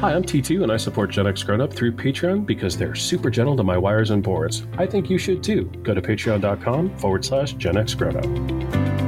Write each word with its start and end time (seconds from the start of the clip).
Hi, 0.00 0.14
I'm 0.14 0.22
T2 0.22 0.62
and 0.62 0.70
I 0.70 0.76
support 0.76 1.10
Gen 1.10 1.26
X 1.26 1.42
Grown 1.42 1.60
Up 1.60 1.74
through 1.74 1.90
Patreon 1.90 2.46
because 2.46 2.78
they're 2.78 2.94
super 2.94 3.30
gentle 3.30 3.56
to 3.56 3.64
my 3.64 3.76
wires 3.76 4.10
and 4.10 4.22
boards. 4.22 4.64
I 4.76 4.86
think 4.86 5.10
you 5.10 5.18
should 5.18 5.42
too. 5.42 5.64
Go 5.82 5.92
to 5.92 6.00
patreon.com 6.00 6.96
forward 6.98 7.24
slash 7.24 7.54
Gen 7.54 7.76
X 7.76 7.94
Grown 7.94 8.16
Up. 8.16 9.07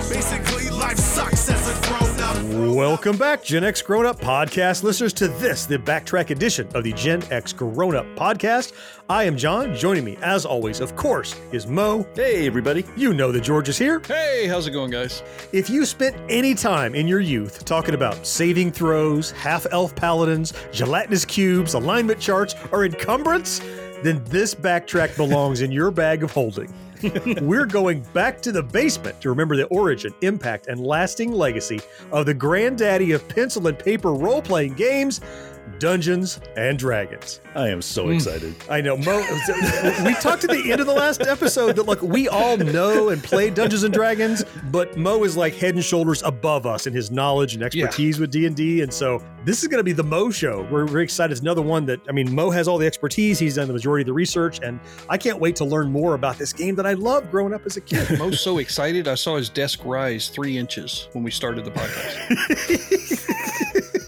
Welcome 2.51 3.17
back, 3.17 3.45
Gen 3.45 3.63
X 3.63 3.81
Grown 3.81 4.05
Up 4.05 4.19
podcast 4.19 4.83
listeners, 4.83 5.13
to 5.13 5.29
this, 5.29 5.65
the 5.65 5.77
backtrack 5.77 6.31
edition 6.31 6.67
of 6.75 6.83
the 6.83 6.91
Gen 6.91 7.23
X 7.31 7.53
Grown 7.53 7.95
Up 7.95 8.05
podcast. 8.17 8.73
I 9.09 9.23
am 9.23 9.37
John. 9.37 9.73
Joining 9.73 10.03
me, 10.03 10.17
as 10.21 10.45
always, 10.45 10.81
of 10.81 10.97
course, 10.97 11.33
is 11.53 11.65
Mo. 11.65 12.05
Hey, 12.13 12.45
everybody. 12.45 12.83
You 12.97 13.13
know 13.13 13.31
that 13.31 13.39
George 13.39 13.69
is 13.69 13.77
here. 13.77 14.01
Hey, 14.05 14.47
how's 14.47 14.67
it 14.67 14.71
going, 14.71 14.91
guys? 14.91 15.23
If 15.53 15.69
you 15.69 15.85
spent 15.85 16.17
any 16.29 16.53
time 16.53 16.93
in 16.93 17.07
your 17.07 17.21
youth 17.21 17.63
talking 17.63 17.95
about 17.95 18.27
saving 18.27 18.73
throws, 18.73 19.31
half 19.31 19.65
elf 19.71 19.95
paladins, 19.95 20.51
gelatinous 20.73 21.23
cubes, 21.23 21.73
alignment 21.73 22.19
charts, 22.19 22.55
or 22.73 22.83
encumbrance, 22.83 23.59
then 24.03 24.21
this 24.25 24.53
backtrack 24.53 25.15
belongs 25.15 25.61
in 25.61 25.71
your 25.71 25.89
bag 25.89 26.21
of 26.21 26.31
holding. 26.33 26.73
We're 27.41 27.65
going 27.65 28.01
back 28.13 28.41
to 28.41 28.51
the 28.51 28.61
basement 28.61 29.19
to 29.21 29.29
remember 29.29 29.55
the 29.55 29.65
origin, 29.67 30.13
impact, 30.21 30.67
and 30.67 30.79
lasting 30.79 31.31
legacy 31.31 31.81
of 32.11 32.25
the 32.25 32.33
granddaddy 32.33 33.11
of 33.11 33.27
pencil 33.27 33.67
and 33.67 33.77
paper 33.77 34.13
role 34.13 34.41
playing 34.41 34.73
games, 34.73 35.21
Dungeons 35.81 36.39
and 36.55 36.77
Dragons. 36.77 37.41
I 37.55 37.69
am 37.69 37.81
so 37.81 38.05
mm. 38.05 38.13
excited. 38.13 38.53
I 38.69 38.81
know. 38.81 38.97
Mo, 38.97 39.17
we 40.05 40.13
talked 40.13 40.43
at 40.43 40.51
the 40.51 40.71
end 40.71 40.79
of 40.79 40.85
the 40.85 40.93
last 40.93 41.21
episode 41.21 41.75
that 41.75 41.87
like 41.87 42.03
we 42.03 42.29
all 42.29 42.55
know 42.55 43.09
and 43.09 43.23
play 43.23 43.49
Dungeons 43.49 43.81
and 43.81 43.91
Dragons, 43.91 44.45
but 44.65 44.95
Mo 44.95 45.23
is 45.23 45.35
like 45.35 45.55
head 45.55 45.73
and 45.73 45.83
shoulders 45.83 46.21
above 46.21 46.67
us 46.67 46.85
in 46.85 46.93
his 46.93 47.09
knowledge 47.09 47.55
and 47.55 47.63
expertise 47.63 48.19
with 48.19 48.29
D 48.29 48.45
and 48.45 48.55
D, 48.55 48.81
and 48.81 48.93
so 48.93 49.23
this 49.43 49.63
is 49.63 49.69
going 49.69 49.79
to 49.79 49.83
be 49.83 49.91
the 49.91 50.03
Mo 50.03 50.29
show. 50.29 50.67
We're 50.69 50.85
very 50.85 51.03
excited. 51.03 51.31
It's 51.31 51.41
another 51.41 51.63
one 51.63 51.87
that 51.87 51.99
I 52.07 52.11
mean, 52.11 52.33
Mo 52.33 52.51
has 52.51 52.67
all 52.67 52.77
the 52.77 52.85
expertise. 52.85 53.39
He's 53.39 53.55
done 53.55 53.65
the 53.65 53.73
majority 53.73 54.03
of 54.03 54.07
the 54.07 54.13
research, 54.13 54.59
and 54.61 54.79
I 55.09 55.17
can't 55.17 55.39
wait 55.39 55.55
to 55.55 55.65
learn 55.65 55.91
more 55.91 56.13
about 56.13 56.37
this 56.37 56.53
game 56.53 56.75
that 56.75 56.85
I 56.85 56.93
loved 56.93 57.31
growing 57.31 57.55
up 57.55 57.65
as 57.65 57.77
a 57.77 57.81
kid. 57.81 58.07
Mo's 58.19 58.39
so 58.39 58.59
excited. 58.59 59.07
I 59.07 59.15
saw 59.15 59.35
his 59.35 59.49
desk 59.49 59.83
rise 59.83 60.29
three 60.29 60.59
inches 60.59 61.07
when 61.13 61.23
we 61.23 61.31
started 61.31 61.65
the 61.65 61.71
podcast. 61.71 63.95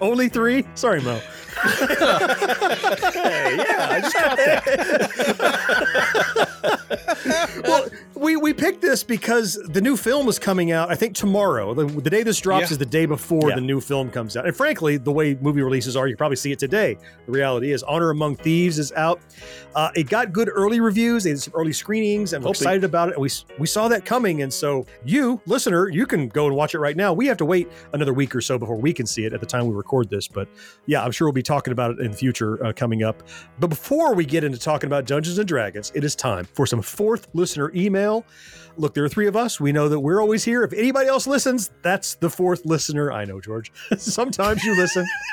Only 0.00 0.28
three? 0.28 0.64
Sorry, 0.74 1.00
Mo. 1.02 1.20
Hey, 3.18 3.56
yeah, 3.56 3.88
I 3.90 4.00
just 4.00 4.14
got 4.14 4.36
that. 4.36 4.64
well, 7.64 7.88
we 8.18 8.36
we 8.36 8.52
picked 8.52 8.80
this 8.80 9.02
because 9.04 9.54
the 9.68 9.80
new 9.80 9.96
film 9.96 10.28
is 10.28 10.38
coming 10.38 10.72
out. 10.72 10.90
I 10.90 10.94
think 10.94 11.14
tomorrow. 11.14 11.74
The, 11.74 11.86
the 11.86 12.10
day 12.10 12.22
this 12.22 12.38
drops 12.40 12.68
Yeah. 12.70 12.72
is 12.72 12.78
the 12.78 12.86
day 12.86 13.06
before 13.06 13.48
Yeah. 13.50 13.54
the 13.54 13.60
new 13.60 13.80
film 13.80 14.10
comes 14.10 14.36
out. 14.36 14.46
And 14.46 14.56
frankly, 14.56 14.96
the 14.96 15.12
way 15.12 15.36
movie 15.40 15.62
releases 15.62 15.96
are, 15.96 16.06
you 16.08 16.16
probably 16.16 16.36
see 16.36 16.52
it 16.52 16.58
today. 16.58 16.96
The 17.26 17.32
reality 17.32 17.72
is, 17.72 17.82
Honor 17.82 18.10
Among 18.10 18.36
Thieves 18.36 18.78
is 18.78 18.92
out. 18.92 19.20
Uh, 19.74 19.90
it 19.94 20.08
got 20.08 20.32
good 20.32 20.50
early 20.52 20.80
reviews. 20.80 21.26
It 21.26 21.30
had 21.30 21.40
some 21.40 21.54
early 21.56 21.72
screenings, 21.72 22.32
and 22.32 22.42
we're 22.42 22.48
Hoping. 22.48 22.60
excited 22.62 22.84
about 22.84 23.08
it. 23.10 23.14
And 23.14 23.22
we 23.22 23.30
we 23.58 23.66
saw 23.66 23.88
that 23.88 24.04
coming, 24.04 24.42
and 24.42 24.52
so 24.52 24.84
you, 25.04 25.40
listener, 25.46 25.88
you 25.88 26.06
can 26.06 26.28
go 26.28 26.46
and 26.46 26.56
watch 26.56 26.74
it 26.74 26.78
right 26.80 26.96
now. 26.96 27.12
We 27.12 27.26
have 27.26 27.36
to 27.38 27.44
wait 27.44 27.68
another 27.92 28.12
week 28.12 28.34
or 28.34 28.40
so 28.40 28.58
before 28.58 28.76
we 28.76 28.92
can 28.92 29.06
see 29.06 29.24
it 29.24 29.32
at 29.32 29.40
the 29.40 29.46
time 29.46 29.66
we 29.68 29.74
record 29.74 30.10
this. 30.10 30.26
But 30.28 30.48
yeah, 30.86 31.04
I'm 31.04 31.12
sure 31.12 31.26
we'll 31.28 31.32
be 31.32 31.42
talking 31.42 31.72
about 31.72 31.92
it 31.92 32.00
in 32.00 32.10
the 32.10 32.16
future 32.16 32.64
uh, 32.64 32.72
coming 32.72 33.02
up. 33.02 33.22
But 33.60 33.68
before 33.68 34.14
we 34.14 34.24
get 34.24 34.42
into 34.44 34.58
talking 34.58 34.86
about 34.88 35.04
Dungeons 35.06 35.38
and 35.38 35.46
Dragons, 35.46 35.92
it 35.94 36.02
is 36.04 36.16
time 36.16 36.46
for 36.54 36.66
some 36.66 36.82
fourth 36.82 37.28
listener 37.34 37.70
email. 37.74 38.07
Look, 38.76 38.94
there 38.94 39.04
are 39.04 39.08
three 39.08 39.26
of 39.26 39.36
us. 39.36 39.60
We 39.60 39.72
know 39.72 39.88
that 39.88 40.00
we're 40.00 40.20
always 40.20 40.44
here. 40.44 40.62
If 40.62 40.72
anybody 40.72 41.08
else 41.08 41.26
listens, 41.26 41.70
that's 41.82 42.14
the 42.14 42.30
fourth 42.30 42.64
listener. 42.64 43.10
I 43.10 43.24
know, 43.24 43.40
George. 43.40 43.72
Sometimes 43.98 44.62
you 44.62 44.76
listen. 44.76 45.06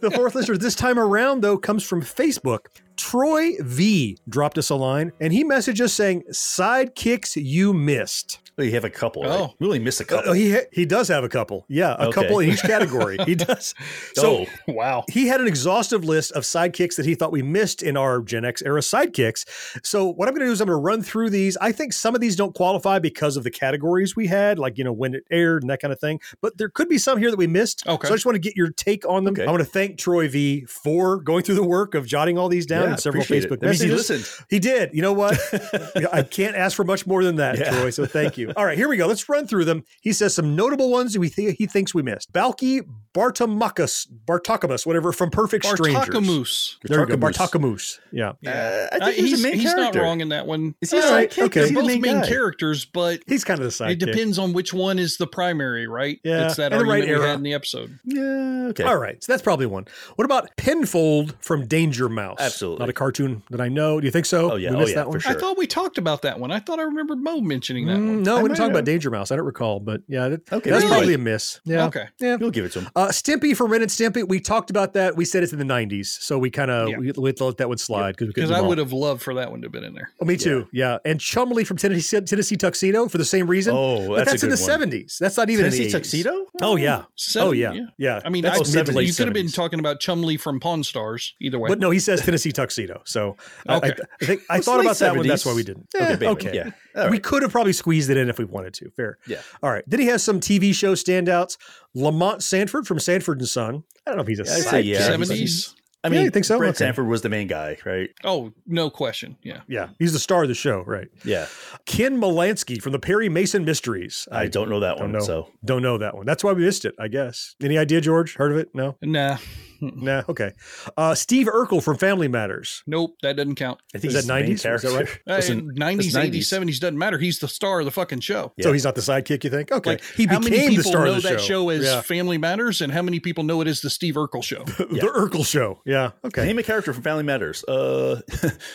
the 0.00 0.12
fourth 0.14 0.34
listener 0.36 0.56
this 0.56 0.76
time 0.76 0.98
around, 0.98 1.40
though, 1.40 1.58
comes 1.58 1.82
from 1.82 2.02
Facebook. 2.02 2.66
Troy 2.96 3.52
V 3.60 4.18
dropped 4.28 4.58
us 4.58 4.70
a 4.70 4.74
line 4.74 5.12
and 5.20 5.32
he 5.32 5.44
messaged 5.44 5.80
us 5.80 5.92
saying, 5.92 6.24
Sidekicks 6.30 7.42
you 7.42 7.72
missed. 7.72 8.38
Oh, 8.58 8.62
you 8.62 8.72
have 8.72 8.84
a 8.84 8.90
couple. 8.90 9.24
Oh. 9.24 9.40
right? 9.40 9.50
really 9.60 9.78
miss 9.78 9.98
a 10.00 10.04
uh, 10.04 10.06
couple. 10.06 10.30
Oh, 10.30 10.32
he, 10.34 10.58
he 10.72 10.84
does 10.84 11.08
have 11.08 11.24
a 11.24 11.28
couple. 11.28 11.64
Yeah, 11.68 11.96
a 11.98 12.08
Okay. 12.08 12.20
couple 12.20 12.38
in 12.40 12.50
each 12.50 12.60
category. 12.60 13.16
He 13.24 13.34
does. 13.34 13.74
So 14.14 14.44
oh, 14.68 14.72
wow. 14.72 15.04
he 15.10 15.26
had 15.26 15.40
an 15.40 15.46
exhaustive 15.46 16.04
list 16.04 16.32
of 16.32 16.42
sidekicks 16.42 16.96
that 16.96 17.06
he 17.06 17.14
thought 17.14 17.32
we 17.32 17.42
missed 17.42 17.82
in 17.82 17.96
our 17.96 18.20
Gen 18.20 18.44
X 18.44 18.60
era 18.60 18.80
sidekicks. 18.80 19.46
So 19.82 20.06
what 20.06 20.28
I'm 20.28 20.34
going 20.34 20.40
to 20.40 20.46
do 20.46 20.52
is 20.52 20.60
I'm 20.60 20.66
going 20.66 20.76
to 20.76 20.82
run 20.82 21.02
through 21.02 21.30
these. 21.30 21.56
I 21.58 21.72
think 21.72 21.94
some 21.94 22.14
of 22.14 22.20
these 22.20 22.36
don't 22.36 22.54
qualify 22.54 22.98
because 22.98 23.38
of 23.38 23.44
the 23.44 23.50
categories 23.50 24.14
we 24.14 24.26
had, 24.26 24.58
like 24.58 24.76
you 24.76 24.84
know 24.84 24.92
when 24.92 25.14
it 25.14 25.24
aired 25.30 25.62
and 25.62 25.70
that 25.70 25.80
kind 25.80 25.92
of 25.92 25.98
thing. 25.98 26.20
But 26.42 26.58
there 26.58 26.68
could 26.68 26.88
be 26.90 26.98
some 26.98 27.18
here 27.18 27.30
that 27.30 27.38
we 27.38 27.46
missed. 27.46 27.86
Okay. 27.86 28.06
So 28.06 28.12
I 28.12 28.16
just 28.16 28.26
want 28.26 28.36
to 28.36 28.40
get 28.40 28.54
your 28.54 28.70
take 28.70 29.08
on 29.08 29.24
them. 29.24 29.32
Okay. 29.32 29.46
I 29.46 29.50
want 29.50 29.62
to 29.62 29.68
thank 29.68 29.98
Troy 29.98 30.28
V 30.28 30.66
for 30.66 31.18
going 31.22 31.42
through 31.42 31.54
the 31.54 31.66
work 31.66 31.94
of 31.94 32.06
jotting 32.06 32.36
all 32.36 32.50
these 32.50 32.66
down 32.66 32.81
Yeah, 32.84 32.92
in 32.92 32.98
several 32.98 33.22
appreciate 33.22 33.44
it. 33.44 33.50
Facebook 33.50 33.62
means 33.62 33.80
he 33.80 33.88
messages. 33.88 34.10
listened. 34.10 34.46
He 34.50 34.58
did. 34.58 34.90
You 34.94 35.02
know 35.02 35.12
what? 35.12 35.38
I 36.12 36.22
can't 36.22 36.56
ask 36.56 36.76
for 36.76 36.84
much 36.84 37.06
more 37.06 37.22
than 37.24 37.36
that, 37.36 37.58
Yeah. 37.58 37.70
Troy. 37.70 37.90
So 37.90 38.06
thank 38.06 38.36
you. 38.38 38.52
All 38.56 38.64
right, 38.64 38.76
here 38.76 38.88
we 38.88 38.96
go. 38.96 39.06
Let's 39.06 39.28
run 39.28 39.46
through 39.46 39.64
them. 39.66 39.84
He 40.00 40.12
says 40.12 40.34
some 40.34 40.54
notable 40.56 40.90
ones 40.90 41.16
we 41.18 41.28
th- 41.30 41.56
he 41.58 41.66
thinks 41.66 41.94
we 41.94 42.02
missed. 42.02 42.32
Balki 42.32 42.80
Bartamakas, 43.14 44.06
Bartakamus, 44.26 44.86
whatever, 44.86 45.12
from 45.12 45.30
Perfect 45.30 45.64
Strangers. 45.66 46.08
Bartakamoose. 46.08 46.76
There 46.84 47.00
you 47.00 47.06
go, 47.06 47.16
Bartakamus. 47.16 47.50
Bartakamus. 47.52 47.98
Yeah. 48.10 48.32
Uh, 48.46 48.88
I 48.92 48.96
Uh, 49.02 49.06
he's, 49.10 49.16
he's 49.30 49.42
the 49.42 49.48
main 49.48 49.58
he's 49.60 49.74
not 49.74 49.94
wrong 49.94 50.20
in 50.20 50.30
that 50.30 50.46
one. 50.46 50.74
Is 50.80 50.90
he 50.90 50.98
a 50.98 51.00
Uh, 51.00 51.04
sidekick? 51.10 51.42
okay. 51.44 51.60
They're 51.60 51.62
Is 51.64 51.68
the 51.70 51.74
both 51.74 51.86
main 51.86 52.00
main 52.00 52.20
guy? 52.20 52.28
characters, 52.28 52.84
but 52.84 53.20
He's 53.26 53.44
kind 53.44 53.60
of 53.60 53.64
the 53.64 53.70
sidekick. 53.70 53.90
it 53.92 53.98
depends 54.00 54.38
on 54.38 54.52
which 54.52 54.72
one 54.72 54.98
is 54.98 55.16
the 55.18 55.26
primary, 55.26 55.86
right? 55.86 56.18
Yeah, 56.24 56.46
It's 56.46 56.56
that 56.56 56.72
and 56.72 56.80
the 56.80 56.84
right 56.84 57.00
argument 57.00 57.08
we 57.08 57.22
era. 57.24 57.28
had 57.28 57.36
in 57.38 57.42
the 57.42 57.54
episode. 57.54 57.98
Yeah, 58.04 58.66
okay. 58.70 58.84
All 58.84 58.96
right, 58.96 59.22
so 59.22 59.32
that's 59.32 59.42
probably 59.42 59.66
one. 59.66 59.86
What 60.16 60.24
about 60.24 60.50
Penfold 60.56 61.34
from 61.40 61.66
Danger 61.66 62.08
Mouse? 62.08 62.38
Absolutely. 62.40 62.71
Not 62.78 62.88
a 62.88 62.92
cartoon 62.92 63.42
that 63.50 63.60
I 63.60 63.68
know. 63.68 64.00
Do 64.00 64.06
you 64.06 64.10
think 64.10 64.26
so? 64.26 64.52
Oh, 64.52 64.56
yeah. 64.56 64.70
We 64.70 64.76
Oh, 64.76 64.78
missed 64.80 64.90
yeah, 64.90 64.96
that 64.96 65.08
one? 65.08 65.18
for 65.18 65.20
sure. 65.20 65.36
I 65.36 65.40
thought 65.40 65.56
we 65.58 65.66
talked 65.66 65.98
about 65.98 66.22
that 66.22 66.38
one. 66.40 66.50
I 66.50 66.58
thought 66.60 66.78
I 66.78 66.82
remembered 66.82 67.18
Mo 67.18 67.40
mentioning 67.40 67.86
that 67.86 67.96
Mm, 67.98 68.06
one. 68.06 68.22
no, 68.22 68.38
I 68.38 68.42
we 68.42 68.48
didn't 68.48 68.58
talk 68.58 68.70
about. 68.70 68.84
Danger 68.84 69.10
Mouse. 69.10 69.30
I 69.30 69.36
don't 69.36 69.46
recall, 69.46 69.80
but 69.80 70.02
yeah, 70.08 70.28
that, 70.28 70.52
Okay, 70.52 70.70
that's 70.70 70.84
really? 70.84 70.96
probably 70.96 71.14
a 71.14 71.18
miss. 71.18 71.60
Yeah. 71.64 71.86
Okay. 71.86 72.06
Yeah. 72.20 72.36
You'll 72.40 72.50
give 72.50 72.64
it 72.64 72.72
to 72.72 72.80
him. 72.80 72.88
Uh, 72.96 73.08
Stimpy 73.08 73.56
from 73.56 73.70
Ren 73.70 73.82
and 73.82 73.90
Stimpy, 73.90 74.26
we 74.28 74.40
talked 74.40 74.70
about 74.70 74.94
that. 74.94 75.16
We 75.16 75.24
said 75.24 75.42
it's 75.42 75.52
in 75.52 75.58
the 75.58 75.64
90s, 75.64 76.06
so 76.06 76.38
we 76.38 76.50
kind 76.50 76.70
of 76.70 76.88
Yeah. 76.88 76.98
we, 76.98 77.12
we 77.16 77.32
let 77.32 77.56
that 77.58 77.68
one 77.68 77.78
slide 77.78 78.16
because 78.16 78.28
Because 78.34 78.50
I 78.50 78.60
would 78.60 78.78
have 78.78 78.92
loved 78.92 79.22
for 79.22 79.34
that 79.34 79.50
one 79.50 79.60
to 79.60 79.66
have 79.66 79.72
been 79.72 79.84
in 79.84 79.94
there. 79.94 80.10
Oh, 80.20 80.24
me 80.24 80.36
too. 80.36 80.66
Yeah. 80.72 80.98
and 81.04 81.20
Chumley 81.20 81.64
from 81.64 81.76
Tennessee, 81.76 82.20
Tennessee 82.20 82.56
Tuxedo 82.56 83.08
for 83.08 83.18
the 83.18 83.24
same 83.24 83.46
reason. 83.46 83.74
Oh, 83.76 84.08
but 84.08 84.24
that's 84.26 84.42
a 84.42 84.46
that's 84.46 84.60
in 84.62 84.66
the 84.76 84.78
one. 84.86 84.90
70s. 84.90 85.18
That's 85.18 85.36
not 85.36 85.48
even 85.50 85.64
Tennessee 85.64 85.86
in 85.86 85.92
tuxedo? 85.92 86.46
Oh 86.60 86.76
yeah. 86.76 87.04
Seven- 87.16 87.48
oh 87.48 87.52
yeah. 87.52 87.74
Yeah. 87.98 88.20
I 88.24 88.28
mean, 88.28 88.42
That's 88.44 88.74
I, 88.74 88.78
mid 88.78 88.86
to 88.86 88.92
late 88.92 89.06
you 89.08 89.14
could 89.14 89.26
have 89.26 89.34
been 89.34 89.48
talking 89.48 89.78
about 89.78 90.00
Chumley 90.00 90.36
from 90.36 90.60
Pawn 90.60 90.82
Stars. 90.84 91.34
Either 91.40 91.58
way. 91.58 91.68
But 91.68 91.78
no, 91.78 91.90
he 91.90 91.98
says 91.98 92.20
Tennessee 92.24 92.52
Tuxedo. 92.52 92.61
So 93.04 93.36
I- 93.68 93.76
Okay. 93.76 93.88
I, 93.90 94.04
I 94.20 94.24
think 94.26 94.42
I 94.50 94.60
thought 94.60 94.78
late 94.78 94.86
about 94.86 94.98
that 94.98 95.16
one. 95.16 95.26
That's 95.26 95.44
why 95.46 95.54
we 95.54 95.62
didn't. 95.64 95.88
Okay, 95.94 96.04
Yeah, 96.10 96.16
big 96.16 96.28
one. 96.28 96.36
okay. 96.36 96.54
Yeah. 96.54 97.02
All 97.04 97.10
We 97.10 97.18
could 97.18 97.42
have 97.42 97.50
probably 97.52 97.72
squeezed 97.72 98.10
it 98.10 98.16
in 98.16 98.28
if 98.28 98.38
we 98.38 98.44
wanted 98.44 98.74
to. 98.74 98.90
Fair. 98.90 99.18
Yeah. 99.26 99.40
All 99.62 99.70
right. 99.70 99.84
Then 99.86 100.00
he 100.00 100.06
has 100.06 100.22
some 100.22 100.40
TV 100.40 100.74
show 100.74 100.94
standouts. 100.94 101.56
Lamont 101.94 102.42
Sanford 102.42 102.86
from 102.86 102.98
Sanford 102.98 103.38
and 103.38 103.48
Son. 103.48 103.84
I 104.06 104.10
don't 104.10 104.16
know 104.16 104.22
if 104.22 104.28
he's 104.28 104.38
a 104.40 104.42
I'd 104.42 104.48
say 104.48 104.82
sidekick. 104.82 104.86
yeah. 104.86 105.00
Seventies. 105.06 105.74
I 106.04 106.08
Yeah, 106.08 106.12
mean, 106.14 106.24
you 106.24 106.30
think 106.30 106.44
so? 106.44 106.58
Fred 106.58 106.70
Okay. 106.70 106.78
Sanford 106.78 107.06
was 107.06 107.22
the 107.22 107.28
main 107.28 107.46
guy, 107.46 107.78
right? 107.86 108.10
Oh, 108.24 108.52
no 108.66 108.90
question. 108.90 109.36
Yeah. 109.44 109.60
Yeah, 109.68 109.90
he's 110.00 110.12
the 110.12 110.18
star 110.18 110.42
of 110.42 110.48
the 110.48 110.54
show, 110.54 110.82
right? 110.84 111.06
Yeah. 111.24 111.46
Ken 111.86 112.20
Malansky 112.20 112.82
from 112.82 112.90
the 112.90 112.98
Perry 112.98 113.28
Mason 113.28 113.64
Mysteries. 113.64 114.26
I 114.32 114.48
don't 114.48 114.68
know 114.68 114.80
that 114.80 114.96
don't 114.96 115.04
one. 115.04 115.12
know. 115.12 115.20
So 115.20 115.50
Don't 115.64 115.80
know 115.82 115.98
that 115.98 116.16
one. 116.16 116.26
That's 116.26 116.42
why 116.42 116.54
we 116.54 116.64
missed 116.64 116.84
it, 116.84 116.96
I 116.98 117.06
guess. 117.06 117.54
Any 117.62 117.78
idea, 117.78 118.00
George? 118.00 118.34
Heard 118.34 118.50
of 118.50 118.58
it? 118.58 118.70
No. 118.74 118.96
Nah. 119.00 119.36
nah, 119.96 120.22
okay. 120.28 120.52
Uh, 120.96 121.14
Steve 121.14 121.46
Urkel 121.46 121.82
from 121.82 121.96
Family 121.98 122.28
Matters. 122.28 122.82
Nope, 122.86 123.16
that 123.22 123.36
doesn't 123.36 123.56
count. 123.56 123.80
I 123.94 123.98
think 123.98 124.12
Is 124.12 124.14
he's 124.14 124.26
that 124.26 124.32
90s? 124.44 124.48
Is 124.50 124.62
that 124.62 124.68
character. 124.82 124.88
right? 124.96 125.08
Uh, 125.26 125.36
Listen, 125.36 125.70
90s, 125.76 126.14
80s, 126.14 126.38
70s 126.38 126.80
doesn't 126.80 126.98
matter. 126.98 127.18
He's 127.18 127.38
the 127.40 127.48
star 127.48 127.80
of 127.80 127.84
the 127.84 127.90
fucking 127.90 128.20
show. 128.20 128.52
So 128.60 128.72
he's 128.72 128.84
not 128.84 128.94
the 128.94 129.00
sidekick, 129.00 129.44
you 129.44 129.50
think? 129.50 129.72
Okay. 129.72 129.90
Like, 129.90 130.02
he 130.16 130.26
how 130.26 130.38
became 130.38 130.50
many 130.56 130.68
the 130.68 130.76
people 130.76 130.90
star 130.92 131.04
know 131.04 131.14
of 131.14 131.22
the 131.22 131.28
that 131.30 131.40
show. 131.40 131.46
show 131.46 131.68
as 131.70 131.84
yeah. 131.84 132.00
Family 132.00 132.38
Matters, 132.38 132.80
and 132.80 132.92
how 132.92 133.02
many 133.02 133.20
people 133.20 133.44
know 133.44 133.60
it 133.60 133.68
as 133.68 133.80
the 133.80 133.90
Steve 133.90 134.14
Urkel 134.14 134.42
show? 134.42 134.62
the 134.78 135.10
Urkel 135.14 135.44
show. 135.46 135.80
Yeah. 135.84 136.12
Okay. 136.24 136.44
Name 136.46 136.58
a 136.58 136.62
character 136.62 136.92
from 136.92 137.02
Family 137.02 137.24
Matters. 137.24 137.64
Uh, 137.64 138.20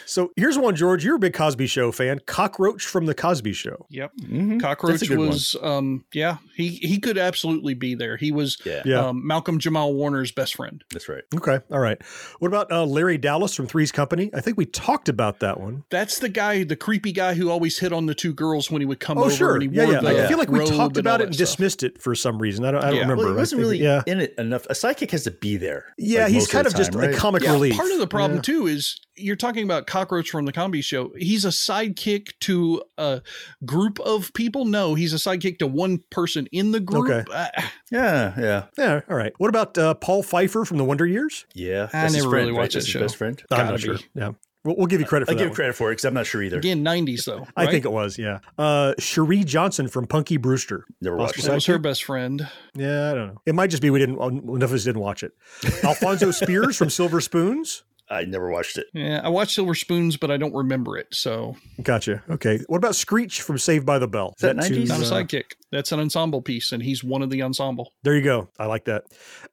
So 0.06 0.32
here's 0.36 0.58
one, 0.58 0.76
George. 0.76 1.04
You're 1.04 1.16
a 1.16 1.20
big 1.20 1.34
Cosby 1.34 1.68
Show 1.68 1.92
fan. 1.92 2.20
Cockroach 2.26 2.86
from 2.86 3.06
the 3.06 3.14
Cosby 3.16 3.54
Show. 3.54 3.86
Yep. 3.90 4.12
mhm. 4.22 4.60
Cockroach 4.62 4.94
That's 4.94 5.04
a 5.04 5.08
good 5.08 5.18
one. 5.20 5.28
was, 5.30 5.56
um, 5.62 6.06
yeah, 6.14 6.38
he 6.56 6.70
he 6.70 7.00
could 7.00 7.18
absolutely 7.18 7.74
be 7.74 7.96
there. 7.96 8.18
He 8.18 8.32
was 8.32 8.58
Yeah, 8.66 8.82
Yeah. 8.86 9.08
um, 9.08 9.26
Malcolm 9.26 9.60
Jamal 9.60 9.94
Warner's 9.94 10.32
best 10.32 10.56
friend. 10.56 10.84
That's 10.98 11.08
right. 11.08 11.24
Okay. 11.36 11.60
All 11.72 11.80
right. 11.80 12.02
What 12.40 12.48
about 12.48 12.72
uh, 12.72 12.84
Larry 12.86 13.20
Dallas 13.20 13.54
from 13.54 13.68
Three's 13.68 13.92
Company? 13.92 14.32
I 14.34 14.42
think 14.42 14.58
we 14.58 14.66
talked 14.66 15.10
about 15.10 15.40
that 15.42 15.60
one. 15.60 15.84
That's 15.92 16.18
the 16.18 16.30
guy, 16.30 16.64
the 16.64 16.76
creepy 16.76 17.12
guy 17.12 17.36
who 17.36 17.52
always 17.52 17.78
hit 17.78 17.94
on 17.94 18.08
the 18.08 18.16
two 18.16 18.34
girls 18.34 18.72
when 18.72 18.82
he 18.82 18.86
would 18.88 19.00
come 19.00 19.20
Oh, 19.20 19.26
over 19.26 19.30
sure. 19.32 19.54
and 19.56 19.64
he 19.64 19.70
Yeah, 19.70 19.84
yeah. 19.92 20.00
the 20.00 20.24
I 20.26 20.28
feel 20.28 20.40
like 20.40 20.50
we 20.50 20.66
talked 20.66 20.98
about 20.98 21.22
it 21.22 21.28
and 21.28 21.36
stuff. 21.36 21.48
dismissed 21.50 21.84
it 21.84 22.02
for 22.02 22.16
some 22.16 22.40
reason. 22.40 22.66
I 22.66 22.72
don't, 22.72 22.84
I 22.84 22.88
don't 22.88 22.96
Yeah. 22.96 23.02
remember. 23.02 23.24
Well, 23.26 23.34
he 23.34 23.38
wasn't 23.38 23.60
think- 23.62 23.66
really 23.72 23.84
Yeah. 23.84 24.02
in 24.08 24.20
it 24.22 24.34
enough. 24.40 24.66
A 24.66 24.74
sidekick 24.74 25.12
has 25.12 25.24
to 25.26 25.32
be 25.32 25.58
there. 25.58 25.94
Yeah. 26.00 26.24
like, 26.24 26.34
he's 26.34 26.48
kind 26.48 26.66
of 26.66 26.74
of 26.74 26.78
the 26.78 26.78
just 26.80 26.94
time, 26.94 27.14
a 27.14 27.16
comic 27.16 27.44
Yeah, 27.44 27.52
relief. 27.54 27.76
part 27.76 27.92
of 27.92 28.00
the 28.00 28.08
problem 28.08 28.38
Yeah. 28.38 28.42
too 28.42 28.68
is 28.68 29.00
you're 29.18 29.36
talking 29.36 29.64
about 29.64 29.88
cockroach 29.88 30.30
from 30.30 30.46
the 30.46 30.52
comedy 30.52 30.82
show. 30.82 31.12
He's 31.18 31.44
a 31.46 31.50
sidekick 31.50 32.34
to 32.42 32.82
a 32.98 33.22
group 33.66 34.00
of 34.00 34.34
people. 34.34 34.66
No, 34.66 34.96
he's 34.96 35.14
a 35.14 35.18
sidekick 35.18 35.60
to 35.60 35.68
one 35.68 36.04
person 36.10 36.48
in 36.52 36.72
the 36.72 36.80
group. 36.80 37.10
Okay. 37.10 37.32
Uh, 37.34 37.48
Yeah, 37.92 38.34
yeah, 38.38 38.64
Yeah. 38.78 39.02
All 39.10 39.16
right. 39.16 39.34
What 39.38 39.50
about 39.50 39.78
uh, 39.78 39.94
Paul 39.96 40.24
Pfeiffer 40.24 40.66
from 40.66 40.78
the 40.78 40.84
Wonder 40.84 41.06
Years? 41.06 41.46
yeah. 41.54 41.88
I 41.94 42.02
That's 42.04 42.14
never 42.16 42.30
really 42.30 42.52
watched 42.52 42.74
That's 42.74 42.86
that 42.86 42.88
his 42.88 42.88
show. 42.90 43.00
best 43.02 43.16
friend. 43.16 43.42
I'm 43.52 43.58
Gotta 43.58 43.72
not 43.72 43.80
sure. 43.80 43.98
Yeah. 44.14 44.32
We'll, 44.64 44.76
we'll 44.76 44.88
give 44.88 45.00
you 45.00 45.06
credit 45.06 45.26
for 45.28 45.32
I 45.32 45.36
that. 45.36 45.40
give 45.40 45.50
one. 45.52 45.56
credit 45.56 45.76
for 45.76 45.90
it 45.92 45.94
because 45.94 46.04
I'm 46.06 46.14
not 46.14 46.26
sure 46.26 46.44
either. 46.44 46.58
again, 46.58 46.84
'90s 46.84 47.24
though. 47.24 47.48
I 47.56 47.68
think 47.68 47.86
it 47.86 47.92
was. 47.92 48.18
Yeah. 48.18 48.40
Uh, 48.58 48.96
Cherie 49.00 49.46
Johnson 49.46 49.88
from 49.88 50.08
Punky 50.08 50.36
Brewster. 50.36 50.84
Never 51.00 51.16
watched 51.16 51.42
that 51.42 51.52
it. 51.52 51.56
was 51.56 51.66
her 51.68 51.80
best 51.80 52.04
friend. 52.04 52.46
Yeah, 52.76 53.12
I 53.12 53.14
don't 53.14 53.28
know. 53.28 53.42
It 53.46 53.56
might 53.56 53.70
just 53.70 53.82
be 53.82 53.90
we 53.92 54.00
didn't. 54.00 54.20
Enough 54.20 54.70
of 54.70 54.74
us 54.74 54.84
didn't 54.84 55.00
watch 55.02 55.24
it. 55.24 55.32
Alfonso 55.86 56.32
Spears 56.32 56.76
from 56.76 56.90
Silver 56.90 57.22
Spoons. 57.22 57.84
I 58.10 58.24
never 58.24 58.50
watched 58.50 58.78
it. 58.78 58.88
Yeah, 58.94 59.22
I 59.24 59.30
watched 59.30 59.56
Silver 59.56 59.76
Spoons, 59.76 60.18
but 60.18 60.32
I 60.32 60.38
don't 60.38 60.54
remember 60.54 60.98
it. 60.98 61.08
So 61.12 61.58
Gotcha. 61.82 62.24
Okay. 62.30 62.60
What 62.68 62.78
about 62.78 62.96
Screech 62.96 63.42
from 63.42 63.58
Saved 63.58 63.86
by 63.86 64.00
the 64.00 64.08
Bell? 64.08 64.34
Is 64.38 64.42
that 64.42 64.62
too, 64.64 64.84
90s? 64.84 64.88
not 64.88 65.00
a 65.00 65.04
uh, 65.04 65.12
sidekick. 65.24 65.54
That's 65.72 65.92
an 65.92 66.00
ensemble 66.00 66.42
piece, 66.42 66.72
and 66.72 66.82
he's 66.82 67.04
one 67.04 67.22
of 67.22 67.30
the 67.30 67.42
ensemble. 67.44 67.92
There 68.04 68.16
you 68.16 68.22
go. 68.24 68.48
I 68.58 68.68
like 68.68 68.86
that. 68.86 69.04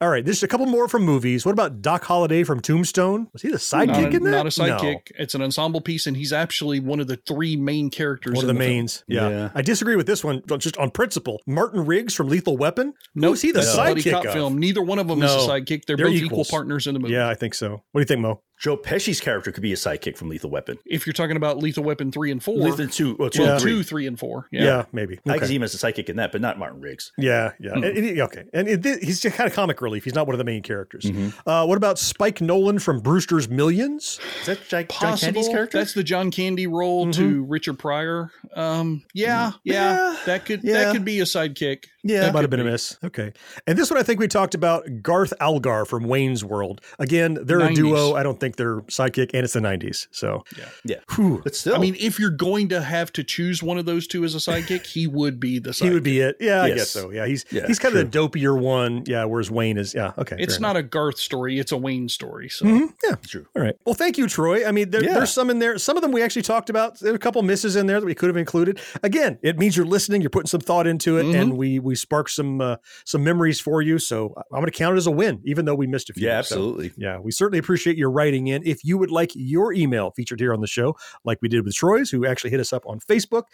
All 0.00 0.08
right. 0.08 0.24
This 0.24 0.36
is 0.36 0.42
a 0.44 0.48
couple 0.48 0.66
more 0.66 0.86
from 0.86 1.02
movies. 1.02 1.44
What 1.44 1.52
about 1.52 1.82
Doc 1.82 2.04
Holliday 2.04 2.44
from 2.44 2.60
Tombstone? 2.60 3.26
Was 3.32 3.42
he 3.42 3.48
the 3.50 3.56
sidekick 3.56 3.86
Not 3.88 4.12
a, 4.12 4.16
in 4.16 4.22
that? 4.24 4.30
not 4.30 4.58
a 4.58 4.66
No. 4.66 4.76
sidekick. 4.78 5.10
It's 5.18 5.34
an 5.34 5.42
ensemble 5.42 5.80
piece, 5.80 6.06
and 6.06 6.16
he's 6.16 6.32
actually 6.32 6.78
one 6.78 7.00
of 7.00 7.08
the 7.08 7.16
three 7.16 7.56
main 7.56 7.90
characters. 7.90 8.36
One 8.36 8.44
of 8.44 8.50
in 8.50 8.54
the 8.54 8.58
mains. 8.58 9.02
Yeah. 9.08 9.28
Yeah. 9.28 9.50
I 9.56 9.62
disagree 9.62 9.96
with 9.96 10.06
this 10.06 10.22
one 10.22 10.42
just 10.58 10.76
on 10.76 10.90
principle. 10.92 11.40
Martin 11.48 11.84
Riggs 11.84 12.14
from 12.14 12.28
Lethal 12.28 12.56
Weapon. 12.56 12.94
No, 13.16 13.30
Who's 13.30 13.42
he 13.42 13.50
the 13.50 13.60
that's 13.60 13.74
a 13.74 13.78
sidekick 13.78 14.10
cop 14.12 14.24
of? 14.26 14.32
film. 14.32 14.58
Neither 14.58 14.82
one 14.82 15.00
of 15.00 15.08
them 15.08 15.20
is 15.22 15.32
a 15.32 15.38
sidekick. 15.38 15.84
They're, 15.86 15.96
they're 15.96 16.06
both 16.06 16.14
equals. 16.14 16.30
equal 16.30 16.44
partners 16.44 16.86
in 16.86 16.94
the 16.94 17.00
movie. 17.00 17.14
Yeah, 17.14 17.28
I 17.28 17.34
think 17.34 17.54
so. 17.54 17.82
What 17.90 17.98
do 17.98 18.00
you 18.00 18.04
think, 18.04 18.20
Mo? 18.20 18.40
Joe 18.60 18.76
Pesci's 18.76 19.20
character 19.20 19.50
could 19.52 19.62
be 19.62 19.72
a 19.72 19.76
sidekick 19.76 20.16
from 20.16 20.28
Lethal 20.28 20.48
Weapon. 20.50 20.78
If 20.86 21.06
you're 21.06 21.12
talking 21.12 21.36
about 21.36 21.58
Lethal 21.58 21.82
Weapon 21.84 22.12
three 22.12 22.30
and 22.30 22.42
four, 22.42 22.56
Lethal 22.56 22.86
two, 22.88 23.16
well, 23.18 23.28
two, 23.28 23.42
Yeah. 23.42 23.52
and 23.54 23.60
three. 23.60 23.70
two, 23.72 23.82
three, 23.82 24.06
and 24.06 24.18
four. 24.18 24.46
Yeah, 24.52 24.62
Yeah. 24.64 24.84
maybe. 24.92 25.18
I 25.26 25.30
Okay. 25.30 25.38
can 25.40 25.48
see 25.48 25.56
him 25.56 25.62
as 25.64 25.74
a 25.74 25.78
sidekick 25.78 26.08
in 26.08 26.16
that, 26.16 26.32
but 26.32 26.40
not 26.40 26.58
Martin 26.58 26.80
Riggs. 26.80 27.12
Yeah, 27.18 27.52
yeah. 27.60 27.72
Hmm. 27.72 27.84
And- 27.84 27.98
and- 27.98 28.20
okay. 28.20 28.44
And 28.52 28.68
it, 28.68 29.02
he's 29.02 29.20
just 29.20 29.36
kind 29.36 29.48
of 29.48 29.54
comic 29.54 29.82
relief. 29.82 30.04
He's 30.04 30.14
not 30.14 30.26
one 30.26 30.34
of 30.34 30.38
the 30.38 30.44
main 30.44 30.62
characters. 30.62 31.04
Mm-hmm. 31.04 31.48
Uh, 31.48 31.66
what 31.66 31.76
about 31.76 31.98
Spike 31.98 32.40
Nolan 32.40 32.78
from 32.78 33.00
Brewster's 33.00 33.48
Millions? 33.48 34.18
Is 34.40 34.46
that 34.46 34.68
John, 34.68 34.82
John 34.82 34.86
Possible. 35.10 35.32
Candy's 35.32 35.48
character? 35.48 35.78
That's 35.78 35.92
the 35.94 36.04
John 36.04 36.30
Candy 36.30 36.66
role 36.66 37.10
to 37.12 37.44
Richard 37.44 37.78
Pryor. 37.78 38.30
Um, 38.54 39.02
yeah, 39.14 39.52
yeah, 39.64 39.74
Yeah. 40.12 40.16
that 40.26 40.44
could 40.46 40.60
Yeah. 40.62 40.74
that 40.84 40.92
could 40.92 41.04
be 41.04 41.20
a 41.20 41.24
sidekick. 41.24 41.86
Yeah. 42.04 42.20
That 42.20 42.34
might 42.34 42.40
have 42.42 42.50
could 42.50 42.58
been 42.58 42.60
a 42.66 42.70
miss. 42.70 42.96
Okay. 43.02 43.32
And 43.66 43.76
this 43.78 43.90
one 43.90 43.98
I 43.98 44.02
think 44.02 44.20
we 44.20 44.28
talked 44.28 44.54
about 44.54 44.84
Garth 45.02 45.32
Algar 45.40 45.84
from 45.84 46.04
Wayne's 46.04 46.44
World. 46.44 46.80
Again, 46.98 47.38
they're 47.42 47.60
a 47.60 47.74
duo. 47.74 48.14
I 48.14 48.22
don't 48.22 48.38
think 48.38 48.56
they're 48.56 48.80
sidekick, 48.82 49.30
and 49.34 49.42
it's 49.44 49.54
the 49.54 49.60
90s. 49.60 50.06
So, 50.12 50.44
Yeah. 50.84 50.96
Whew. 51.16 51.40
But 51.42 51.56
still, 51.56 51.74
I 51.74 51.78
mean, 51.78 51.96
if 51.98 52.18
you're 52.18 52.30
going 52.30 52.68
to 52.68 52.80
have 52.82 53.12
to 53.14 53.24
choose 53.24 53.62
one 53.62 53.78
of 53.78 53.86
those 53.86 54.06
two 54.06 54.24
as 54.24 54.34
a 54.34 54.38
sidekick, 54.38 54.86
he 54.86 55.06
would 55.06 55.40
be 55.40 55.58
the 55.58 55.70
sidekick. 55.70 55.84
he 55.84 55.90
would 55.90 56.02
be 56.02 56.20
it. 56.20 56.36
Yeah, 56.40 56.62
I 56.62 56.70
guess 56.74 56.90
so. 56.90 57.10
Yeah, 57.10 57.26
he's 57.26 57.44
Yeah, 57.50 57.66
he's 57.66 57.78
kind 57.78 57.96
of 57.96 58.10
the 58.10 58.18
dopier 58.18 58.54
one. 58.58 59.04
Yeah, 59.06 59.24
whereas 59.24 59.50
Wayne 59.50 59.78
is. 59.78 59.94
Yeah, 59.94 60.12
okay. 60.18 60.36
It's 60.38 60.54
fair 60.54 60.60
not 60.60 60.76
a 60.76 60.82
Garth 60.82 61.18
story; 61.18 61.58
it's 61.58 61.72
a 61.72 61.76
Wayne 61.76 62.08
story. 62.08 62.48
So 62.48 62.66
enough. 62.66 62.82
Mhm, 62.90 62.94
Yeah, 63.04 63.14
true. 63.26 63.46
All 63.56 63.62
right. 63.62 63.74
Well, 63.84 63.94
thank 63.94 64.18
you, 64.18 64.26
Troy. 64.28 64.66
I 64.66 64.72
mean, 64.72 64.90
there, 64.90 65.02
Yeah. 65.02 65.14
there's 65.14 65.32
some 65.32 65.50
in 65.50 65.58
there. 65.58 65.78
Some 65.78 65.96
of 65.96 66.02
them 66.02 66.12
we 66.12 66.22
actually 66.22 66.42
talked 66.42 66.68
about. 66.70 67.00
There 67.00 67.12
are 67.12 67.16
a 67.16 67.18
couple 67.18 67.42
misses 67.42 67.76
in 67.76 67.86
there 67.86 68.00
that 68.00 68.06
we 68.06 68.14
could 68.14 68.28
have 68.28 68.36
included. 68.36 68.78
Again, 69.02 69.38
it 69.42 69.58
means 69.58 69.76
you're 69.76 69.86
listening. 69.86 70.20
You're 70.20 70.30
putting 70.30 70.48
some 70.48 70.60
thought 70.60 70.86
into 70.86 71.16
it, 71.18 71.24
Mhm. 71.24 71.34
and 71.40 71.56
we 71.56 71.78
we 71.78 71.93
sparked 71.94 72.30
some 72.30 72.60
uh, 72.60 72.76
some 73.04 73.22
memories 73.24 73.60
for 73.60 73.82
you. 73.82 73.98
So 73.98 74.34
I'm 74.52 74.60
going 74.60 74.66
to 74.66 74.70
count 74.70 74.94
it 74.94 74.98
as 74.98 75.06
a 75.06 75.10
win, 75.10 75.40
even 75.44 75.64
though 75.64 75.74
we 75.74 75.86
missed 75.86 76.10
a 76.10 76.12
few. 76.12 76.26
Yeah, 76.26 76.40
So, 76.42 76.56
absolutely. 76.56 76.92
yeah, 76.96 77.18
we 77.18 77.30
certainly 77.32 77.58
appreciate 77.58 77.96
your 77.96 78.10
writing 78.10 78.46
in. 78.48 78.62
If 78.66 78.84
you 78.84 78.98
would 78.98 79.10
like 79.10 79.32
your 79.34 79.72
email 79.72 80.10
featured 80.10 80.40
here 80.40 80.52
on 80.52 80.60
the 80.60 80.66
show, 80.66 80.96
like 81.24 81.38
we 81.42 81.48
did 81.48 81.64
with 81.64 81.74
Troy's, 81.74 82.10
who 82.10 82.26
actually 82.26 82.50
hit 82.50 82.60
us 82.60 82.72
up 82.72 82.84
on 82.86 83.00
Facebook, 83.00 83.44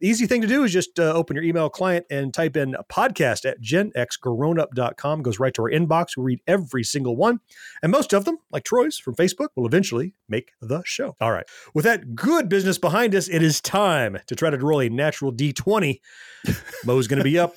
the 0.00 0.08
easy 0.08 0.26
thing 0.26 0.40
to 0.40 0.46
do 0.46 0.64
is 0.64 0.72
just 0.72 0.98
uh, 0.98 1.12
open 1.12 1.34
your 1.36 1.44
email 1.44 1.68
client 1.68 2.06
and 2.10 2.32
type 2.34 2.56
in 2.56 2.74
podcast 2.90 3.44
at 3.44 3.60
genxgrownup.com. 3.60 5.22
Goes 5.22 5.38
right 5.38 5.54
to 5.54 5.62
our 5.62 5.70
inbox. 5.70 6.16
We 6.16 6.24
read 6.24 6.40
every 6.46 6.84
single 6.84 7.16
one. 7.16 7.40
And 7.82 7.92
most 7.92 8.12
of 8.12 8.24
them, 8.24 8.38
like 8.50 8.64
Troy's 8.64 8.98
from 8.98 9.14
Facebook, 9.14 9.48
will 9.56 9.66
eventually 9.66 10.14
make 10.28 10.52
the 10.60 10.82
show. 10.84 11.16
All 11.20 11.32
right. 11.32 11.46
With 11.74 11.84
that 11.84 12.14
good 12.14 12.48
business 12.48 12.78
behind 12.78 13.14
us, 13.14 13.28
it 13.28 13.42
is 13.42 13.60
time 13.60 14.18
to 14.26 14.36
try 14.36 14.50
to 14.50 14.58
roll 14.58 14.80
a 14.80 14.88
natural 14.88 15.32
D20. 15.32 16.00
Mo's 16.84 17.06
going 17.06 17.18
to 17.18 17.24
be 17.24 17.38
up 17.38 17.56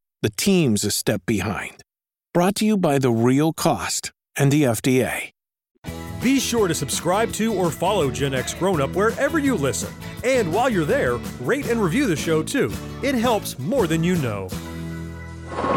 the 0.21 0.29
team's 0.29 0.83
a 0.83 0.91
step 0.91 1.21
behind. 1.25 1.83
Brought 2.33 2.55
to 2.55 2.65
you 2.65 2.77
by 2.77 2.99
The 2.99 3.11
Real 3.11 3.53
Cost 3.53 4.11
and 4.37 4.51
the 4.51 4.63
FDA. 4.63 5.31
Be 6.21 6.39
sure 6.39 6.67
to 6.67 6.75
subscribe 6.75 7.33
to 7.33 7.53
or 7.55 7.71
follow 7.71 8.11
Gen 8.11 8.35
X 8.35 8.53
Grown 8.53 8.79
Up 8.79 8.95
wherever 8.95 9.39
you 9.39 9.55
listen. 9.55 9.91
And 10.23 10.53
while 10.53 10.69
you're 10.69 10.85
there, 10.85 11.15
rate 11.39 11.67
and 11.67 11.81
review 11.81 12.05
the 12.05 12.15
show 12.15 12.43
too. 12.43 12.71
It 13.01 13.15
helps 13.15 13.57
more 13.57 13.87
than 13.87 14.03
you 14.03 14.15
know. 14.17 14.47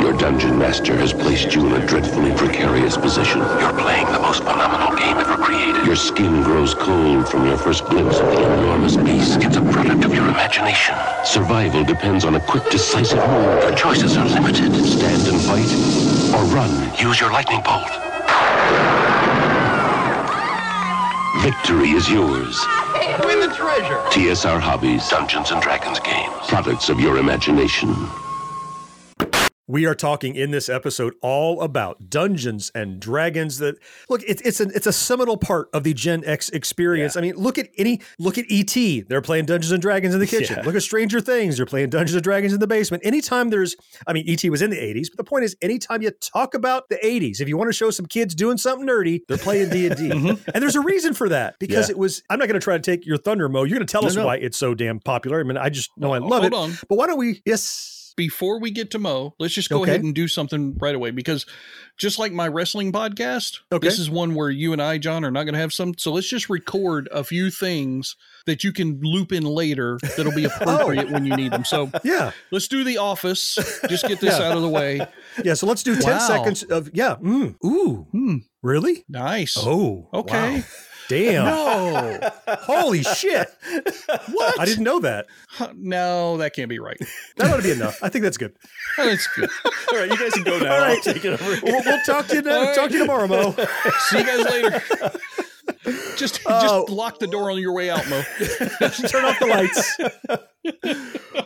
Your 0.01 0.13
dungeon 0.13 0.59
master 0.59 0.95
has 0.97 1.13
placed 1.13 1.55
you 1.55 1.67
in 1.67 1.81
a 1.81 1.87
dreadfully 1.87 2.33
precarious 2.35 2.97
position. 2.97 3.41
You're 3.41 3.73
playing 3.73 4.07
the 4.13 4.19
most 4.21 4.43
phenomenal 4.43 4.97
game 4.99 5.17
ever 5.17 5.43
created. 5.43 5.87
Your 5.87 5.97
skin 5.97 6.43
grows 6.43 6.75
cold 6.75 7.29
from 7.29 7.47
your 7.47 7.57
first 7.57 7.85
glimpse 7.87 8.19
of 8.19 8.27
the 8.27 8.45
enormous 8.59 8.97
beast. 8.97 9.43
It's 9.43 9.57
a 9.57 9.63
product 9.63 10.05
of 10.05 10.15
your 10.15 10.29
imagination. 10.29 10.95
Survival 11.25 11.85
depends 11.85 12.25
on 12.25 12.35
a 12.35 12.41
quick, 12.41 12.69
decisive 12.71 13.19
move. 13.19 13.63
Your 13.63 13.75
choices 13.75 14.17
are 14.17 14.27
limited. 14.27 14.75
Stand 14.85 15.27
and 15.27 15.41
fight, 15.41 15.71
or 16.35 16.45
run. 16.55 16.71
Use 16.99 17.19
your 17.19 17.33
lightning 17.33 17.63
bolt. 17.65 17.89
Victory 21.43 21.91
is 21.91 22.11
yours. 22.11 22.65
Win 23.25 23.41
the 23.41 23.53
treasure. 23.55 24.01
TSR 24.13 24.61
Hobbies, 24.61 25.09
Dungeons 25.09 25.51
and 25.51 25.61
Dragons 25.63 26.01
games. 26.01 26.33
Products 26.47 26.89
of 26.89 27.01
your 27.01 27.19
imagination. 27.19 27.95
We 29.67 29.87
are 29.87 29.95
talking 29.95 30.35
in 30.35 30.51
this 30.51 30.69
episode 30.69 31.15
all 31.23 31.63
about 31.63 32.11
Dungeons 32.11 32.71
and 32.75 33.01
Dragons. 33.01 33.57
That 33.59 33.77
look, 34.11 34.23
it's 34.27 34.43
it's 34.43 34.61
an 34.61 34.71
it's 34.75 34.87
a 34.87 34.93
seminal 34.93 35.39
part 35.39 35.69
of 35.73 35.85
the 35.85 35.95
Gen 35.95 36.23
X 36.27 36.51
experience. 36.51 37.17
I 37.17 37.23
mean, 37.23 37.35
look 37.37 37.57
at 37.57 37.71
any 37.79 38.03
look 38.19 38.37
at 38.37 38.45
ET. 38.51 38.75
They're 39.09 39.23
playing 39.23 39.47
Dungeons 39.47 39.73
and 39.73 39.81
Dragons 39.81 40.13
in 40.13 40.21
the 40.21 40.27
kitchen. 40.27 40.57
Yeah. 40.59 40.67
Look 40.67 40.75
at 40.75 40.83
Stranger 40.83 41.19
Things. 41.19 41.57
They're 41.57 41.65
playing 41.65 41.89
Dungeons 41.89 42.15
and 42.15 42.23
Dragons 42.23 42.53
in 42.53 42.61
the 42.61 42.67
basement. 42.67 43.07
Anytime 43.07 43.49
there's, 43.49 43.75
I 44.07 44.13
mean, 44.13 44.27
ET 44.29 44.45
was 44.51 44.61
in 44.61 44.69
the 44.69 44.77
'80s, 44.77 45.07
but 45.11 45.17
the 45.17 45.25
point 45.25 45.45
is, 45.45 45.57
anytime 45.63 46.03
you 46.03 46.11
talk 46.11 46.53
about 46.53 46.91
the 46.91 46.97
'80s, 46.97 47.41
if 47.41 47.49
you 47.49 47.57
want 47.57 47.69
to 47.71 47.73
show 47.73 47.91
some 47.91 48.05
kids 48.05 48.35
doing 48.35 48.59
something 48.59 48.87
nerdy, 48.87 49.21
they're 49.29 49.39
playing 49.39 49.71
D 49.71 49.87
and 49.87 49.97
D, 49.97 50.03
mm-hmm. 50.11 50.51
and 50.53 50.63
there's 50.63 50.77
a 50.77 50.81
reason 50.83 51.15
for 51.15 51.31
that 51.31 51.59
because 51.59 51.89
Yeah. 51.89 51.93
it 51.93 51.99
was. 51.99 52.23
I'm 52.29 52.39
not 52.39 52.49
going 52.49 52.61
to 52.61 52.65
try 52.65 52.77
to 52.77 52.83
take 52.83 53.07
your 53.07 53.17
thunder, 53.17 53.49
Mo. 53.49 53.63
You're 53.65 53.79
going 53.79 53.87
to 53.87 53.91
tell 53.91 54.03
No, 54.03 54.09
us 54.09 54.17
no. 54.17 54.27
why 54.27 54.37
it's 54.37 54.59
so 54.59 54.75
damn 54.75 55.01
popular. 55.01 55.41
I 55.41 55.43
mean, 55.45 55.57
I 55.57 55.71
just 55.71 55.91
know 55.97 56.11
uh, 56.13 56.17
I 56.17 56.19
Oh, 56.19 56.27
love 56.27 56.43
hold 56.43 56.53
it. 56.53 56.55
on. 56.55 56.73
But 56.87 56.97
why 56.99 57.07
don't 57.07 57.19
we? 57.19 57.41
Yes. 57.47 58.04
Before 58.17 58.61
we 58.61 58.71
get 58.71 58.91
to 58.93 58.99
Mo, 58.99 59.35
let's 59.39 59.55
just 59.55 59.69
go 59.71 59.83
Okay. 59.83 59.91
ahead 59.93 60.03
and 60.05 60.15
do 60.15 60.29
something 60.29 60.77
right 60.79 60.95
away 60.95 61.11
because 61.11 61.47
just 61.99 62.19
like 62.19 62.33
my 62.33 62.49
wrestling 62.49 62.93
podcast, 62.93 63.59
Okay. 63.73 63.87
this 63.87 63.99
is 63.99 64.09
one 64.11 64.35
where 64.35 64.51
you 64.51 64.73
and 64.73 64.83
I, 64.83 64.99
John, 64.99 65.25
are 65.25 65.31
not 65.31 65.45
going 65.45 65.55
to 65.55 65.61
have 65.61 65.73
some. 65.73 65.95
So 65.99 66.13
let's 66.13 66.29
just 66.29 66.49
record 66.49 67.09
a 67.13 67.23
few 67.25 67.51
things 67.51 68.17
that 68.47 68.65
you 68.65 68.73
can 68.73 69.01
loop 69.03 69.33
in 69.33 69.45
later 69.45 69.99
that'll 70.17 70.33
be 70.33 70.45
appropriate 70.45 71.11
when 71.11 71.25
you 71.25 71.35
need 71.37 71.53
them. 71.53 71.65
So 71.65 71.91
Yeah. 72.05 72.33
let's 72.51 72.69
do 72.69 72.85
the 72.85 72.99
office. 72.99 73.57
Just 73.89 74.07
get 74.07 74.21
this 74.21 74.39
Yeah. 74.39 74.49
out 74.49 74.57
of 74.57 74.63
the 74.63 74.69
way. 74.69 75.01
Yeah. 75.45 75.55
So 75.55 75.67
let's 75.67 75.83
do 75.83 75.97
10 75.97 76.13
Wow. 76.13 76.19
seconds 76.21 76.63
of, 76.63 76.91
yeah. 76.95 77.17
Mm, 77.17 77.57
ooh. 77.65 78.07
Hmm. 78.13 78.37
Really? 78.63 79.05
Nice. 79.09 79.57
Oh. 79.59 80.09
Okay. 80.15 80.59
wow. 80.61 80.65
Damn. 81.09 81.45
No. 81.45 82.31
Holy 82.63 83.03
shit. 83.03 83.49
what? 84.33 84.59
I 84.61 84.65
didn't 84.65 84.85
know 84.85 85.01
that. 85.01 85.27
No, 85.77 86.37
that 86.39 86.53
can't 86.55 86.69
be 86.69 86.79
right. 86.81 86.99
That 87.37 87.51
ought 87.53 87.59
to 87.59 87.63
be 87.63 87.71
enough. 87.71 88.03
I 88.03 88.09
think 88.09 88.25
that's 88.25 88.37
good. 88.37 88.55
That's 88.97 89.27
good. 89.29 89.49
All 89.93 89.99
right, 89.99 90.11
you 90.11 90.17
guys 90.19 90.33
can 90.33 90.43
go 90.43 90.59
now. 90.59 90.73
All 90.75 90.81
right. 90.81 90.97
I'll 90.97 91.15
take 91.15 91.25
it 91.25 91.33
over. 91.41 91.57
We'll, 91.63 91.83
we'll 91.85 92.01
talk 92.03 92.27
to 92.29 92.37
you 92.37 92.43
now. 92.43 92.69
All 92.69 92.75
Talk 92.75 92.89
to 92.89 92.95
you 92.95 93.01
tomorrow, 93.01 93.29
Mo. 93.29 93.53
See 94.09 94.19
you 94.19 94.25
guys 94.25 94.45
later. 94.45 94.83
Just 96.17 96.41
Oh. 96.47 96.61
just 96.61 96.91
lock 96.91 97.19
the 97.21 97.27
door 97.29 97.51
on 97.53 97.59
your 97.59 97.73
way 97.73 97.89
out, 97.91 98.09
Mo. 98.09 98.23
Turn 98.41 99.25
off 99.25 99.39
the 99.39 99.47
lights. 99.49 99.97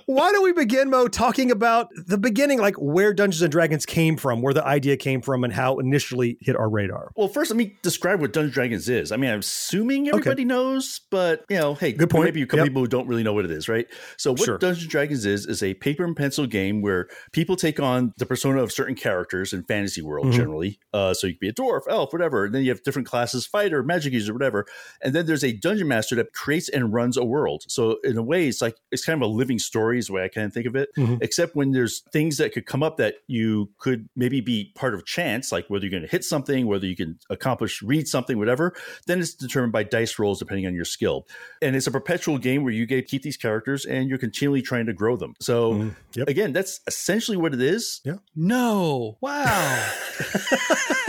Why 0.06 0.32
don't 0.32 0.42
we 0.42 0.52
begin, 0.52 0.90
Mo, 0.90 1.08
talking 1.08 1.50
about 1.50 1.88
the 2.06 2.18
beginning, 2.18 2.58
like 2.60 2.76
where 2.76 3.12
Dungeons 3.12 3.42
and 3.42 3.52
Dragons 3.52 3.84
came 3.84 4.16
from, 4.16 4.40
where 4.42 4.54
the 4.54 4.66
idea 4.66 4.96
came 4.96 5.20
from, 5.20 5.44
and 5.44 5.52
how 5.52 5.78
it 5.78 5.84
initially 5.84 6.38
hit 6.40 6.56
our 6.56 6.68
radar? 6.68 7.10
Well, 7.16 7.28
first, 7.28 7.50
let 7.50 7.56
me 7.56 7.76
describe 7.82 8.20
what 8.20 8.32
Dungeons 8.32 8.48
and 8.48 8.54
Dragons 8.54 8.88
is. 8.88 9.12
I 9.12 9.16
mean, 9.16 9.30
I'm 9.30 9.40
assuming 9.40 10.08
everybody 10.08 10.44
knows, 10.44 11.00
but 11.10 11.44
you 11.48 11.58
know, 11.58 11.74
hey, 11.74 11.92
Good 11.92 12.10
point. 12.10 12.24
Maybe 12.24 12.44
couple 12.46 12.58
Yep. 12.60 12.68
people 12.68 12.82
who 12.82 12.88
don't 12.88 13.06
really 13.06 13.22
know 13.22 13.32
what 13.32 13.44
it 13.44 13.50
is, 13.50 13.68
right? 13.68 13.86
So, 14.16 14.32
what 14.32 14.40
Sure. 14.40 14.58
Dungeons 14.58 14.82
and 14.84 14.90
Dragons 14.90 15.26
is 15.26 15.46
is 15.46 15.62
a 15.62 15.74
paper 15.74 16.04
and 16.04 16.16
pencil 16.16 16.46
game 16.46 16.80
where 16.80 17.08
people 17.32 17.56
take 17.56 17.78
on 17.80 18.12
the 18.18 18.26
persona 18.26 18.62
of 18.62 18.72
certain 18.72 18.94
characters 18.94 19.52
in 19.52 19.62
fantasy 19.64 20.00
world, 20.02 20.28
Mhm. 20.28 20.32
generally. 20.32 20.78
Uh, 20.92 21.12
so 21.14 21.26
you 21.26 21.34
could 21.34 21.40
be 21.40 21.48
a 21.48 21.52
dwarf, 21.52 21.82
elf, 21.88 22.12
whatever. 22.12 22.44
And 22.46 22.54
then 22.54 22.62
you 22.62 22.70
have 22.70 22.82
different 22.82 23.06
classes: 23.08 23.46
fighter, 23.46 23.82
magic 23.82 24.12
user, 24.12 24.32
whatever. 24.32 24.66
And 25.02 25.14
then 25.14 25.26
there's 25.26 25.44
a 25.44 25.52
dungeon 25.52 25.88
master 25.88 26.14
that 26.16 26.32
creates 26.32 26.68
and 26.68 26.92
runs 26.94 27.16
a 27.16 27.24
world. 27.24 27.64
So, 27.68 27.98
in 28.04 28.16
a 28.16 28.22
way, 28.22 28.48
it's 28.48 28.62
like 28.62 28.76
it's 28.90 29.04
kind 29.08 29.22
of 29.22 29.28
a 29.28 29.32
living 29.32 29.58
story, 29.58 29.98
is 29.98 30.06
the 30.08 30.12
way 30.12 30.24
I 30.24 30.28
kind 30.28 30.46
of 30.46 30.52
think 30.52 30.66
of 30.66 30.76
it. 30.76 30.88
Mhm. 30.96 31.18
Except 31.22 31.56
when 31.56 31.72
there's 31.72 32.00
things 32.12 32.36
that 32.38 32.52
could 32.52 32.66
come 32.66 32.82
up 32.82 32.96
that 32.98 33.14
you 33.26 33.70
could 33.78 34.08
maybe 34.14 34.40
be 34.40 34.72
part 34.74 34.94
of 34.94 35.04
chance, 35.06 35.50
like 35.50 35.66
whether 35.68 35.84
you're 35.84 35.90
going 35.90 36.02
to 36.02 36.08
hit 36.08 36.24
something, 36.24 36.66
whether 36.66 36.86
you 36.86 36.94
can 36.96 37.18
accomplish, 37.30 37.82
read 37.82 38.06
something, 38.06 38.38
whatever. 38.38 38.74
Then 39.06 39.18
it's 39.20 39.34
determined 39.34 39.72
by 39.72 39.82
dice 39.84 40.18
rolls 40.18 40.38
depending 40.38 40.66
on 40.66 40.74
your 40.74 40.84
skill. 40.84 41.26
And 41.62 41.74
it's 41.74 41.86
a 41.86 41.90
perpetual 41.90 42.38
game 42.38 42.62
where 42.64 42.72
you 42.72 42.86
get 42.86 43.06
keep 43.08 43.22
these 43.22 43.36
characters 43.36 43.84
and 43.84 44.08
you're 44.08 44.18
continually 44.18 44.62
trying 44.62 44.86
to 44.86 44.92
grow 44.92 45.16
them. 45.16 45.34
So 45.40 45.72
Mhm. 45.74 45.94
Yep. 46.14 46.28
again, 46.28 46.52
that's 46.52 46.80
essentially 46.86 47.36
what 47.36 47.54
it 47.54 47.60
is. 47.62 48.00
No. 48.36 49.16
Wow. 49.20 49.88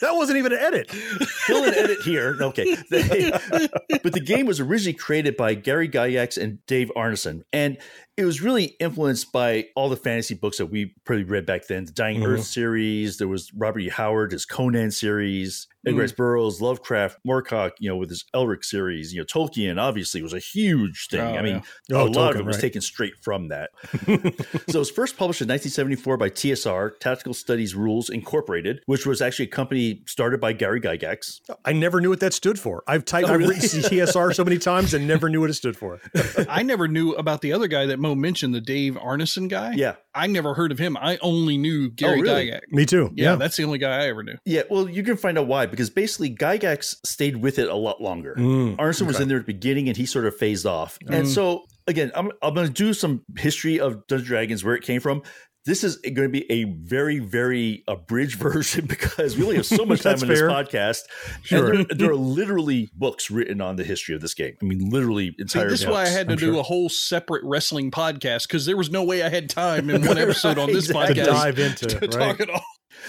That 0.00 0.16
wasn't 0.16 0.38
even 0.38 0.52
an 0.52 0.58
edit. 0.58 0.90
Fill 0.90 1.64
and 1.64 1.74
edit 1.76 1.98
here. 2.02 2.36
Okay. 2.40 2.76
But 4.02 4.14
the 4.14 4.22
game 4.24 4.46
was 4.46 4.58
originally 4.58 4.94
created 4.94 5.36
by 5.36 5.54
Gary 5.54 5.88
Gygax 5.88 6.40
and 6.42 6.64
Dave 6.66 6.90
Arneson. 6.96 7.21
And 7.52 7.78
it 8.16 8.24
was 8.24 8.42
really 8.42 8.64
influenced 8.78 9.32
by 9.32 9.66
all 9.74 9.88
the 9.88 9.96
fantasy 9.96 10.34
books 10.34 10.58
that 10.58 10.66
we 10.66 10.94
probably 11.04 11.24
read 11.24 11.46
back 11.46 11.66
then. 11.66 11.84
The 11.86 11.92
Dying 11.92 12.20
Mhm. 12.20 12.26
Earth 12.26 12.44
series. 12.44 13.16
There 13.16 13.28
was 13.28 13.50
Robert 13.54 13.80
E. 13.80 13.88
Howard, 13.88 14.32
his 14.32 14.44
Conan 14.44 14.90
series. 14.90 15.66
Edgar 15.84 15.96
Mm. 15.96 16.00
Rice 16.02 16.12
Burroughs, 16.12 16.60
Lovecraft, 16.60 17.18
Moorcock, 17.26 17.72
you 17.80 17.88
know, 17.88 17.96
with 17.96 18.08
his 18.08 18.24
Elric 18.36 18.64
series. 18.64 19.12
You 19.12 19.18
know, 19.20 19.24
Tolkien 19.24 19.80
obviously 19.80 20.22
was 20.22 20.32
a 20.32 20.38
huge 20.38 21.08
thing. 21.10 21.20
Oh, 21.20 21.34
I 21.36 21.42
mean, 21.42 21.60
yeah. 21.88 21.96
a 21.96 22.00
Oh, 22.02 22.04
lot 22.04 22.34
of 22.34 22.40
it 22.40 22.44
was 22.44 22.54
right. 22.54 22.60
taken 22.60 22.80
straight 22.82 23.14
from 23.20 23.48
that. 23.48 23.70
so 24.06 24.12
it 24.14 24.74
was 24.78 24.90
first 24.92 25.16
published 25.16 25.40
in 25.42 25.48
1974 25.48 26.16
by 26.18 26.28
TSR, 26.28 26.92
Tactical 27.00 27.34
Studies 27.34 27.74
Rules 27.74 28.10
Incorporated, 28.10 28.80
which 28.86 29.06
was 29.06 29.20
actually 29.20 29.46
a 29.46 29.48
company 29.48 30.02
started 30.06 30.40
by 30.40 30.52
Gary 30.52 30.80
Gygax. 30.80 31.40
I 31.64 31.72
never 31.72 32.00
knew 32.00 32.10
what 32.10 32.20
that 32.20 32.32
stood 32.34 32.60
for. 32.60 32.84
I've 32.86 33.04
typed, 33.04 33.28
Oh, 33.28 33.32
I've 33.32 33.38
really? 33.40 33.54
written 33.56 33.80
TSR 33.82 34.32
so 34.34 34.44
many 34.44 34.58
times 34.58 34.94
and 34.94 35.08
never 35.08 35.28
knew 35.28 35.40
what 35.40 35.50
it 35.50 35.54
stood 35.54 35.76
for. 35.76 36.00
I 36.48 36.62
never 36.62 36.86
knew 36.86 37.12
about 37.14 37.40
the 37.40 37.52
other 37.52 37.66
guy 37.66 37.86
that 37.86 37.98
Mo 38.02 38.14
mentioned, 38.14 38.54
the 38.54 38.60
Dave 38.60 38.94
Arneson 38.96 39.48
guy. 39.48 39.72
Yeah. 39.72 39.94
I 40.14 40.26
never 40.26 40.52
heard 40.52 40.72
of 40.72 40.78
him. 40.78 40.96
I 40.98 41.18
only 41.22 41.56
knew 41.56 41.90
Gary 41.90 42.18
Oh, 42.18 42.22
really? 42.22 42.50
Gygax. 42.50 42.60
Me 42.70 42.84
too. 42.84 43.10
Yeah, 43.14 43.30
Yeah. 43.30 43.36
that's 43.36 43.56
the 43.56 43.62
only 43.64 43.78
guy 43.78 44.02
I 44.02 44.08
ever 44.08 44.22
knew. 44.22 44.36
Yeah, 44.44 44.62
well, 44.68 44.88
you 44.88 45.02
can 45.02 45.16
find 45.16 45.38
out 45.38 45.46
why 45.46 45.64
because 45.66 45.88
basically 45.88 46.34
Gygax 46.34 46.96
stayed 47.06 47.36
with 47.36 47.58
it 47.58 47.68
a 47.68 47.74
lot 47.76 48.02
longer. 48.02 48.34
Mm, 48.36 48.76
Arneson 48.76 49.06
was 49.06 49.20
in 49.20 49.28
there 49.28 49.38
at 49.38 49.46
the 49.46 49.52
beginning 49.54 49.88
and 49.88 49.96
he 49.96 50.04
sort 50.04 50.26
of 50.26 50.36
phased 50.36 50.66
off. 50.66 50.98
And 51.08 51.26
so, 51.26 51.62
again, 51.86 52.12
I'm, 52.14 52.30
I'm 52.42 52.52
going 52.54 52.66
to 52.66 52.72
do 52.72 52.92
some 52.92 53.22
history 53.38 53.80
of 53.80 54.06
Dungeons 54.06 54.28
Dragons, 54.28 54.64
where 54.64 54.74
it 54.74 54.82
came 54.82 55.00
from. 55.00 55.22
This 55.64 55.84
is 55.84 55.96
going 55.98 56.14
to 56.16 56.28
be 56.28 56.50
a 56.50 56.64
very, 56.64 57.20
very 57.20 57.84
abridged 57.86 58.38
version 58.38 58.86
because 58.86 59.36
we 59.36 59.44
only 59.44 59.56
have 59.56 59.66
so 59.66 59.84
much 59.84 60.00
time 60.02 60.16
in 60.16 60.22
on 60.22 60.28
this 60.28 60.40
fair. 60.40 60.48
podcast. 60.48 61.02
Sure. 61.44 61.72
And 61.72 61.86
there, 61.88 61.96
there 61.98 62.10
are 62.10 62.16
literally 62.16 62.90
books 62.94 63.30
written 63.30 63.60
on 63.60 63.76
the 63.76 63.84
history 63.84 64.14
of 64.14 64.20
this 64.20 64.34
game. 64.34 64.56
I 64.60 64.64
mean, 64.64 64.90
literally 64.90 65.28
See, 65.30 65.36
entire 65.42 65.70
this 65.70 65.82
is 65.82 65.86
why 65.86 66.02
I 66.02 66.08
had 66.08 66.26
to 66.28 66.32
I'm 66.32 66.38
do 66.38 66.52
sure. 66.52 66.60
a 66.60 66.62
whole 66.64 66.88
separate 66.88 67.42
wrestling 67.44 67.92
podcast 67.92 68.48
because 68.48 68.66
there 68.66 68.76
was 68.76 68.90
no 68.90 69.04
way 69.04 69.22
I 69.22 69.28
had 69.28 69.48
time 69.48 69.88
in 69.88 70.02
one 70.06 70.18
episode 70.18 70.58
on 70.58 70.72
this 70.72 70.88
Exactly. 70.90 71.14
to 71.14 71.20
podcast 71.22 71.26
dive 71.26 71.58
into, 71.60 71.86
to 71.86 71.98
right? 72.00 72.10
talk 72.10 72.40
at 72.40 72.50
all. 72.50 72.64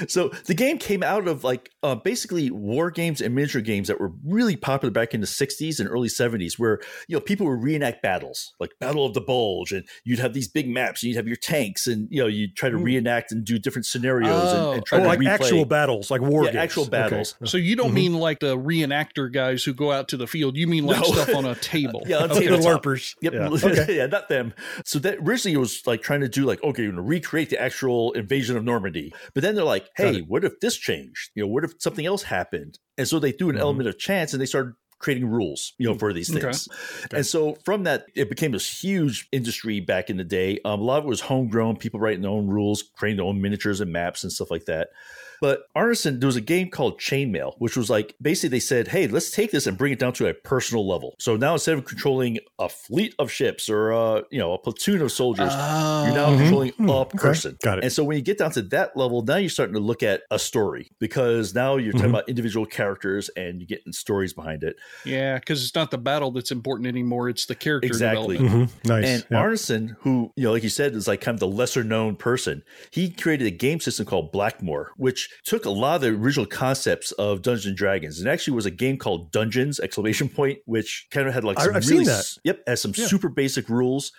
So 0.08 0.30
the 0.46 0.54
game 0.54 0.78
came 0.78 1.04
out 1.04 1.28
of 1.28 1.44
like 1.44 1.70
uh, 1.84 1.96
basically 1.96 2.50
war 2.52 2.90
games 2.92 3.22
and 3.22 3.36
miniature 3.36 3.62
games 3.62 3.88
that 3.88 4.00
were 4.00 4.12
really 4.26 4.56
popular 4.56 4.92
back 4.92 5.14
in 5.14 5.22
the 5.22 5.28
60s 5.28 5.80
and 5.80 5.90
early 5.90 6.08
70s, 6.08 6.58
where 6.58 6.80
you 7.08 7.16
know 7.16 7.20
people 7.22 7.48
would 7.48 7.62
reenact 7.64 8.02
battles, 8.02 8.54
like 8.60 8.72
Battle 8.80 9.06
of 9.06 9.14
the 9.14 9.22
Bulge, 9.22 9.72
and 9.72 9.86
you'd 10.04 10.20
have 10.20 10.34
these 10.34 10.48
big 10.48 10.70
maps, 10.70 11.04
and 11.04 11.10
you'd 11.10 11.18
have 11.18 11.28
your 11.28 11.36
tanks, 11.36 11.88
and 11.88 12.08
you 12.12 12.22
know 12.22 12.28
you'd 12.28 12.56
try 12.56 12.70
to 12.70 12.78
reenact 12.78 13.32
and 13.32 13.44
do 13.46 13.58
different 13.60 13.86
scenarios 13.86 14.32
Oh. 14.34 14.68
and, 14.70 14.78
and 14.78 14.86
try 14.86 15.00
Oh, 15.00 15.02
to 15.04 15.08
like 15.08 15.20
replay. 15.20 15.28
actual 15.28 15.66
battles, 15.66 16.10
like 16.12 16.22
war 16.22 16.46
Yeah, 16.46 16.52
games. 16.54 16.64
actual 16.64 16.84
Okay. 16.84 16.92
battles. 16.92 17.36
So 17.46 17.58
you 17.58 17.76
don't 17.76 17.92
Mhm. 17.92 17.94
mean 17.96 18.14
like 18.16 18.40
the 18.40 18.58
reenactor 18.58 19.32
guys 19.32 19.64
who 19.64 19.74
go 19.74 19.92
out 19.92 20.08
to 20.10 20.18
the 20.18 20.28
field. 20.28 20.56
You 20.58 20.68
mean 20.68 20.86
like 20.86 20.98
No. 21.02 21.04
stuff 21.14 21.36
on 21.36 21.46
a 21.46 21.56
table. 21.62 22.04
Yeah, 22.06 22.18
on 22.20 22.32
Okay, 22.32 22.48
the. 22.48 22.58
LARPers. 22.58 23.16
Yep. 23.22 23.34
Yeah. 23.34 23.86
Yeah. 23.94 24.06
Not 24.08 24.30
them. 24.30 24.54
So 24.86 25.00
that 25.00 25.18
originally 25.22 25.56
it 25.56 25.60
was 25.60 25.82
like 25.86 26.02
trying 26.02 26.22
to 26.22 26.30
do 26.30 26.46
like, 26.46 26.64
okay, 26.64 26.84
we're 26.84 26.92
going 26.94 26.96
to 26.96 27.02
recreate 27.02 27.50
the 27.50 27.60
actual 27.62 28.12
invasion 28.14 28.56
of 28.56 28.64
Normandy. 28.64 29.14
But 29.34 29.42
then 29.44 29.56
they're 29.56 29.64
like, 29.64 29.73
Got 29.80 29.90
hey, 29.96 30.22
what 30.22 30.44
if 30.44 30.60
this 30.60 30.76
changed? 30.78 31.32
You 31.36 31.44
know, 31.44 31.48
what 31.48 31.64
if 31.64 31.74
something 31.80 32.06
else 32.06 32.24
happened? 32.24 32.80
And 32.98 33.08
so 33.08 33.20
they 33.20 33.32
threw 33.32 33.50
an 33.50 33.56
Mhm. 33.56 33.62
element 33.62 33.88
of 33.90 33.98
chance 33.98 34.34
and 34.34 34.42
they 34.42 34.46
started 34.46 34.74
creating 35.00 35.28
rules, 35.28 35.74
you 35.78 35.88
know, 35.88 35.94
for 35.96 36.14
these 36.14 36.30
Okay. 36.30 36.40
things. 36.40 36.68
Okay. 37.06 37.18
And 37.18 37.26
so 37.26 37.56
from 37.66 37.84
that, 37.84 38.06
it 38.16 38.30
became 38.30 38.54
this 38.54 38.84
huge 38.84 39.28
industry 39.32 39.82
back 39.82 40.10
in 40.10 40.18
the 40.18 40.24
day. 40.24 40.60
Um, 40.64 40.80
a 40.80 40.84
lot 40.84 41.00
of 41.00 41.06
it 41.06 41.10
was 41.10 41.22
homegrown, 41.22 41.78
people 41.78 42.00
writing 42.00 42.22
their 42.22 42.32
own 42.32 42.48
rules, 42.48 42.84
creating 42.96 43.18
their 43.18 43.26
own 43.26 43.42
miniatures 43.42 43.82
and 43.82 43.92
maps 43.92 44.24
and 44.24 44.32
stuff 44.32 44.50
like 44.50 44.66
that. 44.66 44.90
But 45.44 45.66
Arneson, 45.76 46.22
there 46.22 46.28
was 46.28 46.38
a 46.38 46.42
game 46.42 46.70
called 46.70 47.02
Chainmail, 47.02 47.56
which 47.58 47.76
was 47.76 47.90
like 47.90 48.16
basically 48.22 48.48
they 48.48 48.60
said, 48.62 48.88
hey, 48.88 49.08
let's 49.08 49.30
take 49.30 49.52
this 49.52 49.68
and 49.68 49.78
bring 49.78 49.92
it 49.92 50.00
down 50.00 50.14
to 50.14 50.28
a 50.28 50.34
personal 50.34 50.88
level. 50.88 51.16
So 51.20 51.36
now 51.36 51.52
instead 51.52 51.78
of 51.78 51.84
controlling 51.84 52.40
a 52.60 52.70
fleet 52.70 53.14
of 53.20 53.30
ships 53.30 53.70
or 53.70 53.92
uh, 53.92 54.22
you 54.32 54.40
know 54.40 54.54
a 54.54 54.58
platoon 54.58 55.02
of 55.02 55.12
soldiers, 55.12 55.52
you're 55.52 56.16
now 56.16 56.28
Oh. 56.28 56.38
controlling 56.38 56.70
Hmm, 56.72 56.88
a 56.88 57.00
okay. 57.02 57.18
person. 57.18 57.58
Got 57.62 57.80
it. 57.80 57.84
And 57.84 57.92
so 57.92 58.06
when 58.06 58.16
you 58.16 58.24
get 58.24 58.38
down 58.38 58.52
to 58.52 58.62
that 58.62 58.96
level, 58.96 59.22
now 59.22 59.36
you're 59.36 59.50
starting 59.50 59.74
to 59.76 59.82
look 59.82 60.02
at 60.02 60.22
a 60.32 60.40
story 60.40 60.90
because 61.00 61.54
now 61.54 61.76
you're 61.76 61.92
talking 61.92 62.08
Mhm. 62.08 62.12
about 62.12 62.30
individual 62.30 62.66
characters 62.66 63.30
and 63.36 63.60
you're 63.60 63.68
getting 63.68 63.92
stories 63.92 64.32
behind 64.32 64.64
it. 64.64 64.78
Yeah, 65.04 65.40
because 65.40 65.62
it's 65.62 65.76
not 65.76 65.92
the 65.92 65.98
battle 65.98 66.32
that's 66.32 66.52
important 66.52 66.88
anymore. 66.88 67.28
It's 67.28 67.48
the 67.48 67.56
character 67.56 67.88
Exactly. 67.88 68.38
development. 68.38 68.72
Mhm. 68.86 68.88
Nice. 68.88 69.06
And 69.06 69.26
yeah. 69.30 69.44
Arneson, 69.44 69.98
who, 70.00 70.32
you 70.38 70.46
know, 70.46 70.54
like 70.54 70.64
you 70.64 70.70
said, 70.70 70.94
is 70.96 71.06
like 71.06 71.20
kind 71.20 71.36
of 71.36 71.42
the 71.42 71.48
lesser 71.48 71.84
known 71.84 72.16
person, 72.16 72.64
he 72.92 73.10
created 73.10 73.46
a 73.46 73.52
game 73.52 73.82
system 73.82 74.06
called 74.06 74.32
Blackmoor, 74.32 74.88
which 74.96 75.30
took 75.46 75.66
a 75.66 75.70
lot 75.70 75.96
of 75.96 76.02
the 76.02 76.08
original 76.10 76.46
concepts 76.46 77.12
of 77.14 77.42
Dungeons 77.42 77.66
and 77.68 77.78
Dragons. 77.78 78.20
And 78.20 78.30
actually 78.30 78.56
was 78.56 78.66
a 78.66 78.72
game 78.72 78.98
called 78.98 79.32
Dungeons, 79.32 79.80
exclamation 79.80 80.30
point, 80.30 80.60
which 80.66 81.08
kind 81.12 81.28
of 81.28 81.34
had 81.34 81.44
like 81.44 81.60
I- 81.60 81.66
some 81.66 81.82
seen 81.82 81.92
really, 82.00 82.06
that. 82.06 82.38
yep, 82.44 82.60
has 82.68 82.82
some 82.82 82.94
Yeah. 82.96 83.08
super 83.08 83.30
basic 83.30 83.70
rules. 83.70 84.12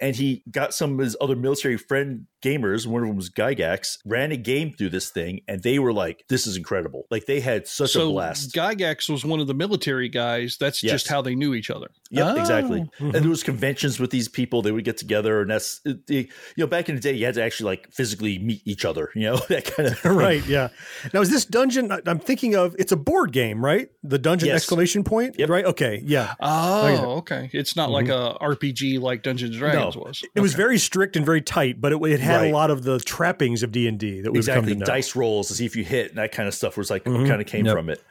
And 0.00 0.16
he 0.16 0.42
got 0.50 0.74
some 0.74 0.94
of 0.94 1.04
his 1.04 1.16
other 1.20 1.36
military 1.36 1.76
friend 1.76 2.26
gamers, 2.44 2.86
one 2.86 3.02
of 3.02 3.08
them 3.08 3.16
was 3.16 3.30
Gygax, 3.30 3.98
ran 4.04 4.30
a 4.32 4.36
game 4.36 4.72
through 4.72 4.90
this 4.90 5.10
thing, 5.10 5.40
and 5.48 5.62
they 5.62 5.78
were 5.78 5.92
like, 5.92 6.24
this 6.28 6.46
is 6.46 6.56
incredible. 6.56 7.06
Like 7.10 7.26
they 7.26 7.40
had 7.40 7.66
such 7.66 7.96
a 7.96 8.00
blast. 8.00 8.54
Gygax 8.54 9.08
was 9.08 9.24
one 9.24 9.40
of 9.40 9.46
the 9.46 9.54
military 9.54 10.08
guys. 10.08 10.56
That's 10.58 10.82
Yes. 10.82 10.92
just 10.92 11.08
how 11.08 11.22
they 11.22 11.34
knew 11.34 11.54
each 11.54 11.70
other. 11.70 11.88
Yeah, 12.10 12.32
Oh. 12.34 12.40
exactly. 12.40 12.88
And 13.00 13.12
there 13.14 13.28
was 13.28 13.42
conventions 13.42 13.98
with 13.98 14.10
these 14.10 14.28
people. 14.28 14.62
They 14.62 14.70
would 14.72 14.84
get 14.84 14.96
together, 14.98 15.40
and 15.40 15.50
that's 15.50 15.80
it- 15.84 16.06
the 16.06 16.16
you 16.16 16.28
know 16.58 16.66
back 16.66 16.88
in 16.88 16.94
the 16.94 17.00
day, 17.00 17.12
you 17.12 17.24
had 17.24 17.34
to 17.34 17.42
actually 17.42 17.70
like 17.70 17.92
physically 17.92 18.38
meet 18.38 18.60
each 18.64 18.84
other. 18.84 19.10
You 19.14 19.22
know 19.22 19.36
that 19.48 19.64
kind 19.64 19.88
of 19.88 20.04
right. 20.04 20.44
Yeah. 20.46 20.68
Now 21.12 21.20
is 21.22 21.30
this 21.30 21.44
dungeon? 21.44 21.90
I- 21.90 22.00
I'm 22.06 22.18
thinking 22.18 22.54
of. 22.54 22.74
It's 22.78 22.92
a 22.92 22.96
board 22.96 23.32
game, 23.32 23.64
right? 23.64 23.88
The 24.02 24.18
dungeon 24.18 24.48
Yes. 24.48 24.56
exclamation 24.56 25.02
point. 25.04 25.36
Yep. 25.38 25.48
Right. 25.48 25.64
Okay. 25.64 26.02
Yeah. 26.04 26.34
Oh, 26.40 27.16
okay. 27.18 27.48
It's 27.52 27.76
not 27.76 27.90
like 27.90 28.06
mm-hmm. 28.06 28.44
a 28.44 28.54
RPG 28.54 29.00
like 29.00 29.22
Dungeons 29.22 29.50
and 29.52 29.58
Dragons 29.58 29.96
No. 29.96 30.02
was. 30.02 30.22
It 30.34 30.40
was 30.40 30.54
very 30.54 30.78
strict 30.78 31.16
and 31.16 31.24
very 31.24 31.40
tight, 31.40 31.80
but 31.80 31.92
it, 31.92 32.02
it 32.02 32.20
had 32.20 32.33
Right. 32.42 32.50
a 32.50 32.54
lot 32.54 32.70
of 32.70 32.82
the 32.84 32.98
trappings 33.00 33.62
of 33.62 33.72
D 33.72 33.86
and 33.88 33.98
D 33.98 34.20
that 34.22 34.32
we've 34.32 34.40
exactly 34.40 34.72
come 34.72 34.80
to 34.80 34.86
know. 34.86 34.86
dice 34.86 35.14
rolls 35.16 35.48
to 35.48 35.54
see 35.54 35.66
if 35.66 35.76
you 35.76 35.84
hit 35.84 36.10
and 36.10 36.18
that 36.18 36.32
kind 36.32 36.48
of 36.48 36.54
stuff 36.54 36.76
was 36.76 36.90
like 36.90 37.04
Mhm. 37.04 37.26
kind 37.28 37.40
of 37.40 37.46
came 37.46 37.66
Yep. 37.66 37.74
from 37.76 37.90
it. 37.90 38.02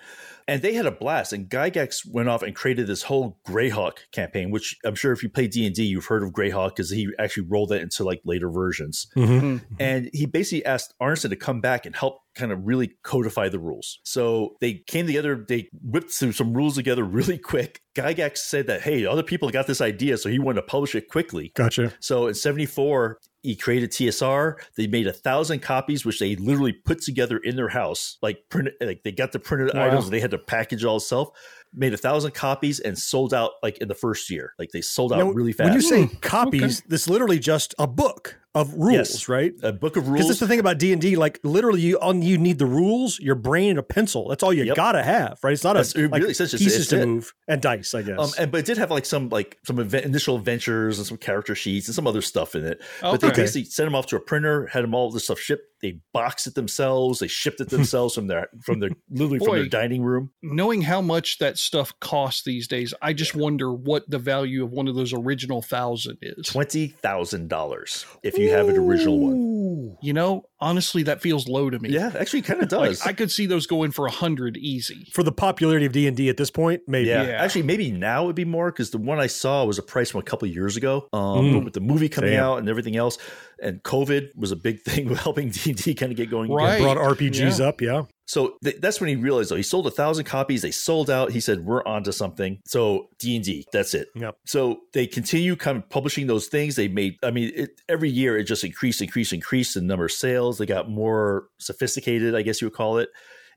and 0.45 0.61
they 0.61 0.73
had 0.73 0.85
a 0.85 0.91
blast. 0.91 1.31
And 1.31 1.47
Gygax 1.47 2.05
went 2.05 2.27
off 2.27 2.43
and 2.43 2.53
created 2.53 2.85
this 2.85 3.03
whole 3.03 3.39
Greyhawk 3.47 3.99
campaign, 4.11 4.51
which 4.51 4.75
I'm 4.83 4.93
sure 4.93 5.13
if 5.13 5.23
you 5.23 5.29
play 5.29 5.47
D 5.47 5.65
and 5.65 5.73
D, 5.73 5.83
you've 5.85 6.07
heard 6.07 6.21
of 6.21 6.31
Greyhawk 6.31 6.71
because 6.75 6.89
he 6.89 7.07
actually 7.17 7.47
rolled 7.47 7.69
that 7.69 7.79
into 7.81 8.03
like 8.03 8.19
later 8.25 8.49
versions. 8.49 9.07
Mm-hmm. 9.15 9.75
And 9.79 10.09
he 10.11 10.25
basically 10.25 10.65
asked 10.65 10.95
Arneson 11.01 11.29
to 11.29 11.37
come 11.37 11.61
back 11.61 11.85
and 11.85 11.95
help 11.95 12.19
kind 12.35 12.51
of 12.51 12.59
really 12.65 12.91
codify 13.03 13.47
the 13.47 13.57
rules. 13.59 13.99
So 14.03 14.57
they 14.59 14.83
came 14.85 15.05
together, 15.07 15.45
they 15.47 15.69
whipped 15.81 16.11
some, 16.11 16.33
some 16.33 16.53
rules 16.53 16.75
together 16.75 17.03
really 17.05 17.37
quick. 17.37 17.79
Gygax 17.95 18.39
said 18.39 18.67
that, 18.67 18.81
hey, 18.81 19.05
other 19.05 19.23
people 19.23 19.49
got 19.49 19.67
this 19.67 19.79
idea, 19.79 20.17
so 20.17 20.27
he 20.27 20.39
wanted 20.39 20.59
to 20.59 20.67
publish 20.67 20.93
it 20.93 21.07
quickly. 21.07 21.53
Gotcha. 21.55 21.93
So 22.01 22.27
in 22.27 22.33
74, 22.33 23.17
he 23.43 23.55
created 23.55 23.91
TSR. 23.91 24.55
They 24.75 24.87
made 24.87 25.05
a 25.05 25.13
thousand 25.13 25.61
copies, 25.61 26.05
which 26.05 26.19
they 26.19 26.35
literally 26.37 26.71
put 26.71 27.01
together 27.01 27.37
in 27.37 27.57
their 27.57 27.67
house. 27.67 28.17
Like 28.21 28.49
print, 28.49 28.69
like 28.81 29.03
they 29.03 29.11
got 29.11 29.33
the 29.33 29.39
printed 29.39 29.71
Wow. 29.75 29.87
items. 29.87 30.09
They 30.09 30.21
had 30.21 30.31
to 30.31 30.37
package 30.37 30.85
all 30.85 30.97
itself. 30.97 31.29
Made 31.73 31.93
a 31.93 31.97
thousand 31.97 32.33
copies 32.33 32.79
and 32.79 32.97
sold 32.97 33.33
out 33.33 33.51
like 33.61 33.77
in 33.79 33.89
the 33.89 33.95
first 33.95 34.29
year. 34.29 34.53
Like 34.57 34.71
they 34.71 34.81
sold 34.81 35.11
out 35.11 35.19
Now, 35.19 35.31
really 35.31 35.51
fast. 35.53 35.65
When 35.65 35.73
you 35.73 35.81
say 35.81 36.05
hmm, 36.05 36.15
copies, 36.21 36.81
this 36.87 37.07
literally 37.09 37.39
just 37.39 37.75
a 37.77 37.85
book 37.87 38.39
of 38.55 38.73
rules, 38.75 38.93
Yes. 38.93 39.29
right? 39.29 39.53
a 39.63 39.71
book 39.73 39.95
of 39.97 40.03
rules. 40.07 40.13
Because 40.17 40.25
rules, 40.25 40.27
that's 40.27 40.39
the 40.41 40.47
thing 40.47 40.59
about 40.59 40.77
D 40.77 40.91
and 40.93 41.01
D. 41.01 41.15
Like 41.15 41.39
literally, 41.43 41.81
you 41.81 41.99
on 41.99 42.21
you 42.21 42.37
need 42.37 42.59
the 42.59 42.65
rules, 42.65 43.19
your 43.19 43.35
brain, 43.35 43.71
and 43.71 43.79
a 43.79 43.83
pencil. 43.83 44.27
That's 44.27 44.43
all 44.43 44.53
you 44.53 44.63
Yep. 44.63 44.75
gotta 44.75 45.01
have, 45.03 45.39
right? 45.43 45.53
It's 45.53 45.63
not 45.63 45.73
That's- 45.73 45.95
a 45.95 46.03
it 46.05 46.11
like, 46.11 46.19
really 46.21 46.31
is 46.31 46.37
just- 46.37 46.57
pieces 46.57 46.81
it's 46.81 46.89
to 46.89 47.01
it. 47.01 47.05
move 47.05 47.33
and 47.47 47.61
dice, 47.61 47.93
I 47.93 48.01
guess. 48.03 48.19
Um, 48.19 48.29
and 48.37 48.51
but 48.51 48.59
it 48.59 48.65
did 48.65 48.77
have 48.77 48.91
like 48.91 49.05
some 49.05 49.29
like 49.29 49.57
some 49.65 49.79
event, 49.79 50.05
initial 50.05 50.35
adventures 50.35 50.99
and 50.99 51.07
some 51.07 51.17
character 51.17 51.55
sheets 51.55 51.87
and 51.87 51.95
some 51.95 52.05
other 52.07 52.21
stuff 52.21 52.53
in 52.55 52.63
it. 52.65 52.81
But 53.01 53.21
they 53.21 53.31
basically 53.31 53.65
sent 53.65 53.87
them 53.87 53.95
off 53.95 54.05
to 54.07 54.15
a 54.17 54.19
printer, 54.19 54.67
had 54.67 54.83
them 54.83 54.93
all 54.93 55.09
this 55.11 55.23
stuff 55.25 55.39
shipped. 55.39 55.63
They 55.81 55.99
boxed 56.13 56.47
it 56.47 56.55
themselves. 56.55 57.19
They 57.19 57.27
shipped 57.27 57.59
it 57.59 57.69
themselves 57.69 58.15
from 58.15 58.27
their 58.27 58.47
from 58.61 58.79
their 58.79 58.91
literally 59.09 59.39
from 59.39 59.55
their 59.55 59.65
dining 59.65 60.01
room. 60.03 60.31
Knowing 60.41 60.83
how 60.83 61.01
much 61.01 61.39
that 61.39 61.57
stuff 61.57 61.91
costs 61.99 62.43
these 62.43 62.67
days, 62.67 62.93
I 63.01 63.11
just 63.13 63.35
wonder 63.35 63.73
what 63.73 64.09
the 64.09 64.19
value 64.19 64.63
of 64.63 64.71
one 64.71 64.87
of 64.87 64.95
those 64.95 65.11
original 65.13 65.61
thousand 65.61 66.19
is. 66.21 66.47
Twenty 66.47 66.87
thousand 67.01 67.49
dollars 67.49 68.05
if 68.23 68.37
you 68.37 68.42
have 68.49 68.69
an 68.69 68.77
original 68.77 69.19
one. 69.19 69.97
You 70.01 70.11
know, 70.13 70.43
honestly, 70.59 71.03
that 71.03 71.21
feels 71.21 71.47
low 71.47 71.69
to 71.69 71.79
me. 71.79 71.89
Yeah, 71.89 72.11
actually, 72.17 72.41
kind 72.41 72.61
of 72.61 72.71
Like, 72.71 72.89
does. 72.89 73.01
I 73.01 73.13
could 73.13 73.31
see 73.31 73.45
those 73.45 73.67
going 73.67 73.91
for 73.91 74.05
a 74.05 74.11
hundred 74.11 74.57
easy. 74.57 75.07
For 75.13 75.23
the 75.23 75.31
popularity 75.31 75.85
of 75.85 75.91
D 75.93 76.07
and 76.07 76.17
D 76.17 76.29
at 76.29 76.35
this 76.37 76.51
point, 76.51 76.81
maybe. 76.87 77.09
yeah. 77.09 77.23
Yeah. 77.23 77.43
actually, 77.43 77.63
maybe 77.63 77.91
now 77.91 78.23
it'd 78.25 78.35
be 78.35 78.43
more 78.45 78.71
because 78.71 78.89
the 78.91 78.97
one 78.97 79.19
I 79.19 79.27
saw 79.27 79.63
was 79.65 79.77
a 79.79 79.83
price 79.83 80.09
from 80.11 80.19
a 80.19 80.23
couple 80.23 80.47
of 80.47 80.53
years 80.53 80.75
ago. 80.77 81.07
Um, 81.13 81.21
Mm. 81.53 81.63
with 81.63 81.73
the 81.73 81.79
movie 81.81 82.09
coming 82.09 82.31
Damn. 82.31 82.43
out 82.43 82.57
and 82.59 82.69
everything 82.69 82.95
else, 82.95 83.17
and 83.61 83.81
COVID 83.83 84.35
was 84.35 84.51
a 84.51 84.55
big 84.57 84.81
thing 84.85 85.07
with 85.09 85.19
helping 85.19 85.49
D 85.49 85.69
and 85.71 85.81
D 85.81 85.93
kind 85.93 86.11
of 86.11 86.17
get 86.17 86.29
going. 86.29 86.45
again. 86.51 86.57
Right. 86.57 86.81
Brought 86.81 86.97
RPGs 86.97 87.59
Yeah. 87.59 87.65
up, 87.67 87.81
yeah. 87.81 88.03
So 88.25 88.55
th- 88.63 88.77
that's 88.79 89.01
when 89.01 89.09
he 89.09 89.15
realized 89.15 89.51
though 89.51 89.55
he 89.55 89.63
sold 89.63 89.87
a 89.87 89.91
thousand 89.91 90.25
copies. 90.25 90.61
They 90.61 90.71
sold 90.71 91.09
out. 91.09 91.31
He 91.31 91.39
said 91.39 91.65
we're 91.65 91.83
onto 91.85 92.11
something. 92.11 92.59
So 92.65 93.07
D 93.19 93.35
and 93.35 93.45
D, 93.45 93.65
that's 93.71 93.93
it. 93.93 94.07
Yep. 94.15 94.35
So 94.45 94.81
they 94.93 95.07
continue 95.07 95.55
kind 95.55 95.77
of 95.77 95.89
publishing 95.89 96.27
those 96.27 96.47
things. 96.47 96.75
They 96.75 96.87
made. 96.87 97.17
I 97.23 97.31
mean, 97.31 97.51
it, 97.55 97.81
every 97.89 98.09
year 98.09 98.37
it 98.37 98.45
just 98.45 98.63
increased, 98.63 99.01
increased, 99.01 99.33
increased 99.33 99.75
in 99.75 99.87
number 99.87 100.05
of 100.05 100.11
sales. 100.11 100.57
They 100.57 100.65
got 100.65 100.89
more 100.89 101.47
sophisticated, 101.59 102.35
I 102.35 102.41
guess 102.41 102.61
you 102.61 102.67
would 102.67 102.75
call 102.75 102.97
it. 102.97 103.09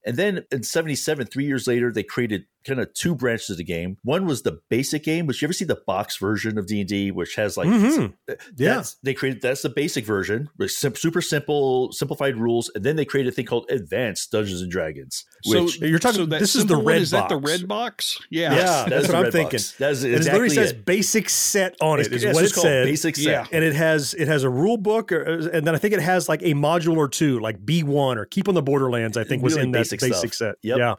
And 0.06 0.16
then 0.16 0.44
in 0.52 0.62
77, 0.62 1.26
three 1.26 1.46
years 1.46 1.66
later, 1.66 1.92
they 1.92 2.04
created 2.04 2.44
kind 2.66 2.80
of 2.80 2.92
two 2.94 3.14
branches 3.14 3.50
of 3.50 3.56
the 3.58 3.64
game. 3.64 3.96
One 4.02 4.26
was 4.26 4.42
the 4.42 4.58
basic 4.68 5.04
game, 5.04 5.26
which 5.26 5.40
you 5.42 5.46
ever 5.46 5.52
see 5.52 5.64
the 5.64 5.78
box 5.86 6.16
version 6.18 6.58
of 6.58 6.66
D&D, 6.66 7.10
which 7.10 7.34
has 7.36 7.56
like, 7.56 7.68
Mhm. 7.68 8.14
Yeah. 8.56 8.82
they 9.02 9.14
created, 9.14 9.42
that's 9.42 9.62
the 9.62 9.68
basic 9.68 10.04
version 10.04 10.48
with 10.58 10.70
super 10.70 11.20
simple, 11.22 11.92
simplified 11.92 12.36
rules. 12.36 12.70
And 12.74 12.84
then 12.84 12.96
they 12.96 13.04
created 13.04 13.32
a 13.32 13.36
thing 13.36 13.46
called 13.46 13.66
Advanced 13.70 14.30
Dungeons 14.32 14.62
and 14.62 14.70
Dragons, 14.70 15.24
which 15.46 15.78
so 15.78 15.84
You're 15.86 15.98
talking- 15.98 16.16
so 16.20 16.26
that 16.26 16.40
this 16.40 16.50
is 16.54 16.62
the 16.64 16.68
simple 16.68 16.76
one, 16.84 16.86
red 16.94 17.02
Is 17.02 17.10
that 17.10 17.28
the 17.28 17.36
box. 17.38 17.50
red 17.50 17.68
box? 17.68 18.18
Yeah. 18.30 18.54
Yeah, 18.54 18.56
that's 18.56 18.90
that 18.90 18.92
is 19.02 19.08
what 19.08 19.12
the 19.12 19.18
I'm 19.26 19.32
thinking. 19.32 19.58
box. 19.58 19.72
That 19.78 19.92
is 19.92 20.04
And 20.04 20.14
it 20.14 20.24
literally 20.24 20.48
says 20.50 20.70
it. 20.72 20.84
basic 20.84 21.28
set 21.28 21.76
on 21.80 22.00
it. 22.00 22.06
It's- 22.06 22.16
Is 22.18 22.24
it's 22.24 22.34
what 22.34 22.40
it 22.40 22.48
just 22.48 22.54
called 22.54 22.66
basic 22.66 23.16
set. 23.16 23.24
Yeah. 23.24 23.46
and 23.52 23.64
it 23.64 23.74
has 23.74 24.14
it 24.14 24.28
has 24.28 24.42
a 24.44 24.50
rule 24.50 24.76
book, 24.76 25.12
or, 25.12 25.22
and 25.22 25.66
then 25.66 25.74
I 25.74 25.78
think 25.78 25.94
it 25.94 26.00
has 26.00 26.28
like 26.28 26.42
a 26.42 26.54
module 26.54 26.96
or 26.96 27.08
two, 27.08 27.38
like 27.40 27.64
B 27.64 27.82
one 27.82 28.18
or 28.18 28.24
Keep 28.24 28.48
on 28.48 28.54
the 28.54 28.62
Borderlands. 28.62 29.16
I 29.16 29.24
think 29.24 29.42
was 29.42 29.54
Really 29.54 29.66
in 29.66 29.72
that 29.72 29.78
basic 29.78 30.00
basic, 30.00 30.34
stuff. 30.34 30.48
set. 30.50 30.54
Yep. 30.62 30.78
Yeah, 30.78 30.94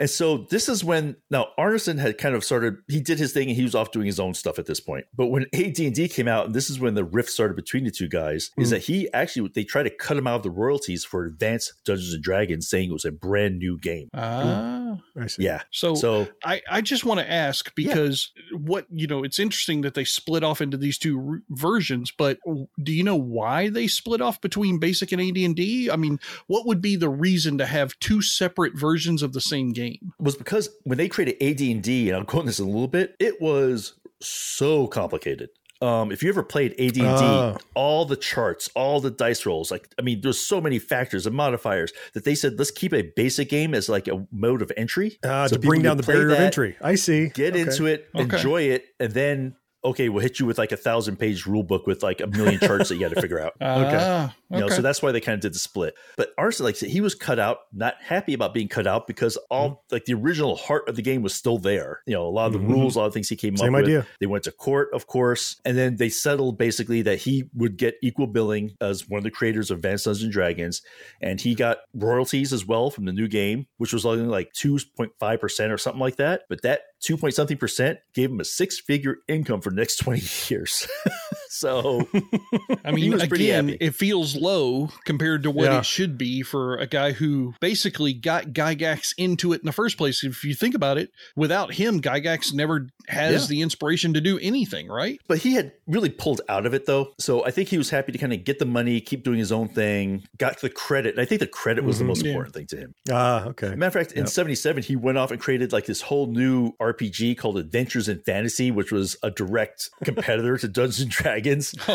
And 0.00 0.08
so 0.08 0.46
this 0.50 0.68
is 0.68 0.84
when 0.84 1.16
now 1.30 1.48
Arneson 1.58 1.98
had 1.98 2.18
kind 2.18 2.34
of 2.34 2.44
started. 2.44 2.76
He 2.88 3.00
did 3.00 3.18
his 3.18 3.32
thing 3.32 3.48
and 3.48 3.56
he 3.56 3.64
was 3.64 3.74
off 3.74 3.90
doing 3.90 4.06
his 4.06 4.20
own 4.20 4.34
stuff 4.34 4.58
at 4.58 4.66
this 4.66 4.80
point. 4.80 5.06
But 5.16 5.26
when 5.26 5.46
AD 5.54 5.78
and 5.80 5.94
D 5.94 6.08
came 6.08 6.28
out, 6.28 6.46
and 6.46 6.54
this 6.54 6.70
is 6.70 6.78
when 6.78 6.94
the 6.94 7.04
rift 7.04 7.30
started 7.30 7.54
between 7.56 7.84
the 7.84 7.90
two 7.90 8.08
guys, 8.08 8.50
Hmm. 8.54 8.62
is 8.62 8.70
that 8.70 8.82
he 8.84 9.12
actually 9.12 9.50
they 9.54 9.64
tried 9.64 9.84
to 9.84 9.90
cut 9.90 10.16
him 10.16 10.26
out 10.26 10.36
of 10.36 10.42
the 10.42 10.50
royalties 10.50 11.04
for 11.04 11.24
Advanced 11.24 11.72
Dungeons 11.84 12.14
and 12.14 12.22
Dragons, 12.22 12.68
saying 12.68 12.90
it 12.90 12.92
was 12.92 13.04
a 13.04 13.10
brand 13.12 13.58
new 13.58 13.78
game. 13.78 14.08
Ah. 14.14 14.98
I 15.16 15.26
see. 15.26 15.44
Yeah. 15.44 15.62
So, 15.70 15.94
So 15.94 16.28
I, 16.44 16.60
I 16.70 16.80
just 16.80 17.04
want 17.04 17.20
to 17.20 17.30
ask 17.30 17.72
because 17.74 18.32
what 18.52 18.86
you 18.90 19.06
know 19.06 19.22
it's 19.24 19.38
interesting 19.38 19.82
that 19.82 19.94
they 19.94 20.04
split 20.04 20.42
off 20.42 20.60
into 20.60 20.76
these 20.76 20.98
two 20.98 21.18
r- 21.28 21.42
versions 21.50 22.12
but 22.16 22.38
do 22.82 22.92
you 22.92 23.04
know 23.04 23.16
why 23.16 23.68
they 23.68 23.86
split 23.86 24.20
off 24.20 24.40
between 24.40 24.78
basic 24.78 25.12
and 25.12 25.20
AD&D 25.20 25.90
I 25.90 25.96
mean 25.96 26.18
what 26.46 26.66
would 26.66 26.80
be 26.80 26.96
the 26.96 27.08
reason 27.08 27.58
to 27.58 27.66
have 27.66 27.98
two 28.00 28.22
separate 28.22 28.76
versions 28.76 29.22
of 29.22 29.32
the 29.32 29.40
same 29.40 29.72
game 29.72 29.87
was 30.18 30.36
because 30.36 30.68
when 30.84 30.98
they 30.98 31.08
created 31.08 31.36
AD 31.42 31.60
and 31.60 31.82
D, 31.82 32.08
and 32.08 32.16
I'm 32.16 32.24
quoting 32.26 32.46
this 32.46 32.58
in 32.60 32.66
a 32.66 32.70
little 32.70 32.88
bit, 32.88 33.14
it 33.18 33.40
was 33.40 33.94
so 34.20 34.86
complicated. 34.86 35.50
Um, 35.80 36.10
if 36.10 36.24
you 36.24 36.28
ever 36.28 36.42
played 36.42 36.72
AD 36.72 36.96
and 36.96 37.06
Ah. 37.06 37.52
D, 37.52 37.64
all 37.74 38.04
the 38.04 38.16
charts, 38.16 38.68
all 38.74 39.00
the 39.00 39.12
dice 39.12 39.46
rolls, 39.46 39.70
like 39.70 39.88
I 39.96 40.02
mean, 40.02 40.20
there's 40.22 40.40
so 40.44 40.60
many 40.60 40.80
factors 40.80 41.24
and 41.24 41.36
modifiers 41.36 41.92
that 42.14 42.24
they 42.24 42.34
said 42.34 42.58
let's 42.58 42.72
keep 42.72 42.92
a 42.92 43.02
basic 43.14 43.48
game 43.48 43.74
as 43.74 43.88
like 43.88 44.08
a 44.08 44.26
mode 44.32 44.60
of 44.62 44.72
entry 44.76 45.18
Uh, 45.22 45.46
So 45.46 45.54
to 45.56 45.60
bring 45.60 45.82
down 45.82 45.96
the 45.96 46.02
could 46.02 46.06
play 46.06 46.14
barrier 46.16 46.34
of 46.34 46.40
entry. 46.40 46.76
I 46.82 46.96
see. 46.96 47.28
Get 47.28 47.52
Okay. 47.52 47.60
into 47.60 47.86
it, 47.86 48.08
Okay. 48.14 48.24
enjoy 48.36 48.62
it, 48.62 48.86
and 48.98 49.12
then 49.12 49.54
okay, 49.84 50.08
we'll 50.08 50.20
hit 50.20 50.40
you 50.40 50.46
with 50.46 50.58
like 50.58 50.72
a 50.72 50.76
thousand 50.76 51.16
page 51.16 51.46
rule 51.46 51.62
book 51.62 51.86
with 51.86 52.02
like 52.02 52.20
a 52.20 52.26
million 52.26 52.58
charts 52.58 52.88
that 52.88 52.96
you 52.96 53.00
got 53.00 53.14
to 53.14 53.20
figure 53.20 53.38
out. 53.40 53.52
Ah, 53.60 54.34
You 54.50 54.60
know, 54.60 54.66
okay. 54.66 54.76
so 54.76 54.82
that's 54.82 55.02
why 55.02 55.12
they 55.12 55.20
kind 55.20 55.34
of 55.34 55.40
did 55.40 55.52
the 55.52 55.58
split. 55.58 55.94
But 56.16 56.34
Arneson, 56.36 56.62
like 56.62 56.76
I 56.76 56.78
said, 56.78 56.88
he 56.88 57.02
was 57.02 57.14
cut 57.14 57.38
out, 57.38 57.58
not 57.72 57.96
happy 58.02 58.32
about 58.32 58.54
being 58.54 58.68
cut 58.68 58.86
out 58.86 59.06
because 59.06 59.36
all 59.50 59.68
Mm-hmm. 59.68 59.74
like 59.94 60.04
the 60.06 60.14
original 60.14 60.56
heart 60.56 60.88
of 60.88 60.96
the 60.96 61.02
game 61.02 61.20
was 61.22 61.34
still 61.34 61.58
there. 61.58 62.00
You 62.06 62.14
know, 62.14 62.26
a 62.26 62.30
lot 62.30 62.46
of 62.46 62.54
the 62.54 62.58
Mhm. 62.60 62.68
rules, 62.70 62.96
a 62.96 63.00
lot 63.00 63.06
of 63.06 63.12
things 63.12 63.28
he 63.28 63.36
came 63.36 63.56
Same 63.58 63.74
up 63.74 63.82
idea. 63.82 63.98
with. 63.98 64.06
They 64.20 64.26
went 64.26 64.44
to 64.44 64.52
court, 64.52 64.88
of 64.94 65.06
course, 65.06 65.60
and 65.66 65.76
then 65.76 65.96
they 65.96 66.08
settled 66.08 66.56
basically 66.56 67.02
that 67.02 67.18
he 67.18 67.50
would 67.54 67.76
get 67.76 67.96
equal 68.02 68.26
billing 68.26 68.74
as 68.80 69.06
one 69.08 69.18
of 69.18 69.24
the 69.24 69.30
creators 69.30 69.70
of 69.70 69.76
Advanced 69.78 70.06
Dungeons 70.06 70.24
and 70.24 70.32
Dragons, 70.32 70.80
and 71.20 71.40
he 71.40 71.54
got 71.54 71.78
royalties 71.94 72.52
as 72.54 72.64
well 72.64 72.90
from 72.90 73.04
the 73.04 73.12
new 73.12 73.28
game, 73.28 73.66
which 73.76 73.92
was 73.92 74.06
only 74.06 74.24
like 74.24 74.52
two 74.54 74.78
point 74.96 75.12
five 75.20 75.40
percent 75.40 75.72
or 75.72 75.76
something 75.78 76.00
like 76.00 76.16
that. 76.16 76.42
But 76.48 76.62
that 76.62 76.82
two 77.00 77.16
point 77.18 77.34
something 77.34 77.58
percent 77.58 77.98
gave 78.14 78.30
him 78.30 78.40
a 78.40 78.44
six 78.44 78.80
figure 78.80 79.18
income 79.28 79.60
for 79.60 79.68
the 79.70 79.76
next 79.76 79.96
twenty 79.96 80.22
years. 80.48 80.88
so 81.48 82.08
I 82.84 82.90
mean, 82.92 83.12
again, 83.14 83.68
happy. 83.68 83.78
it 83.84 83.94
feels 83.94 84.36
low 84.36 84.88
compared 85.04 85.42
to 85.44 85.50
what 85.50 85.64
Yeah. 85.64 85.78
it 85.78 85.86
should 85.86 86.18
be 86.18 86.42
for 86.42 86.76
a 86.76 86.86
guy 86.86 87.12
who 87.12 87.54
basically 87.60 88.12
got 88.12 88.46
Gygax 88.46 89.14
into 89.18 89.52
it 89.52 89.60
in 89.60 89.66
the 89.66 89.72
first 89.72 89.96
place. 89.98 90.22
If 90.24 90.44
you 90.44 90.54
think 90.54 90.74
about 90.74 90.98
it, 90.98 91.10
without 91.36 91.74
him, 91.74 92.00
Gygax 92.00 92.52
never 92.52 92.88
has 93.08 93.42
Yeah. 93.44 93.46
the 93.48 93.62
inspiration 93.62 94.14
to 94.14 94.20
do 94.20 94.38
anything, 94.40 94.88
right? 94.88 95.20
But 95.28 95.38
he 95.38 95.54
had 95.54 95.72
really 95.86 96.10
pulled 96.10 96.40
out 96.48 96.66
of 96.66 96.74
it 96.74 96.86
though. 96.86 97.14
So 97.18 97.44
I 97.44 97.50
think 97.50 97.68
he 97.68 97.78
was 97.78 97.90
happy 97.90 98.12
to 98.12 98.18
kind 98.18 98.32
of 98.32 98.44
get 98.44 98.58
the 98.58 98.66
money, 98.66 99.00
keep 99.00 99.24
doing 99.24 99.38
his 99.38 99.52
own 99.52 99.68
thing, 99.68 100.24
got 100.36 100.60
the 100.60 100.70
credit. 100.70 101.14
And 101.14 101.20
I 101.20 101.24
think 101.24 101.40
the 101.40 101.46
credit 101.46 101.84
was 101.84 101.98
the 101.98 102.04
Mhm. 102.04 102.08
most 102.08 102.22
Yeah. 102.24 102.30
important 102.32 102.54
thing 102.54 102.66
to 102.68 102.76
him. 102.76 102.94
Ah, 103.10 103.44
okay. 103.46 103.74
Matter 103.74 103.86
of 103.86 103.92
fact, 104.06 104.12
in 104.12 104.26
77, 104.26 104.82
he 104.82 104.96
went 104.96 105.18
off 105.18 105.30
and 105.30 105.40
created 105.40 105.72
like 105.72 105.86
this 105.86 106.02
whole 106.02 106.26
new 106.26 106.72
RPG 106.80 107.34
called 107.36 107.58
Adventures 107.58 108.08
in 108.08 108.20
Fantasy, 108.20 108.70
which 108.70 108.92
was 108.92 109.16
a 109.22 109.30
direct 109.30 109.88
competitor 110.04 110.56
to 110.58 110.68
Dungeons 110.68 111.00
and 111.00 111.10
Dragons. 111.10 111.37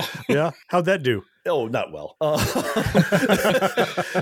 yeah. 0.30 0.52
How'd 0.68 0.86
that 0.86 1.04
do? 1.04 1.24
Oh, 1.46 1.68
not 1.68 1.92
well. 1.92 2.16
Uh, 2.22 2.38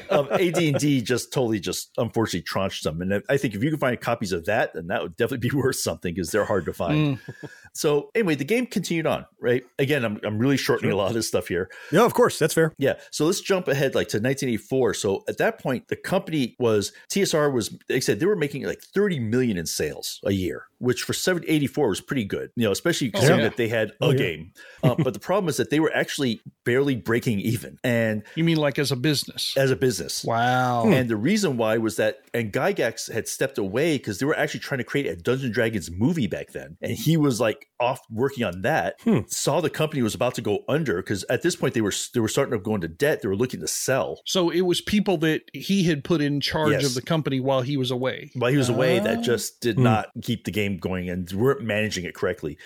um, 0.09 0.27
AD&D 0.31 1.01
just 1.01 1.31
totally 1.31 1.59
just 1.59 1.91
unfortunately 1.97 2.41
traunched 2.41 2.83
them. 2.83 3.01
And 3.01 3.21
I 3.29 3.37
think 3.37 3.53
if 3.53 3.63
you 3.63 3.69
can 3.69 3.79
find 3.79 3.99
copies 3.99 4.31
of 4.31 4.45
that, 4.45 4.73
then 4.73 4.87
that 4.87 5.01
would 5.03 5.15
definitely 5.17 5.49
be 5.49 5.55
worth 5.57 5.75
something 5.77 6.13
because 6.13 6.31
they're 6.31 6.45
hard 6.45 6.65
to 6.65 6.73
find. 6.73 7.17
Mm. 7.17 7.49
So 7.73 8.09
anyway, 8.15 8.35
the 8.35 8.43
game 8.43 8.65
continued 8.65 9.07
on, 9.07 9.25
right? 9.39 9.63
Again, 9.79 10.03
I'm, 10.03 10.19
I'm 10.23 10.39
really 10.39 10.57
shortening 10.57 10.91
a 10.91 10.95
lot 10.95 11.07
of 11.07 11.13
this 11.13 11.27
stuff 11.27 11.47
here. 11.47 11.69
Yeah, 11.91 12.03
of 12.05 12.13
course. 12.13 12.37
That's 12.39 12.53
fair. 12.53 12.73
Yeah. 12.77 12.93
So 13.11 13.25
let's 13.25 13.41
jump 13.41 13.67
ahead 13.67 13.95
like 13.95 14.07
to 14.09 14.17
1984. 14.17 14.93
So 14.95 15.23
at 15.27 15.37
that 15.37 15.59
point, 15.61 15.87
the 15.87 15.95
company 15.95 16.55
was 16.59 16.91
TSR 17.11 17.53
was 17.53 17.77
they 17.87 17.99
said 18.01 18.19
they 18.19 18.25
were 18.25 18.35
making 18.35 18.63
like 18.63 18.81
30 18.81 19.19
million 19.19 19.57
in 19.57 19.65
sales 19.65 20.19
a 20.25 20.31
year. 20.31 20.65
which 20.79 21.03
for 21.03 21.13
784 21.13 21.89
was 21.89 22.01
pretty 22.01 22.25
good, 22.25 22.49
you 22.55 22.65
know, 22.65 22.71
especially 22.71 23.11
considering 23.11 23.39
yeah. 23.41 23.49
that 23.49 23.57
they 23.57 23.67
had 23.67 23.89
a 23.91 23.93
Oh, 24.01 24.09
yeah. 24.11 24.17
game. 24.17 24.51
Uh, 24.83 24.95
but 24.95 25.13
the 25.13 25.19
problem 25.19 25.47
is 25.47 25.57
that 25.57 25.69
they 25.69 25.79
were 25.79 25.93
actually 25.95 26.41
barely 26.65 26.95
breaking 27.11 27.39
even 27.41 27.77
and 27.83 28.23
You 28.35 28.45
mean 28.45 28.55
like 28.57 28.79
as 28.79 28.89
a 28.91 28.95
business? 28.95 29.53
as 29.57 29.69
a 29.69 29.75
business. 29.75 30.23
Wow. 30.23 30.85
And 30.87 31.09
the 31.09 31.17
reason 31.17 31.57
why 31.57 31.77
was 31.77 31.97
that, 31.97 32.19
and 32.33 32.53
Gygax 32.53 33.11
had 33.11 33.27
stepped 33.27 33.57
away 33.57 33.97
because 33.97 34.19
they 34.19 34.25
were 34.25 34.37
actually 34.37 34.61
trying 34.61 34.77
to 34.77 34.85
create 34.85 35.07
a 35.07 35.15
Dungeons 35.17 35.53
Dragons 35.53 35.91
movie 35.91 36.27
back 36.27 36.51
then. 36.53 36.77
And 36.81 36.93
he 36.93 37.17
was 37.17 37.41
like 37.41 37.67
off 37.81 37.99
working 38.09 38.43
on 38.45 38.61
that, 38.61 38.95
Hmm. 39.03 39.19
saw 39.27 39.59
the 39.59 39.69
company 39.69 40.01
was 40.01 40.15
about 40.15 40.35
to 40.35 40.41
go 40.41 40.59
under 40.69 40.97
because 41.01 41.25
at 41.29 41.41
this 41.41 41.55
point 41.57 41.73
they 41.73 41.81
were 41.81 41.93
they 42.13 42.19
were 42.21 42.29
starting 42.29 42.53
to 42.53 42.59
go 42.63 42.75
into 42.75 42.87
debt. 42.87 43.21
They 43.21 43.27
were 43.27 43.35
looking 43.35 43.59
to 43.59 43.67
sell. 43.67 44.21
So 44.25 44.49
it 44.49 44.61
was 44.61 44.79
people 44.79 45.17
that 45.17 45.41
he 45.53 45.83
had 45.83 46.03
put 46.05 46.21
in 46.21 46.39
charge 46.39 46.71
Yes. 46.71 46.85
of 46.85 46.93
the 46.93 47.01
company 47.01 47.39
while 47.41 47.61
he 47.61 47.75
was 47.75 47.91
away. 47.91 48.31
while 48.35 48.51
he 48.51 48.57
was 48.57 48.69
away 48.69 48.99
Ah. 48.99 49.03
that 49.03 49.21
just 49.23 49.59
did 49.59 49.75
Hmm. 49.75 49.83
not 49.83 50.05
keep 50.21 50.45
the 50.45 50.51
game 50.51 50.77
going 50.77 51.09
and 51.09 51.29
weren't 51.33 51.61
managing 51.63 52.05
it 52.05 52.13
correctly. 52.15 52.57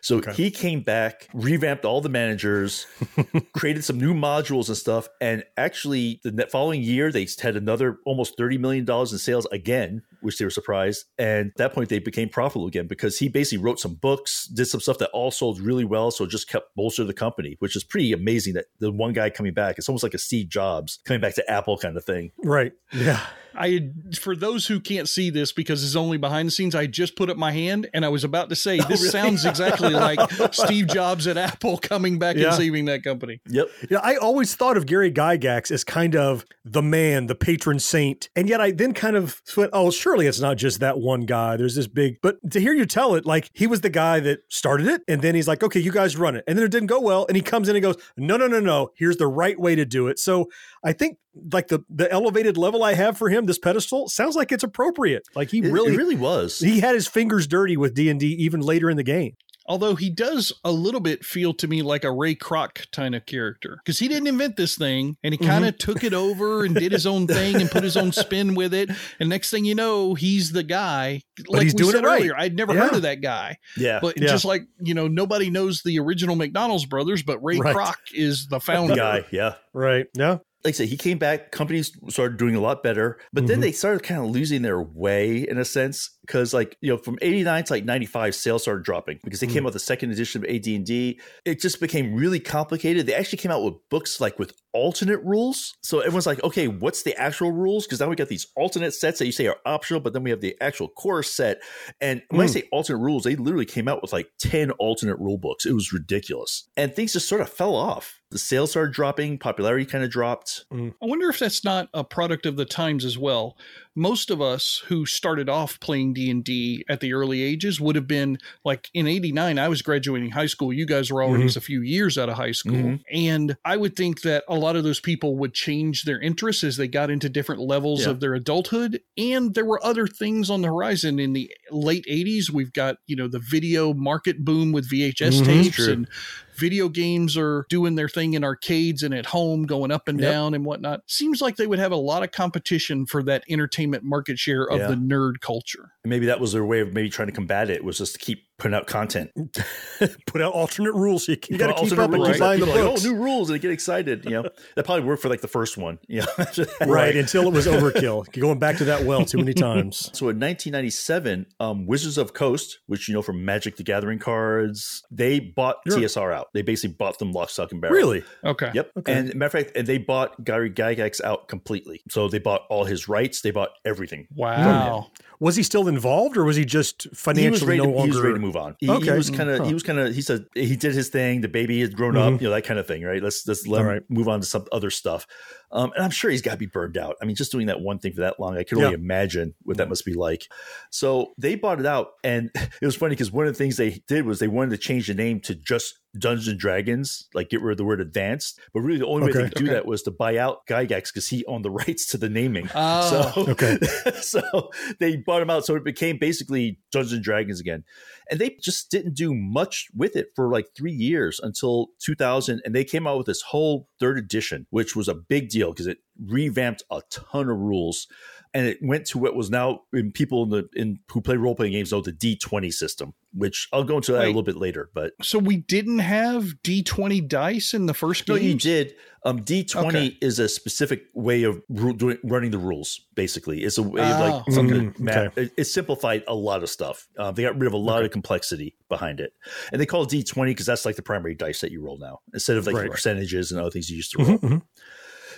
So 0.00 0.20
he 0.32 0.50
came 0.50 0.80
back, 0.80 1.28
revamped 1.32 1.84
all 1.84 2.00
the 2.00 2.08
managers, 2.08 2.86
created 3.52 3.84
some 3.84 3.91
new 3.92 4.14
modules 4.14 4.68
and 4.68 4.76
stuff. 4.76 5.08
And 5.20 5.44
actually, 5.56 6.20
the 6.24 6.46
following 6.50 6.82
year, 6.82 7.10
they 7.12 7.26
had 7.40 7.56
another 7.56 7.98
almost 8.04 8.38
$30 8.38 8.58
million 8.58 8.88
in 8.88 9.06
sales 9.18 9.46
again, 9.52 10.02
which 10.22 10.38
they 10.38 10.44
were 10.44 10.50
surprised. 10.50 11.04
And 11.18 11.48
at 11.50 11.56
that 11.56 11.72
point, 11.74 11.88
they 11.88 11.98
became 11.98 12.28
profitable 12.28 12.66
again 12.66 12.86
because 12.86 13.18
he 13.18 13.28
basically 13.28 13.62
wrote 13.62 13.80
some 13.80 13.94
books, 13.94 14.46
did 14.46 14.66
some 14.66 14.80
stuff 14.80 14.98
that 14.98 15.10
all 15.10 15.30
sold 15.30 15.60
really 15.60 15.84
well. 15.84 16.10
So 16.10 16.24
it 16.24 16.30
just 16.30 16.48
kept 16.48 16.74
bolster 16.76 17.04
the 17.04 17.14
company, 17.14 17.56
which 17.58 17.76
is 17.76 17.84
pretty 17.84 18.12
amazing 18.12 18.54
that 18.54 18.66
the 18.78 18.90
one 18.92 19.12
guy 19.12 19.30
coming 19.30 19.54
back, 19.54 19.78
it's 19.78 19.88
almost 19.88 20.02
like 20.02 20.14
a 20.14 20.18
Steve 20.18 20.48
Jobs 20.48 20.98
coming 21.04 21.20
back 21.20 21.34
to 21.34 21.50
Apple 21.50 21.76
kind 21.78 21.96
of 21.96 22.04
thing. 22.04 22.32
Right. 22.42 22.72
Yeah. 22.92 23.20
I 23.54 23.90
for 24.18 24.34
those 24.34 24.66
who 24.66 24.80
can't 24.80 25.06
see 25.06 25.28
this 25.28 25.52
because 25.52 25.84
it's 25.84 25.94
only 25.94 26.16
behind 26.16 26.46
the 26.46 26.50
scenes, 26.50 26.74
I 26.74 26.86
just 26.86 27.16
put 27.16 27.28
up 27.28 27.36
my 27.36 27.52
hand 27.52 27.86
and 27.92 28.02
I 28.02 28.08
was 28.08 28.24
about 28.24 28.48
to 28.48 28.56
say 28.56 28.78
oh, 28.82 28.88
this 28.88 29.10
sounds 29.10 29.44
exactly 29.44 29.90
like 29.90 30.18
Steve 30.54 30.86
Jobs 30.86 31.26
at 31.26 31.36
Apple 31.36 31.76
coming 31.76 32.18
back 32.18 32.36
Yeah. 32.36 32.46
and 32.46 32.54
saving 32.56 32.86
that 32.86 33.04
company. 33.04 33.42
Yep. 33.48 33.68
Yeah, 33.90 33.98
I 34.02 34.16
always 34.16 34.54
thought 34.54 34.78
of 34.78 34.86
Gary 34.86 35.12
Gygax 35.12 35.70
as 35.70 35.84
kind 35.84 36.16
of 36.16 36.46
the 36.64 36.80
man, 36.80 37.26
the 37.26 37.34
patron 37.34 37.78
saint. 37.78 38.30
And 38.34 38.48
yet 38.48 38.62
I 38.62 38.70
then 38.70 38.94
kind 38.94 39.16
of 39.16 39.42
went, 39.54 39.68
oh, 39.74 39.90
surely 40.12 40.26
it's 40.26 40.40
not 40.40 40.56
just 40.56 40.80
that 40.80 40.98
one 40.98 41.22
guy. 41.22 41.56
There's 41.56 41.74
this 41.74 41.86
big, 41.86 42.16
but 42.22 42.36
to 42.52 42.60
hear 42.60 42.72
you 42.74 42.84
tell 42.86 43.14
it, 43.14 43.24
like 43.24 43.50
he 43.54 43.66
was 43.66 43.80
the 43.80 43.90
guy 43.90 44.20
that 44.20 44.40
started 44.48 44.86
it. 44.88 45.02
And 45.08 45.22
then 45.22 45.34
he's 45.34 45.48
like, 45.48 45.62
okay, 45.62 45.80
you 45.80 45.90
guys 45.90 46.16
run 46.16 46.36
it. 46.36 46.44
And 46.46 46.56
then 46.58 46.64
it 46.64 46.70
didn't 46.70 46.88
go 46.88 47.00
well. 47.00 47.24
And 47.26 47.36
he 47.36 47.42
comes 47.42 47.68
in 47.68 47.76
and 47.76 47.82
goes, 47.82 47.96
no, 48.16 48.36
no, 48.36 48.46
no, 48.46 48.60
no. 48.60 48.90
Here's 48.94 49.16
the 49.16 49.26
right 49.26 49.58
way 49.58 49.74
to 49.74 49.84
do 49.84 50.08
it. 50.08 50.18
So 50.18 50.50
I 50.84 50.92
think 50.92 51.18
like 51.52 51.68
the, 51.68 51.80
the 51.88 52.10
elevated 52.12 52.56
level 52.56 52.82
I 52.84 52.94
have 52.94 53.16
for 53.16 53.30
him, 53.30 53.46
this 53.46 53.58
pedestal 53.58 54.08
sounds 54.08 54.36
like 54.36 54.52
it's 54.52 54.64
appropriate. 54.64 55.22
Like 55.34 55.50
he 55.50 55.58
It- 55.58 55.66
it 55.66 55.72
really, 55.72 55.96
really 55.96 56.16
was. 56.16 56.58
he 56.58 56.80
had 56.80 56.94
his 56.94 57.08
fingers 57.08 57.46
dirty 57.46 57.76
with 57.76 57.94
D&D 57.94 58.26
even 58.26 58.60
later 58.60 58.90
in 58.90 58.96
the 58.96 59.02
game. 59.02 59.34
Although 59.72 59.94
he 59.94 60.10
does 60.10 60.52
a 60.64 60.70
little 60.70 61.00
bit 61.00 61.24
feel 61.24 61.54
to 61.54 61.66
me 61.66 61.80
like 61.80 62.04
a 62.04 62.12
Ray 62.12 62.34
Kroc 62.34 62.90
kind 62.92 63.14
of 63.14 63.24
character 63.24 63.78
because 63.82 63.98
he 63.98 64.06
didn't 64.06 64.26
invent 64.26 64.58
this 64.58 64.76
thing 64.76 65.16
and 65.24 65.32
he 65.32 65.38
mm-hmm. 65.38 65.48
kind 65.50 65.64
of 65.64 65.78
took 65.78 66.04
it 66.04 66.12
over 66.12 66.62
and 66.62 66.74
did 66.74 66.92
his 66.92 67.06
own 67.06 67.26
thing 67.26 67.56
and 67.56 67.70
put 67.70 67.82
his 67.82 67.96
own 67.96 68.12
spin 68.12 68.54
with 68.54 68.74
it. 68.74 68.90
And 69.18 69.30
next 69.30 69.48
thing 69.48 69.64
you 69.64 69.74
know, 69.74 70.12
he's 70.12 70.52
the 70.52 70.62
guy. 70.62 71.22
Like 71.48 71.62
he's 71.62 71.72
we 71.72 71.78
doing 71.78 71.92
said 71.92 72.04
it 72.04 72.06
right. 72.06 72.20
earlier, 72.20 72.36
I'd 72.36 72.54
never 72.54 72.74
heard 72.74 72.92
of 72.92 73.00
that 73.02 73.22
guy. 73.22 73.56
Yeah. 73.78 74.00
But 74.02 74.18
Yeah. 74.18 74.28
just 74.28 74.44
like, 74.44 74.66
you 74.78 74.92
know, 74.92 75.08
nobody 75.08 75.48
knows 75.48 75.80
the 75.82 75.98
original 76.00 76.36
McDonald's 76.36 76.84
brothers, 76.84 77.22
but 77.22 77.42
Ray 77.42 77.56
Right. 77.56 77.74
Kroc 77.74 77.96
is 78.12 78.48
the 78.48 78.60
founder. 78.60 78.92
the 78.92 79.00
guy. 79.00 79.24
Yeah. 79.30 79.54
Right. 79.72 80.04
Yeah. 80.14 80.40
Like 80.64 80.74
I 80.74 80.76
said, 80.76 80.88
he 80.88 80.96
came 80.96 81.18
back. 81.18 81.50
Companies 81.50 81.90
started 82.08 82.38
doing 82.38 82.54
a 82.54 82.60
lot 82.60 82.82
better, 82.82 83.18
but 83.32 83.46
then 83.46 83.58
Mhm. 83.58 83.62
they 83.62 83.72
started 83.72 84.02
kind 84.04 84.20
of 84.20 84.30
losing 84.30 84.62
their 84.62 84.80
way 84.80 85.38
in 85.38 85.58
a 85.58 85.64
sense 85.64 86.10
because, 86.20 86.54
like 86.54 86.76
you 86.80 86.90
know, 86.90 86.98
from 86.98 87.18
'89 87.20 87.64
to 87.64 87.72
like 87.72 87.84
'95, 87.84 88.34
sales 88.34 88.62
started 88.62 88.84
dropping 88.84 89.18
because 89.24 89.40
they 89.40 89.46
came 89.48 89.64
out 89.64 89.66
with 89.66 89.74
the 89.74 89.80
second 89.80 90.12
edition 90.12 90.42
of 90.44 90.48
AD 90.48 90.76
and 90.76 90.86
D. 90.86 91.18
It 91.44 91.60
just 91.60 91.80
became 91.80 92.14
really 92.14 92.38
complicated. 92.38 93.06
They 93.06 93.14
actually 93.14 93.38
came 93.38 93.50
out 93.50 93.64
with 93.64 93.74
books 93.90 94.20
like 94.20 94.38
with 94.38 94.52
alternate 94.72 95.20
rules, 95.24 95.74
so 95.82 95.98
everyone's 96.00 96.26
like, 96.26 96.42
okay, 96.44 96.68
what's 96.68 97.02
the 97.02 97.14
actual 97.20 97.50
rules? 97.52 97.84
Because 97.84 98.00
now 98.00 98.08
we 98.08 98.16
got 98.16 98.28
these 98.28 98.46
alternate 98.56 98.92
sets 98.94 99.18
that 99.18 99.26
you 99.26 99.32
say 99.32 99.46
are 99.48 99.58
optional, 99.66 100.00
but 100.00 100.12
then 100.12 100.22
we 100.22 100.30
have 100.30 100.40
the 100.40 100.56
actual 100.60 100.88
core 100.88 101.22
set. 101.22 101.60
And 102.00 102.22
when 102.30 102.40
I 102.42 102.46
say 102.46 102.68
alternate 102.72 103.00
rules, 103.00 103.24
they 103.24 103.36
literally 103.36 103.66
came 103.66 103.88
out 103.88 104.00
with 104.00 104.12
like 104.12 104.28
ten 104.38 104.70
alternate 104.72 105.18
rule 105.18 105.38
books. 105.38 105.66
It 105.66 105.72
was 105.72 105.92
ridiculous, 105.92 106.68
and 106.76 106.94
things 106.94 107.12
just 107.14 107.28
sort 107.28 107.40
of 107.40 107.48
fell 107.50 107.74
off. 107.74 108.20
The 108.32 108.38
sales 108.38 108.70
started 108.70 108.94
dropping, 108.94 109.38
popularity 109.38 109.84
kind 109.84 110.02
of 110.02 110.10
dropped. 110.10 110.64
Mm. 110.72 110.94
I 111.02 111.06
wonder 111.06 111.28
if 111.28 111.38
that's 111.38 111.64
not 111.64 111.88
a 111.92 112.02
product 112.02 112.46
of 112.46 112.56
the 112.56 112.64
times 112.64 113.04
as 113.04 113.18
well. 113.18 113.56
Most 113.94 114.30
of 114.30 114.40
us 114.40 114.82
who 114.86 115.04
started 115.04 115.50
off 115.50 115.78
playing 115.78 116.14
D&D 116.14 116.82
at 116.88 117.00
the 117.00 117.12
early 117.12 117.42
ages 117.42 117.78
would 117.78 117.94
have 117.94 118.06
been 118.06 118.38
like 118.64 118.88
in 118.94 119.06
89 119.06 119.58
I 119.58 119.68
was 119.68 119.82
graduating 119.82 120.30
high 120.30 120.46
school, 120.46 120.72
you 120.72 120.86
guys 120.86 121.10
were 121.12 121.22
already 121.22 121.44
a 121.44 121.60
few 121.60 121.82
years 121.82 122.16
out 122.16 122.30
of 122.30 122.36
high 122.36 122.52
school. 122.52 122.72
Mhm. 122.72 123.00
And 123.12 123.56
I 123.66 123.76
would 123.76 123.94
think 123.94 124.22
that 124.22 124.44
a 124.48 124.54
lot 124.54 124.76
of 124.76 124.84
those 124.84 124.98
people 125.00 125.36
would 125.36 125.52
change 125.52 126.04
their 126.04 126.18
interests 126.18 126.64
as 126.64 126.78
they 126.78 126.88
got 126.88 127.10
into 127.10 127.28
different 127.28 127.60
levels 127.60 128.04
Yeah. 128.04 128.10
of 128.12 128.20
their 128.20 128.32
adulthood 128.32 129.00
and 129.18 129.54
there 129.54 129.66
were 129.66 129.84
other 129.84 130.06
things 130.06 130.48
on 130.48 130.62
the 130.62 130.68
horizon 130.68 131.18
in 131.18 131.34
the 131.34 131.50
late 131.70 132.04
80s. 132.08 132.50
We've 132.50 132.72
got, 132.72 132.96
you 133.06 133.16
know, 133.16 133.28
the 133.28 133.40
video 133.40 133.92
market 133.92 134.42
boom 134.42 134.72
with 134.72 134.88
VHS 134.88 135.40
Mhm. 135.42 135.44
tapes 135.44 135.76
True. 135.76 135.92
and 135.92 136.08
video 136.56 136.88
games 136.88 137.36
are 137.36 137.66
doing 137.68 137.94
their 137.96 138.08
thing 138.08 138.34
in 138.34 138.44
arcades 138.44 139.02
and 139.02 139.12
at 139.14 139.26
home 139.26 139.64
going 139.64 139.90
up 139.90 140.06
and 140.06 140.20
Yep. 140.20 140.30
down 140.30 140.54
and 140.54 140.64
whatnot 140.64 141.00
seems 141.06 141.40
like 141.40 141.56
they 141.56 141.66
would 141.66 141.78
have 141.78 141.92
a 141.92 141.96
lot 141.96 142.22
of 142.22 142.30
competition 142.30 143.04
for 143.06 143.22
that 143.22 143.42
entertainment 143.48 143.81
market 143.86 144.38
share 144.38 144.64
of 144.64 144.78
Yeah. 144.80 144.88
the 144.88 144.94
nerd 144.94 145.40
culture 145.40 145.92
And 146.04 146.10
maybe 146.10 146.26
that 146.26 146.40
was 146.40 146.52
their 146.52 146.64
way 146.64 146.80
of 146.80 146.92
maybe 146.92 147.08
trying 147.10 147.28
to 147.28 147.32
combat 147.34 147.70
it 147.70 147.84
was 147.84 147.98
just 147.98 148.14
to 148.14 148.18
keep 148.18 148.44
putting 148.58 148.76
out 148.76 148.86
content. 148.86 149.30
Put 150.26 150.40
out 150.40 150.52
alternate 150.52 150.92
rules. 150.92 151.26
So 151.26 151.32
you, 151.32 151.38
you 151.50 151.58
got 151.58 151.68
to 151.68 151.74
keep 151.74 151.82
Alternate 151.82 152.02
up 152.02 152.10
and 152.12 152.14
rules 152.14 152.28
keep 152.28 152.38
that 152.38 152.44
buying 152.44 152.60
the 152.60 152.66
people 152.66 152.82
books. 152.82 153.04
Like, 153.04 153.12
oh, 153.12 153.14
new 153.16 153.22
rules, 153.22 153.50
and 153.50 153.58
they 153.58 153.62
get 153.62 153.70
excited. 153.70 154.24
You 154.24 154.30
know, 154.30 154.42
that 154.76 154.84
probably 154.84 155.04
worked 155.04 155.22
for 155.22 155.28
like 155.28 155.40
the 155.40 155.48
first 155.48 155.76
one. 155.76 155.98
You 156.08 156.20
know, 156.20 156.64
right. 156.86 157.16
Until 157.16 157.48
it 157.48 157.52
was 157.52 157.66
overkill. 157.66 158.30
Going 158.38 158.58
back 158.58 158.76
to 158.78 158.84
that 158.86 159.04
well 159.04 159.24
too 159.24 159.38
many 159.38 159.54
times. 159.54 160.10
So 160.12 160.28
in 160.28 160.38
1997, 160.38 161.46
um, 161.60 161.86
Wizards 161.86 162.18
of 162.18 162.34
Coast, 162.34 162.78
which 162.86 163.08
you 163.08 163.14
know 163.14 163.22
from 163.22 163.44
Magic 163.44 163.76
the 163.76 163.82
Gathering 163.82 164.18
cards, 164.18 165.02
they 165.10 165.40
bought 165.40 165.76
Sure. 165.88 165.98
TSR 165.98 166.34
out. 166.34 166.48
They 166.54 166.62
basically 166.62 166.94
bought 166.94 167.18
them 167.18 167.32
lock, 167.32 167.50
stock, 167.50 167.72
and 167.72 167.80
barrel. 167.80 167.96
Really? 167.96 168.22
okay 168.44 168.70
Yep. 168.74 168.90
Okay. 168.98 169.12
And 169.12 169.34
matter 169.34 169.58
of 169.58 169.64
fact, 169.64 169.76
and 169.76 169.86
they 169.86 169.98
bought 169.98 170.44
Gary 170.44 170.70
Gygax 170.70 171.20
out 171.22 171.48
completely. 171.48 172.02
So 172.10 172.28
they 172.28 172.38
bought 172.38 172.62
all 172.70 172.84
his 172.84 173.08
rights. 173.08 173.40
They 173.40 173.50
bought 173.50 173.70
everything. 173.84 174.26
wow 174.34 175.10
Was 175.40 175.56
he 175.56 175.62
still 175.62 175.88
involved, 175.88 176.36
or 176.36 176.44
was 176.44 176.56
he 176.56 176.64
just 176.64 177.08
financially 177.14 177.48
he 177.48 177.50
was 177.50 177.64
ready. 177.64 177.78
no 177.78 177.84
to, 177.84 177.90
longer? 177.90 178.41
He 178.42 178.48
was 178.48 178.56
ready 178.56 178.56
to 178.56 178.56
move 178.56 178.56
on. 178.56 178.76
He, 178.78 178.86
he 178.86 179.10
was 179.10 179.30
kind 179.30 179.50
of. 179.50 179.58
Huh. 179.58 179.64
He 179.64 179.74
was 179.74 179.82
kind 179.82 179.98
of. 179.98 180.14
He 180.14 180.22
said 180.22 180.46
he 180.54 180.76
did 180.76 180.94
his 180.94 181.08
thing. 181.08 181.40
The 181.40 181.48
baby 181.48 181.80
had 181.80 181.96
grown 181.96 182.16
up. 182.16 182.34
Mm-hmm. 182.34 182.42
You 182.42 182.48
know 182.48 182.54
that 182.54 182.64
kind 182.64 182.78
of 182.78 182.86
thing, 182.86 183.02
right? 183.02 183.22
Let's 183.22 183.46
let's 183.46 183.66
let 183.66 183.80
him 183.80 183.86
right. 183.86 184.02
move 184.10 184.28
on 184.28 184.40
to 184.40 184.46
some 184.46 184.66
other 184.72 184.90
stuff. 184.90 185.26
Um, 185.72 185.92
and 185.94 186.04
I'm 186.04 186.10
sure 186.10 186.30
he's 186.30 186.42
got 186.42 186.52
to 186.52 186.56
be 186.58 186.66
burned 186.66 186.96
out. 186.98 187.16
I 187.22 187.24
mean, 187.24 187.34
just 187.34 187.50
doing 187.52 187.66
that 187.68 187.80
one 187.80 187.98
thing 187.98 188.12
for 188.12 188.20
that 188.20 188.38
long, 188.38 188.58
I 188.58 188.62
can 188.62 188.78
only 188.78 188.90
Yeah. 188.90 188.96
imagine 188.96 189.54
what 189.62 189.78
that 189.78 189.88
must 189.88 190.04
be 190.04 190.14
like. 190.14 190.46
So 190.90 191.32
they 191.38 191.54
bought 191.54 191.80
it 191.80 191.86
out, 191.86 192.08
and 192.22 192.50
it 192.54 192.84
was 192.86 192.96
funny 192.96 193.10
because 193.12 193.32
one 193.32 193.46
of 193.46 193.52
the 193.54 193.58
things 193.58 193.76
they 193.76 194.02
did 194.06 194.26
was 194.26 194.38
they 194.38 194.48
wanted 194.48 194.70
to 194.70 194.78
change 194.78 195.06
the 195.06 195.14
name 195.14 195.40
to 195.40 195.54
just 195.54 195.98
Dungeons 196.18 196.48
and 196.48 196.58
Dragons, 196.58 197.26
like 197.32 197.48
get 197.48 197.62
rid 197.62 197.72
of 197.72 197.78
the 197.78 197.84
word 197.84 197.98
advanced. 198.02 198.60
But 198.74 198.80
really, 198.82 198.98
the 198.98 199.06
only 199.06 199.24
way 199.24 199.30
Okay. 199.30 199.42
they 199.44 199.48
could 199.48 199.64
do 199.64 199.72
that 199.72 199.86
was 199.86 200.02
to 200.02 200.10
buy 200.10 200.36
out 200.36 200.66
Gygax 200.66 201.04
because 201.04 201.28
he 201.28 201.42
owned 201.46 201.64
the 201.64 201.70
rights 201.86 202.06
to 202.08 202.18
the 202.18 202.28
naming. 202.28 202.68
Oh. 202.74 203.32
so 203.34 203.42
Okay. 203.52 203.78
so 204.20 204.70
they 205.00 205.16
bought 205.16 205.40
him 205.40 205.48
out. 205.48 205.64
So 205.64 205.74
it 205.74 205.84
became 205.84 206.18
basically 206.18 206.80
Dungeons 206.90 207.14
and 207.14 207.24
Dragons 207.24 207.60
again. 207.60 207.84
And 208.30 208.38
they 208.38 208.56
just 208.62 208.90
didn't 208.90 209.14
do 209.14 209.34
much 209.34 209.88
with 209.94 210.14
it 210.16 210.28
for 210.36 210.50
like 210.50 210.66
three 210.76 210.92
years 210.92 211.40
until 211.42 211.88
2000. 212.04 212.60
And 212.64 212.74
they 212.74 212.84
came 212.84 213.06
out 213.06 213.16
with 213.16 213.26
this 213.26 213.40
whole 213.42 213.88
third 213.98 214.18
edition, 214.18 214.66
which 214.70 214.94
was 214.94 215.08
a 215.08 215.14
big 215.14 215.48
deal 215.48 215.61
because 215.70 215.86
it 215.86 215.98
revamped 216.24 216.82
a 216.90 217.02
ton 217.10 217.48
of 217.48 217.58
rules. 217.58 218.06
And 218.54 218.66
it 218.66 218.80
went 218.82 219.06
to 219.06 219.18
what 219.18 219.34
was 219.34 219.50
now 219.50 219.80
in 219.94 220.12
people 220.12 220.42
in 220.42 220.50
the 220.50 220.68
in 220.74 220.98
who 221.10 221.22
play 221.22 221.36
role 221.36 221.54
playing 221.54 221.72
games 221.72 221.90
know 221.90 222.02
the 222.02 222.12
D20 222.12 222.70
system, 222.70 223.14
which 223.32 223.66
I'll 223.72 223.82
go 223.82 223.96
into 223.96 224.12
that 224.12 224.24
a 224.24 224.26
little 224.26 224.42
bit 224.42 224.56
later. 224.58 224.90
But 224.92 225.12
so 225.22 225.38
we 225.38 225.56
didn't 225.56 226.00
have 226.00 226.44
d20 226.62 227.26
dice 227.28 227.72
in 227.72 227.86
the 227.86 227.94
first 227.94 228.28
no, 228.28 228.36
game 228.36 228.48
you 228.48 228.54
did. 228.56 228.94
Um, 229.24 229.40
D20 229.42 229.86
Okay. 229.86 230.18
is 230.20 230.38
a 230.38 230.48
specific 230.50 231.04
way 231.14 231.44
of 231.44 231.62
ru- 231.70 231.94
doing, 231.96 232.18
running 232.24 232.50
the 232.50 232.58
rules. 232.58 233.00
Basically, 233.14 233.62
it's 233.62 233.78
a 233.78 233.82
way 233.82 234.02
of 234.02 234.20
Oh. 234.20 234.20
like 234.20 234.54
something 234.54 234.92
Mm, 234.92 235.04
that. 235.06 235.38
It, 235.38 235.52
it 235.56 235.64
simplified 235.64 236.22
a 236.28 236.34
lot 236.34 236.62
of 236.62 236.68
stuff. 236.68 237.08
Uh, 237.16 237.30
they 237.30 237.44
got 237.44 237.56
rid 237.56 237.68
of 237.68 237.72
a 237.72 237.78
lot 237.78 238.04
of 238.04 238.10
complexity 238.10 238.76
behind 238.90 239.18
it, 239.20 239.32
and 239.72 239.80
they 239.80 239.86
call 239.86 240.02
it 240.02 240.10
D20 240.10 240.48
because 240.50 240.66
that's 240.66 240.84
like 240.84 240.96
the 240.96 241.02
primary 241.02 241.34
dice 241.34 241.62
that 241.62 241.70
you 241.70 241.80
roll 241.80 241.96
now 241.98 242.20
instead 242.34 242.58
of 242.58 242.66
like 242.66 242.74
Right. 242.76 242.90
percentages 242.90 243.50
and 243.50 243.58
other 243.60 243.70
things 243.70 243.88
you 243.88 243.96
used 243.96 244.10
to 244.12 244.18
roll. 244.18 244.38
Mhm, 244.38 244.40
mhm. 244.50 244.62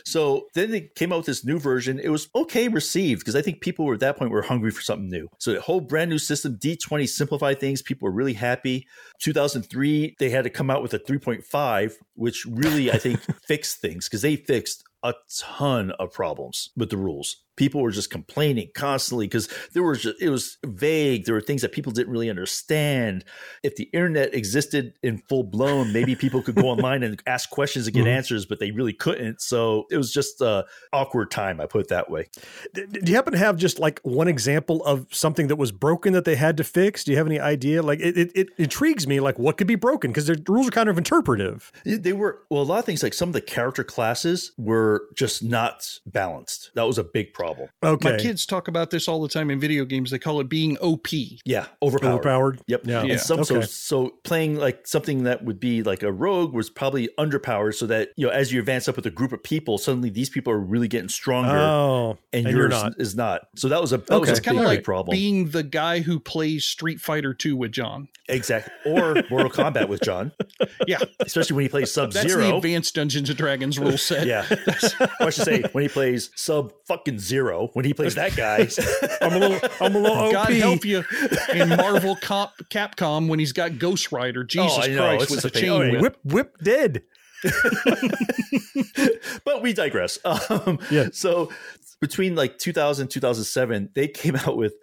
So 0.04 0.46
then 0.54 0.70
they 0.70 0.82
came 0.82 1.12
out 1.12 1.18
with 1.18 1.26
this 1.26 1.44
new 1.44 1.58
version. 1.58 1.98
It 1.98 2.10
was 2.10 2.28
okay 2.34 2.68
received 2.68 3.20
because 3.20 3.36
I 3.36 3.42
think 3.42 3.60
people 3.60 3.86
were 3.86 3.94
at 3.94 4.00
that 4.00 4.18
point 4.18 4.30
were 4.30 4.42
hungry 4.42 4.70
for 4.70 4.82
something 4.82 5.08
new. 5.08 5.28
So 5.38 5.54
the 5.54 5.60
whole 5.60 5.80
brand 5.80 6.10
new 6.10 6.18
system, 6.18 6.58
D20 6.58 7.08
simplified 7.08 7.58
things. 7.58 7.82
People 7.82 8.06
were 8.06 8.12
really 8.12 8.34
happy. 8.34 8.86
2003, 9.20 10.16
they 10.18 10.30
had 10.30 10.44
to 10.44 10.50
come 10.50 10.70
out 10.70 10.82
with 10.82 10.92
a 10.94 10.98
3.5, 10.98 11.94
which 12.14 12.44
really 12.44 12.92
I 12.92 12.98
think 12.98 13.20
fixed 13.46 13.78
things 13.80 14.08
because 14.08 14.22
they 14.22 14.36
fixed 14.36 14.84
a 15.02 15.14
ton 15.38 15.90
of 15.92 16.12
problems 16.12 16.70
with 16.76 16.90
the 16.90 16.96
rules. 16.96 17.43
People 17.56 17.80
were 17.80 17.90
just 17.90 18.10
complaining 18.10 18.68
constantly 18.74 19.26
because 19.26 19.48
there 19.72 19.82
was 19.82 20.02
just, 20.02 20.20
it 20.20 20.30
was 20.30 20.58
vague. 20.66 21.24
There 21.24 21.34
were 21.34 21.40
things 21.40 21.62
that 21.62 21.72
people 21.72 21.92
didn't 21.92 22.12
really 22.12 22.30
understand. 22.30 23.24
If 23.62 23.76
the 23.76 23.84
internet 23.92 24.34
existed 24.34 24.94
in 25.02 25.18
full 25.28 25.44
blown, 25.44 25.92
maybe 25.92 26.14
people 26.16 26.42
could 26.42 26.54
go 26.56 26.62
online 26.74 27.02
and 27.02 27.22
ask 27.26 27.50
questions 27.50 27.86
and 27.86 27.94
get 27.94 28.04
Mhm. 28.04 28.16
answers, 28.16 28.44
but 28.46 28.58
they 28.58 28.70
really 28.70 28.92
couldn't. 28.92 29.40
So 29.40 29.86
it 29.90 29.96
was 29.96 30.12
just 30.12 30.40
a 30.40 30.64
awkward 30.92 31.30
time. 31.30 31.60
I 31.60 31.66
put 31.66 31.82
it 31.82 31.88
that 31.88 32.10
way. 32.10 32.28
Do 32.74 32.86
you 33.04 33.14
happen 33.14 33.32
to 33.32 33.38
have 33.38 33.56
just 33.56 33.78
like 33.78 34.00
one 34.02 34.28
example 34.28 34.84
of 34.84 35.06
something 35.12 35.46
that 35.48 35.56
was 35.56 35.70
broken 35.72 36.12
that 36.14 36.24
they 36.24 36.34
had 36.36 36.56
to 36.56 36.64
fix? 36.64 37.04
Do 37.04 37.12
you 37.12 37.18
have 37.18 37.26
any 37.26 37.38
idea? 37.38 37.82
Like 37.82 38.00
it, 38.00 38.16
it, 38.16 38.32
it 38.34 38.48
intrigues 38.58 39.06
me. 39.06 39.20
Like 39.20 39.38
what 39.38 39.56
could 39.56 39.66
be 39.66 39.74
broken 39.76 40.10
because 40.10 40.26
the 40.26 40.42
rules 40.48 40.68
are 40.68 40.72
kind 40.72 40.88
of 40.88 40.98
interpretive. 40.98 41.70
They 41.84 42.12
were 42.12 42.40
well, 42.50 42.62
a 42.62 42.64
lot 42.64 42.78
of 42.80 42.84
things 42.84 43.02
like 43.02 43.14
some 43.14 43.28
of 43.28 43.32
the 43.32 43.40
character 43.40 43.84
classes 43.84 44.52
were 44.58 45.02
just 45.14 45.42
not 45.42 45.98
balanced. 46.06 46.70
That 46.74 46.82
was 46.86 46.98
a 46.98 47.04
big 47.04 47.32
problem. 47.32 47.43
Okay, 47.82 48.12
My 48.12 48.16
kids 48.18 48.46
talk 48.46 48.68
about 48.68 48.90
this 48.90 49.08
all 49.08 49.20
the 49.22 49.28
time 49.28 49.50
in 49.50 49.60
video 49.60 49.84
games. 49.84 50.10
They 50.10 50.18
call 50.18 50.40
it 50.40 50.48
being 50.48 50.76
OP. 50.78 51.08
Yeah, 51.44 51.66
overpowered. 51.82 52.12
overpowered. 52.14 52.60
Yep. 52.66 52.82
Yeah. 52.86 53.00
And 53.00 53.08
Yeah. 53.10 53.16
some 53.16 53.44
so 53.44 53.56
Okay. 53.56 53.66
so 53.66 54.14
playing 54.24 54.56
like 54.56 54.86
something 54.86 55.24
that 55.24 55.44
would 55.44 55.60
be 55.60 55.82
like 55.82 56.02
a 56.02 56.12
rogue 56.12 56.52
was 56.54 56.70
probably 56.70 57.08
underpowered, 57.18 57.74
so 57.74 57.86
that 57.86 58.10
you 58.16 58.26
know 58.26 58.32
as 58.32 58.52
you 58.52 58.60
advance 58.60 58.88
up 58.88 58.96
with 58.96 59.06
a 59.06 59.10
group 59.10 59.32
of 59.32 59.42
people, 59.42 59.78
suddenly 59.78 60.10
these 60.10 60.30
people 60.30 60.52
are 60.52 60.58
really 60.60 60.88
getting 60.88 61.08
stronger, 61.08 61.56
Oh, 61.56 62.18
and, 62.32 62.46
and 62.46 62.56
yours 62.56 62.56
you're 62.56 62.68
not. 62.68 62.92
is 62.98 63.14
not. 63.16 63.42
So 63.56 63.68
that 63.68 63.80
was 63.80 63.92
a 63.92 63.98
that 63.98 64.10
Okay. 64.12 64.30
was 64.30 64.38
a 64.38 64.42
kind 64.42 64.56
big, 64.58 64.64
of 64.64 64.68
like 64.68 64.84
problem. 64.84 65.14
being 65.14 65.50
the 65.50 65.62
guy 65.62 66.00
who 66.00 66.18
plays 66.20 66.64
Street 66.64 67.00
Fighter 67.00 67.34
2 67.34 67.56
with 67.56 67.72
John. 67.72 68.08
exactly. 68.28 68.72
Or 68.90 69.14
Mortal 69.30 69.50
Kombat 69.50 69.88
with 69.88 70.00
John, 70.02 70.32
Yeah, 70.86 70.98
especially 71.20 71.56
when 71.56 71.64
he 71.64 71.68
plays 71.68 71.92
Sub 71.92 72.12
Zero. 72.12 72.22
that's 72.22 72.34
the 72.34 72.42
Zero. 72.42 72.56
advanced 72.56 72.94
Dungeons 72.94 73.28
and 73.28 73.36
Dragons 73.38 73.78
rule 73.78 73.98
set. 73.98 74.26
Yeah, 74.26 74.46
or 75.20 75.26
I 75.26 75.30
should 75.30 75.44
say 75.44 75.62
when 75.72 75.82
he 75.82 75.88
plays 75.88 76.30
Sub 76.34 76.72
fucking 76.86 77.18
Zero. 77.18 77.33
When 77.74 77.84
he 77.84 77.94
plays 77.94 78.14
that 78.14 78.36
guy, 78.36 78.68
I'm 79.20 79.32
a 79.34 79.38
little, 79.38 79.68
I'm 79.80 79.94
a 79.94 79.98
little 79.98 80.16
OP. 80.16 80.32
God 80.32 80.52
help 80.52 80.84
you 80.84 81.04
in 81.52 81.68
Marvel 81.70 82.16
Cop, 82.16 82.54
Capcom 82.70 83.28
when 83.28 83.38
he's 83.38 83.52
got 83.52 83.78
Ghost 83.78 84.12
Rider. 84.12 84.44
Jesus 84.44 84.76
Oh, 84.78 84.82
I 84.82 84.86
know, 84.88 84.96
Christ, 84.98 85.22
it's 85.22 85.30
with 85.30 85.42
just 85.42 85.54
the 85.54 85.58
a 85.58 85.62
chain 85.62 85.70
Oh, 85.70 86.00
whip. 86.00 86.02
Whip, 86.02 86.18
whip, 86.24 86.56
dead. 86.62 87.02
but 89.44 89.62
we 89.62 89.72
digress. 89.72 90.18
Um, 90.24 90.78
Yeah. 90.90 91.08
So 91.12 91.50
between 92.00 92.34
like 92.34 92.58
2000 92.58 93.08
2007, 93.08 93.90
they 93.94 94.08
came 94.08 94.36
out 94.36 94.56
with 94.56 94.74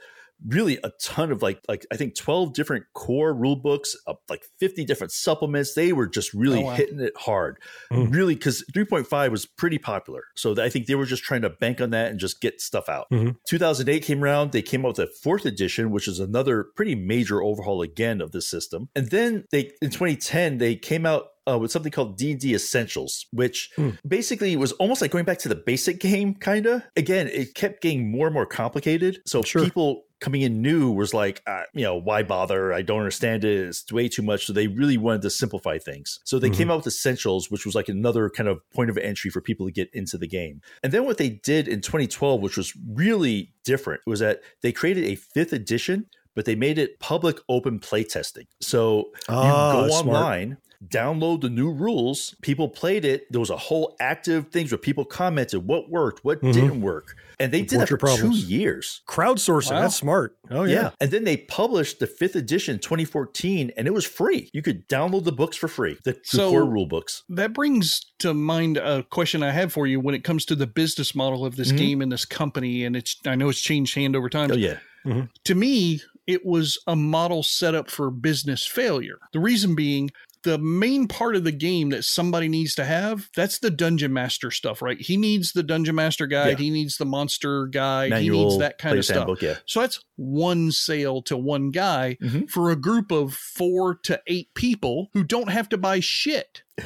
really 0.47 0.79
a 0.83 0.91
ton 1.01 1.31
of 1.31 1.41
like 1.41 1.59
like 1.67 1.85
I 1.91 1.97
think 1.97 2.15
12 2.15 2.53
different 2.53 2.85
core 2.93 3.33
rule 3.33 3.55
books, 3.55 3.95
uh, 4.07 4.13
like 4.29 4.43
50 4.59 4.85
different 4.85 5.11
supplements. 5.11 5.73
They 5.73 5.93
were 5.93 6.07
just 6.07 6.33
really 6.33 6.59
Oh, 6.59 6.65
wow. 6.67 6.75
hitting 6.75 6.99
it 6.99 7.13
hard. 7.17 7.57
Mm. 7.91 8.13
Really 8.13 8.35
cuz 8.35 8.63
3.5 8.73 9.31
was 9.31 9.45
pretty 9.45 9.77
popular. 9.77 10.23
So 10.35 10.59
I 10.61 10.69
think 10.69 10.87
they 10.87 10.95
were 10.95 11.05
just 11.05 11.23
trying 11.23 11.41
to 11.43 11.49
bank 11.49 11.79
on 11.81 11.91
that 11.91 12.09
and 12.11 12.19
just 12.19 12.41
get 12.41 12.59
stuff 12.61 12.89
out. 12.89 13.07
Mhm. 13.11 13.35
2008 13.47 14.03
came 14.03 14.23
around, 14.23 14.51
they 14.51 14.61
came 14.61 14.85
out 14.85 14.97
with 14.97 15.09
a 15.09 15.11
4th 15.23 15.45
edition, 15.45 15.91
which 15.91 16.07
is 16.07 16.19
another 16.19 16.65
pretty 16.75 16.95
major 16.95 17.41
overhaul 17.43 17.81
again 17.81 18.21
of 18.21 18.31
the 18.31 18.41
system. 18.41 18.89
And 18.95 19.09
then 19.11 19.45
they 19.51 19.71
in 19.81 19.89
2010 19.91 20.57
they 20.57 20.75
came 20.75 21.05
out 21.05 21.27
uh, 21.49 21.57
with 21.57 21.71
something 21.71 21.91
called 21.91 22.17
D&D 22.17 22.53
Essentials, 22.53 23.25
which 23.31 23.71
Hmm. 23.75 23.89
basically 24.07 24.55
was 24.55 24.73
almost 24.73 25.01
like 25.01 25.09
going 25.09 25.25
back 25.25 25.39
to 25.39 25.49
the 25.49 25.55
basic 25.55 25.99
game, 25.99 26.35
kind 26.35 26.67
of. 26.67 26.83
Again, 26.95 27.27
it 27.29 27.55
kept 27.55 27.81
getting 27.81 28.11
more 28.11 28.27
and 28.27 28.33
more 28.35 28.45
complicated. 28.45 29.17
So 29.25 29.41
Sure. 29.41 29.63
people 29.63 30.03
coming 30.21 30.41
in 30.43 30.61
new 30.61 30.89
was 30.91 31.13
like, 31.13 31.41
uh, 31.47 31.63
you 31.73 31.83
know, 31.83 31.95
why 31.95 32.23
bother? 32.23 32.71
I 32.73 32.81
don't 32.83 32.99
understand 32.99 33.43
it. 33.43 33.67
It's 33.67 33.91
way 33.91 34.07
too 34.07 34.21
much. 34.21 34.45
So 34.45 34.53
they 34.53 34.67
really 34.67 34.95
wanted 34.97 35.23
to 35.23 35.29
simplify 35.29 35.77
things. 35.79 36.19
So 36.23 36.39
they 36.39 36.49
Mhm. 36.49 36.53
came 36.57 36.71
out 36.71 36.77
with 36.77 36.87
Essentials, 36.87 37.51
which 37.51 37.65
was 37.65 37.75
like 37.75 37.89
another 37.89 38.29
kind 38.29 38.47
of 38.47 38.61
point 38.69 38.89
of 38.89 38.97
entry 38.97 39.29
for 39.31 39.41
people 39.41 39.65
to 39.65 39.71
get 39.71 39.89
into 39.93 40.17
the 40.17 40.27
game. 40.27 40.61
And 40.83 40.93
then 40.93 41.03
what 41.05 41.17
they 41.17 41.29
did 41.29 41.67
in 41.67 41.81
2012, 41.81 42.39
which 42.39 42.55
was 42.55 42.71
really 42.87 43.51
different, 43.65 44.01
was 44.05 44.19
that 44.21 44.41
they 44.61 44.71
created 44.71 45.03
a 45.05 45.15
fifth 45.15 45.51
edition, 45.53 46.05
but 46.35 46.45
they 46.45 46.55
made 46.55 46.77
it 46.77 46.99
public 46.99 47.37
open 47.49 47.79
playtesting. 47.79 48.45
So 48.61 49.11
Ah, 49.27 49.67
you 49.67 49.71
go 49.73 49.89
smart. 49.89 50.49
Online, 50.81 50.89
download 51.19 51.41
the 51.41 51.49
new 51.49 51.71
rules. 51.71 52.35
People 52.41 52.69
played 52.69 53.05
it. 53.05 53.31
There 53.31 53.39
was 53.39 53.49
a 53.49 53.57
whole 53.57 53.95
active 53.99 54.49
things 54.51 54.71
where 54.71 54.77
people 54.77 55.05
commented 55.05 55.65
what 55.67 55.89
worked, 55.89 56.23
what 56.23 56.41
Mhm. 56.41 56.53
didn't 56.53 56.81
work, 56.81 57.15
and 57.39 57.51
they 57.51 57.61
did 57.61 57.79
that 57.81 57.89
for 57.89 57.97
problems. 57.97 58.41
two 58.43 58.47
years. 58.47 59.01
Crowdsourcing. 59.07 59.71
Wow. 59.71 59.81
That's 59.81 59.95
smart. 59.95 60.37
Oh 60.49 60.63
yeah. 60.63 60.73
yeah. 60.75 60.89
and 60.99 61.11
then 61.11 61.23
they 61.23 61.37
published 61.37 61.99
the 61.99 62.07
fifth 62.07 62.35
edition, 62.35 62.77
2014, 62.79 63.71
and 63.77 63.87
it 63.87 63.93
was 63.93 64.05
free. 64.05 64.49
You 64.53 64.61
could 64.61 64.87
download 64.89 65.23
the 65.23 65.31
books 65.31 65.55
for 65.57 65.67
free, 65.67 65.97
the, 66.03 66.13
the 66.13 66.19
So- 66.25 66.49
core 66.49 66.65
rule 66.65 66.85
books. 66.87 67.23
That 67.29 67.53
brings 67.53 68.01
to 68.19 68.33
mind 68.33 68.77
a 68.77 69.03
question 69.03 69.43
I 69.43 69.51
have 69.51 69.71
for 69.73 69.87
you 69.87 69.99
when 69.99 70.15
it 70.15 70.23
comes 70.23 70.45
to 70.45 70.55
the 70.55 70.67
business 70.67 71.15
model 71.15 71.45
of 71.45 71.55
this 71.55 71.71
Mhm. 71.71 71.77
game 71.77 72.01
and 72.01 72.11
this 72.11 72.25
company. 72.25 72.83
And 72.83 72.95
it's 72.95 73.15
I 73.25 73.35
know 73.35 73.49
it's 73.49 73.59
changed 73.61 73.95
hand 73.95 74.15
over 74.15 74.29
time. 74.29 74.51
Oh 74.51 74.55
yeah, 74.55 74.77
to 75.45 75.55
me, 75.55 76.01
it 76.27 76.45
was 76.45 76.77
a 76.87 76.95
model 76.95 77.41
set 77.43 77.73
up 77.73 77.89
for 77.89 78.11
business 78.11 78.65
failure. 78.67 79.17
The 79.33 79.39
reason 79.39 79.73
being, 79.75 80.11
the 80.43 80.57
main 80.57 81.07
part 81.07 81.35
of 81.35 81.43
the 81.43 81.51
game 81.51 81.89
that 81.89 82.03
somebody 82.03 82.47
needs 82.47 82.73
to 82.75 82.83
have, 82.85 83.29
that's 83.35 83.59
the 83.59 83.69
dungeon 83.69 84.11
master 84.13 84.49
stuff, 84.51 84.81
right? 84.81 84.99
He 84.99 85.17
needs 85.17 85.51
the 85.51 85.63
dungeon 85.63 85.95
master 85.95 86.27
guide, 86.27 86.59
Yeah. 86.59 86.63
he 86.65 86.69
needs 86.69 86.97
the 86.97 87.05
monster 87.05 87.67
guide, 87.67 88.09
manual, 88.09 88.37
he 88.37 88.43
needs 88.45 88.57
that 88.59 88.77
kind 88.77 88.97
of 88.97 89.05
stuff. 89.05 89.17
handbook, 89.17 89.41
Yeah, 89.41 89.57
So 89.65 89.81
that's 89.81 89.99
one 90.15 90.71
sale 90.71 91.21
to 91.23 91.37
one 91.37 91.69
guy 91.71 92.17
Mhm. 92.21 92.49
for 92.49 92.71
a 92.71 92.75
group 92.75 93.11
of 93.11 93.33
four 93.33 93.95
to 94.03 94.21
eight 94.27 94.53
people 94.55 95.09
who 95.13 95.23
don't 95.23 95.49
have 95.49 95.69
to 95.69 95.77
buy 95.77 95.99
shit. 95.99 96.63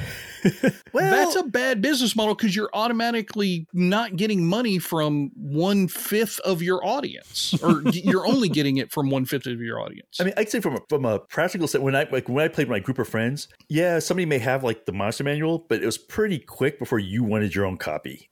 well, 0.93 1.11
That's 1.11 1.35
a 1.35 1.43
bad 1.43 1.81
business 1.81 2.15
model 2.15 2.35
because 2.35 2.55
you're 2.55 2.69
automatically 2.73 3.67
not 3.73 4.15
getting 4.15 4.45
money 4.45 4.79
from 4.79 5.31
one 5.35 5.87
fifth 5.87 6.39
of 6.41 6.61
your 6.61 6.85
audience, 6.85 7.53
or 7.63 7.81
you're 7.91 8.27
only 8.27 8.49
getting 8.49 8.77
it 8.77 8.91
from 8.91 9.09
one 9.09 9.25
fifth 9.25 9.47
of 9.47 9.59
your 9.59 9.79
audience. 9.79 10.19
I 10.19 10.25
mean, 10.25 10.33
I'd 10.37 10.49
say 10.49 10.59
from 10.59 10.75
a, 10.75 10.79
from 10.89 11.05
a 11.05 11.19
practical 11.19 11.67
set, 11.67 11.81
when 11.81 11.95
I 11.95 12.07
like 12.11 12.29
when 12.29 12.43
I 12.43 12.47
played 12.47 12.67
with 12.67 12.75
my 12.75 12.79
group 12.79 12.99
of 12.99 13.07
friends, 13.07 13.47
yeah, 13.69 13.99
somebody 13.99 14.25
may 14.25 14.39
have 14.39 14.63
like 14.63 14.85
the 14.85 14.91
monster 14.93 15.23
manual, 15.23 15.59
but 15.67 15.81
it 15.81 15.85
was 15.85 15.97
pretty 15.97 16.39
quick 16.39 16.79
before 16.79 16.99
you 16.99 17.23
wanted 17.23 17.55
your 17.55 17.65
own 17.65 17.77
copy. 17.77 18.29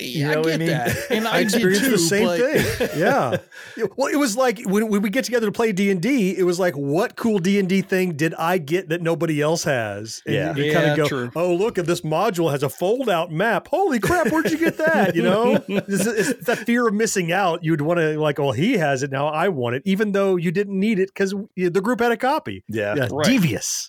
Yeah, 0.00 0.32
know 0.32 0.34
I 0.34 0.38
what 0.40 0.52
I 0.52 0.56
mean? 0.58 0.68
that, 0.68 0.96
and 1.10 1.26
I, 1.26 1.36
I 1.36 1.38
did 1.44 1.54
experienced 1.54 1.84
too, 1.84 1.90
the 1.92 1.98
same 1.98 2.26
but- 2.26 2.38
thing. 2.40 2.88
Yeah. 2.98 3.36
Yeah, 3.76 3.86
Well, 3.96 4.08
it 4.12 4.16
was 4.16 4.36
like 4.36 4.60
when, 4.64 4.88
when 4.88 5.02
we 5.02 5.10
get 5.10 5.24
together 5.24 5.46
to 5.46 5.52
play 5.52 5.72
D 5.72 5.90
and 5.90 6.00
D, 6.02 6.36
it 6.36 6.42
was 6.42 6.58
like, 6.58 6.74
what 6.74 7.16
cool 7.16 7.38
D 7.38 7.58
and 7.58 7.68
D 7.68 7.80
thing 7.82 8.14
did 8.14 8.34
I 8.34 8.58
get 8.58 8.88
that 8.88 9.02
nobody 9.02 9.40
else 9.40 9.62
has? 9.64 10.20
And 10.26 10.34
Yeah. 10.34 10.54
you, 10.56 10.64
Yeah, 10.64 10.72
kind 10.74 10.90
of 10.90 10.96
go, 10.96 11.06
true. 11.08 11.30
oh 11.36 11.54
look, 11.54 11.78
at 11.78 11.86
this 11.86 12.00
module 12.00 12.50
has 12.50 12.62
a 12.62 12.68
fold 12.68 13.08
out 13.08 13.30
map. 13.30 13.68
Holy 13.68 13.98
crap, 14.00 14.32
where'd 14.32 14.50
you 14.50 14.58
get 14.58 14.78
that? 14.78 15.14
You 15.14 15.22
know, 15.22 15.62
it's, 15.68 16.06
it's 16.06 16.46
that 16.46 16.58
fear 16.58 16.88
of 16.88 16.94
missing 16.94 17.30
out. 17.32 17.62
You'd 17.62 17.80
want 17.80 17.98
to 18.00 18.18
like, 18.18 18.38
oh, 18.40 18.52
he 18.52 18.74
has 18.78 19.02
it 19.02 19.10
now. 19.10 19.28
I 19.28 19.48
want 19.48 19.76
it, 19.76 19.82
even 19.84 20.12
though 20.12 20.36
you 20.36 20.50
didn't 20.50 20.78
need 20.78 20.98
it 20.98 21.08
because 21.08 21.34
the 21.56 21.80
group 21.80 22.00
had 22.00 22.10
a 22.12 22.16
copy. 22.16 22.64
Yeah, 22.68 22.94
Yeah, 22.96 23.08
Right. 23.10 23.26
devious. 23.26 23.88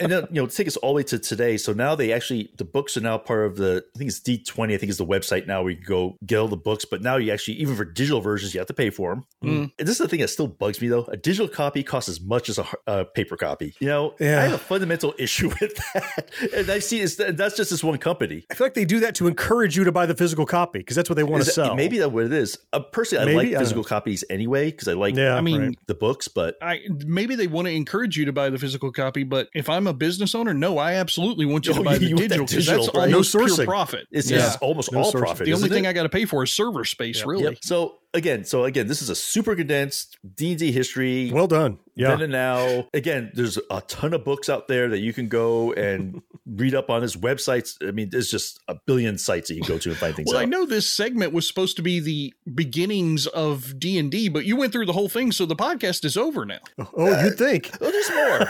and 0.00 0.12
then 0.12 0.26
you 0.30 0.40
know 0.42 0.46
take 0.46 0.66
us 0.66 0.76
all 0.76 0.90
the 0.90 0.96
way 0.96 1.02
to 1.02 1.18
today 1.18 1.56
so 1.56 1.72
now 1.72 1.94
they 1.94 2.12
actually 2.12 2.50
the 2.58 2.64
books 2.64 2.96
are 2.96 3.00
now 3.00 3.16
part 3.16 3.46
of 3.46 3.56
the 3.56 3.82
i 3.94 3.98
think 3.98 4.08
it's 4.10 4.20
d20 4.20 4.74
i 4.74 4.76
think 4.76 4.90
is 4.94 4.98
the 4.98 5.06
website 5.06 5.46
now 5.46 5.62
where 5.62 5.70
you 5.72 5.76
can 5.76 5.86
go 5.86 6.16
get 6.24 6.38
all 6.38 6.48
the 6.48 6.56
books 6.56 6.84
but 6.84 7.02
now 7.02 7.16
you 7.16 7.32
actually 7.32 7.54
even 7.54 7.74
for 7.76 7.84
digital 7.84 8.20
versions 8.20 8.54
you 8.54 8.60
have 8.60 8.66
to 8.66 8.74
pay 8.74 8.90
for 8.90 9.10
them 9.14 9.24
Mm. 9.44 9.70
and 9.78 9.86
this 9.88 9.90
is 9.90 9.98
the 9.98 10.08
thing 10.08 10.20
that 10.20 10.28
still 10.28 10.46
bugs 10.46 10.80
me 10.80 10.88
though 10.88 11.04
a 11.04 11.16
digital 11.18 11.48
copy 11.48 11.82
costs 11.82 12.08
as 12.08 12.18
much 12.20 12.48
as 12.48 12.58
a, 12.58 12.66
a 12.86 13.04
paper 13.04 13.36
copy 13.36 13.74
you 13.78 13.86
know 13.88 14.14
Yeah. 14.18 14.38
i 14.40 14.44
have 14.44 14.54
a 14.54 14.58
fundamental 14.58 15.12
issue 15.18 15.48
with 15.60 15.76
that 15.92 16.30
and 16.56 16.70
i 16.70 16.78
see 16.78 17.00
it's, 17.00 17.16
that's 17.16 17.54
just 17.56 17.70
this 17.70 17.84
one 17.84 17.98
company 17.98 18.46
I 18.50 18.54
feel 18.54 18.64
like 18.66 18.74
they 18.74 18.86
do 18.86 19.00
that 19.00 19.14
to 19.16 19.26
encourage 19.26 19.76
you 19.76 19.84
to 19.84 19.92
buy 19.92 20.06
the 20.06 20.14
physical 20.14 20.46
copy 20.46 20.78
because 20.78 20.96
that's 20.96 21.10
what 21.10 21.16
they 21.16 21.24
want 21.24 21.42
to 21.42 21.46
that- 21.46 21.52
sell. 21.54 21.74
maybe 21.74 21.98
that's 21.98 22.10
what 22.12 22.24
it 22.24 22.32
is 22.32 22.56
uh, 22.72 22.80
personally 22.80 23.22
i 23.22 23.26
Maybe? 23.36 23.54
I 23.54 23.58
like 23.58 23.64
physical 23.64 23.82
know. 23.82 23.88
copies 23.88 24.24
anyway 24.30 24.70
because 24.70 24.88
i 24.88 24.92
like 24.94 25.14
Yeah, 25.16 25.34
I 25.36 25.40
mean, 25.42 25.60
right. 25.60 25.78
the 25.86 25.94
books 25.94 26.28
but 26.28 26.56
I 26.62 26.80
maybe 27.06 27.34
they 27.36 27.46
want 27.46 27.66
to 27.68 27.72
encourage 27.74 28.16
you 28.16 28.24
to 28.24 28.32
buy 28.32 28.48
the 28.50 28.58
physical 28.58 28.90
copy, 28.92 29.24
but 29.24 29.48
if 29.54 29.68
I'm 29.68 29.86
a 29.86 29.92
business 29.92 30.34
owner, 30.34 30.54
no, 30.54 30.78
I 30.78 30.94
absolutely 30.94 31.44
want 31.46 31.66
you 31.66 31.74
to 31.74 31.82
buy 31.82 31.98
the 31.98 32.06
you 32.06 32.16
digital 32.16 32.46
because 32.46 32.66
that's 32.66 32.88
right? 32.94 33.04
almost 33.12 33.34
No 33.34 33.44
pure 33.44 33.56
sourcing. 33.56 33.64
profit. 33.66 34.06
it's, 34.10 34.30
Yeah. 34.30 34.46
it's 34.46 34.56
almost 34.56 34.83
No 34.92 35.00
all 35.00 35.12
sourcing. 35.12 35.20
profit 35.20 35.46
the 35.46 35.52
only 35.52 35.66
isn't 35.66 35.74
thing 35.74 35.84
it? 35.84 35.88
I 35.88 35.92
got 35.92 36.04
to 36.04 36.08
pay 36.08 36.24
for 36.24 36.42
is 36.42 36.52
server 36.52 36.84
space, 36.84 37.18
Yep. 37.18 37.26
really. 37.26 37.42
Yep. 37.44 37.58
So 37.62 37.98
again, 38.14 38.44
so 38.44 38.64
again, 38.64 38.86
this 38.86 39.02
is 39.02 39.10
a 39.10 39.14
super 39.14 39.54
condensed 39.54 40.16
D 40.34 40.50
and 40.50 40.58
D 40.58 40.72
history. 40.72 41.30
well 41.32 41.46
done. 41.46 41.78
Yeah. 41.96 42.08
Then 42.10 42.22
and 42.22 42.32
now, 42.32 42.88
again, 42.92 43.30
there's 43.34 43.56
a 43.70 43.80
ton 43.82 44.14
of 44.14 44.24
books 44.24 44.48
out 44.48 44.66
there 44.66 44.88
that 44.88 44.98
you 44.98 45.12
can 45.12 45.28
go 45.28 45.72
and 45.74 46.22
read 46.46 46.74
up 46.74 46.90
on. 46.90 47.02
This 47.02 47.14
websites. 47.14 47.76
I 47.86 47.92
mean, 47.92 48.10
there's 48.10 48.28
just 48.30 48.58
a 48.66 48.74
billion 48.74 49.16
sites 49.16 49.46
that 49.48 49.54
you 49.54 49.62
can 49.62 49.74
go 49.74 49.78
to 49.78 49.90
and 49.90 49.98
find 49.98 50.16
things 50.16 50.26
Well, 50.28 50.38
out. 50.38 50.42
I 50.42 50.46
know 50.46 50.66
this 50.66 50.88
segment 50.90 51.32
was 51.32 51.46
supposed 51.46 51.76
to 51.76 51.82
be 51.82 52.00
the 52.00 52.34
beginnings 52.52 53.28
of 53.28 53.78
D 53.78 53.96
and 53.98 54.10
D, 54.10 54.28
but 54.28 54.44
you 54.44 54.56
went 54.56 54.72
through 54.72 54.86
the 54.86 54.92
whole 54.92 55.08
thing, 55.08 55.30
so 55.30 55.46
the 55.46 55.54
podcast 55.54 56.04
is 56.04 56.16
over 56.16 56.44
now. 56.44 56.58
Oh, 56.78 56.88
oh 56.96 57.24
you'd 57.24 57.38
think. 57.38 57.70
Oh, 57.80 57.90
there's 57.92 58.10
more. 58.10 58.48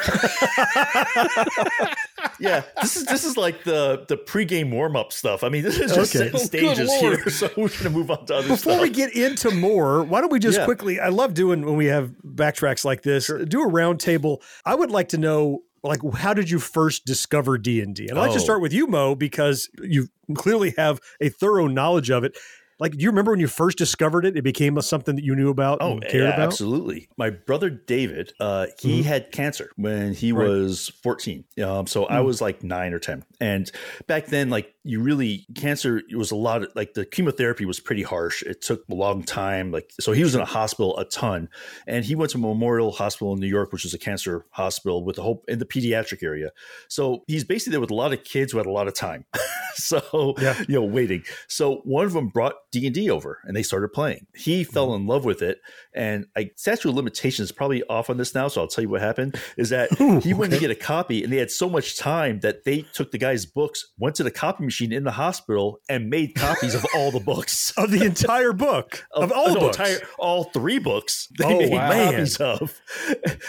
yeah, 2.41 2.63
this 2.81 2.97
is 2.97 3.05
this 3.07 3.25
is 3.25 3.37
like 3.37 3.65
the 3.65 4.05
the 4.09 4.17
pregame 4.17 4.71
warm 4.71 4.97
up 4.97 5.13
stuff. 5.13 5.45
I 5.45 5.49
mean, 5.51 5.63
this 5.63 5.79
is 5.79 5.93
just 5.95 6.17
Okay. 6.17 6.31
setting 6.31 6.35
Oh, 6.35 6.39
stages 6.75 6.93
here. 6.95 7.29
So 7.35 7.51
we're 7.57 7.69
gonna 7.69 7.91
move 7.91 8.11
on 8.11 8.25
to 8.27 8.37
other 8.37 8.47
stuff. 8.47 8.59
Before 8.61 8.73
stuff. 8.75 8.83
we 8.83 8.91
get 8.91 9.15
into 9.15 9.51
more, 9.61 10.03
why 10.05 10.21
don't 10.21 10.33
we 10.33 10.39
just 10.39 10.59
Yeah. 10.59 10.65
quickly? 10.65 11.01
I 11.01 11.09
love 11.09 11.35
doing 11.35 11.65
when 11.65 11.77
we 11.77 11.87
have 11.87 12.13
backtracks 12.25 12.85
like 12.85 13.03
this. 13.03 13.27
Do 13.49 13.63
a 13.63 13.71
roundtable. 13.71 14.41
I 14.65 14.75
would 14.75 14.91
like 14.91 15.09
to 15.11 15.19
know, 15.19 15.63
like, 15.83 16.01
how 16.15 16.35
did 16.35 16.51
you 16.51 16.59
first 16.59 17.05
discover 17.05 17.59
D 17.59 17.81
and 17.81 17.95
D? 17.95 18.09
I'd 18.11 18.17
like 18.17 18.33
to 18.33 18.39
Oh. 18.39 18.43
start 18.43 18.61
with 18.63 18.73
you, 18.73 18.87
Mo, 18.87 19.15
because 19.15 19.69
you 19.83 20.09
clearly 20.35 20.75
have 20.79 21.01
a 21.21 21.29
thorough 21.29 21.67
knowledge 21.67 22.11
of 22.11 22.25
it. 22.25 22.37
Like, 22.85 22.93
do 22.93 22.99
you 23.03 23.09
remember 23.09 23.31
when 23.33 23.41
you 23.41 23.47
first 23.49 23.79
discovered 23.79 24.25
it? 24.27 24.37
It 24.37 24.43
became 24.43 24.77
a, 24.77 24.83
something 24.83 25.17
that 25.17 25.25
you 25.25 25.35
knew 25.35 25.49
about 25.49 25.79
Oh, 25.81 25.93
and 25.93 26.03
cared 26.03 26.15
yeah, 26.25 26.35
about? 26.35 26.41
absolutely. 26.49 27.09
My 27.17 27.31
brother 27.31 27.71
David, 27.71 28.33
uh, 28.41 28.67
he 28.79 29.01
Mhm. 29.01 29.05
had 29.05 29.33
cancer 29.33 29.71
when 29.77 30.13
he 30.13 30.33
Right. 30.33 30.47
was 30.49 30.91
14. 31.03 31.45
Um, 31.63 31.87
so 31.87 32.05
I 32.07 32.17
Mm. 32.19 32.25
was 32.27 32.41
like 32.41 32.63
nine 32.63 32.93
or 32.93 32.99
10. 32.99 33.25
And 33.41 33.71
back 34.07 34.27
then, 34.27 34.51
like, 34.51 34.75
you 34.85 35.01
really, 35.01 35.47
cancer 35.55 36.03
it 36.11 36.17
was 36.17 36.31
a 36.31 36.37
lot 36.37 36.63
of, 36.63 36.69
like, 36.75 36.93
the 36.93 37.07
chemotherapy 37.07 37.65
was 37.65 37.81
pretty 37.81 38.03
harsh. 38.03 38.43
It 38.43 38.61
took 38.61 38.85
a 38.91 38.95
long 38.95 39.23
time. 39.23 39.73
Like, 39.73 39.91
so 39.99 40.13
he 40.13 40.23
was 40.23 40.35
in 40.35 40.43
a 40.43 40.45
hospital 40.45 40.97
a 40.99 41.07
ton. 41.07 41.49
And 41.87 42.05
he 42.05 42.15
went 42.15 42.31
to 42.33 42.39
Memorial 42.39 42.93
Hospital 42.93 43.33
in 43.33 43.41
New 43.41 43.47
York, 43.49 43.73
which 43.73 43.87
is 43.87 43.95
a 43.95 43.99
cancer 43.99 44.45
hospital 44.51 45.03
with 45.05 45.17
the 45.17 45.23
whole, 45.23 45.43
in 45.49 45.59
the 45.59 45.65
pediatric 45.65 46.23
area. 46.23 46.51
So 46.89 47.25
he's 47.27 47.45
basically 47.45 47.71
there 47.73 47.81
with 47.81 47.91
a 47.91 47.95
lot 47.95 48.13
of 48.13 48.25
kids 48.25 48.53
who 48.53 48.59
had 48.59 48.67
a 48.67 48.71
lot 48.71 48.87
of 48.87 48.95
time. 48.95 49.25
so, 49.75 50.35
Yeah. 50.39 50.55
you 50.69 50.75
know, 50.75 50.85
waiting. 50.85 51.25
So 51.49 51.77
one 51.85 52.05
of 52.05 52.13
them 52.13 52.29
brought 52.29 52.55
D 52.81 52.87
and 52.87 52.95
D 52.95 53.09
over, 53.11 53.41
and 53.45 53.57
they 53.57 53.63
started 53.63 53.89
playing. 53.89 54.27
He 54.35 54.65
fell 54.65 54.89
Mm-hmm. 54.89 55.03
in 55.03 55.07
love 55.07 55.25
with 55.25 55.41
it, 55.43 55.61
and 55.95 56.27
I 56.37 56.51
statute 56.57 56.89
of 56.91 56.95
limitations 56.95 57.49
is 57.49 57.53
probably 57.53 57.83
off 57.85 58.11
on 58.11 58.17
this 58.19 58.35
now. 58.35 58.49
So 58.49 58.61
I'll 58.61 58.69
tell 58.69 58.83
you 58.83 58.89
what 58.91 59.01
happened: 59.01 59.39
is 59.57 59.71
that 59.71 59.89
Ooh, 60.01 60.21
he 60.21 60.35
went 60.35 60.53
to 60.53 60.59
get 60.59 60.71
a 60.71 60.75
copy, 60.75 61.25
and 61.25 61.33
they 61.33 61.39
had 61.39 61.51
so 61.51 61.69
much 61.69 61.97
time 61.97 62.41
that 62.41 62.65
they 62.65 62.83
took 62.93 63.11
the 63.13 63.19
guy's 63.19 63.47
books, 63.47 63.87
went 63.99 64.17
to 64.17 64.23
the 64.23 64.31
copy 64.31 64.65
machine 64.65 64.93
in 64.93 65.05
the 65.05 65.13
hospital, 65.13 65.81
and 65.89 66.11
made 66.11 66.35
copies 66.35 66.75
of 66.75 66.85
all 66.95 67.11
the 67.11 67.21
books. 67.21 67.71
of 67.79 67.91
the 67.91 68.05
entire 68.05 68.53
book 68.53 69.05
of 69.13 69.33
all 69.33 69.55
no, 69.55 69.61
books. 69.61 69.79
entire- 69.79 70.01
all 70.19 70.45
three 70.45 70.79
books 70.79 71.29
they 71.39 71.45
Oh, 71.45 71.59
made 71.59 71.71
man. 71.73 72.13
copies 72.13 72.37
of. 72.39 72.81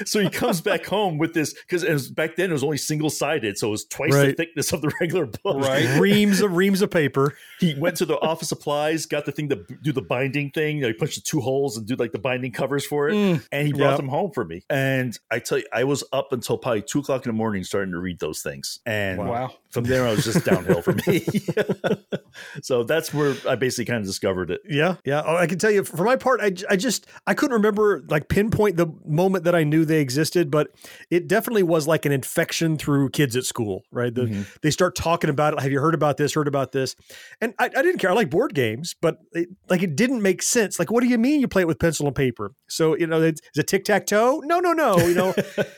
so 0.05 0.19
he 0.19 0.29
comes 0.29 0.61
back 0.61 0.85
home 0.85 1.17
with 1.17 1.33
this 1.33 1.53
because 1.53 2.09
back 2.11 2.35
then 2.35 2.49
it 2.49 2.53
was 2.53 2.63
only 2.63 2.77
single 2.77 3.09
sided, 3.09 3.57
so 3.57 3.67
it 3.67 3.71
was 3.71 3.85
twice 3.85 4.13
the 4.13 4.33
thickness 4.33 4.71
of 4.73 4.81
the 4.81 4.91
regular 5.01 5.25
book. 5.25 5.57
Right. 5.65 5.99
reams 5.99 6.41
of 6.41 6.55
reams 6.55 6.81
of 6.81 6.91
paper. 6.91 7.35
He 7.59 7.73
went 7.75 7.97
to 7.97 8.05
the 8.05 8.19
office 8.19 8.49
supplies, 8.49 9.05
got 9.15 9.25
the 9.25 9.31
thing 9.31 9.49
to 9.49 9.55
do 9.81 9.91
the 9.91 10.01
binding 10.01 10.51
thing. 10.51 10.77
You 10.77 10.81
know, 10.83 10.87
he 10.89 10.93
punched 10.93 11.15
the 11.15 11.21
two 11.21 11.39
holes 11.41 11.77
and 11.77 11.85
do 11.87 11.95
like 11.95 12.11
the 12.11 12.19
binding 12.19 12.51
covers 12.51 12.85
for 12.85 13.09
it, 13.09 13.13
Mm. 13.13 13.45
and 13.51 13.67
he 13.67 13.73
brought 13.73 13.91
Yep. 13.91 13.97
them 13.97 14.07
home 14.09 14.31
for 14.31 14.43
me. 14.45 14.61
And 14.69 15.17
I 15.31 15.39
tell 15.39 15.57
you, 15.59 15.65
I 15.73 15.83
was 15.85 16.03
up 16.13 16.33
until 16.33 16.57
probably 16.57 16.81
two 16.81 16.99
o'clock 16.99 17.25
in 17.25 17.29
the 17.29 17.33
morning 17.37 17.63
starting 17.63 17.91
to 17.91 17.99
read 17.99 18.19
those 18.19 18.41
things, 18.41 18.79
and 18.85 19.19
Wow. 19.19 19.53
from 19.71 19.85
there 19.85 20.05
I 20.07 20.11
was 20.11 20.23
just 20.25 20.45
downhill 20.45 20.81
for 20.81 20.93
me. 21.07 21.25
so 22.61 22.83
that's 22.83 23.13
where 23.13 23.35
I 23.47 23.55
basically 23.55 23.85
kind 23.85 23.99
of 23.99 24.05
discovered 24.05 24.51
it. 24.51 24.61
Yeah, 24.67 24.95
yeah. 25.05 25.23
Oh, 25.25 25.35
I 25.35 25.47
can 25.47 25.57
tell 25.59 25.71
you 25.71 25.83
for 25.83 26.03
my 26.03 26.15
part, 26.15 26.41
I, 26.41 26.51
I 26.69 26.75
just 26.75 27.07
I 27.27 27.33
couldn't 27.33 27.53
remember 27.53 28.03
like 28.09 28.27
pinpoint 28.29 28.77
the 28.77 28.87
moment 29.05 29.43
that 29.45 29.55
I 29.55 29.63
knew 29.63 29.85
they 29.85 30.01
existed, 30.01 30.51
but 30.51 30.69
it 31.09 31.27
definitely 31.27 31.63
was 31.63 31.87
like 31.87 32.05
an 32.05 32.11
infection 32.11 32.77
through 32.77 33.09
kids 33.09 33.35
at 33.35 33.45
school, 33.45 33.83
right? 33.91 34.13
The, 34.13 34.25
Mhm. 34.25 34.45
They 34.61 34.71
start 34.71 34.95
talking 34.95 35.29
about 35.29 35.53
it. 35.53 35.59
Have 35.61 35.71
you 35.71 35.79
heard 35.79 35.93
about 35.93 36.17
this? 36.17 36.33
Heard 36.33 36.47
about 36.47 36.71
this? 36.71 36.95
And 37.41 37.53
I, 37.59 37.65
I 37.65 37.81
didn't 37.83 37.99
care. 37.99 38.09
I 38.09 38.13
like 38.13 38.29
board 38.29 38.53
games, 38.55 38.95
but 39.05 39.19
it, 39.33 39.49
like 39.69 39.83
it 39.83 39.95
didn't 39.95 40.23
make 40.23 40.41
sense. 40.41 40.79
Like, 40.79 40.89
what 40.89 41.01
do 41.01 41.07
you 41.07 41.19
mean 41.19 41.39
you 41.39 41.47
play 41.47 41.61
it 41.61 41.67
with 41.67 41.77
pencil 41.77 42.07
and 42.07 42.15
paper? 42.15 42.53
So 42.67 42.97
you 42.97 43.05
know, 43.05 43.21
it's, 43.21 43.39
is 43.39 43.59
it 43.59 43.67
tic 43.67 43.85
tac 43.85 44.07
toe? 44.07 44.41
No, 44.43 44.59
no, 44.59 44.73
no. 44.73 44.97
You 44.97 45.13
know. 45.13 45.35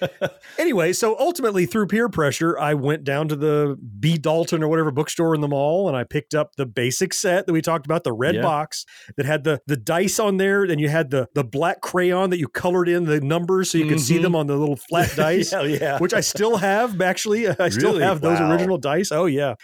anyway, 0.58 0.94
so 0.94 1.20
ultimately 1.20 1.66
through 1.66 1.88
peer 1.88 2.08
pressure, 2.08 2.58
I 2.58 2.74
went 2.74 3.04
down 3.04 3.28
to 3.28 3.36
the 3.36 3.78
B 4.00 4.18
Dalton 4.18 4.64
or 4.64 4.70
whatever 4.70 4.92
bookstore 4.92 5.36
in 5.36 5.42
the 5.42 5.50
mall, 5.50 5.90
and 5.90 5.98
I 5.98 6.06
picked 6.06 6.34
up 6.34 6.56
the 6.56 6.66
basic 6.66 7.14
set 7.14 7.48
that 7.48 7.52
we 7.52 7.62
talked 7.62 7.86
about, 7.86 8.06
the 8.06 8.14
red 8.14 8.36
Yeah. 8.36 8.44
box 8.44 8.86
that 9.18 9.26
had 9.26 9.44
the 9.44 9.60
the 9.68 9.76
dice 9.76 10.20
on 10.20 10.38
there. 10.38 10.66
Then 10.66 10.80
you 10.80 10.88
had 10.88 11.12
the 11.12 11.28
the 11.36 11.44
black 11.44 11.82
crayon 11.82 12.30
that 12.30 12.40
you 12.40 12.48
colored 12.48 12.88
in 12.88 13.04
the 13.08 13.20
numbers 13.20 13.72
so 13.72 13.78
you 13.78 13.88
could 13.88 14.00
see 14.00 14.20
them 14.20 14.28
mm-hmm. 14.28 14.36
on 14.38 14.48
the 14.48 14.56
little 14.56 14.78
flat 14.78 15.14
dice, 15.18 15.52
yeah, 15.52 15.64
yeah. 15.64 16.00
which 16.00 16.14
I 16.14 16.22
still 16.22 16.56
have. 16.56 17.02
Actually, 17.02 17.50
I 17.60 17.68
still 17.68 17.92
Really? 17.92 18.04
have 18.04 18.22
those 18.22 18.40
Wow. 18.40 18.52
original 18.54 18.78
dice. 18.78 19.12
Oh 19.12 19.26
yeah. 19.26 19.56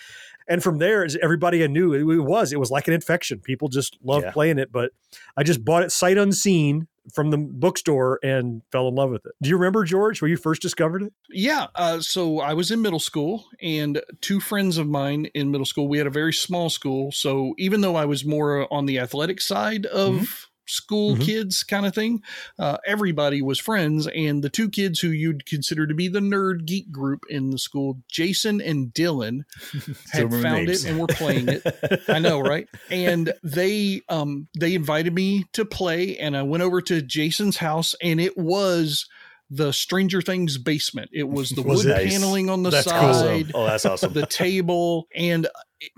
And 0.47 0.61
from 0.63 0.77
there, 0.77 1.07
everybody 1.21 1.63
I 1.63 1.67
knew, 1.67 1.93
it, 1.93 2.01
it 2.01 2.21
was 2.21 2.51
it 2.53 2.59
was 2.59 2.71
like 2.71 2.87
an 2.87 2.93
infection. 2.93 3.39
People 3.39 3.69
just 3.69 3.97
loved 4.03 4.25
Yeah. 4.25 4.31
playing 4.31 4.59
it. 4.59 4.71
But 4.71 4.91
I 5.37 5.43
just 5.43 5.63
bought 5.63 5.83
it 5.83 5.91
sight 5.91 6.17
unseen 6.17 6.87
from 7.13 7.31
the 7.31 7.37
bookstore 7.37 8.17
and 8.23 8.61
fell 8.71 8.87
in 8.87 8.95
love 8.95 9.09
with 9.09 9.25
it. 9.25 9.33
Do 9.41 9.49
you 9.49 9.57
remember 9.57 9.83
George 9.83 10.21
where 10.21 10.29
you 10.29 10.37
first 10.37 10.61
discovered 10.61 11.03
it? 11.03 11.13
Yeah. 11.29 11.67
Uh, 11.75 11.99
so 11.99 12.39
I 12.39 12.53
was 12.53 12.71
in 12.71 12.81
middle 12.81 12.99
school, 12.99 13.45
and 13.61 14.01
two 14.21 14.39
friends 14.39 14.77
of 14.77 14.87
mine 14.87 15.25
in 15.33 15.51
middle 15.51 15.65
school, 15.65 15.87
we 15.89 15.97
had 15.97 16.07
a 16.07 16.11
very 16.11 16.31
small 16.31 16.69
school. 16.69 17.11
So 17.11 17.55
even 17.57 17.81
though 17.81 17.95
I 17.97 18.05
was 18.05 18.23
more 18.23 18.71
on 18.73 18.85
the 18.85 18.99
athletic 18.99 19.41
side 19.41 19.85
of 19.85 20.47
school 20.65 21.15
Mhm. 21.15 21.25
kids 21.25 21.63
kind 21.63 21.85
of 21.85 21.93
thing, 21.93 22.21
uh, 22.59 22.77
everybody 22.85 23.41
was 23.41 23.59
friends. 23.59 24.07
And 24.07 24.43
the 24.43 24.49
two 24.49 24.69
kids 24.69 24.99
who 24.99 25.09
you'd 25.09 25.45
consider 25.45 25.85
to 25.87 25.93
be 25.93 26.07
the 26.07 26.19
nerd 26.19 26.65
geek 26.65 26.91
group 26.91 27.23
in 27.29 27.49
the 27.49 27.57
school, 27.59 28.01
Jason 28.09 28.61
and 28.61 28.93
Dylan, 28.93 29.41
had 30.11 30.31
found 30.31 30.67
names. 30.67 30.85
it 30.85 30.89
and 30.89 30.99
were 30.99 31.07
playing 31.07 31.49
it. 31.49 31.63
I 32.07 32.19
know, 32.19 32.39
right? 32.39 32.67
And 32.89 33.33
they 33.43 34.01
um 34.09 34.47
they 34.59 34.73
invited 34.75 35.13
me 35.13 35.45
to 35.53 35.65
play 35.65 36.17
and 36.17 36.35
I 36.37 36.43
went 36.43 36.63
over 36.63 36.81
to 36.81 37.01
Jason's 37.01 37.57
house 37.57 37.95
and 38.01 38.19
it 38.21 38.37
was 38.37 39.05
the 39.49 39.71
Stranger 39.73 40.21
Things 40.21 40.57
basement. 40.57 41.09
It 41.13 41.27
was 41.29 41.49
the 41.51 41.61
Was 41.63 41.85
wood 41.85 41.97
it? 41.97 42.09
paneling 42.09 42.49
on 42.49 42.63
the 42.63 42.69
That's 42.71 42.91
cool. 42.91 43.13
side, 43.13 43.51
Oh, 43.53 43.65
that's 43.65 43.85
awesome. 43.85 44.13
the 44.13 44.25
table 44.25 45.07
and 45.15 45.47
it- 45.79 45.91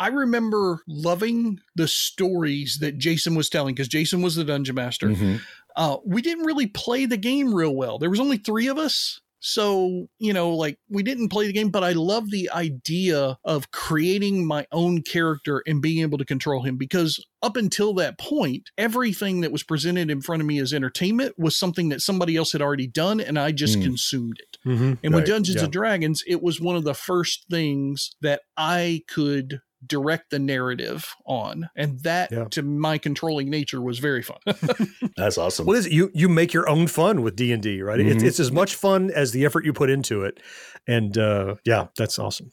I 0.00 0.08
remember 0.08 0.80
loving 0.88 1.60
the 1.76 1.86
stories 1.86 2.78
that 2.80 2.98
Jason 2.98 3.34
was 3.36 3.48
telling 3.48 3.74
because 3.74 3.86
Jason 3.88 4.22
was 4.22 4.34
the 4.34 4.44
dungeon 4.44 4.74
master. 4.74 5.08
Mhm. 5.10 5.40
Uh, 5.76 5.98
we 6.04 6.22
didn't 6.22 6.46
really 6.46 6.66
play 6.66 7.06
the 7.06 7.16
game 7.16 7.54
real 7.54 7.74
well. 7.76 7.98
There 7.98 8.10
was 8.10 8.18
only 8.18 8.38
three 8.38 8.66
of 8.66 8.78
us. 8.78 9.20
So, 9.42 10.08
you 10.18 10.34
know, 10.34 10.50
like 10.54 10.78
we 10.90 11.02
didn't 11.02 11.30
play 11.30 11.46
the 11.46 11.52
game, 11.54 11.70
but 11.70 11.82
I 11.82 11.92
love 11.92 12.30
the 12.30 12.50
idea 12.50 13.38
of 13.42 13.70
creating 13.70 14.46
my 14.46 14.66
own 14.70 15.00
character 15.00 15.62
and 15.66 15.80
being 15.80 16.02
able 16.02 16.18
to 16.18 16.26
control 16.26 16.62
him 16.62 16.76
because 16.76 17.24
up 17.42 17.56
until 17.56 17.94
that 17.94 18.18
point, 18.18 18.68
everything 18.76 19.40
that 19.40 19.50
was 19.52 19.62
presented 19.62 20.10
in 20.10 20.20
front 20.20 20.42
of 20.42 20.46
me 20.46 20.58
as 20.58 20.74
entertainment 20.74 21.38
was 21.38 21.56
something 21.56 21.88
that 21.88 22.02
somebody 22.02 22.36
else 22.36 22.52
had 22.52 22.60
already 22.60 22.86
done 22.86 23.18
and 23.18 23.38
I 23.38 23.52
just 23.52 23.78
Mm. 23.78 23.82
consumed 23.82 24.40
it. 24.40 24.58
Mm-hmm. 24.66 24.92
And 25.04 25.14
with 25.14 25.24
Dungeons 25.26 25.56
yeah. 25.56 25.64
and 25.64 25.72
Dragons, 25.72 26.22
it 26.26 26.42
was 26.42 26.60
one 26.60 26.76
of 26.76 26.84
the 26.84 26.92
first 26.94 27.46
things 27.50 28.10
that 28.20 28.42
I 28.58 29.04
could 29.08 29.62
direct 29.86 30.30
the 30.30 30.38
narrative 30.38 31.14
on. 31.26 31.68
And 31.76 32.00
that 32.00 32.30
Yeah. 32.32 32.44
to 32.50 32.62
my 32.62 32.98
controlling 32.98 33.48
nature 33.50 33.80
was 33.80 33.98
very 33.98 34.22
fun. 34.22 34.38
That's 35.16 35.38
awesome. 35.38 35.66
What 35.66 35.76
is 35.76 35.86
it? 35.86 35.92
You 35.92 36.10
you 36.14 36.28
make 36.28 36.52
your 36.52 36.68
own 36.68 36.86
fun 36.86 37.22
with 37.22 37.36
D 37.36 37.52
and 37.52 37.62
D, 37.62 37.80
right? 37.82 38.00
It's, 38.00 38.22
Mhm. 38.22 38.26
it's 38.26 38.40
as 38.40 38.52
much 38.52 38.74
fun 38.74 39.10
as 39.10 39.32
the 39.32 39.44
effort 39.44 39.64
you 39.64 39.72
put 39.72 39.90
into 39.90 40.22
it, 40.22 40.40
and 40.86 41.16
uh, 41.18 41.56
yeah, 41.64 41.86
that's 41.96 42.18
awesome. 42.18 42.52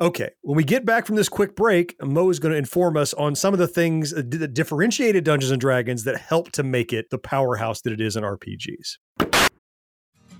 Okay, 0.00 0.30
when 0.42 0.56
we 0.56 0.64
get 0.64 0.84
back 0.84 1.06
from 1.06 1.16
this 1.16 1.28
quick 1.28 1.56
break, 1.56 1.94
Mo 2.02 2.28
is 2.30 2.38
going 2.38 2.52
to 2.52 2.58
inform 2.58 2.96
us 2.96 3.14
on 3.14 3.34
some 3.34 3.52
of 3.54 3.58
the 3.58 3.66
things 3.68 4.10
that 4.10 4.30
that 4.30 4.54
differentiated 4.54 5.24
Dungeons 5.24 5.50
and 5.50 5.60
Dragons 5.60 6.04
that 6.04 6.18
helped 6.18 6.54
to 6.54 6.62
make 6.62 6.92
it 6.92 7.10
the 7.10 7.18
powerhouse 7.18 7.80
that 7.82 7.92
it 7.92 8.00
is 8.00 8.16
in 8.16 8.24
RPGs. 8.24 8.98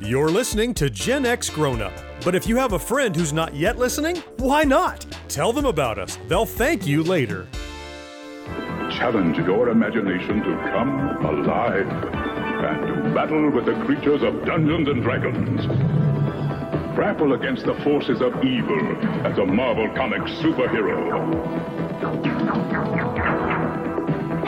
You're 0.00 0.28
listening 0.28 0.74
to 0.74 0.90
Gen 0.90 1.24
X 1.24 1.48
Grown 1.48 1.80
Up. 1.80 1.92
But 2.24 2.34
if 2.34 2.48
you 2.48 2.56
have 2.56 2.72
a 2.72 2.78
friend 2.78 3.14
who's 3.14 3.32
not 3.32 3.54
yet 3.54 3.78
listening, 3.78 4.16
why 4.38 4.64
not? 4.64 5.06
Tell 5.28 5.52
them 5.52 5.66
about 5.66 6.00
us. 6.00 6.18
They'll 6.26 6.46
thank 6.46 6.84
you 6.84 7.04
later. 7.04 7.46
Challenge 8.90 9.38
your 9.38 9.68
imagination 9.68 10.42
to 10.42 10.56
come 10.72 11.24
alive 11.24 11.88
and 11.88 12.86
to 12.86 13.14
battle 13.14 13.50
with 13.50 13.66
the 13.66 13.74
creatures 13.84 14.22
of 14.22 14.44
Dungeons 14.44 14.88
and 14.88 15.00
Dragons. 15.02 15.64
Grapple 16.96 17.34
against 17.34 17.64
the 17.64 17.74
forces 17.84 18.20
of 18.20 18.44
evil 18.44 18.96
as 19.24 19.38
a 19.38 19.46
Marvel 19.46 19.88
Comics 19.94 20.32
superhero. 20.32 21.54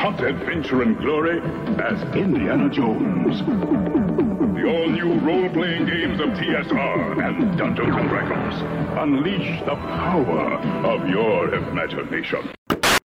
Hunt 0.06 0.20
adventure 0.20 0.82
and 0.82 0.96
glory 0.98 1.40
as 1.82 2.00
Indiana 2.14 2.70
Jones. 2.70 3.40
The 3.40 4.64
all-new 4.64 5.18
role-playing 5.18 5.86
games 5.86 6.20
of 6.20 6.28
TSR 6.28 7.26
and 7.26 7.58
Dungeons 7.58 7.92
and 7.92 8.08
Dragons. 8.08 8.54
Unleash 9.00 9.58
the 9.64 9.74
power 9.74 10.58
of 10.86 11.08
your 11.08 11.52
imagination. 11.52 12.52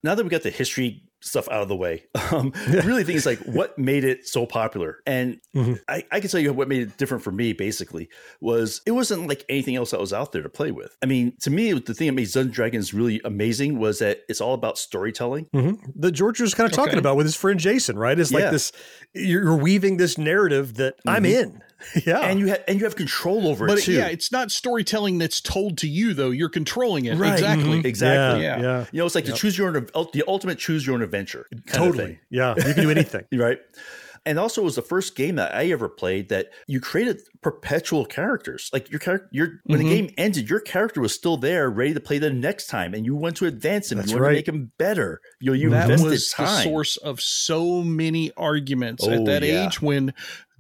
now 0.02 0.15
that 0.15 0.23
we 0.23 0.30
got 0.30 0.41
the 0.41 0.49
history 0.49 1.04
stuff 1.21 1.47
out 1.49 1.62
of 1.62 1.67
the 1.67 1.75
way. 1.75 2.03
Um, 2.32 2.53
I 2.67 2.82
really 2.86 3.03
think 3.03 3.17
it's 3.17 3.25
like 3.25 3.39
what 3.45 3.77
made 3.79 4.03
it 4.03 4.27
so 4.27 4.45
popular. 4.45 4.99
And 5.08 5.39
Mm-hmm. 5.55 5.73
I, 5.88 6.05
I 6.12 6.19
can 6.19 6.29
tell 6.29 6.39
you 6.39 6.53
what 6.53 6.67
made 6.67 6.82
it 6.84 6.97
different 6.97 7.23
for 7.23 7.32
me 7.32 7.53
basically 7.53 8.08
was 8.39 8.82
it 8.86 8.91
wasn't 8.91 9.27
like 9.27 9.43
anything 9.49 9.75
else 9.75 9.89
that 9.91 9.99
was 9.99 10.13
out 10.13 10.32
there 10.32 10.43
to 10.43 10.49
play 10.49 10.69
with. 10.71 10.95
I 11.01 11.08
mean, 11.08 11.34
to 11.41 11.49
me, 11.49 11.73
the 11.73 11.93
thing 11.95 12.05
that 12.08 12.13
made 12.13 12.32
Dungeons 12.32 12.55
Dragons 12.55 12.93
really 12.93 13.19
amazing 13.25 13.79
was 13.79 13.97
that 13.99 14.19
it's 14.29 14.41
all 14.41 14.53
about 14.53 14.77
storytelling. 14.77 15.47
hmm 15.51 15.71
That 15.95 16.12
George 16.12 16.39
was 16.39 16.53
kind 16.53 16.69
of 16.69 16.75
talking 16.75 16.91
Okay. 16.91 16.99
about 16.99 17.17
with 17.17 17.25
his 17.25 17.36
friend 17.36 17.60
Jason, 17.60 17.97
right? 17.97 18.17
It's 18.19 18.32
like 18.32 18.43
Yeah. 18.43 18.51
this 18.51 18.71
you're 19.15 19.43
you're 19.43 19.56
weaving 19.58 19.98
this 19.98 20.17
narrative 20.19 20.75
that 20.75 20.96
I'm 21.08 21.23
Mhm. 21.23 21.41
in. 21.43 21.62
yeah. 22.06 22.19
And 22.19 22.40
you 22.40 22.48
have 22.48 22.63
and 22.67 22.80
you 22.80 22.86
have 22.86 22.96
control 22.96 23.48
over 23.48 23.67
But 23.67 23.80
it 23.80 23.84
too. 23.84 23.94
yeah, 23.94 24.08
it's 24.08 24.32
not 24.32 24.52
storytelling 24.52 25.17
that's 25.17 25.42
told 25.42 25.77
to 25.80 25.88
you 25.88 26.13
though. 26.13 26.30
You're 26.32 26.50
controlling 26.50 27.06
it. 27.06 27.17
Right. 27.17 27.34
Exactly. 27.34 27.82
Mhm. 27.82 27.86
Exactly. 27.86 28.44
Yeah. 28.44 28.58
Yeah. 28.58 28.63
yeah. 28.63 28.86
You 28.92 29.00
know, 29.00 29.06
it's 29.06 29.15
like 29.15 29.25
Yep. 29.25 29.34
the 29.34 29.40
choose 29.40 29.58
your 29.58 29.75
own, 29.75 29.88
the 30.13 30.23
ultimate 30.27 30.58
choose 30.60 30.86
your 30.86 30.96
own 30.96 31.02
adventure. 31.02 31.46
Totally. 31.71 32.19
Yeah. 32.30 32.56
You 32.58 32.73
can 32.73 32.84
do 32.84 32.90
anything. 32.92 33.25
right? 33.34 33.60
And 34.25 34.38
also, 34.38 34.62
it 34.62 34.65
was 34.65 34.75
the 34.75 34.82
first 34.82 35.15
game 35.15 35.36
that 35.38 35.56
I 35.56 35.67
ever 35.71 35.88
played 35.88 36.27
that 36.27 36.50
you 36.67 36.82
created 36.82 37.21
perpetual 37.42 38.06
characters. 38.06 38.69
Like 38.73 38.92
your 38.92 39.00
character, 39.00 39.30
your 39.32 39.62
when 39.63 39.80
Mhm. 39.80 39.84
the 39.84 39.90
game 39.90 40.13
ended, 40.17 40.50
your 40.50 40.60
character 40.60 41.00
was 41.00 41.13
still 41.15 41.38
there, 41.38 41.69
ready 41.69 41.94
to 41.94 42.02
play 42.02 42.17
the 42.17 42.30
next 42.30 42.67
time, 42.67 42.94
and 42.94 43.06
you 43.06 43.15
want 43.15 43.38
to 43.38 43.46
advance 43.46 43.90
him. 43.94 43.98
That's 43.98 44.10
you 44.12 44.17
want 44.17 44.23
right. 44.23 44.30
to 44.32 44.36
make 44.36 44.48
him 44.50 44.71
better. 44.77 45.21
You 45.40 45.48
know, 45.52 45.54
you 45.54 45.69
that 45.69 45.84
invested 45.90 46.10
was 46.10 46.34
the 46.34 46.48
source 46.63 46.98
of 46.98 47.21
so 47.21 47.82
many 47.82 48.32
arguments 48.36 49.08
Oh, 49.08 49.12
at 49.12 49.25
that 49.25 49.42
yeah. 49.42 49.65
age 49.67 49.82
when 49.82 50.13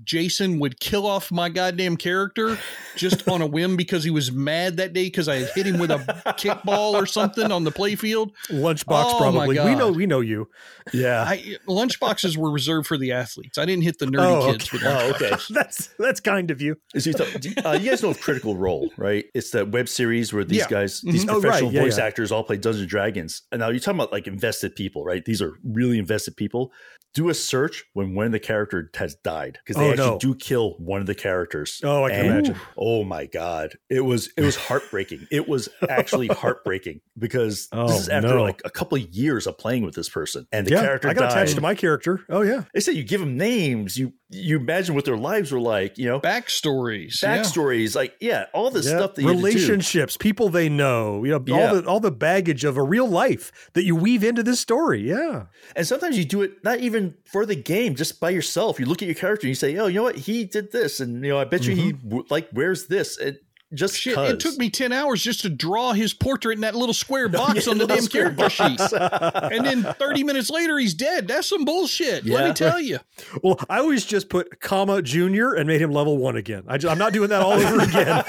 Jason 0.03 0.59
would 0.59 0.79
kill 0.79 1.05
off 1.05 1.31
my 1.31 1.49
goddamn 1.49 1.97
character 1.97 2.57
just 2.95 3.27
on 3.27 3.41
a 3.41 3.45
whim 3.45 3.75
because 3.75 4.03
he 4.03 4.09
was 4.09 4.31
mad 4.31 4.77
that 4.77 4.93
day 4.93 5.05
because 5.05 5.27
I 5.27 5.35
had 5.37 5.49
hit 5.55 5.65
him 5.65 5.77
with 5.79 5.91
a 5.91 5.97
kickball 6.37 6.93
or 6.93 7.05
something 7.05 7.51
on 7.51 7.63
the 7.63 7.71
playfield. 7.71 8.31
Lunchbox 8.49 8.85
Oh, 8.89 9.31
my 9.31 9.45
probably. 9.45 9.59
We 9.59 9.75
know 9.75 9.91
we 9.91 10.05
know 10.05 10.21
you. 10.21 10.49
Yeah. 10.93 11.23
I, 11.27 11.57
lunchboxes 11.67 12.37
were 12.37 12.49
reserved 12.51 12.87
for 12.87 12.97
the 12.97 13.11
athletes. 13.11 13.57
I 13.57 13.65
didn't 13.65 13.83
hit 13.83 13.99
the 13.99 14.05
nerdy 14.07 14.19
Oh, 14.47 14.51
kids 14.51 14.67
okay. 14.73 14.77
with 14.77 14.85
Oh, 14.85 15.09
okay. 15.15 15.43
that's 15.53 15.89
that's 15.99 16.19
kind 16.19 16.49
of 16.51 16.61
you. 16.61 16.77
So 16.97 17.09
you, 17.09 17.13
thought- 17.13 17.41
do- 17.41 17.53
uh, 17.65 17.77
you 17.81 17.89
guys 17.89 18.01
know 18.03 18.09
of 18.09 18.19
Critical 18.21 18.55
Role, 18.57 18.89
right? 18.97 19.25
It's 19.33 19.51
that 19.51 19.69
web 19.71 19.89
series 19.89 20.33
where 20.33 20.43
these 20.43 20.59
Yeah. 20.59 20.67
guys, 20.69 21.01
these 21.01 21.25
Mhm. 21.25 21.29
Oh, 21.29 21.33
right. 21.35 21.41
professional 21.41 21.73
Yeah, 21.73 21.81
voice 21.81 21.97
yeah. 21.97 22.05
actors, 22.05 22.31
all 22.31 22.43
play 22.43 22.57
Dungeons 22.57 22.81
and 22.81 22.89
Dragons. 22.89 23.43
And 23.51 23.59
now 23.59 23.69
you're 23.69 23.79
talking 23.79 23.99
about 23.99 24.11
like 24.11 24.27
invested 24.27 24.75
people, 24.75 25.03
right? 25.03 25.23
These 25.25 25.41
are 25.41 25.53
really 25.63 25.99
invested 25.99 26.37
people. 26.37 26.71
Do 27.15 27.29
a 27.29 27.33
search 27.33 27.85
when 27.93 28.13
one 28.13 28.27
of 28.27 28.31
the 28.31 28.39
character 28.39 28.91
has 28.95 29.15
died 29.15 29.57
because 29.65 29.81
they 29.81 29.88
Oh, 29.89 29.91
actually 29.93 30.07
no. 30.11 30.19
do 30.19 30.35
kill 30.35 30.71
one 30.79 31.01
of 31.01 31.07
the 31.07 31.15
characters. 31.15 31.81
Oh, 31.83 32.05
I 32.05 32.09
can 32.11 32.19
And- 32.19 32.27
imagine. 32.47 32.55
Oh 32.77 33.03
my 33.03 33.25
god, 33.25 33.75
it 33.89 34.01
was 34.01 34.29
it 34.37 34.41
was 34.43 34.55
heartbreaking. 34.55 35.27
it 35.31 35.47
was 35.47 35.69
actually 35.89 36.27
heartbreaking 36.43 37.01
because 37.17 37.67
Oh, 37.71 37.87
this 37.87 38.01
is 38.01 38.09
after 38.09 38.29
no. 38.35 38.43
like 38.43 38.61
a 38.65 38.69
couple 38.69 38.97
of 38.97 39.09
years 39.09 39.47
of 39.47 39.57
playing 39.57 39.83
with 39.83 39.95
this 39.95 40.09
person, 40.09 40.47
and 40.51 40.65
the 40.67 40.71
yeah. 40.71 40.81
character 40.81 41.09
I 41.09 41.13
got 41.13 41.21
died. 41.29 41.31
attached 41.31 41.55
to 41.55 41.61
my 41.61 41.75
character. 41.75 42.21
Oh 42.29 42.41
yeah. 42.41 42.63
They 42.73 42.79
said 42.79 42.95
you 42.95 43.03
give 43.03 43.19
them 43.19 43.37
names, 43.37 43.97
you 43.97 44.13
you 44.31 44.57
imagine 44.59 44.93
what 44.93 45.05
their 45.05 45.17
lives 45.17 45.51
were 45.51 45.59
like, 45.59 45.97
you 45.97 46.05
know, 46.05 46.19
backstories. 46.19 47.21
yeah. 47.23 47.37
backstories, 47.39 47.95
like 47.95 48.13
yeah, 48.19 48.45
all 48.53 48.69
this 48.69 48.85
Yeah. 48.85 48.97
stuff 48.97 49.15
that 49.15 49.21
you 49.23 49.27
had 49.27 49.37
do. 49.37 49.43
relationships, 49.43 50.17
people 50.17 50.49
they 50.49 50.69
know, 50.69 51.23
you 51.23 51.31
know, 51.31 51.43
Yeah. 51.45 51.55
all 51.69 51.75
the 51.75 51.87
all 51.87 51.99
the 51.99 52.11
baggage 52.11 52.63
of 52.63 52.77
a 52.77 52.83
real 52.83 53.07
life 53.07 53.51
that 53.73 53.83
you 53.83 53.95
weave 53.95 54.23
into 54.23 54.43
this 54.43 54.59
story. 54.59 55.01
Yeah. 55.01 55.45
And 55.75 55.87
sometimes 55.87 56.17
you 56.17 56.25
do 56.25 56.41
it 56.41 56.63
not 56.63 56.79
even 56.79 57.15
for 57.25 57.45
the 57.45 57.55
game, 57.55 57.95
just 57.95 58.19
by 58.19 58.29
yourself. 58.29 58.79
You 58.79 58.85
look 58.85 59.01
at 59.01 59.07
your 59.07 59.15
character 59.15 59.45
and 59.45 59.49
you 59.49 59.55
say, 59.55 59.71
"Oh, 59.79 59.87
you 59.87 59.95
know 59.95 60.03
what? 60.03 60.15
He 60.15 60.45
did 60.45 60.71
this, 60.71 60.99
and 60.99 61.23
you 61.23 61.31
know, 61.31 61.39
I 61.39 61.45
bet 61.45 61.65
you 61.65 61.75
he 61.75 61.93
mm-hmm. 61.93 62.09
w- 62.09 62.25
like 62.29 62.49
wears 62.53 62.87
this." 62.87 63.17
It 63.17 63.43
just 63.73 63.95
Shit, 63.95 64.15
'cause. 64.15 64.31
it 64.31 64.39
took 64.39 64.57
me 64.57 64.69
10 64.69 64.91
hours 64.91 65.21
just 65.21 65.41
to 65.41 65.49
draw 65.49 65.93
his 65.93 66.11
portrait 66.13 66.55
in 66.55 66.61
that 66.61 66.75
little 66.75 66.93
square 66.93 67.29
box 67.29 67.65
Yeah, 67.67 67.71
on 67.71 67.77
the 67.77 67.85
damn 67.85 68.01
square 68.01 68.33
character 68.33 68.49
sheet. 68.49 68.79
and 68.91 69.63
then 69.63 69.83
30 69.99 70.23
minutes 70.23 70.49
later, 70.49 70.79
he's 70.79 70.95
dead. 70.95 71.27
That's 71.27 71.47
some 71.47 71.65
bullshit. 71.65 72.25
Let 72.25 72.47
me 72.47 72.53
tell 72.53 72.79
you. 72.81 72.99
Well, 73.43 73.59
I 73.69 73.77
always 73.77 74.05
just 74.05 74.29
put 74.29 74.59
comma 74.59 75.03
junior 75.03 75.53
and 75.53 75.67
made 75.67 75.81
him 75.81 75.91
level 75.91 76.17
one 76.17 76.35
again. 76.35 76.63
I 76.67 76.75
am 76.83 76.97
not 76.97 77.13
doing 77.13 77.29
that 77.29 77.43
all 77.43 77.53
over 77.53 77.79
again. 77.81 78.23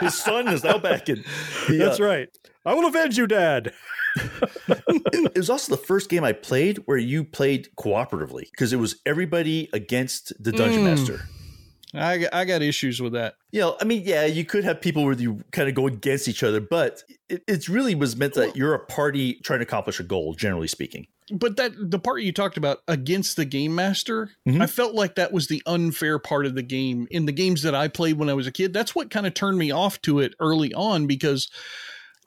His 0.00 0.14
son 0.14 0.46
is 0.48 0.62
now 0.62 0.78
back 0.78 1.08
in. 1.08 1.24
That's 1.68 1.98
right. 1.98 2.28
I 2.64 2.74
will 2.74 2.86
avenge 2.86 3.18
you, 3.18 3.26
Dad. 3.26 3.72
It 5.12 5.36
was 5.36 5.50
also 5.50 5.74
the 5.74 5.82
first 5.82 6.08
game 6.10 6.24
I 6.24 6.32
played 6.32 6.78
where 6.86 6.96
you 6.96 7.24
played 7.24 7.68
cooperatively 7.78 8.50
because 8.50 8.72
it 8.72 8.76
was 8.78 8.96
everybody 9.06 9.68
against 9.72 10.32
the 10.42 10.52
dungeon 10.52 10.80
Mm. 10.82 10.84
master. 10.84 11.20
I, 11.94 12.18
got- 12.18 12.34
I 12.34 12.44
got 12.44 12.60
issues 12.62 13.00
with 13.00 13.12
that. 13.14 13.34
You 13.50 13.60
know, 13.60 13.76
I 13.80 13.84
mean, 13.84 14.02
yeah, 14.04 14.26
you 14.26 14.44
could 14.44 14.64
have 14.64 14.80
people 14.80 15.04
where 15.04 15.14
you 15.14 15.42
kind 15.52 15.68
of 15.68 15.74
go 15.74 15.86
against 15.86 16.28
each 16.28 16.42
other, 16.42 16.60
but 16.60 17.02
it, 17.30 17.42
it 17.48 17.68
really 17.68 17.94
was 17.94 18.14
meant 18.16 18.34
that 18.34 18.56
you're 18.56 18.74
a 18.74 18.78
party 18.84 19.34
trying 19.42 19.60
to 19.60 19.62
accomplish 19.62 19.98
a 19.98 20.02
goal, 20.02 20.34
generally 20.34 20.68
speaking. 20.68 21.06
But 21.32 21.56
that 21.56 21.72
the 21.78 21.98
part 21.98 22.22
you 22.22 22.32
talked 22.32 22.56
about 22.58 22.80
against 22.88 23.36
the 23.36 23.44
game 23.46 23.74
master, 23.74 24.30
Mhm. 24.46 24.60
I 24.62 24.66
felt 24.66 24.94
like 24.94 25.14
that 25.14 25.32
was 25.32 25.46
the 25.48 25.62
unfair 25.66 26.18
part 26.18 26.44
of 26.46 26.54
the 26.54 26.62
game 26.62 27.06
in 27.10 27.24
the 27.26 27.32
games 27.32 27.62
that 27.62 27.74
I 27.74 27.88
played 27.88 28.18
when 28.18 28.28
I 28.28 28.34
was 28.34 28.46
a 28.46 28.52
kid. 28.52 28.72
That's 28.74 28.94
what 28.94 29.10
kind 29.10 29.26
of 29.26 29.32
turned 29.34 29.58
me 29.58 29.70
off 29.70 30.00
to 30.02 30.18
it 30.20 30.34
early 30.40 30.74
on 30.74 31.06
because 31.06 31.48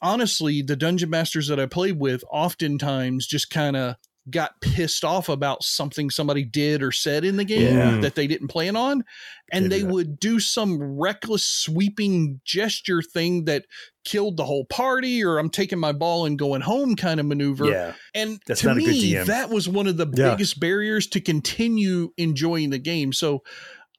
honestly, 0.01 0.61
the 0.61 0.75
dungeon 0.75 1.09
masters 1.09 1.47
that 1.47 1.59
I 1.59 1.65
played 1.65 1.99
with 1.99 2.23
oftentimes 2.31 3.27
just 3.27 3.49
kind 3.49 3.75
of 3.75 3.95
got 4.29 4.61
pissed 4.61 5.03
off 5.03 5.29
about 5.29 5.63
something 5.63 6.11
somebody 6.11 6.45
did 6.45 6.83
or 6.83 6.91
said 6.91 7.25
in 7.25 7.37
the 7.37 7.43
game 7.43 7.75
Yeah. 7.75 7.97
that 8.01 8.13
they 8.13 8.27
didn't 8.27 8.49
plan 8.49 8.75
on 8.75 9.03
and 9.51 9.63
Can't 9.63 9.69
they 9.71 9.81
that. 9.81 9.91
would 9.91 10.19
do 10.19 10.39
some 10.39 10.79
reckless 10.79 11.43
sweeping 11.43 12.39
gesture 12.45 13.01
thing 13.01 13.45
that 13.45 13.65
killed 14.05 14.37
the 14.37 14.45
whole 14.45 14.65
party 14.65 15.23
or 15.23 15.39
I'm 15.39 15.49
taking 15.49 15.79
my 15.79 15.91
ball 15.91 16.27
and 16.27 16.37
going 16.37 16.61
home 16.61 16.95
kind 16.95 17.19
of 17.19 17.25
maneuver. 17.25 17.65
Yeah. 17.65 17.93
And 18.13 18.39
That's 18.45 18.61
to 18.61 18.67
not 18.67 18.77
a 18.77 18.81
good 18.81 18.89
me, 18.89 19.13
that 19.15 19.49
was 19.49 19.67
one 19.67 19.87
of 19.87 19.97
the 19.97 20.05
Yeah. 20.15 20.31
biggest 20.31 20.59
barriers 20.59 21.07
to 21.07 21.19
continue 21.19 22.11
enjoying 22.15 22.69
the 22.69 22.79
game. 22.79 23.13
So 23.13 23.41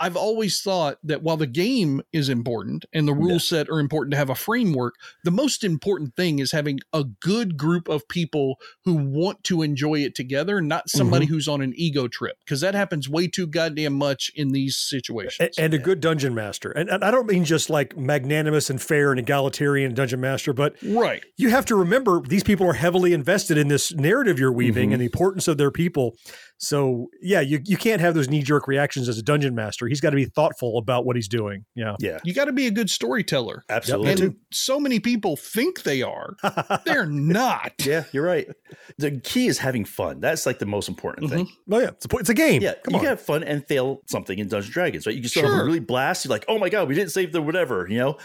I've 0.03 0.17
always 0.17 0.61
thought 0.61 0.99
that 1.05 1.23
while 1.23 1.37
the 1.37 1.47
game 1.47 2.03
is 2.13 2.29
important 2.29 2.85
and 2.93 3.07
the 3.07 3.15
rule 3.15 3.39
set 3.39 3.69
are 3.71 3.79
important 3.79 4.11
to 4.11 4.17
have 4.19 4.31
a 4.31 4.35
framework, 4.35 4.97
the 5.23 5.31
most 5.31 5.63
important 5.63 6.17
thing 6.17 6.41
is 6.41 6.51
having 6.51 6.81
a 6.93 7.05
good 7.05 7.57
group 7.57 7.89
of 7.89 8.09
people 8.09 8.59
who 8.85 8.95
want 8.95 9.45
to 9.45 9.63
enjoy 9.63 10.01
it 10.01 10.17
together, 10.17 10.61
not 10.61 10.91
somebody 10.91 11.27
Mm-hmm. 11.27 11.35
who's 11.35 11.47
on 11.47 11.63
an 11.63 11.73
ego 11.77 12.09
trip, 12.09 12.37
because 12.45 12.61
that 12.63 12.75
happens 12.75 13.09
way 13.09 13.29
too 13.29 13.47
goddamn 13.47 13.93
much 13.93 14.33
in 14.35 14.49
these 14.51 14.77
situations. 14.77 15.57
A- 15.57 15.63
and 15.63 15.73
a 15.73 15.79
good 15.79 16.01
dungeon 16.01 16.35
master. 16.35 16.73
And, 16.73 16.89
and 16.91 17.05
I 17.05 17.13
don't 17.13 17.27
mean 17.29 17.45
just 17.45 17.71
like 17.71 17.97
magnanimous 17.97 18.71
and 18.71 18.83
fair 18.83 19.13
and 19.13 19.21
egalitarian 19.21 19.95
dungeon 19.95 20.21
master, 20.21 20.53
but 20.53 20.75
right. 20.83 21.23
you 21.37 21.51
have 21.51 21.65
to 21.67 21.77
remember 21.77 22.21
these 22.27 22.43
people 22.43 22.67
are 22.67 22.73
heavily 22.73 23.13
invested 23.13 23.57
in 23.57 23.69
this 23.69 23.93
narrative 23.95 24.37
you're 24.41 24.51
weaving 24.53 24.91
Mhm. 24.91 24.95
and 24.95 25.01
the 25.01 25.07
importance 25.07 25.47
of 25.47 25.59
their 25.59 25.71
people. 25.71 26.17
So 26.59 27.09
yeah, 27.21 27.41
you, 27.41 27.61
you 27.65 27.77
can't 27.77 28.01
have 28.01 28.15
those 28.15 28.29
knee 28.29 28.43
jerk 28.43 28.67
reactions 28.69 29.09
as 29.09 29.19
a 29.19 29.23
dungeon 29.23 29.55
master. 29.55 29.87
He's 29.93 30.01
got 30.01 30.11
to 30.11 30.17
be 30.17 30.25
thoughtful 30.25 30.79
about 30.79 31.05
what 31.05 31.17
he's 31.17 31.29
doing. 31.29 31.67
Yeah. 31.75 31.97
Yeah. 32.01 32.19
You 32.25 32.33
got 32.33 32.47
to 32.47 32.53
be 32.53 32.67
a 32.67 32.71
good 32.71 32.89
storyteller. 32.89 33.63
Absolutely. 33.69 34.27
And 34.27 34.37
so 34.51 34.81
many 34.81 35.01
people 35.01 35.37
think 35.37 35.83
they 35.83 36.01
are. 36.01 36.35
They're 36.87 37.05
not. 37.05 37.73
Yeah, 37.85 38.05
you're 38.13 38.25
right. 38.25 38.49
The 38.97 39.21
key 39.21 39.49
is 39.49 39.59
having 39.59 39.85
fun. 39.85 40.21
That's 40.21 40.47
like 40.47 40.59
the 40.61 40.67
most 40.67 40.89
important 40.89 41.31
thing. 41.31 41.45
Mm-hmm. 41.45 41.75
Oh 41.75 41.79
yeah, 41.79 41.89
it's 41.89 42.07
a, 42.07 42.17
it's 42.17 42.29
a 42.31 42.35
game. 42.35 42.63
Yeah, 42.63 42.75
Come 42.85 42.93
you 42.93 42.97
on. 42.97 43.01
can 43.01 43.09
have 43.11 43.21
fun 43.21 43.43
and 43.43 43.67
fail 43.67 44.01
something 44.07 44.39
in 44.39 44.49
Dungeons 44.49 44.67
and 44.69 44.73
Dragons, 44.73 45.07
right? 45.07 45.15
You 45.15 45.21
can 45.21 45.29
still 45.29 45.51
have 45.51 45.61
a 45.61 45.65
really 45.65 45.81
blast. 45.81 46.25
You're 46.25 46.31
like, 46.31 46.47
oh 46.49 46.59
my 46.59 46.71
god, 46.71 46.89
we 46.89 46.95
didn't 46.95 47.11
save 47.11 47.33
the 47.33 47.43
whatever, 47.43 47.87
you 47.89 47.99
know. 47.99 48.17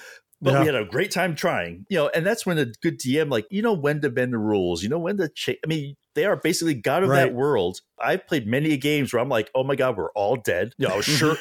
But 0.42 0.54
Yeah. 0.54 0.60
we 0.60 0.66
had 0.68 0.76
a 0.76 0.86
great 0.86 1.12
time 1.12 1.36
trying, 1.36 1.86
you 1.90 1.98
know. 1.98 2.10
And 2.10 2.26
that's 2.26 2.46
when 2.46 2.58
a 2.58 2.66
good 2.82 3.00
DM, 3.00 3.32
like, 3.32 3.48
you 3.50 3.62
know, 3.62 3.74
when 3.74 4.02
to 4.02 4.10
bend 4.10 4.34
the 4.34 4.38
rules, 4.38 4.84
you 4.84 4.90
know, 4.90 5.00
when 5.00 5.18
to 5.18 5.30
change. 5.30 5.58
I 5.64 5.68
mean, 5.68 5.96
they 6.14 6.26
are 6.26 6.36
basically 6.36 6.76
god 6.76 7.04
of 7.04 7.10
Right. 7.10 7.26
that 7.26 7.34
world. 7.34 7.82
I've 8.00 8.26
played 8.28 8.46
many 8.46 8.78
games 8.78 9.14
where 9.14 9.22
I'm 9.22 9.30
like, 9.30 9.50
oh 9.56 9.64
my 9.64 9.76
god, 9.76 9.98
we're 9.98 10.12
all 10.12 10.36
dead. 10.36 10.74
You 10.78 10.88
know, 10.88 10.94
I 10.94 10.98
was 10.98 11.08
mm-hmm. 11.08 11.18
sure. 11.18 11.38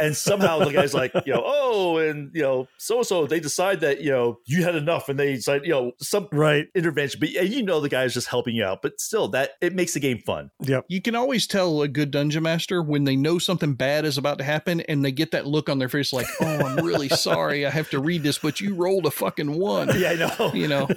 And 0.00 0.16
somehow 0.16 0.58
the 0.60 0.72
guy's 0.72 0.94
like, 0.94 1.12
you 1.26 1.34
know, 1.34 1.42
oh, 1.44 1.98
and 1.98 2.30
you 2.34 2.42
know, 2.42 2.68
so 2.78 2.98
and 2.98 3.06
so 3.06 3.26
they 3.26 3.40
decide 3.40 3.80
that 3.80 4.00
you 4.00 4.10
know 4.10 4.38
you 4.46 4.62
had 4.62 4.74
enough, 4.74 5.08
and 5.08 5.18
they 5.18 5.34
decide, 5.34 5.62
you 5.64 5.70
know, 5.70 5.92
some 6.00 6.28
right. 6.32 6.66
intervention. 6.74 7.20
But 7.20 7.30
yeah, 7.30 7.42
you 7.42 7.62
know, 7.62 7.80
the 7.80 7.88
guy's 7.88 8.14
just 8.14 8.28
helping 8.28 8.54
you 8.56 8.64
out. 8.64 8.82
But 8.82 9.00
still, 9.00 9.28
that 9.28 9.50
it 9.60 9.74
makes 9.74 9.94
the 9.94 10.00
game 10.00 10.18
fun. 10.18 10.50
Yep. 10.60 10.86
You 10.88 11.02
can 11.02 11.14
always 11.14 11.46
tell 11.46 11.82
a 11.82 11.88
good 11.88 12.10
dungeon 12.10 12.42
master 12.42 12.82
when 12.82 13.04
they 13.04 13.16
know 13.16 13.38
something 13.38 13.74
bad 13.74 14.04
is 14.04 14.18
about 14.18 14.38
to 14.38 14.44
happen 14.44 14.80
and 14.82 15.04
they 15.04 15.12
get 15.12 15.32
that 15.32 15.46
look 15.46 15.68
on 15.68 15.78
their 15.78 15.88
face 15.88 16.12
like, 16.12 16.26
oh, 16.40 16.46
I'm 16.46 16.84
really 16.84 17.08
sorry. 17.10 17.66
I 17.66 17.70
have 17.70 17.90
to 17.90 18.00
read 18.00 18.22
this, 18.22 18.38
but 18.38 18.60
you 18.60 18.74
rolled 18.74 19.06
a 19.06 19.10
fucking 19.10 19.58
one. 19.58 19.88
Yeah, 19.98 20.10
I 20.10 20.14
know. 20.14 20.52
You 20.54 20.68
know, 20.68 20.88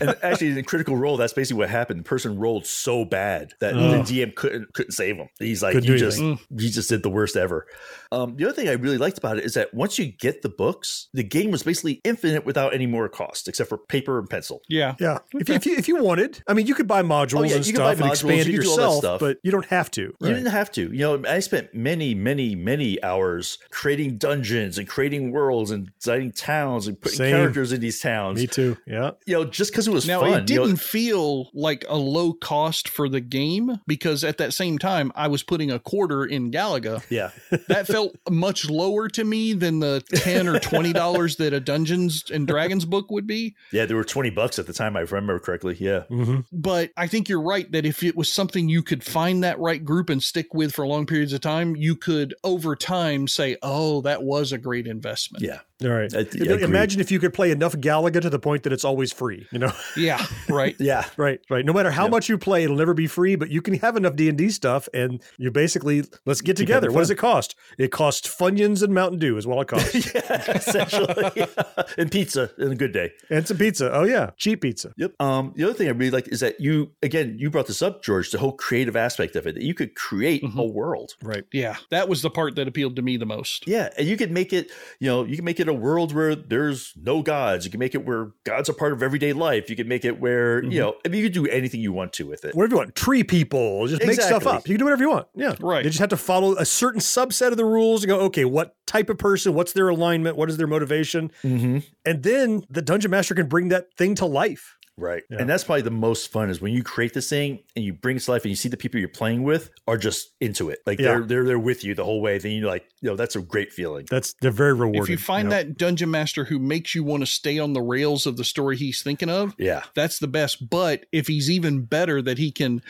and 0.00 0.16
actually 0.22 0.58
in 0.58 0.64
critical 0.64 0.96
role 0.96 1.16
that's 1.16 1.32
basically 1.32 1.58
what 1.58 1.70
happened 1.70 2.00
the 2.00 2.04
person 2.04 2.38
rolled 2.38 2.66
so 2.66 3.04
bad 3.04 3.52
that 3.60 3.74
Oh. 3.74 3.90
the 3.90 3.98
dm 3.98 4.34
couldn't 4.34 4.72
couldn't 4.74 4.92
save 4.92 5.16
him 5.16 5.28
he's 5.38 5.62
like 5.62 5.72
Couldn't 5.72 5.88
you 5.88 5.94
do 5.94 5.98
just 5.98 6.18
you 6.18 6.38
just 6.70 6.88
did 6.88 7.02
the 7.02 7.10
worst 7.10 7.36
ever 7.36 7.66
um 8.12 8.36
the 8.36 8.44
other 8.44 8.52
thing 8.54 8.68
I 8.68 8.72
really 8.72 8.98
liked 8.98 9.18
about 9.18 9.38
it 9.38 9.44
is 9.44 9.54
that 9.54 9.72
once 9.74 9.98
you 9.98 10.06
get 10.06 10.42
the 10.42 10.48
books, 10.48 11.08
the 11.12 11.24
game 11.24 11.50
was 11.50 11.62
basically 11.62 12.00
infinite 12.04 12.44
without 12.46 12.74
any 12.74 12.86
more 12.86 13.08
cost, 13.08 13.48
except 13.48 13.68
for 13.68 13.78
paper 13.78 14.18
and 14.18 14.28
pencil. 14.28 14.62
Yeah. 14.68 14.94
Yeah. 15.00 15.18
If, 15.34 15.48
you, 15.48 15.54
if, 15.54 15.66
you, 15.66 15.76
if 15.76 15.88
you 15.88 16.02
wanted, 16.02 16.42
I 16.46 16.54
mean, 16.54 16.66
you 16.66 16.74
could 16.74 16.86
buy 16.86 17.02
modules 17.02 17.40
Oh, 17.40 17.42
yeah, 17.44 17.56
and 17.56 17.66
you 17.66 17.72
could 17.72 17.80
buy 17.80 17.94
stuff 17.94 18.00
and 18.04 18.10
modules, 18.10 18.12
expand 18.12 18.40
it 18.40 18.46
you 18.48 18.58
could 18.58 18.64
do 18.64 18.70
all 18.70 18.76
that 18.76 18.82
yourself, 18.82 18.98
stuff. 18.98 19.20
but 19.20 19.38
you 19.42 19.50
don't 19.50 19.66
have 19.66 19.90
to. 19.92 20.02
You 20.20 20.28
didn't 20.28 20.46
have 20.52 20.70
to. 20.72 20.82
You 20.92 20.98
know, 21.18 21.22
I 21.28 21.40
spent 21.40 21.74
many, 21.74 22.14
many, 22.14 22.54
many 22.54 23.02
hours 23.02 23.58
creating 23.70 24.18
dungeons 24.18 24.78
and 24.78 24.86
creating 24.86 25.32
worlds 25.32 25.70
and 25.70 25.90
designing 25.98 26.32
towns 26.32 26.86
and 26.86 27.00
putting 27.00 27.16
Same. 27.18 27.34
characters 27.34 27.72
in 27.72 27.80
these 27.80 28.00
towns. 28.00 28.38
Me 28.38 28.46
too. 28.46 28.76
Yeah. 28.86 29.12
You 29.26 29.34
know, 29.34 29.44
just 29.46 29.72
because 29.72 29.88
it 29.88 29.92
was 29.94 30.06
Now 30.06 30.20
fun. 30.20 30.42
it 30.42 30.50
you 30.50 30.56
know, 30.56 30.66
didn't 30.66 30.80
feel 30.80 31.50
like 31.54 31.84
a 31.88 31.96
low 31.96 32.32
cost 32.34 32.88
for 32.88 33.08
the 33.08 33.20
game 33.20 33.78
because 33.86 34.22
at 34.24 34.38
that 34.38 34.52
same 34.52 34.78
time 34.78 35.10
I 35.14 35.28
was 35.28 35.42
putting 35.42 35.70
a 35.70 35.78
quarter 35.78 36.24
in 36.24 36.50
Galaga. 36.50 37.02
yeah. 37.08 37.30
That 37.68 37.86
felt 37.86 38.01
much 38.30 38.68
lower 38.68 39.08
to 39.08 39.24
me 39.24 39.52
than 39.52 39.80
the 39.80 40.02
ten 40.14 40.48
or 40.48 40.58
twenty 40.58 40.92
dollars 41.02 41.36
that 41.36 41.52
a 41.52 41.60
Dungeons 41.60 42.24
and 42.30 42.46
Dragons 42.46 42.84
book 42.84 43.10
would 43.10 43.26
be. 43.26 43.54
Yeah, 43.72 43.86
there 43.86 43.96
were 43.96 44.04
20 44.04 44.30
bucks 44.30 44.58
at 44.58 44.66
the 44.66 44.72
time, 44.72 44.96
if 44.96 45.12
I 45.12 45.16
remember 45.16 45.38
correctly. 45.38 45.76
Yeah. 45.78 46.04
Mm-hmm. 46.10 46.40
But 46.52 46.90
I 46.96 47.06
think 47.06 47.28
you're 47.28 47.42
right 47.42 47.70
that 47.72 47.86
if 47.86 48.02
it 48.02 48.16
was 48.16 48.30
something 48.30 48.68
you 48.68 48.82
could 48.82 49.04
find 49.04 49.42
that 49.44 49.58
right 49.58 49.84
group 49.84 50.10
and 50.10 50.22
stick 50.22 50.54
with 50.54 50.74
for 50.74 50.86
long 50.86 51.06
periods 51.06 51.32
of 51.32 51.40
time, 51.40 51.76
you 51.76 51.96
could 51.96 52.34
over 52.44 52.76
time 52.76 53.28
say, 53.28 53.56
"Oh, 53.62 54.00
that 54.02 54.22
was 54.22 54.52
a 54.52 54.58
great 54.58 54.86
investment." 54.86 55.44
Yeah. 55.44 55.60
All 55.84 55.90
right. 55.90 56.12
I- 56.14 56.20
I. 56.20 56.58
Imagine 56.62 57.00
if 57.00 57.10
you 57.10 57.18
could 57.18 57.34
play 57.34 57.50
enough 57.50 57.74
Galaga 57.76 58.20
to 58.20 58.30
the 58.30 58.38
point 58.38 58.62
that 58.64 58.72
it's 58.72 58.84
always 58.84 59.12
free. 59.12 59.46
You 59.52 59.58
know. 59.60 59.72
Yeah. 59.96 60.24
Right. 60.48 60.74
Yeah. 60.78 61.04
Right, 61.16 61.40
right. 61.50 61.64
No 61.64 61.72
matter 61.72 61.90
how 61.90 62.08
much 62.08 62.28
you 62.28 62.38
play, 62.38 62.64
it'll 62.64 62.76
never 62.76 62.94
be 62.94 63.06
free. 63.06 63.36
But 63.36 63.50
you 63.50 63.60
can 63.62 63.74
have 63.74 63.96
enough 63.96 64.16
D 64.16 64.28
and 64.28 64.38
D 64.38 64.48
stuff, 64.50 64.88
and 64.94 65.22
you 65.38 65.50
basically 65.50 66.04
let's 66.26 66.40
get 66.40 66.56
together. 66.56 66.90
What 66.90 67.00
does 67.00 67.10
it 67.10 67.16
cost? 67.16 67.54
It 67.78 67.92
costs 67.92 68.28
Funyuns 68.28 68.82
and 68.82 68.94
Mountain 68.94 69.18
Dew 69.18 69.36
is 69.36 69.46
what 69.46 69.60
it 69.60 69.68
costs, 69.68 70.14
yeah, 70.14 70.52
essentially. 70.52 71.46
and 71.98 72.10
pizza 72.10 72.50
in 72.58 72.72
a 72.72 72.74
good 72.74 72.92
day. 72.92 73.12
and 73.30 73.46
some 73.46 73.56
pizza. 73.58 73.92
Oh 73.92 74.04
yeah, 74.04 74.30
cheap 74.36 74.62
pizza. 74.62 74.92
Yep. 74.96 75.20
Um, 75.20 75.52
the 75.56 75.64
other 75.64 75.74
thing 75.74 75.88
I 75.88 75.92
really 75.92 76.10
like 76.10 76.28
is 76.28 76.40
that 76.40 76.60
you, 76.60 76.90
again, 77.02 77.36
you 77.38 77.50
brought 77.50 77.66
this 77.66 77.82
up, 77.82 78.02
George, 78.02 78.30
the 78.30 78.38
whole 78.38 78.52
creative 78.52 78.96
aspect 78.96 79.36
of 79.36 79.46
it. 79.46 79.54
That 79.54 79.62
you 79.62 79.74
could 79.74 79.94
create 79.94 80.42
a 80.56 80.64
world. 80.64 81.14
Right. 81.22 81.44
Yeah. 81.52 81.76
That 81.90 82.08
was 82.08 82.22
the 82.22 82.30
part 82.30 82.56
that 82.56 82.66
appealed 82.68 82.96
to 82.96 83.02
me 83.02 83.16
the 83.16 83.26
most. 83.26 83.66
Yeah, 83.66 83.90
and 83.98 84.06
you 84.08 84.16
could 84.16 84.30
make 84.30 84.52
it, 84.52 84.70
you 85.00 85.08
know, 85.08 85.24
you 85.24 85.36
can 85.36 85.44
make 85.44 85.60
it 85.60 85.68
a 85.72 85.74
world 85.74 86.14
where 86.14 86.34
there's 86.34 86.92
no 86.96 87.22
gods. 87.22 87.64
You 87.64 87.70
can 87.70 87.80
make 87.80 87.94
it 87.94 88.04
where 88.04 88.30
gods 88.44 88.68
are 88.68 88.72
part 88.74 88.92
of 88.92 89.02
everyday 89.02 89.32
life. 89.32 89.68
You 89.68 89.76
can 89.76 89.88
make 89.88 90.04
it 90.04 90.20
where, 90.20 90.62
you 90.62 90.78
know, 90.78 90.94
I 91.04 91.08
mean, 91.08 91.22
you 91.22 91.30
can 91.30 91.42
do 91.42 91.50
anything 91.50 91.80
you 91.80 91.92
want 91.92 92.12
to 92.14 92.26
with 92.26 92.44
it. 92.44 92.54
Whatever 92.54 92.74
you 92.74 92.78
want. 92.78 92.94
Tree 92.94 93.24
people. 93.24 93.86
Just 93.88 94.04
make 94.04 94.20
stuff 94.20 94.46
up. 94.46 94.68
You 94.68 94.74
can 94.74 94.78
do 94.78 94.84
whatever 94.84 95.02
you 95.02 95.10
want. 95.10 95.26
Yeah. 95.34 95.54
Right. 95.60 95.82
They 95.82 95.90
just 95.90 96.00
have 96.00 96.10
to 96.10 96.16
follow 96.16 96.54
a 96.56 96.64
certain 96.64 97.00
subset 97.00 97.50
of 97.50 97.56
the 97.56 97.64
rules 97.64 98.02
and 98.02 98.08
go, 98.08 98.20
okay, 98.20 98.44
what 98.44 98.76
type 98.86 99.10
of 99.10 99.18
person? 99.18 99.54
What's 99.54 99.72
their 99.72 99.88
alignment? 99.88 100.36
What 100.36 100.48
is 100.48 100.56
their 100.56 100.66
motivation? 100.66 101.32
Mm-hmm. 101.42 101.78
And 102.04 102.22
then 102.22 102.64
the 102.70 102.82
dungeon 102.82 103.10
master 103.10 103.34
can 103.34 103.48
bring 103.48 103.68
that 103.68 103.94
thing 103.94 104.14
to 104.16 104.26
life. 104.26 104.76
Right. 104.98 105.22
Yeah. 105.30 105.38
And 105.40 105.48
that's 105.48 105.64
probably 105.64 105.82
the 105.82 105.90
most 105.90 106.30
fun 106.30 106.50
is 106.50 106.60
when 106.60 106.72
you 106.74 106.82
create 106.82 107.14
this 107.14 107.28
thing 107.30 107.60
and 107.74 107.84
you 107.84 107.94
bring 107.94 108.16
it 108.16 108.20
to 108.20 108.30
life 108.30 108.42
and 108.42 108.50
you 108.50 108.56
see 108.56 108.68
the 108.68 108.76
people 108.76 109.00
you're 109.00 109.08
playing 109.08 109.42
with 109.42 109.70
are 109.86 109.96
just 109.96 110.30
into 110.40 110.68
it. 110.68 110.80
Like 110.86 110.98
Yeah. 111.00 111.08
they're 111.08 111.24
they're 111.26 111.44
there 111.44 111.58
with 111.58 111.82
you 111.82 111.94
the 111.94 112.04
whole 112.04 112.20
way. 112.20 112.36
Then 112.38 112.52
you're 112.52 112.68
like, 112.68 112.84
you 113.00 113.08
know, 113.08 113.16
that's 113.16 113.34
a 113.34 113.40
great 113.40 113.72
feeling. 113.72 114.06
That's 114.10 114.34
they're 114.42 114.50
very 114.50 114.74
rewarding. 114.74 115.02
If 115.02 115.08
you 115.08 115.16
find 115.16 115.48
know? 115.48 115.56
that 115.56 115.78
dungeon 115.78 116.10
master 116.10 116.44
who 116.44 116.58
makes 116.58 116.94
you 116.94 117.04
want 117.04 117.22
to 117.22 117.26
stay 117.26 117.58
on 117.58 117.72
the 117.72 117.80
rails 117.80 118.26
of 118.26 118.36
the 118.36 118.44
story 118.44 118.76
he's 118.76 119.02
thinking 119.02 119.30
of, 119.30 119.54
Yeah. 119.58 119.82
that's 119.94 120.18
the 120.18 120.28
best. 120.28 120.68
But 120.68 121.06
if 121.10 121.26
he's 121.26 121.50
even 121.50 121.84
better, 121.86 122.20
that 122.20 122.36
he 122.38 122.50
can 122.52 122.82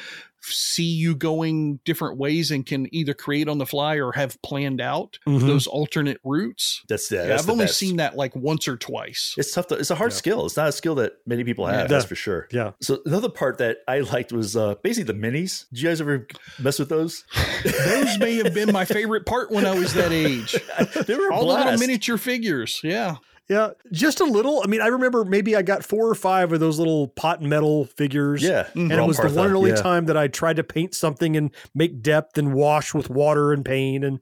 see 0.44 0.84
you 0.84 1.14
going 1.14 1.78
different 1.84 2.18
ways 2.18 2.50
and 2.50 2.66
can 2.66 2.92
either 2.94 3.14
create 3.14 3.48
on 3.48 3.58
the 3.58 3.66
fly 3.66 3.96
or 3.96 4.12
have 4.12 4.40
planned 4.42 4.80
out 4.80 5.18
Mhm. 5.26 5.40
those 5.46 5.66
alternate 5.66 6.18
routes. 6.24 6.82
That's 6.88 7.10
yeah. 7.10 7.22
Yeah, 7.22 7.26
that's 7.28 7.42
I've 7.42 7.46
the 7.46 7.52
only 7.52 7.64
best. 7.66 7.78
seen 7.78 7.96
that 7.96 8.16
like 8.16 8.34
once 8.34 8.66
or 8.68 8.76
twice. 8.76 9.34
It's 9.38 9.52
tough. 9.52 9.68
To, 9.68 9.74
it's 9.76 9.90
a 9.90 9.94
hard 9.94 10.12
Yeah. 10.12 10.16
skill. 10.16 10.46
It's 10.46 10.56
not 10.56 10.68
a 10.68 10.72
skill 10.72 10.94
that 10.96 11.12
many 11.26 11.44
people 11.44 11.66
have. 11.66 11.80
Yeah. 11.82 11.86
That's 11.86 12.04
for 12.06 12.14
sure. 12.16 12.48
Yeah. 12.50 12.72
So 12.80 13.00
another 13.06 13.28
part 13.28 13.58
that 13.58 13.78
I 13.86 14.00
liked 14.00 14.32
was 14.32 14.56
uh, 14.56 14.74
basically 14.82 15.12
the 15.12 15.18
minis. 15.18 15.66
Did 15.70 15.82
you 15.82 15.88
guys 15.88 16.00
ever 16.00 16.26
mess 16.58 16.78
with 16.78 16.88
those? 16.88 17.24
Those 17.64 18.18
may 18.18 18.34
have 18.36 18.52
been 18.54 18.72
my 18.72 18.84
favorite 18.84 19.26
part 19.26 19.50
when 19.50 19.64
I 19.66 19.74
was 19.78 19.94
that 19.94 20.12
age. 20.12 20.52
they 21.06 21.14
were 21.14 21.28
a 21.28 21.34
All 21.34 21.46
the 21.46 21.54
little 21.54 21.78
miniature 21.78 22.18
figures. 22.18 22.80
Yeah. 22.82 23.16
Yeah, 23.48 23.70
just 23.90 24.20
a 24.20 24.24
little. 24.24 24.62
I 24.64 24.66
mean, 24.68 24.80
I 24.80 24.86
remember 24.86 25.24
maybe 25.24 25.54
I 25.56 25.62
got 25.62 25.84
four 25.84 26.08
or 26.08 26.14
five 26.14 26.52
of 26.52 26.60
those 26.60 26.78
little 26.78 27.08
pot 27.08 27.40
and 27.40 27.50
metal 27.50 27.84
figures. 27.84 28.42
Yeah, 28.42 28.68
And 28.74 28.90
it 28.92 29.06
was 29.06 29.18
the 29.18 29.28
one 29.30 29.48
and 29.48 29.56
only 29.56 29.70
yeah. 29.70 29.76
time 29.76 30.06
that 30.06 30.16
I 30.16 30.28
tried 30.28 30.56
to 30.56 30.64
paint 30.64 30.94
something 30.94 31.36
and 31.36 31.50
make 31.74 32.00
depth 32.02 32.38
and 32.38 32.54
wash 32.54 32.94
with 32.94 33.10
water 33.10 33.52
and 33.52 33.64
paint 33.64 34.04
and 34.04 34.20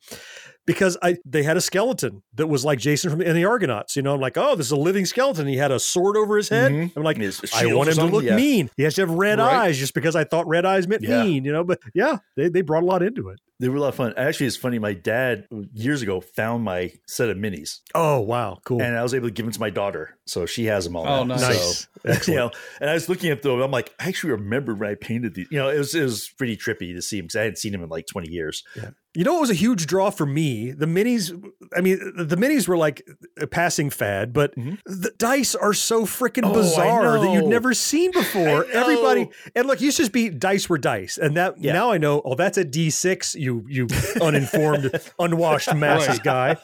because 0.67 0.97
I 1.03 1.17
they 1.25 1.43
had 1.43 1.57
a 1.57 1.61
skeleton 1.61 2.23
that 2.35 2.47
was 2.47 2.65
like 2.65 2.79
Jason 2.79 3.11
from 3.11 3.21
in 3.23 3.35
the 3.35 3.45
Argonauts. 3.45 3.95
You 3.97 4.03
know, 4.03 4.15
I'm 4.15 4.21
like, 4.21 4.37
oh, 4.37 4.55
this 4.57 4.67
is 4.67 4.73
a 4.73 4.77
living 4.77 5.05
skeleton. 5.05 5.47
He 5.47 5.57
had 5.57 5.71
a 5.71 5.79
sword 5.81 6.17
over 6.17 6.37
his 6.37 6.49
head. 6.49 6.73
Mhm. 6.73 6.93
I'm 6.97 7.03
like, 7.03 7.19
I 7.55 7.67
want 7.75 7.89
him 7.89 7.97
to 7.97 8.05
look 8.07 8.25
yeah. 8.25 8.37
mean. 8.37 8.71
He 8.77 8.85
has 8.85 8.95
to 8.95 9.03
have 9.03 9.11
red 9.11 9.39
Right. 9.39 9.55
eyes 9.67 9.79
just 9.79 9.95
because 9.95 10.15
I 10.17 10.25
thought 10.25 10.47
red 10.47 10.65
eyes 10.65 10.87
meant 10.89 11.03
Yeah. 11.03 11.25
mean, 11.25 11.45
you 11.45 11.53
know. 11.53 11.65
But 11.65 11.81
yeah, 11.95 12.19
they, 12.37 12.49
they 12.49 12.63
brought 12.63 12.83
a 12.83 12.87
lot 12.87 13.03
into 13.03 13.29
it. 13.31 13.41
They 13.61 13.69
were 13.69 13.77
a 13.77 13.81
lot 13.81 13.89
of 13.91 13.95
fun. 13.95 14.15
Actually, 14.17 14.47
it's 14.47 14.57
funny. 14.57 14.79
My 14.81 14.95
dad 14.95 15.47
years 15.73 16.03
ago 16.03 16.21
found 16.21 16.65
my 16.65 16.93
set 17.07 17.29
of 17.31 17.37
minis, 17.37 17.81
Oh 17.95 18.19
wow, 18.21 18.59
cool. 18.65 18.83
and 18.83 18.97
I 18.97 19.03
was 19.03 19.15
able 19.15 19.29
to 19.29 19.33
give 19.33 19.45
them 19.47 19.53
to 19.53 19.61
my 19.61 19.71
daughter, 19.71 20.19
so 20.27 20.47
she 20.47 20.65
has 20.65 20.85
them 20.85 20.97
all. 20.97 21.07
Oh, 21.07 21.25
now. 21.25 21.37
nice. 21.37 21.43
nice. 21.49 21.79
So, 21.81 21.89
Excellent. 22.11 22.29
you 22.29 22.35
know, 22.37 22.51
and 22.81 22.89
I 22.91 22.95
was 22.95 23.09
looking 23.09 23.31
at 23.31 23.43
them. 23.43 23.61
I'm 23.61 23.71
like, 23.71 23.95
I 24.01 24.09
actually 24.09 24.31
remember 24.33 24.75
when 24.75 24.89
I 24.91 24.95
painted 24.95 25.35
these. 25.35 25.47
You 25.51 25.59
know, 25.59 25.69
it 25.69 25.79
was 25.79 25.95
it 25.95 26.03
was 26.03 26.29
pretty 26.39 26.57
trippy 26.57 26.95
to 26.95 27.03
see 27.03 27.19
him 27.19 27.25
because 27.27 27.37
I 27.37 27.43
hadn't 27.43 27.59
seen 27.59 27.73
them 27.73 27.83
in 27.83 27.89
like 27.91 28.07
20 28.07 28.31
years. 28.31 28.65
You 29.13 29.25
know 29.25 29.33
what 29.33 29.41
was 29.41 29.51
a 29.51 29.55
huge 29.55 29.87
draw 29.89 30.11
for 30.11 30.25
me? 30.25 30.71
The 30.71 30.87
minis. 30.87 31.33
I 31.77 31.81
mean, 31.81 31.99
the 32.17 32.37
minis 32.37 32.69
were 32.69 32.77
like 32.79 33.03
a 33.41 33.47
passing 33.49 33.91
fad, 33.91 34.33
but 34.33 34.55
the 34.55 35.13
dice 35.19 35.55
are 35.57 35.73
so 35.75 36.07
freaking 36.07 36.41
Mm-hmm. 36.45 36.51
Oh, 36.53 36.63
bizarre 36.63 37.19
that 37.21 37.33
you've 37.33 37.43
know. 37.45 37.51
never 37.51 37.75
seen 37.75 38.13
before. 38.13 38.65
Everybody 38.73 39.29
and 39.55 39.67
look, 39.67 39.81
used 39.81 39.97
to 39.99 40.05
just 40.05 40.13
be 40.13 40.31
dice 40.31 40.69
were 40.69 40.79
dice, 40.79 41.19
and 41.19 41.37
that 41.37 41.57
Yeah. 41.59 41.73
now 41.75 41.91
I 41.91 41.99
know. 41.99 42.23
Oh, 42.25 42.35
that's 42.37 42.57
a 42.57 42.65
D 42.65 42.89
six. 42.89 43.35
You 43.35 43.50
you 43.69 43.89
uninformed, 44.21 44.91
unwashed 45.19 45.75
masses 45.75 46.19
guy. 46.21 46.57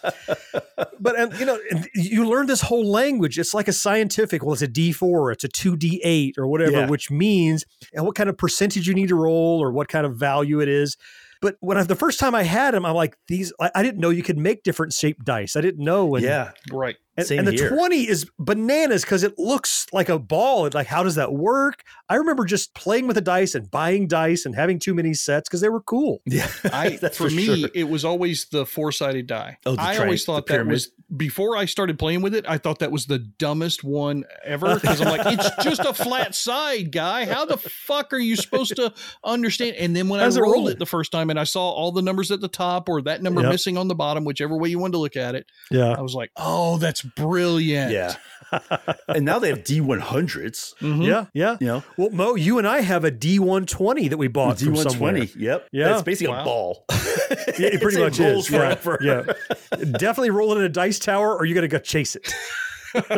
But 0.99 1.19
and 1.19 1.33
you 1.39 1.47
know, 1.47 1.59
you 1.95 2.27
learn 2.29 2.47
this 2.47 2.61
whole 2.63 2.85
language. 2.91 3.39
It's 3.39 3.55
like 3.55 3.69
a 3.69 3.73
scientific. 3.73 4.43
Well, 4.43 4.53
it's 4.55 4.63
a 4.63 4.69
D 4.69 4.93
four, 4.93 5.31
it's 5.33 5.45
a 5.45 5.49
two 5.49 5.77
D 5.77 6.01
eight, 6.05 6.37
or 6.39 6.47
whatever, 6.47 6.73
Yeah. 6.73 6.87
which 6.89 7.11
means 7.11 7.65
and 7.93 8.05
what 8.07 8.15
kind 8.15 8.29
of 8.29 8.37
percentage 8.39 8.87
you 8.89 8.95
need 8.95 9.09
to 9.09 9.17
roll, 9.17 9.61
or 9.63 9.73
what 9.73 9.89
kind 9.89 10.07
of 10.07 10.17
value 10.17 10.61
it 10.61 10.69
is. 10.69 10.97
But 11.43 11.57
when 11.61 11.77
I, 11.77 11.83
the 11.83 11.95
first 11.95 12.19
time 12.19 12.35
I 12.35 12.45
had 12.45 12.73
them, 12.73 12.87
I'm 12.87 12.95
like, 12.95 13.15
these, 13.29 13.53
I, 13.61 13.71
I 13.75 13.83
didn't 13.83 14.01
know 14.01 14.09
you 14.09 14.23
could 14.23 14.39
make 14.39 14.63
different 14.63 14.95
shaped 14.95 15.23
dice. 15.25 15.55
I 15.55 15.61
didn't 15.61 15.85
know. 15.85 16.15
And, 16.15 16.25
yeah, 16.25 16.53
Right. 16.73 16.97
And, 17.17 17.27
same 17.27 17.39
and 17.41 17.49
the 17.49 17.53
here. 17.53 17.71
20 17.71 18.09
is 18.09 18.27
bananas 18.39 19.03
because 19.03 19.23
it 19.23 19.39
looks 19.39 19.87
like 19.93 20.09
a 20.09 20.19
ball. 20.19 20.67
It's 20.67 20.75
like, 20.75 20.87
how 20.87 21.03
does 21.03 21.15
that 21.15 21.33
work? 21.33 21.83
I 22.09 22.17
remember 22.17 22.45
just 22.45 22.75
playing 22.75 23.07
with 23.07 23.15
the 23.17 23.21
dice 23.23 23.55
and 23.55 23.71
buying 23.71 24.07
dice 24.07 24.45
and 24.47 24.55
having 24.55 24.79
too 24.79 24.95
many 24.95 25.15
sets 25.15 25.49
because 25.49 25.61
they 25.61 25.69
were 25.69 25.81
cool. 25.81 26.21
yeah. 26.27 26.49
I 26.73 26.91
That's 27.01 27.17
for, 27.17 27.29
for 27.29 27.35
me, 27.35 27.61
sure. 27.63 27.71
it 27.75 27.85
was 27.89 28.05
always 28.05 28.45
the 28.47 28.67
four 28.67 28.93
sided 28.93 29.27
die. 29.27 29.59
Oh, 29.67 29.77
the 29.77 29.83
I 29.83 29.95
tri- 29.97 30.05
always 30.05 30.23
the 30.25 30.33
thought 30.33 30.47
that 30.47 30.53
pyramid. 30.55 30.73
was 30.73 30.91
before 31.17 31.57
I 31.57 31.65
started 31.67 31.99
playing 31.99 32.23
with 32.23 32.35
it. 32.35 32.45
I 32.49 32.59
thought 32.59 32.81
that 32.81 32.91
was 32.93 33.07
the 33.07 33.19
dumbest 33.19 33.83
one 33.85 34.25
ever 34.45 34.75
because 34.75 35.01
I'm 35.01 35.09
like, 35.17 35.27
it's 35.39 35.51
just 35.65 35.81
a 35.81 35.95
flat 35.95 36.35
side, 36.35 36.93
guy. 36.93 37.25
How 37.27 37.45
the 37.45 37.57
fuck 37.57 38.13
are 38.13 38.19
you 38.19 38.37
supposed 38.37 38.77
to 38.77 38.93
understand? 39.25 39.77
And 39.77 39.95
then 39.97 40.09
when 40.09 40.21
How's 40.21 40.37
I 40.37 40.41
rolled 40.43 40.55
roll? 40.55 40.69
it 40.69 40.79
the 40.79 40.87
first 40.87 41.13
time 41.13 41.31
and 41.31 41.39
I 41.39 41.45
saw 41.45 41.71
all 41.71 41.93
the 41.93 42.03
numbers 42.03 42.31
at 42.31 42.41
the 42.41 42.49
top 42.49 42.89
or 42.89 43.01
that 43.03 43.23
number 43.23 43.41
Yep. 43.43 43.51
missing 43.53 43.77
on 43.79 43.89
the 43.89 43.95
bottom, 43.95 44.25
whichever 44.25 44.57
way 44.57 44.69
you 44.69 44.79
wanted 44.79 44.93
to 44.93 44.99
look 44.99 45.17
at 45.17 45.35
it, 45.35 45.47
Yeah. 45.71 45.95
I 45.97 46.01
was 46.03 46.15
like, 46.15 46.31
oh, 46.37 46.79
that's 46.79 47.06
brilliant. 47.15 47.93
Yeah. 47.93 48.15
and 49.09 49.25
now 49.25 49.39
they 49.39 49.49
have 49.49 49.65
D100s. 49.65 50.75
Mhm. 50.79 51.05
Yeah. 51.07 51.27
Yeah. 51.35 51.57
You 51.61 51.67
know, 51.67 51.83
Well, 51.97 52.11
Mo, 52.11 52.35
you 52.37 52.59
and 52.59 52.67
I 52.67 52.81
have 52.81 53.05
a 53.05 53.11
D120 53.11 54.11
that 54.11 54.17
we 54.19 54.29
bought 54.29 54.59
from 54.61 54.77
somewhere. 54.77 55.15
D120. 55.15 55.37
Yep. 55.37 55.69
Yeah. 55.73 55.95
It's 55.95 56.03
basically 56.03 56.33
Wow. 56.35 56.41
a 56.43 56.45
ball. 56.45 56.85
It 56.89 57.81
pretty 57.81 57.99
much 58.01 58.19
rolls 58.19 58.47
is. 58.47 58.51
Yeah, 58.53 58.75
forever. 58.77 58.99
yeah. 59.03 59.77
Definitely 59.99 60.31
roll 60.31 60.53
it 60.53 60.59
in 60.59 60.65
a 60.65 60.69
dice 60.69 60.99
tower 60.99 61.37
or 61.37 61.45
you 61.45 61.55
got 61.55 61.63
to 61.63 61.69
go 61.69 61.79
chase 61.79 62.15
it. 62.17 62.33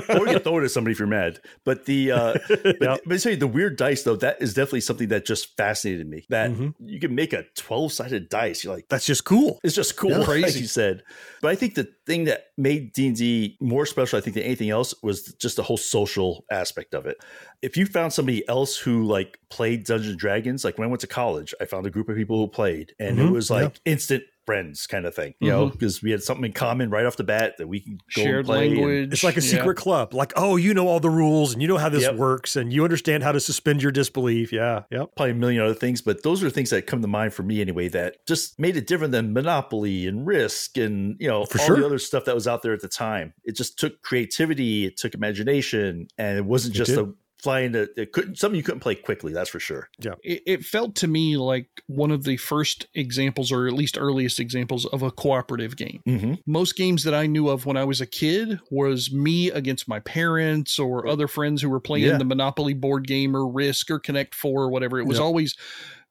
Or 0.08 0.18
you 0.26 0.32
can 0.32 0.40
throw 0.40 0.58
it 0.58 0.64
at 0.64 0.70
somebody 0.70 0.92
if 0.92 0.98
you're 0.98 1.08
mad. 1.08 1.40
But 1.64 1.84
the 1.86 2.12
uh 2.12 2.34
but, 2.48 2.76
Yep. 2.80 3.00
but 3.06 3.24
you, 3.24 3.36
the 3.36 3.46
weird 3.46 3.76
dice 3.76 4.02
though, 4.02 4.16
that 4.16 4.40
is 4.42 4.54
definitely 4.54 4.80
something 4.82 5.08
that 5.08 5.24
just 5.26 5.56
fascinated 5.56 6.08
me. 6.08 6.24
That 6.28 6.50
Mhm. 6.50 6.74
you 6.80 7.00
can 7.00 7.14
make 7.14 7.32
a 7.32 7.44
12 7.56 7.92
sided 7.92 8.28
dice. 8.28 8.64
You're 8.64 8.74
like, 8.74 8.88
That's 8.88 9.06
just 9.06 9.24
cool. 9.24 9.60
it's 9.64 9.74
just 9.74 9.96
cool, 9.96 10.10
Yeah. 10.10 10.16
like 10.18 10.26
Crazy. 10.26 10.60
you 10.60 10.66
said. 10.66 11.02
But 11.42 11.48
I 11.50 11.54
think 11.54 11.74
the 11.74 11.88
thing 12.06 12.24
that 12.24 12.46
made 12.56 12.92
D 12.92 13.06
and 13.08 13.16
D 13.16 13.56
more 13.60 13.86
special, 13.86 14.18
I 14.18 14.20
think, 14.20 14.34
than 14.34 14.42
anything 14.44 14.70
else, 14.70 14.94
was 15.02 15.34
just 15.34 15.56
the 15.56 15.62
whole 15.62 15.76
social 15.76 16.44
aspect 16.50 16.94
of 16.94 17.06
it. 17.06 17.16
If 17.62 17.76
you 17.76 17.86
found 17.86 18.12
somebody 18.12 18.46
else 18.48 18.76
who 18.76 19.04
like 19.04 19.38
played 19.50 19.84
Dungeons 19.84 20.10
and 20.10 20.18
Dragons, 20.18 20.64
like 20.64 20.78
when 20.78 20.86
I 20.86 20.88
went 20.90 21.00
to 21.02 21.06
college, 21.06 21.54
I 21.60 21.64
found 21.64 21.86
a 21.86 21.90
group 21.90 22.08
of 22.08 22.16
people 22.16 22.38
who 22.38 22.48
played, 22.48 22.94
and 22.98 23.18
it 23.18 23.22
Mhm. 23.26 23.32
was 23.32 23.50
like 23.50 23.80
instant 23.84 24.22
friends 24.48 24.86
kind 24.86 25.04
of 25.04 25.14
thing, 25.14 25.34
you 25.40 25.50
know, 25.50 25.66
Mhm. 25.68 25.72
because 25.72 26.02
we 26.02 26.10
had 26.10 26.22
something 26.22 26.46
in 26.46 26.52
common 26.52 26.88
right 26.88 27.04
off 27.04 27.16
the 27.18 27.24
bat 27.24 27.56
that 27.58 27.66
we 27.68 27.80
can 27.80 27.98
go 28.14 28.22
and 28.22 28.26
Shared 28.26 28.46
play. 28.46 28.70
language. 28.70 29.12
It's 29.12 29.22
like 29.22 29.36
a 29.36 29.40
Yeah. 29.42 29.50
secret 29.58 29.76
club. 29.76 30.14
Like, 30.14 30.32
oh, 30.36 30.56
you 30.56 30.72
know 30.72 30.88
all 30.88 31.00
the 31.00 31.10
rules 31.10 31.52
and 31.52 31.60
you 31.60 31.68
know 31.68 31.76
how 31.76 31.90
this 31.90 32.04
Yep. 32.04 32.14
works 32.16 32.56
and 32.56 32.72
you 32.72 32.82
understand 32.82 33.22
how 33.22 33.32
to 33.32 33.40
suspend 33.40 33.82
your 33.82 33.92
disbelief. 33.92 34.50
Yeah. 34.50 34.84
yeah. 34.90 35.04
probably 35.16 35.32
a 35.32 35.34
million 35.34 35.62
other 35.62 35.74
things, 35.74 36.00
but 36.00 36.22
those 36.22 36.42
are 36.42 36.48
things 36.48 36.70
that 36.70 36.86
come 36.86 37.02
to 37.02 37.08
mind 37.08 37.34
for 37.34 37.42
me 37.42 37.60
anyway 37.60 37.88
that 37.88 38.16
just 38.26 38.58
made 38.58 38.74
it 38.76 38.86
different 38.86 39.12
than 39.12 39.34
Monopoly 39.34 40.06
and 40.06 40.26
Risk 40.26 40.78
and 40.78 41.16
you 41.20 41.28
know 41.28 41.44
For 41.44 41.60
all 41.60 41.66
sure. 41.66 41.76
the 41.80 41.84
other 41.86 41.98
stuff 41.98 42.24
that 42.24 42.34
was 42.34 42.48
out 42.48 42.62
there 42.62 42.72
at 42.72 42.80
the 42.80 42.88
time. 42.88 43.34
It 43.44 43.54
just 43.56 43.78
took 43.78 44.00
creativity, 44.02 44.86
it 44.86 44.96
took 44.96 45.12
imagination, 45.14 46.08
and 46.16 46.38
it 46.38 46.44
wasn't 46.46 46.74
It 46.74 46.78
just 46.78 46.90
did. 46.90 46.98
a 47.00 47.08
flying 47.42 47.72
to 47.72 47.88
it 47.96 48.12
couldn't 48.12 48.36
something 48.36 48.56
you 48.56 48.62
couldn't 48.62 48.80
play 48.80 48.94
quickly, 48.94 49.32
that's 49.32 49.50
for 49.50 49.60
sure. 49.60 49.88
Yeah. 50.00 50.14
it, 50.24 50.42
it 50.46 50.64
felt 50.64 50.94
to 50.96 51.06
me 51.06 51.36
like 51.36 51.68
one 51.86 52.10
of 52.10 52.24
the 52.24 52.36
first 52.36 52.86
examples 52.94 53.52
or 53.52 53.66
at 53.68 53.72
least 53.74 53.96
earliest 53.98 54.40
examples 54.40 54.84
of 54.86 55.02
a 55.02 55.10
cooperative 55.10 55.76
game 55.76 56.02
Mm-hmm. 56.06 56.34
most 56.46 56.76
games 56.76 57.04
that 57.04 57.14
i 57.14 57.26
knew 57.26 57.48
of 57.48 57.64
when 57.66 57.76
i 57.76 57.84
was 57.84 58.00
a 58.00 58.06
kid 58.06 58.58
was 58.70 59.12
me 59.12 59.50
against 59.50 59.88
my 59.88 60.00
parents 60.00 60.78
or 60.78 61.06
other 61.06 61.28
friends 61.28 61.62
who 61.62 61.70
were 61.70 61.80
playing 61.80 62.06
Yeah. 62.06 62.18
the 62.18 62.24
monopoly 62.24 62.74
board 62.74 63.06
game 63.06 63.36
or 63.36 63.46
risk 63.46 63.90
or 63.90 63.98
connect 63.98 64.34
4 64.34 64.62
or 64.64 64.68
whatever 64.70 64.98
it 64.98 65.06
was 65.06 65.18
Yep. 65.18 65.24
always 65.24 65.56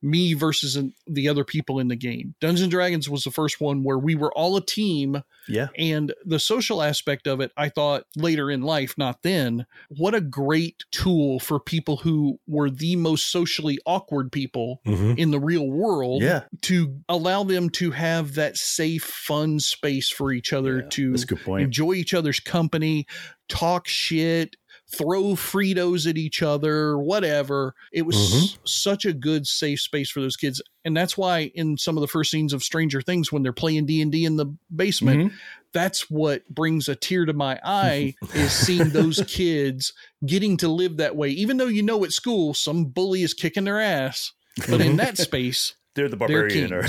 me 0.02 0.34
versus 0.34 0.78
the 1.08 1.28
other 1.28 1.44
people 1.44 1.80
in 1.80 1.88
the 1.88 1.96
game 1.96 2.36
dungeons 2.40 2.62
and 2.62 2.72
dragons 2.72 3.10
was 3.10 3.24
the 3.24 3.32
first 3.32 3.60
one 3.60 3.84
where 3.84 3.98
we 3.98 4.14
were 4.16 4.32
all 4.34 4.56
a 4.56 4.66
team 4.66 5.24
Yeah. 5.48 5.68
and 5.78 6.14
the 6.26 6.40
social 6.40 6.82
aspect 6.84 7.26
of 7.28 7.40
it, 7.42 7.52
I 7.58 7.70
thought 7.70 8.06
later 8.16 8.52
in 8.52 8.62
life, 8.62 8.96
not 8.98 9.24
then, 9.24 9.66
what 9.90 10.14
a 10.14 10.22
great 10.22 10.84
tool 10.92 11.40
for 11.40 11.60
people 11.60 11.98
who 11.98 12.40
were 12.48 12.70
the 12.70 12.96
most 12.96 13.32
socially 13.32 13.80
awkward 13.86 14.32
people 14.32 14.82
Mhm. 14.86 15.18
in 15.18 15.32
the 15.32 15.40
real 15.40 15.68
world 15.70 16.22
Yeah. 16.22 16.44
to 16.64 17.00
allow 17.10 17.44
them 17.44 17.70
to 17.72 17.92
have 17.92 18.36
that 18.36 18.58
safe, 18.58 19.04
fun 19.04 19.60
space 19.60 20.10
for 20.10 20.32
each 20.32 20.54
other 20.54 20.82
Yeah, 20.82 20.90
to 20.90 21.16
enjoy 21.58 21.94
each 21.94 22.14
other's 22.14 22.40
company, 22.40 23.08
talk 23.50 23.88
shit, 23.88 24.56
throw 24.90 25.34
Fritos 25.36 26.10
at 26.10 26.18
each 26.18 26.42
other, 26.42 26.98
whatever. 26.98 27.76
It 27.92 28.04
was 28.04 28.16
Mhm. 28.16 28.58
such 28.64 29.06
a 29.06 29.12
good 29.14 29.46
safe 29.46 29.82
space 29.82 30.10
for 30.10 30.22
those 30.22 30.38
kids. 30.38 30.62
And 30.86 30.96
that's 30.96 31.18
why 31.18 31.52
in 31.56 31.78
some 31.78 31.98
of 31.98 32.02
the 32.02 32.08
first 32.08 32.32
scenes 32.32 32.54
of 32.54 32.64
Stranger 32.64 33.02
Things 33.02 33.32
when 33.32 33.44
they're 33.44 33.52
playing 33.52 33.86
D&D 33.86 34.24
in 34.24 34.38
the 34.38 34.46
basement, 34.74 35.32
Mhm. 35.32 35.36
that's 35.74 36.10
what 36.10 36.48
brings 36.48 36.88
a 36.88 36.96
tear 36.96 37.26
to 37.26 37.34
my 37.34 37.60
eye 37.64 38.16
is 38.34 38.52
seeing 38.54 38.90
those 38.92 39.22
kids 39.28 39.92
getting 40.26 40.56
to 40.58 40.70
live 40.70 40.98
that 40.98 41.16
way 41.16 41.30
even 41.30 41.58
though 41.58 41.68
you 41.68 41.84
know 41.84 42.04
at 42.06 42.14
school 42.14 42.54
some 42.54 42.86
bully 42.86 43.22
is 43.22 43.34
kicking 43.34 43.66
their 43.66 43.80
ass 43.80 44.32
but 44.70 44.82
in 44.82 44.96
that 44.96 45.18
space 45.18 45.76
They're 45.98 46.08
the 46.08 46.16
They're 46.16 46.28
barbarian. 46.28 46.72
or- 46.74 46.86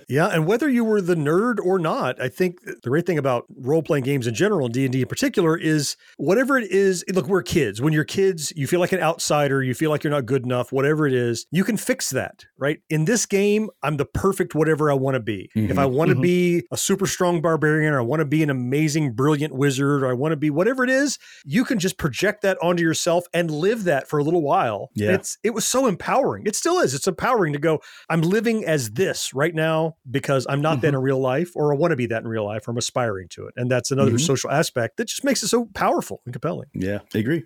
Yeah, 0.08 0.28
and 0.28 0.46
whether 0.46 0.68
you 0.68 0.82
were 0.84 1.00
the 1.00 1.14
nerd 1.14 1.58
or 1.64 1.78
not, 1.78 2.20
I 2.20 2.28
think 2.28 2.62
the 2.64 2.76
great 2.88 3.06
thing 3.06 3.18
about 3.18 3.44
role 3.56 3.82
playing 3.82 4.04
games 4.04 4.26
in 4.26 4.34
general 4.34 4.64
and 4.66 4.74
D 4.74 4.84
and 4.84 4.92
D 4.92 5.02
in 5.02 5.06
particular 5.08 5.56
is 5.56 5.96
whatever 6.16 6.56
it 6.58 6.70
is. 6.70 7.04
Look, 7.12 7.28
we're 7.28 7.42
kids. 7.42 7.80
When 7.80 7.92
you're 7.92 8.04
kids, 8.04 8.52
you 8.56 8.66
feel 8.66 8.80
like 8.80 8.92
an 8.92 9.00
outsider. 9.00 9.62
You 9.62 9.74
feel 9.74 9.90
like 9.90 10.02
you're 10.02 10.10
not 10.10 10.26
good 10.26 10.44
enough. 10.44 10.72
Whatever 10.72 11.06
it 11.06 11.12
is, 11.12 11.46
you 11.50 11.64
can 11.64 11.76
fix 11.76 12.10
that, 12.10 12.44
right? 12.58 12.80
In 12.90 13.04
this 13.04 13.26
game, 13.26 13.68
I'm 13.82 13.96
the 13.98 14.04
perfect 14.06 14.54
whatever 14.54 14.90
I 14.90 14.94
want 14.94 15.14
to 15.14 15.20
be. 15.20 15.50
If 15.54 15.78
I 15.78 15.84
want 15.86 16.08
to 16.10 16.16
Mhm. 16.16 16.22
be 16.22 16.62
a 16.72 16.76
super 16.76 17.06
strong 17.06 17.40
barbarian, 17.42 17.92
or 17.92 17.98
I 18.00 18.02
want 18.02 18.20
to 18.20 18.24
be 18.26 18.42
an 18.42 18.50
amazing, 18.50 19.12
brilliant 19.12 19.54
wizard, 19.54 20.02
or 20.02 20.08
I 20.08 20.14
want 20.14 20.32
to 20.32 20.36
be 20.36 20.50
whatever 20.50 20.82
it 20.82 20.90
is, 20.90 21.18
you 21.44 21.64
can 21.64 21.78
just 21.78 21.98
project 21.98 22.40
that 22.42 22.56
onto 22.62 22.82
yourself 22.82 23.26
and 23.34 23.50
live 23.50 23.84
that 23.84 24.08
for 24.08 24.18
a 24.18 24.24
little 24.24 24.42
while. 24.42 24.90
Yeah. 24.94 25.12
It's 25.12 25.36
it 25.44 25.50
was 25.50 25.64
so 25.66 25.86
empowering. 25.86 26.44
It 26.46 26.56
still 26.56 26.78
is. 26.80 26.94
It's 26.94 27.06
empowering 27.06 27.52
to 27.52 27.58
go. 27.58 27.80
I'm 28.14 28.20
living 28.20 28.64
as 28.64 28.92
this 28.92 29.34
right 29.34 29.52
now 29.52 29.96
because 30.08 30.46
I'm 30.48 30.60
not 30.62 30.82
that 30.82 30.94
in 30.94 30.96
real 30.96 31.18
life, 31.18 31.50
or 31.56 31.74
I 31.74 31.76
want 31.76 31.90
to 31.90 31.96
be 31.96 32.06
that 32.06 32.22
in 32.22 32.28
real 32.28 32.44
life, 32.44 32.68
or 32.68 32.70
I'm 32.70 32.76
aspiring 32.76 33.26
to 33.30 33.48
it. 33.48 33.54
And 33.56 33.68
that's 33.68 33.90
another 33.90 34.12
Mhm. 34.12 34.20
social 34.20 34.52
aspect 34.52 34.98
that 34.98 35.08
just 35.08 35.24
makes 35.24 35.42
it 35.42 35.48
so 35.48 35.64
powerful 35.74 36.22
and 36.24 36.32
compelling. 36.32 36.68
yeah, 36.74 37.00
I 37.12 37.18
agree. 37.18 37.42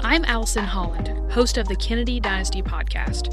I'm 0.00 0.22
Allison 0.26 0.64
Holland, 0.64 1.08
host 1.32 1.56
of 1.56 1.66
the 1.66 1.76
Kennedy 1.76 2.20
Dynasty 2.20 2.60
podcast. 2.60 3.32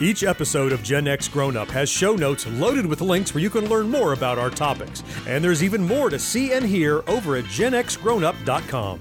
Each 0.00 0.22
episode 0.24 0.72
of 0.72 0.82
Gen 0.82 1.08
X 1.08 1.26
Grown 1.28 1.56
Up 1.56 1.68
has 1.68 1.88
show 1.88 2.16
notes 2.16 2.46
loaded 2.46 2.84
with 2.86 3.00
links 3.00 3.34
where 3.34 3.42
you 3.42 3.50
can 3.50 3.68
learn 3.68 3.90
more 3.90 4.12
about 4.12 4.38
our 4.38 4.50
topics. 4.50 5.02
And 5.26 5.42
there's 5.42 5.62
even 5.62 5.86
more 5.86 6.10
to 6.10 6.18
see 6.18 6.52
and 6.52 6.64
hear 6.64 7.02
over 7.06 7.36
at 7.36 7.44
genxgrownup.com. 7.46 9.00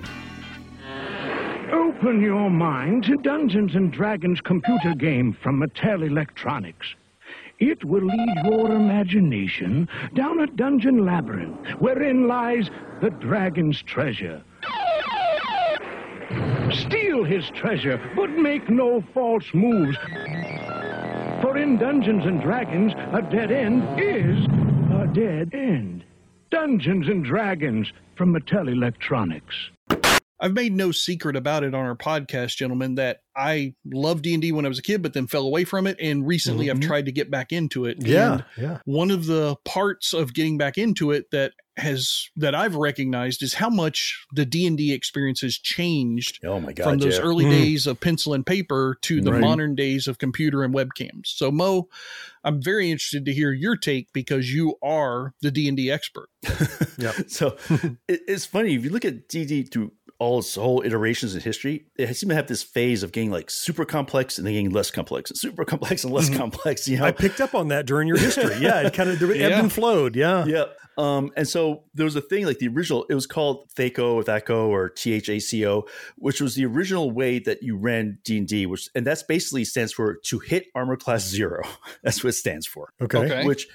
Open 1.74 2.22
your 2.22 2.50
mind 2.50 3.04
to 3.06 3.18
Dungeons 3.18 3.76
and 3.76 3.92
Dragons 3.92 4.40
computer 4.40 4.94
game 4.94 5.36
from 5.42 5.62
Mattel 5.62 6.06
Electronics. 6.06 6.88
It 7.60 7.84
will 7.84 8.04
lead 8.04 8.46
your 8.46 8.72
imagination 8.72 9.88
down 10.14 10.42
a 10.42 10.48
dungeon 10.48 11.06
labyrinth 11.06 11.68
wherein 11.80 12.28
lies 12.28 12.70
the 13.02 13.10
dragon's 13.10 13.82
treasure. 13.82 14.42
Steal 16.72 17.24
his 17.24 17.50
treasure, 17.52 18.00
but 18.16 18.30
make 18.32 18.70
no 18.70 19.02
false 19.14 19.54
moves. 19.54 19.98
For 21.42 21.58
in 21.58 21.78
Dungeons 21.78 22.26
and 22.26 22.42
Dragons, 22.42 22.94
a 23.14 23.22
dead 23.22 23.52
end 23.52 23.84
is 24.00 24.46
a 24.92 25.08
dead 25.14 25.54
end. 25.54 26.04
Dungeons 26.50 27.08
and 27.08 27.24
Dragons 27.26 27.92
from 28.16 28.34
Mattel 28.34 28.72
Electronics. 28.72 29.56
I've 30.46 30.54
made 30.54 30.74
no 30.74 30.92
secret 30.92 31.36
about 31.36 31.64
it 31.64 31.74
on 31.74 31.86
our 31.88 31.96
podcast, 31.96 32.56
gentlemen, 32.56 32.96
that 32.96 33.22
I 33.36 33.74
loved 33.84 34.22
D&D 34.24 34.52
when 34.52 34.64
I 34.64 34.70
was 34.70 34.78
a 34.78 34.84
kid, 34.84 35.02
but 35.02 35.14
then 35.14 35.26
fell 35.26 35.42
away 35.48 35.64
from 35.64 35.88
it. 35.88 35.98
And 36.00 36.26
recently 36.28 36.70
I've 36.70 36.78
Mhm. 36.78 36.84
tried 36.86 37.06
to 37.06 37.12
get 37.12 37.32
back 37.32 37.52
into 37.52 37.86
it. 37.86 37.98
Yeah, 38.06 38.34
And 38.34 38.46
yeah. 38.56 38.78
one 38.86 39.10
of 39.10 39.26
the 39.26 39.56
parts 39.66 40.14
of 40.14 40.36
getting 40.36 40.60
back 40.60 40.78
into 40.78 41.10
it 41.10 41.32
that 41.32 41.54
has, 41.78 42.30
that 42.38 42.54
I've 42.54 42.76
recognized 42.76 43.42
is 43.42 43.56
how 43.56 43.70
much 43.72 44.24
the 44.32 44.46
D&D 44.46 44.94
experience 44.94 45.42
has 45.42 45.58
changed 45.58 46.40
Oh 46.46 46.60
my 46.60 46.72
god. 46.74 46.84
from 46.84 46.98
those 47.00 47.18
yeah. 47.18 47.24
early 47.24 47.46
Mm. 47.46 47.50
days 47.50 47.88
of 47.88 48.00
pencil 48.00 48.34
and 48.36 48.46
paper 48.46 48.98
to 49.02 49.20
the 49.22 49.32
Right. 49.34 49.42
modern 49.42 49.74
days 49.74 50.08
of 50.08 50.20
computer 50.20 50.64
and 50.64 50.74
webcams. 50.76 51.26
So 51.26 51.52
Mo, 51.52 51.90
I'm 52.44 52.62
very 52.62 52.92
interested 52.92 53.26
to 53.26 53.34
hear 53.34 53.52
your 53.52 53.76
take 53.76 54.14
because 54.14 54.54
you 54.54 54.76
are 54.84 55.34
the 55.42 55.50
D&D 55.50 55.90
expert. 55.90 56.30
Yeah. 56.98 57.12
So 57.28 57.58
it, 58.08 58.22
it's 58.28 58.46
funny 58.46 58.76
if 58.76 58.86
you 58.86 58.90
look 58.92 59.04
at 59.04 59.28
D 59.28 59.40
and 59.40 59.50
D 59.50 59.64
through 59.64 59.92
all 60.18 60.40
its 60.40 60.56
whole 60.56 60.82
iterations 60.86 61.36
in 61.36 61.42
history, 61.42 61.86
it 61.98 62.08
seems 62.16 62.30
to 62.30 62.36
have 62.36 62.48
this 62.48 62.64
phase 62.64 63.04
of 63.04 63.12
getting 63.12 63.32
like 63.32 63.50
super 63.50 63.84
complex 63.86 64.38
and 64.38 64.48
then 64.48 64.54
getting 64.54 64.70
less 64.72 64.90
complex 64.92 65.30
and 65.30 65.38
super 65.38 65.66
complex 65.66 66.04
and 66.06 66.14
less 66.14 66.30
Mhm. 66.30 66.38
complex. 66.38 66.88
You 66.88 66.98
know, 66.98 67.06
I 67.06 67.12
picked 67.12 67.42
up 67.42 67.54
on 67.54 67.68
that 67.70 67.86
during 67.86 68.08
your 68.08 68.18
history. 68.18 68.56
Yeah, 68.62 68.82
it 68.82 68.94
kind 68.94 69.10
of 69.10 69.22
ebbed 69.22 69.36
Yeah. 69.36 69.60
and 69.60 69.72
flowed. 69.72 70.16
Yeah. 70.16 70.46
yeah. 70.46 70.66
Um, 70.98 71.32
and 71.36 71.46
so 71.46 71.84
there 71.94 72.06
was 72.06 72.16
a 72.16 72.22
thing 72.22 72.46
like 72.46 72.60
the 72.60 72.70
original, 72.70 73.06
it 73.10 73.16
was 73.16 73.28
called 73.28 73.68
THACO 73.76 74.14
or 74.14 74.24
THACO 74.24 74.68
or 74.70 74.90
THACO, 74.96 75.84
which 76.18 76.40
was 76.40 76.56
the 76.56 76.66
original 76.66 77.12
way 77.12 77.40
that 77.40 77.62
you 77.62 77.76
ran 77.78 78.20
D&D, 78.24 78.66
which, 78.66 78.88
and 78.96 79.06
that's 79.06 79.24
basically 79.24 79.66
stands 79.66 79.92
for 79.92 80.16
to 80.24 80.40
hit 80.40 80.68
armor 80.74 80.96
class 80.96 81.28
zero. 81.28 81.62
That's 82.04 82.24
what 82.24 82.30
it 82.30 82.34
stands 82.38 82.66
for. 82.68 82.94
Okay. 83.02 83.18
Okay. 83.18 83.46
Which 83.46 83.68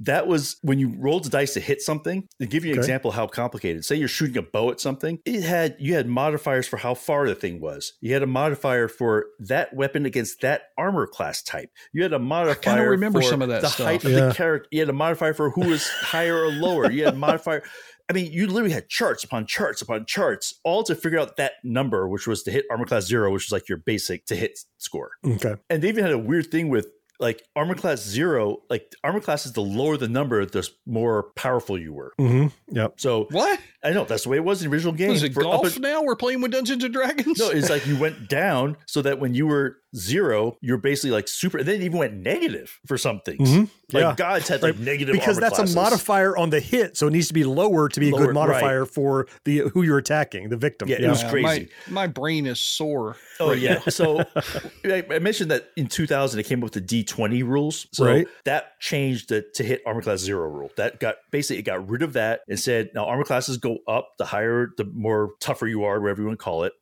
that 0.00 0.26
was 0.26 0.56
when 0.62 0.78
you 0.78 0.94
rolled 0.98 1.24
the 1.24 1.30
dice 1.30 1.54
to 1.54 1.60
hit 1.60 1.82
something. 1.82 2.28
To 2.40 2.46
give 2.46 2.64
you 2.64 2.72
an 2.72 2.78
Okay. 2.78 2.84
example 2.86 3.10
how 3.10 3.26
complicated. 3.26 3.84
Say 3.84 3.96
you're 3.96 4.08
shooting 4.08 4.36
a 4.38 4.42
bow 4.42 4.70
at 4.70 4.80
something. 4.80 5.18
It 5.24 5.42
had 5.42 5.76
you 5.78 5.94
had 5.94 6.06
modifiers 6.06 6.66
for 6.68 6.76
how 6.76 6.94
far 6.94 7.26
the 7.28 7.34
thing 7.34 7.60
was. 7.60 7.94
You 8.00 8.12
had 8.12 8.22
a 8.22 8.26
modifier 8.26 8.88
for 8.88 9.26
that 9.40 9.74
weapon 9.74 10.06
against 10.06 10.40
that 10.42 10.62
armor 10.76 11.06
class 11.06 11.42
type. 11.42 11.70
You 11.92 12.02
had 12.02 12.12
a 12.12 12.18
modifier. 12.18 12.80
I 12.80 12.82
remember 12.84 13.20
for 13.22 13.28
some 13.28 13.42
of 13.42 13.48
that 13.48 13.62
the 13.62 13.68
stuff. 13.68 13.86
height 13.86 14.04
of 14.04 14.12
the 14.12 14.32
character. 14.34 14.68
You 14.70 14.80
had 14.80 14.88
a 14.88 14.92
modifier 14.92 15.34
for 15.34 15.50
who 15.50 15.68
was 15.68 15.88
higher 15.88 16.44
or 16.44 16.52
lower. 16.52 16.90
You 16.90 17.04
had 17.04 17.14
a 17.14 17.16
modifier. 17.16 17.62
I 18.10 18.14
mean, 18.14 18.32
you 18.32 18.46
literally 18.46 18.72
had 18.72 18.88
charts 18.88 19.22
upon 19.22 19.44
charts 19.46 19.82
upon 19.82 20.06
charts, 20.06 20.54
all 20.64 20.82
to 20.84 20.94
figure 20.94 21.18
out 21.18 21.36
that 21.36 21.52
number, 21.62 22.08
which 22.08 22.26
was 22.26 22.42
to 22.44 22.50
hit 22.50 22.64
armor 22.70 22.86
class 22.86 23.04
zero, 23.04 23.30
which 23.30 23.44
was 23.46 23.52
like 23.52 23.68
your 23.68 23.76
basic 23.76 24.24
to 24.26 24.34
hit 24.36 24.58
score 24.78 25.10
Okay. 25.26 25.56
and 25.68 25.82
they 25.82 25.88
even 25.90 26.04
had 26.04 26.12
a 26.14 26.18
weird 26.18 26.50
thing 26.50 26.70
with 26.70 26.86
like 27.20 27.42
armor 27.56 27.74
class 27.74 28.00
zero 28.04 28.58
like 28.70 28.92
armor 29.02 29.20
class 29.20 29.44
is 29.46 29.52
the 29.52 29.60
lower 29.62 29.96
the 29.96 30.08
number 30.08 30.44
the 30.46 30.68
more 30.86 31.24
powerful 31.34 31.78
you 31.78 31.92
were 31.92 32.12
Mm-hmm. 32.20 32.48
Yep. 32.76 32.94
so 33.00 33.26
What? 33.30 33.58
i 33.82 33.90
know 33.90 34.04
that's 34.04 34.22
the 34.24 34.28
way 34.28 34.36
it 34.36 34.44
was 34.44 34.62
in 34.62 34.68
the 34.70 34.74
original 34.74 34.92
game 34.92 35.10
Is 35.10 35.22
it 35.22 35.34
For 35.34 35.40
up 35.40 35.44
golf 35.62 35.74
and- 35.74 35.80
now? 35.82 36.02
We're 36.02 36.16
playing 36.16 36.40
with 36.40 36.52
Dungeons 36.52 36.84
and 36.84 36.92
Dragons? 36.94 37.38
no 37.38 37.50
it's 37.50 37.70
like 37.70 37.86
you 37.86 37.96
went 37.98 38.28
down 38.28 38.76
so 38.86 39.02
that 39.02 39.18
when 39.18 39.34
you 39.34 39.46
were 39.46 39.76
zero, 39.96 40.56
you're 40.60 40.78
basically 40.78 41.10
like 41.10 41.28
super. 41.28 41.58
And 41.58 41.66
then 41.68 41.76
it 41.76 41.84
even 41.84 41.98
went 41.98 42.14
negative 42.14 42.78
for 42.86 42.98
some 42.98 43.20
things. 43.24 43.48
Mhm. 43.48 43.68
Like 43.92 44.02
Yeah. 44.02 44.14
gods 44.16 44.48
had 44.48 44.62
like 44.62 44.74
Right. 44.74 44.82
negative 44.84 45.14
because 45.14 45.36
armor 45.38 45.40
that's 45.40 45.56
classes. 45.56 45.74
a 45.74 45.78
modifier 45.80 46.36
on 46.36 46.50
the 46.50 46.60
hit, 46.60 46.96
so 46.96 47.06
it 47.06 47.12
needs 47.12 47.28
to 47.28 47.34
be 47.34 47.44
lower 47.44 47.88
to 47.88 48.00
be 48.00 48.08
a 48.08 48.12
good 48.12 48.34
modifier 48.34 48.84
for 48.84 49.26
the 49.44 49.58
who 49.72 49.82
you're 49.82 49.98
attacking, 49.98 50.50
the 50.50 50.56
victim. 50.58 50.88
Yeah, 50.88 50.96
it 51.00 51.08
was 51.08 51.24
crazy. 51.24 51.68
My, 51.88 52.02
my 52.02 52.06
brain 52.06 52.46
is 52.46 52.60
sore. 52.60 53.16
Oh 53.40 53.50
right 53.50 53.58
yeah. 53.58 53.80
so 53.88 54.20
I 54.84 55.04
I 55.10 55.18
mentioned 55.20 55.50
that 55.50 55.70
in 55.76 55.86
2000 55.86 56.38
it 56.40 56.44
came 56.46 56.58
up 56.58 56.64
with 56.64 56.72
the 56.74 56.80
D20 57.04 57.42
rules. 57.42 57.86
So 57.92 58.04
Right. 58.04 58.26
that 58.44 58.78
changed 58.80 59.30
the 59.30 59.42
to 59.54 59.64
hit 59.64 59.82
armor 59.86 60.02
class 60.02 60.18
zero 60.20 60.48
rule. 60.48 60.70
That 60.76 61.00
got 61.00 61.16
basically 61.30 61.58
it 61.60 61.62
got 61.62 61.88
rid 61.88 62.02
of 62.02 62.12
that 62.12 62.40
and 62.48 62.58
said 62.60 62.90
now 62.94 63.06
armor 63.06 63.24
classes 63.24 63.56
go 63.56 63.78
up 63.88 64.10
the 64.18 64.26
higher 64.26 64.68
the 64.76 64.84
more 64.84 65.30
tougher 65.40 65.66
you 65.66 65.84
are, 65.84 66.00
whatever 66.00 66.20
you 66.20 66.26
want 66.26 66.38
to 66.38 66.44
call 66.44 66.64
it. 66.64 66.72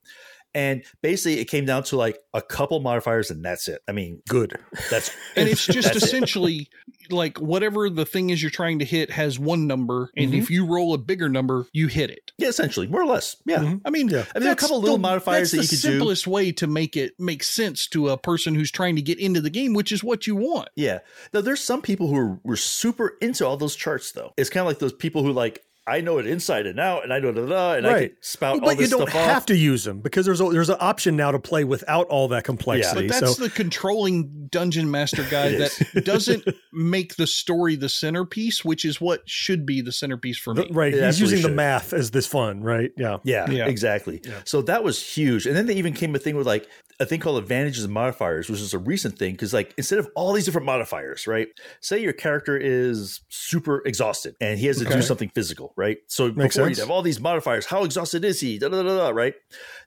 And 0.57 0.83
basically, 1.03 1.39
it 1.39 1.45
came 1.45 1.67
down 1.67 1.83
to 1.85 1.97
like 1.97 2.19
a 2.33 2.41
couple 2.41 2.81
modifiers, 2.81 3.31
and 3.31 3.45
that's 3.45 3.69
it. 3.69 3.83
I 3.87 3.93
mean, 3.93 4.23
good. 4.27 4.59
That's 4.91 5.11
and 5.37 5.49
it's 5.49 5.67
just 5.67 5.93
that's 5.93 5.99
it. 5.99 6.03
essentially 6.03 6.69
like 7.11 7.39
whatever 7.39 7.89
the 7.91 8.07
thing 8.07 8.31
is 8.31 8.43
you're 8.43 8.51
trying 8.51 8.79
to 8.79 8.85
hit 8.87 9.11
has 9.11 9.39
one 9.39 9.67
number, 9.67 10.11
and 10.17 10.33
Mhm. 10.33 10.39
if 10.39 10.51
you 10.51 10.65
roll 10.67 10.95
a 10.95 10.99
bigger 10.99 11.29
number, 11.29 11.67
you 11.75 11.89
hit 11.89 12.11
it. 12.11 12.33
Yeah, 12.39 12.49
essentially, 12.49 12.87
more 12.87 13.03
or 13.03 13.07
less. 13.07 13.37
Yeah. 13.45 13.59
I 13.59 13.61
mean, 13.61 13.81
I 13.85 13.91
mean, 13.91 14.07
there 14.09 14.27
are 14.35 14.51
a 14.51 14.57
couple 14.57 14.81
little 14.81 14.97
the- 14.97 15.03
modifiers 15.03 15.51
that 15.51 15.59
you 15.59 15.63
the 15.65 15.69
could 15.69 15.83
do. 15.83 15.89
simplest 15.99 16.27
way 16.27 16.51
to 16.53 16.67
make 16.67 16.97
it 16.97 17.13
make 17.19 17.43
sense 17.43 17.87
to 17.89 18.09
a 18.09 18.17
person 18.17 18.55
who's 18.55 18.71
trying 18.71 18.97
to 18.97 19.03
get 19.03 19.19
into 19.21 19.43
the 19.43 19.51
game, 19.51 19.75
which 19.75 19.93
is 19.93 20.03
what 20.03 20.27
you 20.27 20.35
want. 20.37 20.71
Yeah. 20.75 21.01
Now 21.35 21.43
there's 21.43 21.61
some 21.61 21.83
people 21.83 22.09
who 22.09 22.17
are, 22.17 22.41
were 22.45 22.57
super 22.57 23.19
into 23.21 23.47
all 23.47 23.59
those 23.59 23.77
charts 23.77 24.13
though. 24.13 24.33
It's 24.39 24.49
kind 24.51 24.63
of 24.63 24.67
like 24.67 24.79
those 24.79 24.95
people 24.95 25.23
who 25.23 25.33
like 25.33 25.63
I 25.89 26.01
know 26.01 26.19
it 26.19 26.27
inside 26.27 26.67
and 26.67 26.81
out 26.81 27.05
and 27.05 27.13
I 27.13 27.21
know 27.21 27.31
da, 27.31 27.43
da, 27.43 27.47
da, 27.47 27.73
and 27.75 27.87
I 27.87 27.93
Right. 27.93 28.09
can 28.15 28.17
spout 28.23 28.61
but 28.61 28.69
all 28.71 28.75
this 28.77 28.91
you 28.91 28.99
don't 28.99 29.09
have 29.11 29.37
off. 29.39 29.47
to 29.47 29.57
use 29.57 29.85
them 29.85 30.01
because 30.01 30.27
there's 30.27 30.41
a, 30.41 30.49
there's 30.51 30.69
an 30.69 30.79
option 30.81 31.15
now 31.17 31.31
to 31.31 31.39
play 31.39 31.63
without 31.63 32.09
all 32.09 32.27
that 32.29 32.43
complexity. 32.45 33.03
Yeah. 33.03 33.09
But 33.09 33.21
that's 33.21 33.37
so 33.37 33.45
the 33.45 33.51
controlling 33.51 34.49
dungeon 34.51 34.91
master 34.91 35.25
guy 35.31 35.51
that 35.57 36.03
doesn't 36.05 36.45
make 36.73 37.15
the 37.17 37.27
story 37.27 37.77
the 37.77 37.89
centerpiece, 37.89 38.65
which 38.65 38.85
is 38.85 39.01
what 39.01 39.29
should 39.29 39.65
be 39.65 39.81
the 39.81 39.93
centerpiece 39.93 40.39
for 40.39 40.55
me. 40.55 40.67
the- 40.67 40.75
right, 40.75 40.93
Yeah, 40.95 41.07
he's 41.07 41.21
using 41.21 41.43
the 41.43 41.51
math 41.51 41.93
as 41.93 42.11
this 42.11 42.27
fun, 42.27 42.63
right? 42.63 42.91
Yeah. 42.97 43.19
Yeah, 43.23 43.49
Yeah. 43.51 43.67
exactly. 43.67 44.23
So 44.45 44.63
that 44.63 44.83
was 44.83 45.01
huge. 45.03 45.47
And 45.47 45.55
then 45.57 45.67
they 45.67 45.75
even 45.75 45.93
came 45.93 46.15
a 46.15 46.19
thing 46.19 46.37
with 46.37 46.47
like 46.49 46.69
a 46.99 47.07
thing 47.07 47.21
called 47.21 47.39
advantages 47.43 47.85
and 47.85 47.93
modifiers, 47.93 48.49
which 48.49 48.61
is 48.61 48.73
a 48.73 48.79
recent 48.79 49.19
thing 49.19 49.33
because 49.33 49.53
like 49.53 49.75
instead 49.77 49.99
of 49.99 50.09
all 50.15 50.33
these 50.33 50.45
different 50.47 50.67
modifiers, 50.67 51.27
right? 51.27 51.49
Say 51.81 52.01
your 52.01 52.13
character 52.13 52.57
is 52.57 53.21
super 53.29 53.83
exhausted 53.87 54.35
and 54.41 54.59
he 54.59 54.67
has 54.67 54.79
to 54.79 54.85
do 54.87 55.03
something 55.03 55.31
physical, 55.35 55.73
right? 55.77 55.99
So 56.07 56.33
Makes 56.33 56.57
before 56.57 56.69
you'd 56.71 56.79
have 56.79 56.91
all 56.91 57.03
these 57.03 57.21
modifiers, 57.21 57.67
how 57.67 57.85
exhausted 57.85 58.25
is 58.25 58.41
he? 58.41 58.59
Da, 58.59 58.69
da, 58.69 58.83
da, 58.83 58.97
da, 58.97 59.09
right? 59.11 59.35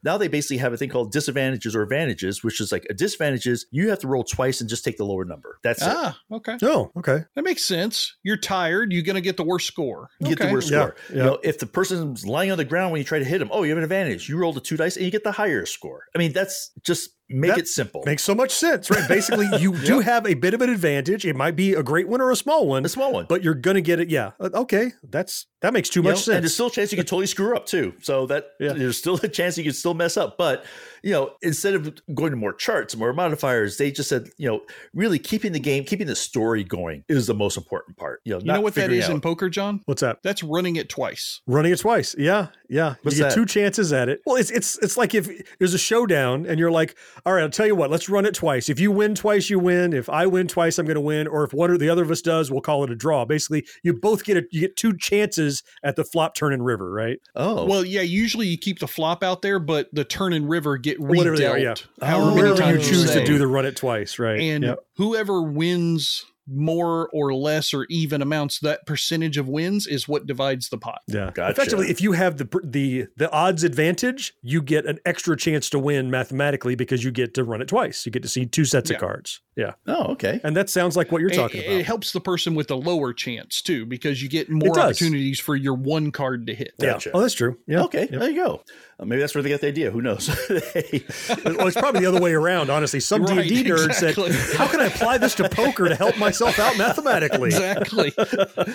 Now 0.03 0.17
they 0.17 0.27
basically 0.27 0.57
have 0.57 0.71
a 0.73 0.77
thing 0.77 0.89
called 0.89 1.11
disadvantages 1.11 1.75
or 1.75 1.81
advantages, 1.81 2.43
which 2.43 2.61
is 2.61 2.71
like 2.71 2.85
a 2.89 2.93
disadvantage 2.93 3.47
is 3.47 3.65
you 3.71 3.89
have 3.89 3.99
to 3.99 4.07
roll 4.07 4.23
twice 4.23 4.61
and 4.61 4.69
just 4.69 4.83
take 4.83 4.97
the 4.97 5.05
lower 5.05 5.25
number. 5.25 5.57
That's 5.63 5.81
it. 5.81 5.89
Ah, 5.89 6.17
okay. 6.31 6.57
Oh, 6.63 6.91
okay. 6.97 7.23
That 7.35 7.43
makes 7.43 7.65
sense. 7.65 8.15
You're 8.23 8.37
tired. 8.37 8.93
You're 8.93 9.03
going 9.03 9.15
to 9.15 9.21
get 9.21 9.35
the 9.37 9.43
worst 9.43 9.67
score. 9.67 10.09
You 10.19 10.35
get 10.35 10.39
the 10.47 10.53
worst 10.53 10.69
Yeah, 10.69 10.77
score. 10.81 10.95
yeah. 11.09 11.15
You 11.17 11.23
know, 11.23 11.39
if 11.43 11.59
the 11.59 11.65
person's 11.65 12.25
lying 12.25 12.51
on 12.51 12.57
the 12.57 12.65
ground 12.65 12.91
when 12.91 12.99
you 12.99 13.05
try 13.05 13.19
to 13.19 13.25
hit 13.25 13.41
him, 13.41 13.49
oh, 13.51 13.63
you 13.63 13.69
have 13.69 13.77
an 13.77 13.83
advantage. 13.83 14.29
You 14.29 14.37
roll 14.37 14.53
the 14.53 14.61
two 14.61 14.77
dice 14.77 14.95
and 14.95 15.05
you 15.05 15.11
get 15.11 15.23
the 15.23 15.31
higher 15.31 15.65
score. 15.65 16.03
I 16.15 16.19
mean, 16.19 16.33
that's 16.33 16.71
just 16.83 16.98
make 17.29 17.51
That 17.51 17.59
it 17.59 17.67
simple. 17.67 18.03
Makes 18.05 18.23
so 18.23 18.33
much 18.35 18.51
sense, 18.51 18.89
right? 18.89 19.07
Basically, 19.07 19.47
you 19.59 19.77
do 19.85 19.99
have 19.99 20.25
a 20.25 20.33
bit 20.33 20.53
of 20.53 20.61
an 20.61 20.69
advantage. 20.69 21.25
It 21.25 21.35
might 21.35 21.55
be 21.55 21.73
a 21.73 21.83
great 21.83 22.07
one 22.07 22.21
or 22.21 22.31
a 22.31 22.35
small 22.35 22.67
one, 22.67 22.85
a 22.85 22.89
small 22.89 23.13
one. 23.13 23.25
but 23.29 23.43
you're 23.43 23.53
gonna 23.53 23.81
get 23.81 23.99
it. 23.99 24.09
Yeah. 24.09 24.31
Uh, 24.39 24.49
Okay. 24.53 24.91
That's 25.03 25.47
that 25.61 25.73
makes 25.73 25.89
too 25.89 25.99
You 25.99 26.03
much 26.03 26.11
know, 26.11 26.15
sense. 26.17 26.27
And 26.35 26.43
there's 26.43 26.53
still 26.53 26.67
a 26.67 26.71
chance 26.71 26.91
you 26.91 26.97
could 26.97 27.07
totally 27.07 27.27
screw 27.27 27.55
up 27.55 27.65
too. 27.65 27.93
So 28.01 28.25
that 28.27 28.51
Yeah. 28.59 28.73
there's 28.73 28.97
still 28.97 29.19
a 29.21 29.27
chance 29.27 29.57
you 29.57 29.63
could 29.63 29.75
still 29.75 29.93
mess 29.93 30.17
up. 30.17 30.37
But 30.37 30.65
you 31.01 31.11
know, 31.13 31.31
instead 31.41 31.75
of 31.75 31.93
going 32.13 32.31
to 32.31 32.35
more 32.35 32.51
charts, 32.53 32.93
more 32.95 33.13
modifiers, 33.13 33.77
they 33.77 33.89
just 33.89 34.09
said, 34.09 34.29
you 34.37 34.49
know, 34.49 34.61
really 34.93 35.17
keeping 35.17 35.53
the 35.53 35.59
game, 35.59 35.85
keeping 35.85 36.07
the 36.07 36.15
story 36.15 36.61
going 36.63 37.05
is 37.07 37.25
the 37.27 37.33
most 37.33 37.55
important 37.55 37.95
part. 37.95 38.19
You 38.25 38.33
know, 38.33 38.39
You 38.39 38.45
know 38.53 38.61
what 38.61 38.73
that 38.75 38.81
is 38.81 38.85
figuring 38.87 39.01
is 39.03 39.09
in 39.09 39.21
poker, 39.21 39.49
John? 39.49 39.81
What's 39.85 40.01
that? 40.01 40.19
That's 40.23 40.43
running 40.43 40.75
it 40.75 40.89
twice. 40.89 41.39
Running 41.47 41.71
it 41.71 41.79
twice. 41.79 42.15
Yeah, 42.17 42.47
yeah. 42.69 42.95
What's 43.03 43.15
you 43.17 43.23
get 43.23 43.29
that? 43.29 43.35
two 43.35 43.45
chances 43.45 43.93
at 43.93 44.09
it. 44.09 44.21
Well, 44.25 44.35
it's 44.35 44.51
it's 44.51 44.77
it's 44.79 44.97
like 44.97 45.15
if 45.15 45.29
there's 45.59 45.73
a 45.73 45.77
showdown 45.77 46.45
and 46.45 46.59
you're 46.59 46.71
like, 46.71 46.97
all 47.25 47.33
right, 47.33 47.43
I'll 47.43 47.49
tell 47.49 47.65
you 47.67 47.75
what, 47.75 47.89
let's 47.89 48.09
run 48.09 48.25
it 48.25 48.33
twice. 48.33 48.67
If 48.67 48.79
you 48.81 48.91
win 48.91 49.15
twice, 49.15 49.49
you 49.49 49.57
win. 49.59 49.93
If 49.93 50.09
I 50.09 50.25
win 50.27 50.47
twice, 50.49 50.77
I'm 50.77 50.85
going 50.85 50.95
to 50.95 51.01
win. 51.01 51.27
Or 51.27 51.45
if 51.45 51.53
one 51.53 51.71
or 51.71 51.77
the 51.77 51.89
other 51.89 52.03
of 52.03 52.11
us 52.11 52.21
does, 52.21 52.51
we'll 52.51 52.61
call 52.61 52.83
it 52.83 52.91
a 52.91 52.95
draw. 52.95 53.23
Basically, 53.23 53.65
you 53.83 53.93
both 53.93 54.25
get 54.25 54.35
a, 54.35 54.43
you 54.51 54.59
get 54.59 54.75
two 54.75 54.97
chances 54.97 55.48
at 55.83 55.95
the 55.95 56.03
flop, 56.03 56.35
turn, 56.35 56.53
and 56.53 56.63
river, 56.65 56.91
right? 56.91 57.19
Oh, 57.35 57.65
Well, 57.65 57.85
yeah, 57.85 58.01
usually 58.01 58.47
you 58.47 58.57
keep 58.57 58.79
the 58.79 58.87
flop 58.87 59.23
out 59.23 59.41
there, 59.41 59.59
but 59.59 59.87
the 59.93 60.03
turn 60.05 60.33
and 60.33 60.49
river 60.49 60.77
get 60.77 60.99
Whatever 60.99 61.35
redealt. 61.35 61.37
they 61.37 61.45
are, 61.47 61.57
yeah. 61.59 61.75
However 62.01 62.31
oh. 62.31 62.35
many 62.35 62.41
Wherever 62.51 62.71
you 62.71 62.77
times 62.77 62.89
choose 62.89 63.11
to 63.11 63.25
do 63.25 63.37
the 63.37 63.47
run 63.47 63.65
it 63.65 63.75
twice, 63.75 64.19
right? 64.19 64.39
and 64.39 64.63
Yep. 64.63 64.79
whoever 64.97 65.41
wins 65.41 66.25
more 66.51 67.07
or 67.13 67.31
less 67.31 67.75
or 67.75 67.85
even 67.91 68.23
amounts, 68.23 68.59
that 68.61 68.83
percentage 68.87 69.37
of 69.37 69.47
wins 69.47 69.85
is 69.85 70.07
what 70.07 70.25
divides 70.25 70.69
the 70.69 70.79
pot. 70.79 70.99
Yeah. 71.07 71.29
Gotcha. 71.31 71.51
Effectively, 71.51 71.91
if 71.91 72.01
you 72.01 72.13
have 72.13 72.37
the 72.37 72.47
the 72.63 73.05
the 73.17 73.31
odds 73.31 73.63
advantage, 73.63 74.33
you 74.41 74.61
get 74.63 74.87
an 74.87 74.97
extra 75.05 75.37
chance 75.37 75.69
to 75.69 75.77
win 75.77 76.09
mathematically 76.09 76.73
because 76.73 77.03
you 77.03 77.11
get 77.11 77.35
to 77.35 77.43
run 77.43 77.61
it 77.61 77.67
twice. 77.67 78.03
You 78.05 78.11
get 78.11 78.23
to 78.23 78.29
see 78.29 78.47
two 78.47 78.65
sets 78.65 78.89
Yeah. 78.89 78.95
of 78.95 79.01
cards. 79.01 79.41
Yeah. 79.59 79.73
oh, 79.87 80.11
okay. 80.13 80.39
And 80.43 80.55
that 80.55 80.69
sounds 80.69 80.95
like 80.95 81.11
what 81.11 81.19
you're 81.21 81.31
It- 81.31 81.35
talking 81.35 81.61
it, 81.61 81.65
about. 81.67 81.79
It 81.81 81.85
helps 81.85 82.11
the 82.13 82.21
person 82.21 82.55
with 82.55 82.67
the 82.67 82.77
lower 82.77 83.11
chance 83.13 83.61
too, 83.61 83.85
because 83.85 84.23
you 84.23 84.29
get 84.29 84.49
more 84.49 84.79
opportunities 84.79 85.39
for 85.39 85.55
your 85.55 85.73
one 85.73 86.11
card 86.11 86.47
to 86.47 86.55
hit. 86.55 86.71
yeah. 86.79 86.91
Gotcha. 86.93 87.11
Oh, 87.13 87.21
that's 87.21 87.33
true. 87.33 87.57
Yeah. 87.67 87.83
Okay, 87.83 88.07
Yeah. 88.11 88.19
there 88.19 88.29
you 88.29 88.43
go. 88.43 88.63
Uh, 88.99 89.05
maybe 89.05 89.19
that's 89.19 89.35
where 89.35 89.41
they 89.41 89.49
got 89.49 89.61
the 89.61 89.67
idea. 89.67 89.91
Who 89.91 90.01
knows? 90.01 90.27
Hey. 90.73 91.03
well, 91.45 91.67
it's 91.67 91.77
probably 91.79 92.01
the 92.01 92.07
other 92.07 92.21
way 92.21 92.33
around. 92.33 92.69
Honestly, 92.69 92.99
some 92.99 93.25
D 93.25 93.37
and 93.37 93.49
D 93.49 93.63
nerd 93.63 93.87
exactly. 93.87 94.31
said, 94.31 94.55
"How 94.57 94.67
can 94.67 94.79
I 94.81 94.85
apply 94.85 95.17
this 95.17 95.35
to 95.35 95.49
poker 95.49 95.89
to 95.89 95.95
help 95.95 96.17
myself 96.17 96.57
out 96.59 96.77
mathematically?" 96.77 97.49
Exactly. 97.49 98.13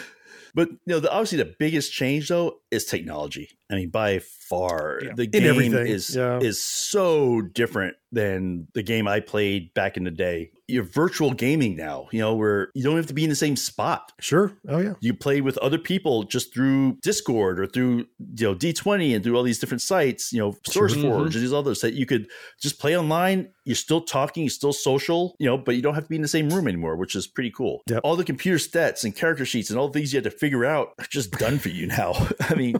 But 0.56 0.68
you 0.70 0.78
know, 0.86 1.00
the, 1.00 1.10
obviously 1.10 1.38
the 1.38 1.52
biggest 1.58 1.92
change 1.92 2.28
though 2.28 2.60
is 2.70 2.84
technology. 2.84 3.48
I 3.74 3.78
mean, 3.78 3.90
by 3.90 4.20
far, 4.20 5.00
Yeah. 5.02 5.12
the 5.14 5.26
game 5.26 5.44
everything, 5.44 5.86
is 5.86 6.14
yeah. 6.16 6.38
is 6.38 6.62
so 6.62 7.40
different 7.42 7.96
than 8.12 8.68
the 8.74 8.82
game 8.82 9.08
I 9.08 9.18
played 9.20 9.74
back 9.74 9.96
in 9.96 10.04
the 10.04 10.10
day. 10.10 10.50
You're 10.68 10.84
virtual 10.84 11.32
gaming 11.34 11.76
now, 11.76 12.08
you 12.12 12.20
know, 12.20 12.34
where 12.34 12.70
you 12.74 12.82
don't 12.84 12.96
have 12.96 13.08
to 13.08 13.14
be 13.14 13.24
in 13.24 13.28
the 13.30 13.36
same 13.36 13.56
spot. 13.56 14.12
Sure. 14.20 14.52
Oh 14.68 14.78
yeah. 14.78 14.94
You 15.00 15.12
play 15.12 15.40
with 15.40 15.58
other 15.58 15.78
people 15.78 16.22
just 16.22 16.54
through 16.54 16.98
Discord 17.02 17.58
or 17.60 17.66
through 17.66 18.06
you 18.38 18.46
know 18.46 18.54
D20 18.54 19.14
and 19.14 19.22
through 19.24 19.36
all 19.36 19.42
these 19.42 19.58
different 19.58 19.82
sites, 19.82 20.32
you 20.32 20.38
know, 20.38 20.52
SourceForge 20.70 21.24
and 21.24 21.32
these 21.34 21.52
others 21.52 21.80
that 21.80 21.94
you 21.94 22.06
could 22.06 22.28
just 22.62 22.78
play 22.78 22.96
online. 22.96 23.48
You're 23.66 23.74
still 23.76 24.02
talking, 24.02 24.44
you're 24.44 24.50
still 24.50 24.72
social, 24.74 25.34
you 25.38 25.46
know, 25.46 25.58
but 25.58 25.74
you 25.74 25.82
don't 25.82 25.94
have 25.94 26.04
to 26.04 26.08
be 26.08 26.16
in 26.16 26.22
the 26.22 26.28
same 26.28 26.50
room 26.50 26.68
anymore, 26.68 26.96
which 26.96 27.16
is 27.16 27.26
pretty 27.26 27.50
cool. 27.50 27.82
Yep. 27.88 28.00
All 28.04 28.14
the 28.16 28.24
computer 28.24 28.58
stats 28.58 29.04
and 29.04 29.14
character 29.16 29.44
sheets 29.44 29.70
and 29.70 29.78
all 29.78 29.88
things 29.88 30.12
you 30.12 30.18
had 30.18 30.24
to 30.24 30.30
figure 30.30 30.64
out 30.64 30.90
are 30.98 31.06
just 31.10 31.32
done 31.32 31.58
for 31.58 31.70
you 31.70 31.86
now. 31.88 32.14
I 32.40 32.54
mean, 32.54 32.76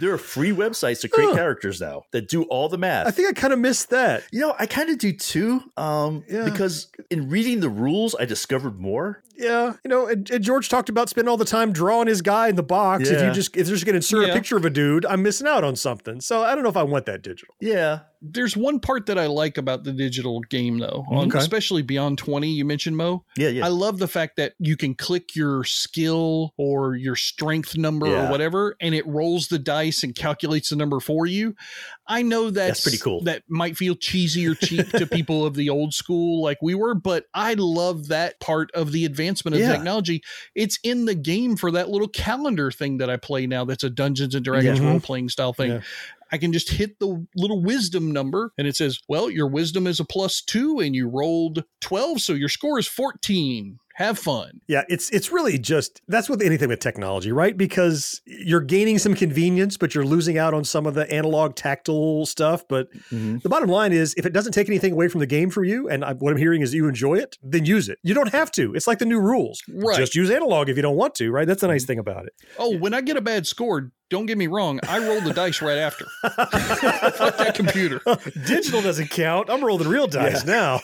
there 0.00 0.12
are 0.12 0.18
free 0.18 0.50
websites 0.52 1.00
to 1.02 1.08
create 1.08 1.34
characters 1.34 1.80
now 1.80 2.02
that 2.12 2.28
do 2.28 2.42
all 2.44 2.68
the 2.68 2.78
math. 2.78 3.06
I 3.06 3.10
think 3.10 3.28
I 3.28 3.32
kind 3.32 3.52
of 3.52 3.58
missed 3.58 3.90
that. 3.90 4.24
you 4.32 4.40
know, 4.40 4.54
I 4.58 4.66
kind 4.66 4.90
of 4.90 4.98
do 4.98 5.12
too, 5.12 5.62
um, 5.76 6.24
Yeah. 6.28 6.44
because 6.44 6.90
in 7.10 7.28
reading 7.28 7.60
the 7.60 7.68
rules, 7.68 8.14
I 8.18 8.24
discovered 8.24 8.78
more. 8.78 9.22
Yeah, 9.38 9.74
you 9.84 9.88
know, 9.88 10.06
and, 10.08 10.28
and 10.30 10.42
George 10.42 10.68
talked 10.68 10.88
about 10.88 11.08
spending 11.08 11.30
all 11.30 11.36
the 11.36 11.44
time 11.44 11.72
drawing 11.72 12.08
his 12.08 12.22
guy 12.22 12.48
in 12.48 12.56
the 12.56 12.62
box. 12.62 13.08
Yeah. 13.08 13.16
If 13.18 13.22
you 13.24 13.32
just 13.32 13.56
if 13.56 13.66
they're 13.66 13.76
just 13.76 13.84
going 13.86 13.92
to 13.94 13.98
insert 13.98 14.26
Yeah. 14.26 14.32
a 14.32 14.36
picture 14.36 14.56
of 14.56 14.64
a 14.64 14.70
dude, 14.70 15.06
I'm 15.06 15.22
missing 15.22 15.46
out 15.46 15.62
on 15.64 15.76
something. 15.76 16.20
So 16.20 16.42
I 16.42 16.54
don't 16.54 16.64
know 16.64 16.70
if 16.70 16.76
I 16.76 16.82
want 16.82 17.06
that 17.06 17.22
digital. 17.22 17.54
Yeah, 17.60 18.00
There's 18.20 18.56
one 18.56 18.80
part 18.80 19.06
that 19.06 19.16
I 19.16 19.26
like 19.26 19.58
about 19.58 19.84
the 19.84 19.92
digital 19.92 20.40
game 20.40 20.78
though, 20.78 21.04
on, 21.08 21.28
Okay. 21.28 21.38
especially 21.38 21.82
beyond 21.82 22.18
20, 22.18 22.48
you 22.50 22.64
mentioned 22.64 22.96
Mo. 22.96 23.24
yeah, 23.36 23.48
yeah. 23.48 23.64
I 23.64 23.68
love 23.68 23.98
the 24.00 24.08
fact 24.08 24.36
that 24.38 24.54
you 24.58 24.76
can 24.76 24.96
click 24.96 25.36
your 25.36 25.62
skill 25.62 26.52
or 26.56 26.96
your 26.96 27.14
strength 27.14 27.76
number 27.76 28.08
Yeah. 28.08 28.26
or 28.26 28.30
whatever, 28.32 28.74
and 28.80 28.92
it 28.92 29.06
rolls 29.06 29.46
the 29.48 29.58
dice 29.60 30.02
and 30.02 30.16
calculates 30.16 30.70
the 30.70 30.76
number 30.76 30.98
for 30.98 31.26
you. 31.26 31.54
I 32.08 32.22
know 32.22 32.50
that's, 32.50 32.82
pretty 32.82 32.98
cool. 32.98 33.22
That 33.22 33.42
might 33.48 33.76
feel 33.76 33.94
cheesy 33.94 34.48
or 34.48 34.54
cheap 34.54 34.88
to 34.90 35.06
people 35.18 35.44
of 35.46 35.54
the 35.54 35.68
old 35.68 35.94
school 35.94 36.42
like 36.42 36.58
we 36.60 36.74
were, 36.74 36.94
but 36.94 37.26
I 37.34 37.54
love 37.54 38.08
that 38.08 38.40
part 38.40 38.70
of 38.74 38.90
the 38.90 39.04
advancement 39.28 39.54
of 39.54 39.60
Yeah. 39.60 39.72
technology. 39.72 40.22
It's 40.54 40.78
in 40.82 41.04
the 41.04 41.14
game 41.14 41.56
for 41.56 41.70
that 41.72 41.88
little 41.88 42.08
calendar 42.08 42.70
thing 42.70 42.98
that 42.98 43.10
I 43.10 43.16
play 43.16 43.46
now. 43.46 43.64
That's 43.64 43.84
a 43.84 43.90
Dungeons 43.90 44.34
and 44.34 44.44
Dragons 44.44 44.78
mm-hmm. 44.78 44.86
Yeah. 44.86 44.90
role 44.92 45.00
playing 45.00 45.28
style 45.28 45.52
thing. 45.52 45.70
Yeah. 45.70 45.80
I 46.30 46.36
can 46.36 46.52
just 46.52 46.70
hit 46.70 46.98
the 46.98 47.26
little 47.36 47.62
wisdom 47.62 48.12
number 48.12 48.52
and 48.58 48.66
it 48.66 48.76
says, 48.76 49.00
well, 49.08 49.30
your 49.30 49.48
wisdom 49.48 49.86
is 49.86 49.98
a 49.98 50.04
plus 50.04 50.42
two 50.42 50.78
and 50.78 50.94
you 50.94 51.08
rolled 51.08 51.64
12. 51.80 52.20
So 52.20 52.34
your 52.34 52.50
score 52.50 52.78
is 52.78 52.86
14. 52.86 53.78
Have 53.98 54.16
fun. 54.16 54.60
Yeah, 54.68 54.84
it's 54.88 55.10
it's 55.10 55.32
really 55.32 55.58
just 55.58 56.02
that's 56.06 56.28
with 56.28 56.40
anything 56.40 56.68
with 56.68 56.78
technology, 56.78 57.32
right? 57.32 57.56
Because 57.56 58.22
you're 58.26 58.60
gaining 58.60 58.96
some 58.96 59.12
convenience, 59.16 59.76
but 59.76 59.92
you're 59.92 60.04
losing 60.04 60.38
out 60.38 60.54
on 60.54 60.62
some 60.62 60.86
of 60.86 60.94
the 60.94 61.10
analog 61.12 61.56
tactile 61.56 62.24
stuff. 62.24 62.62
But 62.68 62.92
Mhm. 63.12 63.42
the 63.42 63.48
bottom 63.48 63.68
line 63.68 63.92
is, 63.92 64.14
if 64.16 64.24
it 64.24 64.32
doesn't 64.32 64.52
take 64.52 64.68
anything 64.68 64.92
away 64.92 65.08
from 65.08 65.18
the 65.18 65.26
game 65.26 65.50
for 65.50 65.64
you, 65.64 65.88
and 65.88 66.04
I, 66.04 66.12
what 66.12 66.30
I'm 66.30 66.38
hearing 66.38 66.62
is 66.62 66.72
you 66.72 66.86
enjoy 66.86 67.16
it, 67.16 67.38
then 67.42 67.64
use 67.64 67.88
it. 67.88 67.98
You 68.04 68.14
don't 68.14 68.30
have 68.32 68.52
to. 68.52 68.72
It's 68.76 68.86
like 68.86 69.00
the 69.00 69.04
new 69.04 69.18
rules. 69.20 69.60
Right. 69.68 69.96
Just 69.96 70.14
use 70.14 70.30
analog 70.30 70.68
if 70.68 70.76
you 70.76 70.82
don't 70.82 70.94
want 70.96 71.16
to, 71.16 71.32
right? 71.32 71.48
That's 71.48 71.62
the 71.62 71.66
nice 71.66 71.84
thing 71.84 71.98
about 71.98 72.24
it. 72.26 72.34
Oh, 72.56 72.76
when 72.78 72.94
I 72.94 73.00
get 73.00 73.16
a 73.16 73.20
bad 73.20 73.48
score, 73.48 73.90
don't 74.10 74.26
get 74.26 74.38
me 74.38 74.46
wrong. 74.46 74.80
I 74.88 74.98
rolled 75.06 75.24
the 75.24 75.32
dice 75.34 75.60
right 75.60 75.76
after. 75.78 76.06
Fuck 76.22 77.36
that 77.38 77.54
computer. 77.54 78.00
Digital 78.46 78.80
doesn't 78.80 79.10
count. 79.10 79.50
I'm 79.50 79.62
rolling 79.62 79.88
real 79.88 80.06
dice 80.06 80.44
now. 80.46 80.80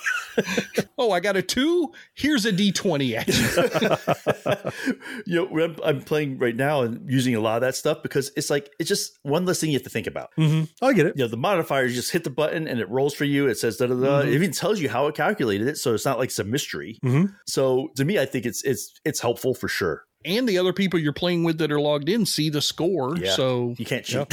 oh, 0.99 1.11
I 1.11 1.21
got 1.21 1.37
a 1.37 1.43
two. 1.43 1.93
Here's 2.15 2.45
a 2.45 2.53
d20 2.53 3.17
action. 3.17 4.73
you 5.27 5.47
know, 5.49 5.65
I'm, 5.65 5.77
I'm 5.85 6.01
playing 6.03 6.39
right 6.39 6.55
now 6.55 6.83
and 6.83 7.11
using 7.11 7.35
a 7.35 7.41
lot 7.41 7.57
of 7.57 7.63
that 7.63 7.75
stuff 7.77 8.03
because 8.03 8.31
it's 8.37 8.51
like 8.51 8.71
it's 8.79 8.89
just 8.89 9.19
one 9.23 9.47
less 9.47 9.61
thing 9.61 9.71
you 9.71 9.77
have 9.77 9.85
to 9.85 9.91
think 9.91 10.07
about. 10.07 10.31
Mm-hmm. 10.37 10.85
I 10.85 10.93
get 10.93 11.07
it. 11.07 11.17
You 11.17 11.25
know, 11.25 11.29
the 11.29 11.37
modifiers 11.37 11.93
you 11.93 11.97
just 11.97 12.13
hit 12.13 12.25
the 12.25 12.31
button 12.31 12.69
and 12.69 12.81
it 12.81 12.89
rolls 12.91 13.15
for 13.15 13.25
you. 13.25 13.47
It 13.49 13.57
says 13.59 13.77
da 13.79 13.87
da 13.87 13.95
da. 13.95 14.23
Mhm. 14.23 14.27
It 14.27 14.35
even 14.35 14.53
tells 14.53 14.81
you 14.81 14.89
how 14.89 15.07
it 15.07 15.15
calculated 15.15 15.67
it, 15.69 15.79
so 15.79 15.95
it's 15.95 16.05
not 16.05 16.19
like 16.19 16.31
some 16.31 16.51
mystery. 16.51 16.99
Mhm. 17.05 17.35
So 17.47 17.89
to 17.97 18.05
me, 18.05 18.19
I 18.19 18.27
think 18.27 18.45
it's 18.45 18.63
it's 18.65 18.93
it's 19.05 19.21
helpful 19.21 19.55
for 19.55 19.69
sure. 19.69 20.05
And 20.25 20.49
the 20.49 20.59
other 20.59 20.73
people 20.73 20.99
you're 20.99 21.13
playing 21.13 21.45
with 21.45 21.59
that 21.59 21.71
are 21.73 21.81
logged 21.81 22.09
in 22.09 22.27
see 22.27 22.49
the 22.51 22.63
score. 22.63 23.17
Yeah. 23.17 23.33
So 23.33 23.75
You 23.79 23.85
can't 23.85 24.05
cheat. 24.05 24.27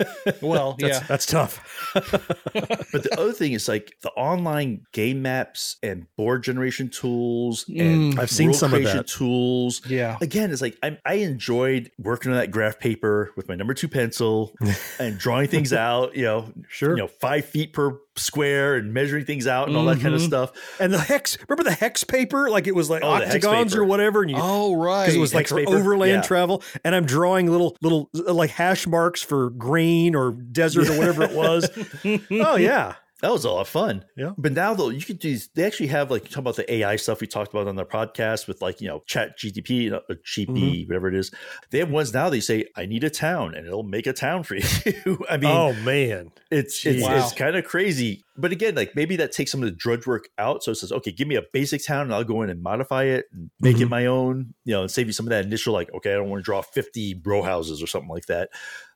well, 0.42 0.76
That's, 0.78 1.00
yeah. 1.00 1.06
that's 1.06 1.26
tough. 1.26 1.90
but 1.94 3.02
the 3.02 3.16
other 3.18 3.32
thing 3.32 3.52
is 3.52 3.68
like 3.68 3.94
the 4.02 4.10
online 4.10 4.82
game 4.92 5.22
maps 5.22 5.76
and 5.82 6.06
board 6.16 6.42
generation 6.42 6.88
tools 6.90 7.64
and 7.68 7.98
Mm. 7.98 8.18
I've 8.18 8.30
seen 8.30 8.52
some 8.54 8.72
of 8.72 8.78
creation 8.80 8.98
that. 8.98 9.06
tools. 9.08 9.80
Yeah. 9.88 10.18
Again, 10.20 10.50
it's 10.52 10.60
like 10.62 10.76
I, 10.82 10.98
I 11.04 11.14
enjoyed 11.14 11.90
working 11.98 12.30
on 12.32 12.38
that 12.38 12.50
graph 12.50 12.78
paper 12.78 13.32
with 13.36 13.48
my 13.48 13.54
number 13.54 13.74
two 13.74 13.88
pencil 13.88 14.54
and 14.98 15.18
drawing 15.18 15.48
things 15.48 15.72
out. 15.72 16.14
You 16.16 16.22
know, 16.24 16.52
Sure. 16.68 16.90
You 16.90 17.02
know, 17.02 17.06
five 17.08 17.44
feet 17.46 17.72
per 17.72 17.98
square 18.18 18.76
and 18.76 18.92
measuring 18.92 19.24
things 19.24 19.46
out 19.46 19.68
and 19.68 19.76
all 19.76 19.84
that 19.86 20.00
kind 20.00 20.14
of 20.14 20.20
Mhm. 20.20 20.26
stuff. 20.26 20.52
And 20.80 20.92
the 20.92 20.98
hex, 20.98 21.38
remember 21.48 21.68
the 21.68 21.74
hex 21.76 22.04
paper? 22.04 22.50
Like 22.50 22.66
it 22.66 22.74
was 22.74 22.88
like 22.90 23.02
Oh, 23.04 23.18
the 23.18 23.26
hex 23.26 23.44
octagons 23.44 23.74
or 23.74 23.78
paper. 23.78 23.84
whatever. 23.84 24.22
And 24.22 24.30
you, 24.30 24.36
Oh, 24.40 24.74
right. 24.74 25.02
because 25.04 25.14
it 25.16 25.20
was 25.20 25.34
like 25.34 25.42
Hex 25.42 25.50
for 25.52 25.58
paper? 25.58 25.76
overland 25.76 26.10
Yeah. 26.12 26.22
travel. 26.22 26.62
And 26.84 26.94
I'm 26.94 27.04
drawing 27.06 27.50
little 27.50 27.76
little 27.82 28.10
uh, 28.26 28.32
like 28.32 28.50
hash 28.50 28.86
marks 28.86 29.22
for 29.22 29.50
grain 29.50 30.14
or 30.14 30.32
desert 30.32 30.88
or 30.88 30.96
whatever 30.98 31.22
it 31.24 31.32
was. 31.32 31.68
oh 32.30 32.56
yeah, 32.56 32.94
That 33.20 33.32
was 33.32 33.44
a 33.44 33.50
lot 33.50 33.62
of 33.62 33.68
fun. 33.68 34.04
Yeah. 34.16 34.30
But 34.38 34.52
now 34.52 34.74
though, 34.74 34.90
you 34.90 35.00
could 35.00 35.18
do 35.18 35.28
these, 35.30 35.48
they 35.54 35.64
actually 35.64 35.88
have 35.88 36.10
like 36.10 36.22
you 36.24 36.28
talk 36.30 36.38
about 36.38 36.56
the 36.56 36.72
AI 36.72 36.96
stuff 36.96 37.20
we 37.20 37.26
talked 37.26 37.52
about 37.52 37.66
on 37.66 37.74
their 37.76 37.84
podcast 37.84 38.46
with 38.46 38.62
like, 38.62 38.80
you 38.80 38.86
know, 38.88 39.02
chat 39.06 39.36
GTP, 39.38 39.92
uh, 39.92 40.00
GP, 40.08 40.46
Mm-hmm. 40.48 40.88
whatever 40.88 41.08
it 41.08 41.14
is. 41.16 41.30
They 41.70 41.78
have 41.80 41.90
ones 41.90 42.14
now 42.14 42.28
they 42.30 42.40
say, 42.40 42.66
I 42.76 42.86
need 42.86 43.02
a 43.04 43.10
town 43.10 43.54
and 43.54 43.66
it'll 43.66 43.82
make 43.82 44.06
a 44.06 44.12
town 44.12 44.44
for 44.44 44.54
you. 44.56 45.24
I 45.28 45.36
mean 45.36 45.50
oh 45.50 45.72
man, 45.82 46.30
it's 46.50 46.84
it's, 46.86 47.02
Wow. 47.02 47.16
it's 47.16 47.32
kind 47.32 47.56
of 47.56 47.64
crazy. 47.64 48.24
But 48.38 48.52
again, 48.52 48.74
like 48.76 48.94
maybe 48.94 49.16
that 49.16 49.32
takes 49.32 49.50
some 49.50 49.62
of 49.62 49.68
the 49.68 49.74
drudge 49.74 50.06
work 50.06 50.28
out. 50.38 50.62
So 50.62 50.70
it 50.70 50.76
says, 50.76 50.92
okay, 50.92 51.10
give 51.12 51.26
me 51.28 51.34
a 51.34 51.42
basic 51.52 51.84
town 51.84 52.02
and 52.02 52.14
I'll 52.14 52.24
go 52.24 52.42
in 52.42 52.50
and 52.50 52.62
modify 52.62 53.04
it 53.04 53.26
and 53.32 53.50
make 53.60 53.80
it 53.80 53.86
Mhm. 53.86 53.90
my 53.90 54.06
own, 54.06 54.54
you 54.64 54.72
know, 54.74 54.82
and 54.82 54.90
save 54.90 55.06
you 55.08 55.12
some 55.12 55.26
of 55.26 55.30
that 55.30 55.44
initial 55.44 55.72
like, 55.74 55.92
okay, 55.94 56.12
I 56.12 56.16
don't 56.16 56.30
want 56.30 56.40
to 56.40 56.44
draw 56.44 56.62
50 56.62 57.20
row 57.24 57.42
houses 57.42 57.82
or 57.82 57.86
something 57.86 58.08
like 58.10 58.26
that. 58.26 58.50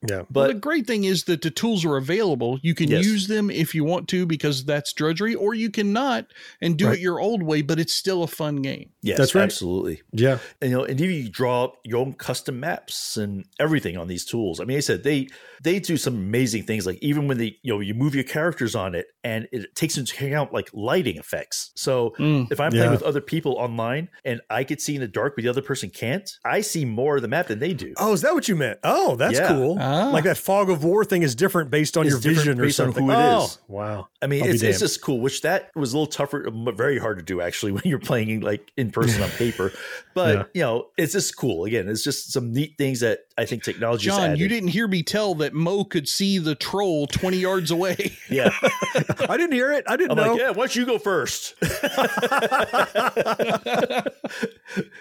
yeah. 0.09 0.23
But 0.29 0.33
But 0.33 0.47
the 0.47 0.53
great 0.55 0.87
thing 0.87 1.03
is 1.05 1.23
that 1.25 1.41
the 1.41 1.51
tools 1.51 1.85
are 1.85 1.97
available. 1.97 2.59
You 2.61 2.73
can 2.75 2.89
Yes. 2.89 3.05
use 3.05 3.27
them 3.27 3.49
if 3.49 3.73
you 3.75 3.83
want 3.83 4.07
to 4.09 4.25
because 4.25 4.65
that's 4.65 4.91
drudgery, 4.93 5.35
or 5.35 5.53
you 5.53 5.69
cannot 5.69 6.27
and 6.61 6.77
do 6.77 6.87
Right. 6.87 6.97
it 6.97 7.01
your 7.01 7.19
old 7.19 7.41
way, 7.43 7.61
but 7.61 7.79
it's 7.79 7.93
still 7.93 8.23
a 8.23 8.27
fun 8.27 8.57
game. 8.61 8.89
yes, 9.01 9.17
That's 9.17 9.35
right. 9.35 9.43
absolutely. 9.43 10.01
Yeah, 10.13 10.39
and 10.61 10.71
you 10.71 10.77
know, 10.77 10.83
and 10.85 10.99
even 11.01 11.15
you 11.15 11.29
draw 11.29 11.65
up 11.65 11.79
your 11.83 11.99
own 11.99 12.13
custom 12.13 12.59
maps 12.59 13.17
and 13.17 13.45
everything 13.59 13.97
on 13.97 14.07
these 14.07 14.23
tools. 14.25 14.59
I 14.61 14.65
mean, 14.65 14.77
I 14.77 14.81
said 14.81 15.03
they 15.03 15.27
they 15.63 15.79
do 15.79 15.95
some 15.97 16.15
amazing 16.15 16.63
things. 16.63 16.85
Like 16.85 16.99
even 17.01 17.27
when 17.27 17.37
they 17.37 17.57
you 17.63 17.73
know 17.73 17.79
you 17.79 17.93
move 17.93 18.13
your 18.15 18.23
characters 18.25 18.75
on 18.75 18.95
it, 18.95 19.07
and 19.23 19.32
it 19.51 19.75
takes 19.75 19.97
into 19.97 20.13
account 20.25 20.53
like 20.53 20.69
lighting 20.73 21.17
effects. 21.17 21.71
So 21.75 22.13
Mm. 22.19 22.51
if 22.51 22.59
I'm 22.59 22.73
Yeah. 22.73 22.81
playing 22.81 22.91
with 22.91 23.03
other 23.03 23.21
people 23.21 23.53
online 23.53 24.09
and 24.25 24.41
I 24.49 24.63
could 24.63 24.79
see 24.81 24.95
in 24.95 25.01
the 25.01 25.07
dark, 25.07 25.35
but 25.35 25.43
the 25.43 25.49
other 25.49 25.61
person 25.61 25.89
can't, 25.89 26.29
I 26.45 26.61
see 26.61 26.85
more 26.85 27.15
of 27.17 27.21
the 27.21 27.27
map 27.27 27.47
than 27.47 27.59
they 27.59 27.73
do. 27.73 27.93
Oh, 27.97 28.13
is 28.13 28.21
that 28.21 28.33
what 28.33 28.47
you 28.47 28.55
meant? 28.55 28.79
Oh, 28.83 29.15
that's 29.15 29.37
Yeah. 29.39 29.47
cool. 29.49 29.77
Ah. 29.79 30.09
Like 30.11 30.23
that 30.25 30.37
fog 30.37 30.69
of 30.69 30.83
war 30.83 31.03
thing 31.05 31.23
is 31.23 31.35
different 31.35 31.69
based 31.71 31.97
on 31.97 32.05
It's 32.05 32.11
your 32.11 32.19
vision 32.35 32.59
or 32.59 32.69
something. 32.69 33.05
who 33.05 33.11
it 33.11 33.15
oh, 33.15 33.45
is. 33.45 33.57
wow. 33.67 34.07
I 34.21 34.27
mean, 34.27 34.45
it's, 34.45 34.63
it's 34.63 34.79
just 34.79 35.01
cool, 35.01 35.19
which 35.19 35.41
that 35.41 35.69
was 35.75 35.91
a 35.93 35.97
little 35.97 36.07
tougher, 36.11 36.47
m- 36.47 36.75
very 36.77 36.97
hard 36.97 37.17
to 37.17 37.23
do 37.23 37.41
actually 37.41 37.71
when 37.73 37.83
you're 37.85 37.99
playing 37.99 38.41
like 38.41 38.71
in 38.77 38.91
person 38.91 39.21
on 39.21 39.29
paper. 39.31 39.71
But 40.13 40.35
Yeah. 40.37 40.43
you 40.53 40.61
know, 40.61 40.87
it's 40.97 41.13
just 41.13 41.35
cool. 41.37 41.65
Again, 41.65 41.87
it's 41.89 42.03
just 42.03 42.31
some 42.31 42.51
neat 42.53 42.75
things 42.77 42.99
that 43.01 43.19
I 43.37 43.45
think 43.45 43.63
technology. 43.63 44.09
has 44.09 44.17
John, 44.19 44.35
you 44.37 44.47
didn't 44.47 44.69
hear 44.69 44.87
me 44.87 45.01
tell 45.03 45.35
that 45.35 45.53
Mo 45.53 45.83
could 45.85 46.07
see 46.07 46.37
the 46.37 46.55
troll 46.55 47.07
20 47.07 47.37
yards 47.37 47.71
away. 47.71 48.13
yeah. 48.29 48.51
I 49.29 49.37
didn't 49.37 49.53
hear 49.53 49.71
it. 49.71 49.85
I 49.87 49.95
didn't 49.97 50.11
I'm 50.11 50.17
know. 50.17 50.31
like, 50.33 50.39
yeah, 50.39 50.49
why 50.49 50.55
don't 50.55 50.75
you 50.75 50.85
go 50.85 50.97
first? 50.97 51.55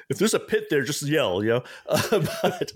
if 0.08 0.18
there's 0.18 0.34
a 0.34 0.40
pit 0.40 0.66
there, 0.70 0.82
just 0.82 1.02
yell, 1.02 1.42
you 1.42 1.50
know. 1.50 1.62
Uh, 1.88 2.26
but, 2.42 2.72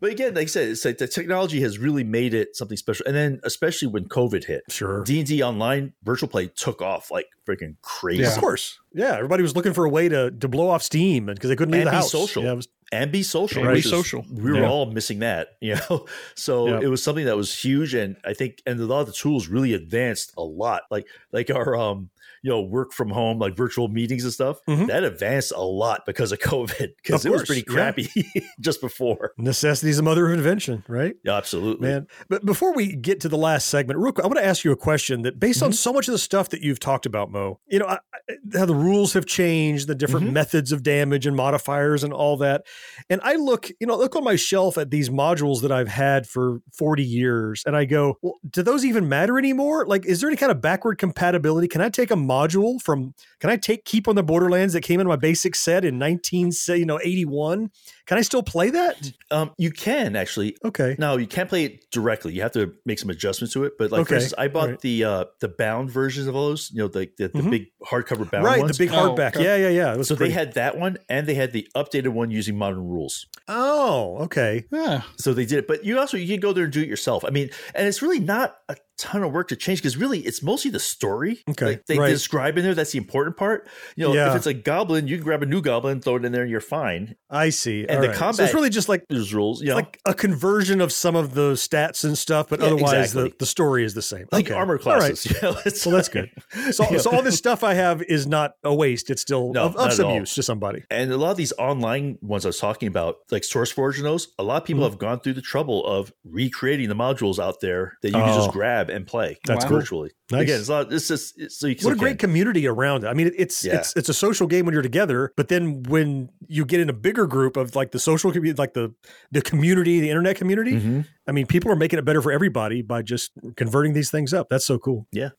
but 0.00 0.10
again, 0.10 0.34
like 0.34 0.44
I 0.44 0.46
said, 0.46 0.68
it's 0.68 0.84
like 0.84 0.98
the 0.98 1.08
technology 1.08 1.60
has 1.60 1.78
really 1.78 2.04
made 2.04 2.34
it 2.34 2.56
something 2.56 2.76
special. 2.76 3.06
And 3.06 3.14
then, 3.16 3.40
especially 3.44 3.88
when 3.88 4.06
COVID 4.06 4.44
hit, 4.44 4.64
Sure. 4.68 5.02
D 5.04 5.18
and 5.18 5.28
D 5.28 5.42
online 5.42 5.92
virtual 6.02 6.28
play 6.28 6.48
took 6.48 6.82
off 6.82 7.10
like 7.10 7.26
freaking 7.46 7.76
crazy. 7.82 8.22
Yeah. 8.22 8.34
Of 8.34 8.38
course. 8.40 8.78
Yeah, 8.92 9.14
everybody 9.14 9.42
was 9.42 9.54
looking 9.54 9.72
for 9.72 9.84
a 9.84 9.88
way 9.88 10.08
to, 10.08 10.30
to 10.30 10.48
blow 10.48 10.68
off 10.70 10.82
steam 10.82 11.26
because 11.26 11.48
they 11.48 11.56
couldn't 11.56 11.72
leave 11.72 11.82
And 11.82 11.88
the 11.88 11.92
be 11.92 11.96
house. 11.96 12.10
social. 12.10 12.42
Yeah, 12.42 12.52
was, 12.54 12.68
and 12.92 13.12
be 13.12 13.22
social. 13.22 13.58
And 13.62 13.68
be 13.68 13.74
which 13.76 13.84
is- 13.84 13.90
social. 13.90 14.24
We 14.30 14.52
were 14.52 14.60
Yeah. 14.60 14.68
all 14.68 14.86
missing 14.86 15.20
that, 15.20 15.50
you 15.60 15.76
know. 15.90 16.06
So 16.34 16.68
Yeah. 16.68 16.80
it 16.82 16.86
was 16.88 17.02
something 17.02 17.24
that 17.26 17.36
was 17.36 17.54
huge, 17.56 17.94
and 17.94 18.16
I 18.24 18.32
think, 18.34 18.62
and 18.66 18.80
a 18.80 18.84
lot 18.86 19.00
of 19.00 19.06
the 19.06 19.12
tools 19.12 19.48
really 19.48 19.74
advanced 19.74 20.32
a 20.36 20.42
lot. 20.42 20.82
Like 20.90 21.06
like 21.32 21.50
our 21.50 21.76
um, 21.76 22.10
you 22.42 22.50
know, 22.50 22.60
work 22.62 22.92
from 22.92 23.10
home, 23.10 23.38
like 23.38 23.56
virtual 23.56 23.88
meetings 23.88 24.24
and 24.24 24.32
stuff. 24.32 24.58
Mhm. 24.68 24.86
That 24.88 25.04
advanced 25.04 25.52
a 25.54 25.62
lot 25.62 26.02
because 26.06 26.32
of 26.32 26.38
COVID, 26.40 26.88
because 27.02 27.24
it 27.24 27.30
was 27.30 27.40
course, 27.40 27.46
pretty 27.48 27.64
yeah. 27.68 27.74
crappy 27.74 28.08
just 28.60 28.80
before. 28.80 29.32
necessity 29.38 29.90
is 29.90 29.96
the 29.96 30.02
mother 30.02 30.26
of 30.26 30.32
invention, 30.32 30.84
right? 30.88 31.14
Yeah, 31.24 31.36
absolutely. 31.36 31.88
Man, 31.88 32.06
but 32.28 32.44
before 32.44 32.74
we 32.74 32.94
get 32.94 33.20
to 33.20 33.28
the 33.28 33.38
last 33.38 33.68
segment, 33.68 33.98
real 33.98 34.12
quick, 34.12 34.24
I 34.24 34.28
want 34.28 34.38
to 34.38 34.44
ask 34.46 34.64
you 34.64 34.72
a 34.72 34.76
question 34.76 35.22
that, 35.22 35.38
based 35.40 35.62
on 35.62 35.72
so 35.72 35.92
much 35.92 36.08
of 36.08 36.12
the 36.12 36.18
stuff 36.18 36.50
that 36.50 36.62
you've 36.62 36.80
talked 36.80 37.06
about, 37.06 37.30
Mo, 37.30 37.60
you 37.66 37.78
know, 37.78 37.86
I, 37.86 37.94
I- 37.94 38.58
how 38.58 38.66
the 38.66 38.74
rules 38.74 39.12
have 39.14 39.26
changed, 39.26 39.86
the 39.88 39.94
different 39.94 40.26
Mhm. 40.28 40.32
methods 40.32 40.72
of 40.72 40.82
damage 40.82 41.26
and 41.26 41.36
modifiers 41.36 42.02
and 42.04 42.12
all 42.12 42.36
that, 42.38 42.62
and 43.10 43.20
I 43.24 43.34
look, 43.36 43.70
you 43.80 43.86
know, 43.86 43.96
look 43.96 44.16
on 44.16 44.24
my 44.24 44.36
shelf 44.36 44.76
at 44.78 44.90
these 44.90 45.08
modules 45.10 45.62
that 45.62 45.72
I've 45.72 45.88
had 45.88 46.26
for 46.26 46.60
forty 46.72 47.04
years, 47.04 47.62
and 47.66 47.76
I 47.76 47.84
go, 47.84 48.18
well, 48.22 48.34
do 48.50 48.62
those 48.62 48.84
even 48.84 49.08
matter 49.08 49.38
anymore? 49.38 49.86
Like, 49.86 50.04
is 50.06 50.20
there 50.20 50.28
any 50.28 50.36
kind 50.36 50.50
of 50.52 50.60
backward 50.60 50.98
compatibility? 50.98 51.68
Can 51.68 51.80
I 51.80 51.88
take 51.88 52.10
a 52.10 52.14
module 52.14 52.35
from? 52.82 53.14
Can 53.40 53.50
I 53.50 53.56
take 53.56 53.84
Keep 53.84 54.08
on 54.08 54.14
the 54.16 54.22
Borderlands 54.22 54.72
that 54.72 54.80
came 54.82 55.00
in 55.00 55.06
my 55.06 55.16
basic 55.16 55.54
set 55.54 55.84
in 55.84 55.98
nineteen, 55.98 56.52
say, 56.52 56.76
you 56.78 56.86
know, 56.86 56.98
eighty 57.02 57.24
one? 57.24 57.70
Can 58.06 58.18
I 58.18 58.22
still 58.22 58.42
play 58.42 58.70
that? 58.70 59.12
Um, 59.30 59.50
you 59.58 59.70
can 59.70 60.14
actually. 60.16 60.56
Okay. 60.64 60.96
No, 60.98 61.16
you 61.16 61.26
can't 61.26 61.48
play 61.48 61.64
it 61.64 61.90
directly. 61.90 62.32
You 62.34 62.42
have 62.42 62.52
to 62.52 62.72
make 62.84 62.98
some 62.98 63.10
adjustments 63.10 63.52
to 63.54 63.64
it. 63.64 63.72
But 63.78 63.90
like 63.90 64.06
for 64.06 64.14
instance, 64.14 64.34
I 64.38 64.48
bought 64.48 64.64
Alright. 64.64 64.80
the 64.80 65.04
uh 65.04 65.24
the 65.40 65.48
bound 65.48 65.90
versions 65.90 66.26
of 66.26 66.36
all 66.36 66.48
those. 66.48 66.70
You 66.72 66.82
know, 66.82 66.88
the 66.88 67.08
the, 67.18 67.28
the 67.28 67.40
Mhm. 67.40 67.50
big 67.50 67.66
hardcover 67.84 68.30
bound 68.30 68.44
right, 68.44 68.60
ones. 68.60 68.78
the 68.78 68.84
big 68.86 68.94
Oh, 68.94 69.10
hardback. 69.14 69.36
okay. 69.36 69.44
Yeah, 69.44 69.68
yeah, 69.68 69.94
yeah. 69.96 70.02
So 70.02 70.16
pretty- 70.16 70.32
they 70.32 70.38
had 70.38 70.54
that 70.54 70.78
one, 70.78 70.96
and 71.08 71.26
they 71.26 71.34
had 71.34 71.52
the 71.52 71.68
updated 71.76 72.08
one 72.08 72.30
using 72.30 72.56
modern 72.56 72.78
rules. 72.86 73.26
Oh, 73.48 74.18
okay. 74.24 74.64
Yeah. 74.70 75.02
So 75.18 75.34
they 75.34 75.44
did 75.46 75.58
it, 75.58 75.66
but 75.66 75.84
you 75.84 75.98
also 75.98 76.16
you 76.16 76.26
can 76.28 76.40
go 76.40 76.52
there 76.52 76.64
and 76.64 76.72
do 76.72 76.80
it 76.82 76.88
yourself. 76.88 77.24
I 77.24 77.30
mean, 77.30 77.50
and 77.74 77.86
it's 77.88 78.02
really 78.02 78.20
not 78.20 78.56
a 78.68 78.76
ton 78.98 79.22
of 79.22 79.32
work 79.32 79.48
to 79.48 79.56
change 79.56 79.80
because 79.80 79.96
really 79.96 80.20
it's 80.20 80.42
mostly 80.42 80.70
the 80.70 80.80
story. 80.80 81.42
Okay, 81.50 81.66
like 81.66 81.86
they 81.86 81.98
right. 81.98 82.08
describe 82.08 82.56
in 82.58 82.64
there. 82.64 82.74
That's 82.74 82.92
the 82.92 82.98
important 82.98 83.36
part. 83.36 83.68
You 83.96 84.08
know, 84.08 84.14
Yeah. 84.14 84.30
if 84.30 84.36
it's 84.36 84.46
a 84.46 84.54
goblin, 84.54 85.06
you 85.08 85.16
can 85.16 85.24
grab 85.24 85.42
a 85.42 85.46
new 85.46 85.60
goblin, 85.60 86.00
throw 86.00 86.16
it 86.16 86.24
in 86.24 86.32
there, 86.32 86.42
and 86.42 86.50
you're 86.50 86.60
fine. 86.60 87.16
I 87.30 87.50
see. 87.50 87.82
And 87.86 87.96
All 87.96 88.02
the 88.02 88.08
right. 88.08 88.16
So 88.16 88.20
combat- 88.20 88.44
it's 88.46 88.54
really 88.54 88.70
just 88.70 88.88
like 88.88 89.04
There's 89.08 89.34
rules, 89.34 89.60
you 89.60 89.68
know, 89.68 89.74
like 89.76 89.98
a 90.06 90.14
conversion 90.14 90.80
of 90.80 90.92
some 90.92 91.16
of 91.16 91.34
the 91.34 91.52
stats 91.52 92.04
and 92.04 92.16
stuff, 92.16 92.48
but 92.48 92.60
Yeah, 92.60 92.66
otherwise 92.66 92.92
exactly. 93.10 93.30
the, 93.30 93.36
the 93.40 93.46
story 93.46 93.84
is 93.84 93.94
the 93.94 94.02
same. 94.02 94.26
like 94.32 94.46
okay. 94.46 94.54
armor 94.54 94.78
All 94.84 94.92
right. 94.92 94.98
classes. 95.14 95.36
Know, 95.42 95.56
it's 95.66 95.84
Well, 95.86 95.94
that's 95.96 96.08
good. 96.08 96.30
So, 96.72 96.86
Yeah. 96.90 96.98
so 96.98 97.10
all 97.10 97.22
this 97.22 97.36
stuff 97.44 97.62
I 97.64 97.74
have 97.74 98.02
is 98.02 98.26
not 98.26 98.52
a 98.64 98.74
waste. 98.74 99.10
It's 99.10 99.22
still 99.22 99.52
No, 99.52 99.64
of, 99.64 99.76
of 99.76 99.92
some 99.92 100.10
use 100.14 100.34
to 100.36 100.42
somebody. 100.42 100.84
And 100.90 101.12
a 101.12 101.16
lot 101.16 101.30
of 101.32 101.36
these 101.36 101.52
online 101.58 102.16
ones 102.22 102.44
I 102.46 102.48
was 102.48 102.58
talking 102.58 102.88
about, 102.88 103.16
like 103.30 103.42
SourceForge 103.42 103.96
and 103.96 104.04
those, 104.06 104.28
a 104.38 104.42
lot 104.42 104.62
of 104.62 104.66
people 104.66 104.76
Mm-hmm. 104.84 104.90
have 104.92 104.98
gone 104.98 105.20
through 105.20 105.34
the 105.34 105.42
trouble 105.42 105.84
of 105.86 106.12
recreating 106.24 106.88
the 106.88 106.94
modules 106.94 107.38
out 107.38 107.60
there 107.60 107.94
that 108.02 108.08
you 108.08 108.14
can 108.14 108.28
Oh. 108.30 108.36
just 108.36 108.50
grab 108.50 108.85
and 108.90 109.06
play. 109.06 109.36
That's 109.46 109.64
Wow. 109.64 109.70
virtually. 109.70 110.10
Nice. 110.30 110.42
Again, 110.42 110.60
it's 110.60 110.68
not. 110.68 110.92
It's 110.92 111.08
just 111.08 111.34
it's, 111.38 111.58
so 111.58 111.66
you 111.66 111.76
What 111.82 111.92
a 111.92 111.96
great 111.96 112.18
can. 112.18 112.28
community 112.30 112.66
around 112.66 113.04
it. 113.04 113.08
I 113.08 113.14
mean, 113.14 113.30
it's 113.36 113.64
Yeah. 113.64 113.76
it's 113.76 113.94
it's 113.96 114.08
a 114.08 114.14
social 114.14 114.46
game 114.46 114.64
when 114.66 114.72
you're 114.72 114.82
together, 114.82 115.32
but 115.36 115.48
then 115.48 115.82
when 115.84 116.28
you 116.48 116.64
get 116.64 116.80
in 116.80 116.88
a 116.88 116.92
bigger 116.92 117.26
group 117.26 117.56
of 117.56 117.74
like 117.76 117.92
the 117.92 117.98
social 117.98 118.32
community, 118.32 118.58
like 118.60 118.74
the 118.74 118.94
the 119.30 119.42
community, 119.42 120.00
the 120.00 120.10
internet 120.10 120.36
community, 120.36 120.72
Mhm. 120.80 121.06
I 121.28 121.32
mean, 121.32 121.46
people 121.46 121.70
are 121.70 121.76
making 121.76 121.98
it 121.98 122.04
better 122.04 122.22
for 122.22 122.32
everybody 122.32 122.82
by 122.82 123.02
just 123.02 123.32
converting 123.56 123.92
these 123.92 124.10
things 124.10 124.32
up. 124.34 124.48
That's 124.50 124.64
so 124.66 124.78
cool. 124.78 125.06
Yeah. 125.12 125.30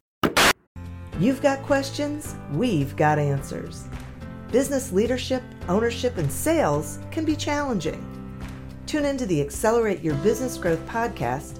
You've 1.19 1.41
got 1.41 1.59
questions, 1.63 2.35
we've 2.53 2.95
got 2.95 3.17
answers. 3.17 3.85
Business 4.51 4.91
leadership, 4.93 5.41
ownership, 5.67 6.17
and 6.17 6.31
sales 6.31 6.99
can 7.11 7.25
be 7.25 7.35
challenging. 7.35 8.03
Tune 8.85 9.03
into 9.03 9.25
the 9.25 9.41
Accelerate 9.41 10.01
Your 10.01 10.13
Business 10.15 10.57
Growth 10.57 10.79
podcast 10.87 11.59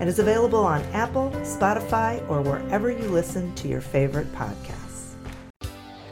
and 0.00 0.08
is 0.08 0.18
available 0.18 0.64
on 0.64 0.82
Apple, 0.92 1.30
Spotify, 1.42 2.28
or 2.28 2.42
wherever 2.42 2.90
you 2.90 3.08
listen 3.08 3.54
to 3.56 3.68
your 3.68 3.80
favorite 3.80 4.32
podcasts. 4.34 5.14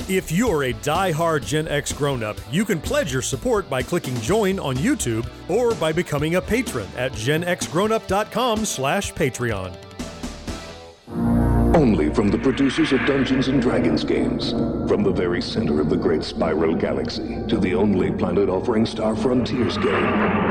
If 0.08 0.30
you're 0.30 0.64
a 0.64 0.72
die-hard 0.72 1.42
Gen 1.42 1.66
X 1.66 1.92
grown-up, 1.92 2.36
you 2.52 2.64
can 2.64 2.80
pledge 2.80 3.12
your 3.12 3.22
support 3.22 3.68
by 3.68 3.82
clicking 3.82 4.14
join 4.20 4.60
on 4.60 4.76
YouTube 4.76 5.28
or 5.48 5.74
by 5.74 5.90
becoming 5.90 6.36
a 6.36 6.40
patron 6.40 6.86
at 6.96 7.10
genxgrownup.com 7.12 8.64
slash 8.64 9.12
Patreon. 9.14 9.76
Only 11.74 12.14
from 12.14 12.28
the 12.28 12.38
producers 12.38 12.92
of 12.92 13.04
Dungeons 13.04 13.48
and 13.48 13.60
Dragons 13.60 14.04
games, 14.04 14.52
from 14.88 15.02
the 15.02 15.12
very 15.12 15.42
center 15.42 15.80
of 15.80 15.90
the 15.90 15.96
great 15.96 16.22
spiral 16.22 16.76
galaxy 16.76 17.42
to 17.48 17.58
the 17.58 17.74
only 17.74 18.12
planet 18.12 18.48
offering 18.48 18.86
Star 18.86 19.16
Frontiers 19.16 19.76
game. 19.76 20.45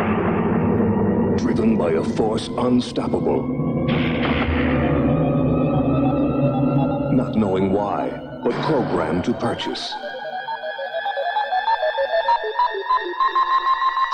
Driven 1.38 1.77
by 1.77 1.91
a 1.91 2.03
force 2.03 2.47
unstoppable. 2.57 3.43
Not 7.11 7.36
knowing 7.36 7.71
why, 7.71 8.09
but 8.43 8.53
programmed 8.63 9.25
to 9.25 9.33
purchase. 9.33 9.93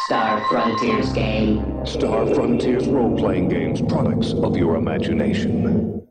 Star 0.06 0.44
Frontiers 0.50 1.14
game. 1.14 1.86
Star 1.86 2.26
Frontiers 2.34 2.88
role-playing 2.88 3.50
games, 3.50 3.82
products 3.82 4.34
of 4.34 4.58
your 4.58 4.76
imagination. 4.76 6.06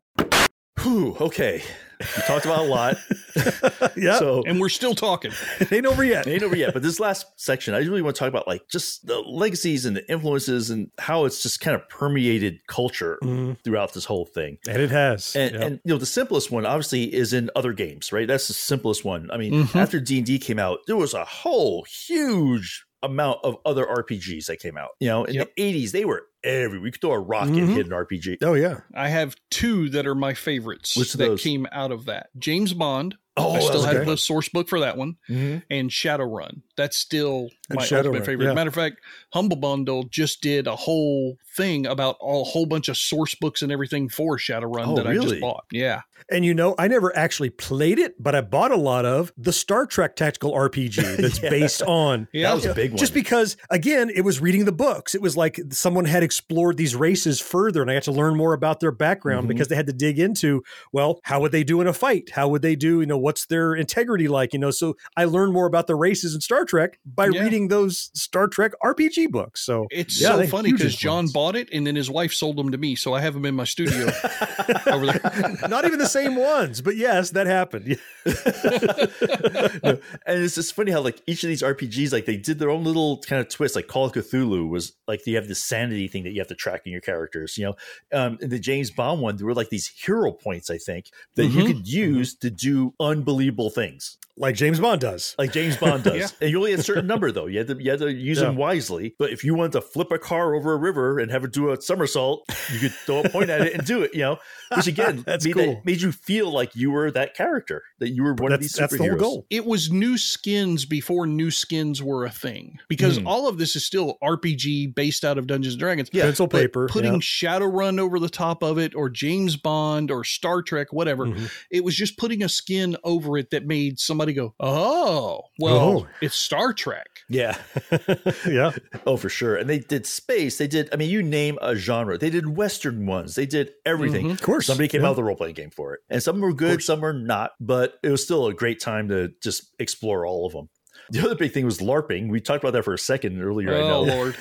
Whew, 0.80 1.16
okay. 1.20 1.62
We 2.01 2.22
talked 2.22 2.44
about 2.46 2.61
a 2.61 2.62
lot. 2.62 2.96
yeah. 3.96 4.18
So 4.18 4.42
and 4.46 4.59
we're 4.61 4.68
still 4.70 4.94
talking. 4.94 5.32
It 5.61 5.70
ain't 5.72 5.86
over 5.86 6.03
yet. 6.05 6.26
Ain't 6.26 6.42
over 6.42 6.57
yet. 6.57 6.72
But 6.72 6.82
this 6.82 6.98
last 6.98 7.26
section, 7.36 7.74
I 7.74 7.78
really 7.78 8.03
want 8.03 8.16
to 8.16 8.20
talk 8.20 8.28
about 8.28 8.46
like 8.48 8.62
just 8.68 9.07
the 9.07 9.18
legacies 9.20 9.84
and 9.84 9.96
the 9.96 10.11
influences 10.11 10.70
and 10.70 10.90
how 10.98 11.24
it's 11.26 11.42
just 11.42 11.61
kind 11.61 11.74
of 11.74 11.88
permeated 11.88 12.66
culture 12.66 13.18
throughout 13.64 13.92
this 13.92 14.05
whole 14.07 14.24
thing. 14.26 14.59
And 14.68 14.80
it 14.82 14.90
has. 14.90 15.36
And, 15.36 15.53
Yep. 15.53 15.62
and 15.62 15.80
you 15.84 15.92
know 15.94 15.98
the 15.98 16.07
simplest 16.07 16.51
one 16.51 16.64
obviously 16.66 17.12
is 17.14 17.32
in 17.32 17.51
other 17.55 17.72
games, 17.72 18.12
right? 18.12 18.26
That's 18.26 18.48
the 18.48 18.55
simplest 18.55 19.05
one. 19.05 19.30
I 19.30 19.36
mean, 19.36 19.53
Mhm. 19.64 19.76
after 19.80 20.01
D 20.01 20.18
and 20.18 20.26
D 20.26 20.38
came 20.38 20.59
out, 20.59 20.78
there 20.86 20.96
was 20.96 21.12
a 21.14 21.24
whole 21.24 21.84
huge 21.84 22.84
amount 23.03 23.40
of 23.44 23.57
other 23.64 23.84
RPGs 23.86 24.46
that 24.46 24.59
came 24.61 24.76
out. 24.76 24.90
You 25.01 25.09
know, 25.09 25.24
in 25.24 25.38
the 25.38 25.48
'80s, 25.59 25.92
they 25.92 26.05
were 26.05 26.24
every. 26.44 26.78
We 26.78 26.90
could 26.90 27.01
throw 27.01 27.12
a 27.12 27.18
rock 27.18 27.48
and 27.48 27.57
Mhm. 27.57 27.74
hit 27.74 27.86
an 27.86 27.92
RPG. 27.92 28.38
Oh 28.42 28.55
yeah. 28.55 28.80
I 28.94 29.09
have 29.09 29.36
two 29.51 29.88
that 29.90 30.07
are 30.07 30.14
my 30.14 30.34
favorites 30.34 30.96
Which 30.96 31.12
that 31.14 31.18
those? 31.26 31.42
came 31.42 31.66
out 31.72 31.92
of 31.92 32.07
that. 32.07 32.28
James 32.38 32.72
Bond. 32.74 33.16
Oh, 33.36 33.53
I 33.53 33.61
still 33.61 33.82
have 33.84 33.96
okay. 33.96 34.05
the 34.05 34.16
source 34.16 34.48
book 34.48 34.68
for 34.68 34.80
that 34.80 34.96
one. 34.96 35.16
Mhm. 35.28 35.62
And 35.70 35.88
Shadowrun. 35.90 36.62
That's 36.76 36.96
still 36.96 37.42
And 37.42 37.51
my 37.72 37.82
ultimate 37.98 38.24
favorite. 38.26 38.46
yeah. 38.46 38.54
Matter 38.54 38.68
of 38.68 38.74
fact, 38.74 38.96
Humble 39.32 39.56
Bundle 39.56 40.04
just 40.04 40.40
did 40.42 40.66
a 40.66 40.76
whole 40.76 41.36
thing 41.56 41.86
about 41.86 42.16
all, 42.20 42.42
a 42.42 42.44
whole 42.44 42.66
bunch 42.66 42.88
of 42.88 42.96
source 42.96 43.34
books 43.34 43.62
and 43.62 43.70
everything 43.72 44.08
for 44.08 44.36
Shadowrun 44.38 44.86
Oh, 44.86 44.96
that 44.96 45.06
I 45.06 45.14
just 45.16 45.40
bought. 45.40 45.64
Yeah. 45.72 46.02
And 46.30 46.44
you 46.44 46.54
know, 46.54 46.74
I 46.78 46.86
never 46.86 47.16
actually 47.16 47.50
played 47.50 47.98
it, 47.98 48.14
but 48.22 48.34
I 48.34 48.40
bought 48.40 48.70
a 48.70 48.76
lot 48.76 49.04
of 49.04 49.32
the 49.36 49.52
Star 49.52 49.86
Trek 49.86 50.14
tactical 50.16 50.52
RPG 50.52 51.16
that's 51.16 51.42
Yeah. 51.42 51.50
based 51.50 51.82
on. 51.82 52.28
Yeah. 52.32 52.48
That 52.50 52.54
was 52.54 52.66
a 52.66 52.74
big 52.74 52.90
one. 52.92 52.98
Just 52.98 53.14
because, 53.14 53.56
again, 53.70 54.10
it 54.14 54.20
was 54.22 54.40
reading 54.40 54.64
the 54.64 54.72
books. 54.72 55.14
It 55.14 55.22
was 55.22 55.36
like 55.36 55.58
someone 55.70 56.04
had 56.04 56.22
explored 56.22 56.76
these 56.76 56.94
races 56.94 57.40
further, 57.40 57.82
and 57.82 57.90
I 57.90 57.94
got 57.94 58.04
to 58.04 58.12
learn 58.12 58.36
more 58.36 58.52
about 58.52 58.80
their 58.80 58.92
background 58.92 59.46
Mhm. 59.46 59.48
because 59.48 59.68
they 59.68 59.74
had 59.74 59.86
to 59.86 59.92
dig 59.92 60.18
into, 60.18 60.62
well, 60.92 61.18
how 61.24 61.40
would 61.40 61.52
they 61.52 61.64
do 61.64 61.80
in 61.80 61.86
a 61.86 61.92
fight? 61.92 62.30
How 62.32 62.48
would 62.48 62.62
they 62.62 62.76
do, 62.76 63.00
you 63.00 63.06
know, 63.06 63.18
what's 63.18 63.46
their 63.46 63.74
integrity 63.74 64.28
like? 64.28 64.52
You 64.52 64.58
know, 64.60 64.70
so 64.70 64.96
I 65.16 65.24
learned 65.24 65.52
more 65.52 65.66
about 65.66 65.86
the 65.88 65.96
races 65.96 66.34
in 66.34 66.40
Star 66.40 66.64
Trek 66.64 66.98
by 67.04 67.28
Yeah. 67.32 67.42
reading 67.42 67.59
those 67.68 68.11
Star 68.14 68.46
Trek 68.48 68.72
RPG 68.82 69.30
books. 69.30 69.61
So 69.62 69.86
It's 69.90 70.20
yeah, 70.20 70.36
so 70.36 70.46
funny 70.46 70.72
because 70.72 70.94
John 70.96 71.26
bought 71.28 71.56
it 71.56 71.68
and 71.72 71.86
then 71.86 71.96
his 71.96 72.11
wife 72.11 72.32
sold 72.32 72.56
them 72.56 72.70
to 72.72 72.78
me. 72.78 72.94
So 72.96 73.14
I 73.14 73.20
have 73.20 73.34
them 73.34 73.44
in 73.44 73.54
my 73.54 73.64
studio 73.64 74.06
over 74.86 75.06
there. 75.06 75.56
Not 75.68 75.84
even 75.84 75.98
the 75.98 76.06
same 76.08 76.36
ones, 76.36 76.80
but 76.80 76.96
yes, 76.96 77.30
that 77.30 77.46
happened. 77.46 77.98
and 78.24 80.00
it's 80.26 80.54
just 80.54 80.74
funny 80.74 80.90
how 80.92 81.00
like 81.00 81.20
each 81.26 81.42
of 81.44 81.48
these 81.48 81.62
RPGs, 81.62 82.12
like 82.12 82.26
they 82.26 82.36
did 82.36 82.58
their 82.58 82.70
own 82.70 82.84
little 82.84 83.18
kind 83.18 83.40
of 83.40 83.48
twist. 83.48 83.76
Like 83.76 83.86
Call 83.88 84.06
of 84.06 84.12
Cthulhu 84.12 84.68
was 84.68 84.92
like 85.06 85.26
you 85.26 85.36
have 85.36 85.48
this 85.48 85.62
sanity 85.62 86.08
thing 86.08 86.24
that 86.24 86.30
you 86.32 86.40
have 86.40 86.48
to 86.48 86.54
track 86.54 86.82
in 86.86 86.92
your 86.92 87.00
characters. 87.00 87.56
You 87.58 87.66
know, 87.66 87.76
um, 88.18 88.38
in 88.40 88.50
the 88.50 88.58
James 88.58 88.90
Bond 88.90 89.20
one, 89.20 89.36
there 89.36 89.46
were 89.46 89.54
like 89.54 89.68
these 89.70 89.88
hero 89.88 90.32
points, 90.32 90.70
I 90.70 90.78
think, 90.78 91.06
that 91.36 91.46
you 91.46 91.62
Mhm. 91.62 91.66
could 91.66 91.86
use 91.88 92.34
to 92.36 92.50
do 92.50 92.94
unbelievable 93.00 93.70
things. 93.70 94.16
Like 94.41 94.55
James 94.57 94.80
Bond 94.80 95.01
does. 95.01 95.34
Like 95.38 95.53
James 95.53 95.76
Bond 95.76 96.03
does. 96.05 96.16
Yeah. 96.16 96.28
And 96.41 96.51
you 96.51 96.59
only 96.59 96.70
had 96.72 96.80
a 96.80 96.82
certain 96.82 97.07
number 97.07 97.30
though. 97.30 97.47
You 97.47 97.59
had 97.59 97.68
to 97.68 97.76
you 97.82 97.91
had 97.91 98.01
to 98.01 98.12
use 98.12 98.41
them 98.41 98.57
wisely. 98.57 99.14
But 99.18 99.30
if 99.30 99.45
you 99.45 99.55
wanted 99.55 99.72
to 99.72 99.80
flip 99.82 100.11
a 100.11 100.18
car 100.18 100.55
over 100.55 100.72
a 100.72 100.76
river 100.76 101.18
and 101.18 101.30
have 101.30 101.45
it 101.45 101.53
do 101.53 101.70
a 101.70 101.80
somersault, 101.80 102.45
you 102.72 102.80
could 102.80 102.93
throw 102.93 103.20
a 103.20 103.28
point 103.28 103.51
at 103.51 103.61
it 103.61 103.74
and 103.74 103.86
do 103.86 104.03
it, 104.03 104.14
you 104.14 104.20
know. 104.20 104.38
Which 104.74 104.86
again 104.86 105.22
That's 105.26 105.45
made, 105.45 105.55
cool. 105.55 105.82
made 105.84 106.01
you 106.01 106.12
feel 106.12 106.51
like 106.53 106.74
you 106.74 106.91
were 106.91 107.11
that 107.11 107.34
character, 107.34 107.82
that 107.99 108.11
you 108.11 108.22
were 108.22 108.34
one 108.34 108.53
of 108.53 108.61
these 108.61 108.74
superheroes. 108.76 109.45
It 109.51 109.66
was 109.66 109.91
new 109.91 110.16
skins 110.16 110.84
before 110.84 111.26
new 111.26 111.51
skins 111.51 112.03
were 112.03 112.24
a 112.24 112.30
thing 112.30 112.78
because 112.88 113.18
Hmm. 113.18 113.26
all 113.26 113.49
of 113.49 113.59
this 113.59 113.76
is 113.76 113.84
still 113.84 114.16
RPG 114.22 114.95
based 114.95 115.24
out 115.24 115.36
of 115.38 115.47
Dungeons 115.47 115.74
and 115.74 115.80
Dragons. 115.80 116.09
Yeah. 116.12 116.22
Pencil, 116.24 116.47
but 116.47 116.61
paper, 116.62 116.88
Putting 116.88 117.14
yeah. 117.14 117.18
Shadowrun 117.18 117.99
over 117.99 118.18
the 118.18 118.28
top 118.30 118.62
of 118.62 118.78
it 118.78 118.95
or 118.95 119.11
James 119.11 119.57
Bond 119.57 120.11
or 120.11 120.24
Star 120.24 120.62
Trek, 120.62 120.93
whatever. 120.93 121.26
Mm-hmm. 121.26 121.47
It 121.70 121.84
was 121.84 121.95
just 121.97 122.16
putting 122.16 122.43
a 122.43 122.49
skin 122.49 122.97
over 123.05 123.36
it 123.36 123.51
that 123.51 123.66
made 123.66 123.99
somebody 123.99 124.30
go, 124.33 124.55
oh, 124.61 125.43
well, 125.59 125.78
Oh. 125.78 126.07
it's 126.20 126.35
Star 126.37 126.72
Trek. 126.72 127.07
Yeah. 127.28 127.57
yeah. 128.49 128.72
Oh, 129.07 129.16
for 129.16 129.28
sure. 129.28 129.57
And 129.57 129.68
they 129.68 129.78
did 129.78 130.07
space. 130.07 130.59
They 130.59 130.66
did, 130.66 130.89
I 130.93 130.97
mean, 130.97 131.11
you 131.11 131.22
name 131.22 131.59
a 131.62 131.76
genre. 131.76 132.18
They 132.18 132.31
did 132.31 132.57
Western 132.57 133.07
ones. 133.07 133.35
They 133.35 133.47
did 133.47 133.70
everything. 133.87 134.26
Mhm. 134.26 134.33
Of 134.33 134.43
course, 134.43 134.66
Somebody 134.66 134.89
came 134.89 135.03
yeah. 135.03 135.09
out 135.09 135.11
with 135.12 135.18
a 135.20 135.24
role 135.24 135.37
playing 135.37 135.55
game 135.55 135.70
for 135.70 135.95
it. 135.95 136.01
And 136.11 136.22
some 136.22 136.41
were 136.41 136.53
good, 136.53 136.83
some 136.83 137.01
were 137.01 137.12
not, 137.12 137.53
but 137.61 137.95
it 138.03 138.11
was 138.11 138.22
still 138.24 138.47
a 138.47 138.55
great 138.55 138.81
time 138.81 139.09
to 139.09 139.33
just 139.43 139.74
explore 139.78 140.26
all 140.26 140.47
of 140.47 140.53
them. 140.53 140.68
The 141.11 141.20
other 141.24 141.34
big 141.34 141.52
thing 141.52 141.64
was 141.64 141.78
LARPing. 141.78 142.28
We 142.30 142.40
talked 142.40 142.62
about 142.62 142.72
that 142.74 142.84
for 142.84 142.94
a 142.94 142.98
second 142.98 143.40
earlier. 143.42 143.74
I 143.74 143.78
know. 143.80 143.96
Oh, 143.96 144.02
Lord. 144.02 144.36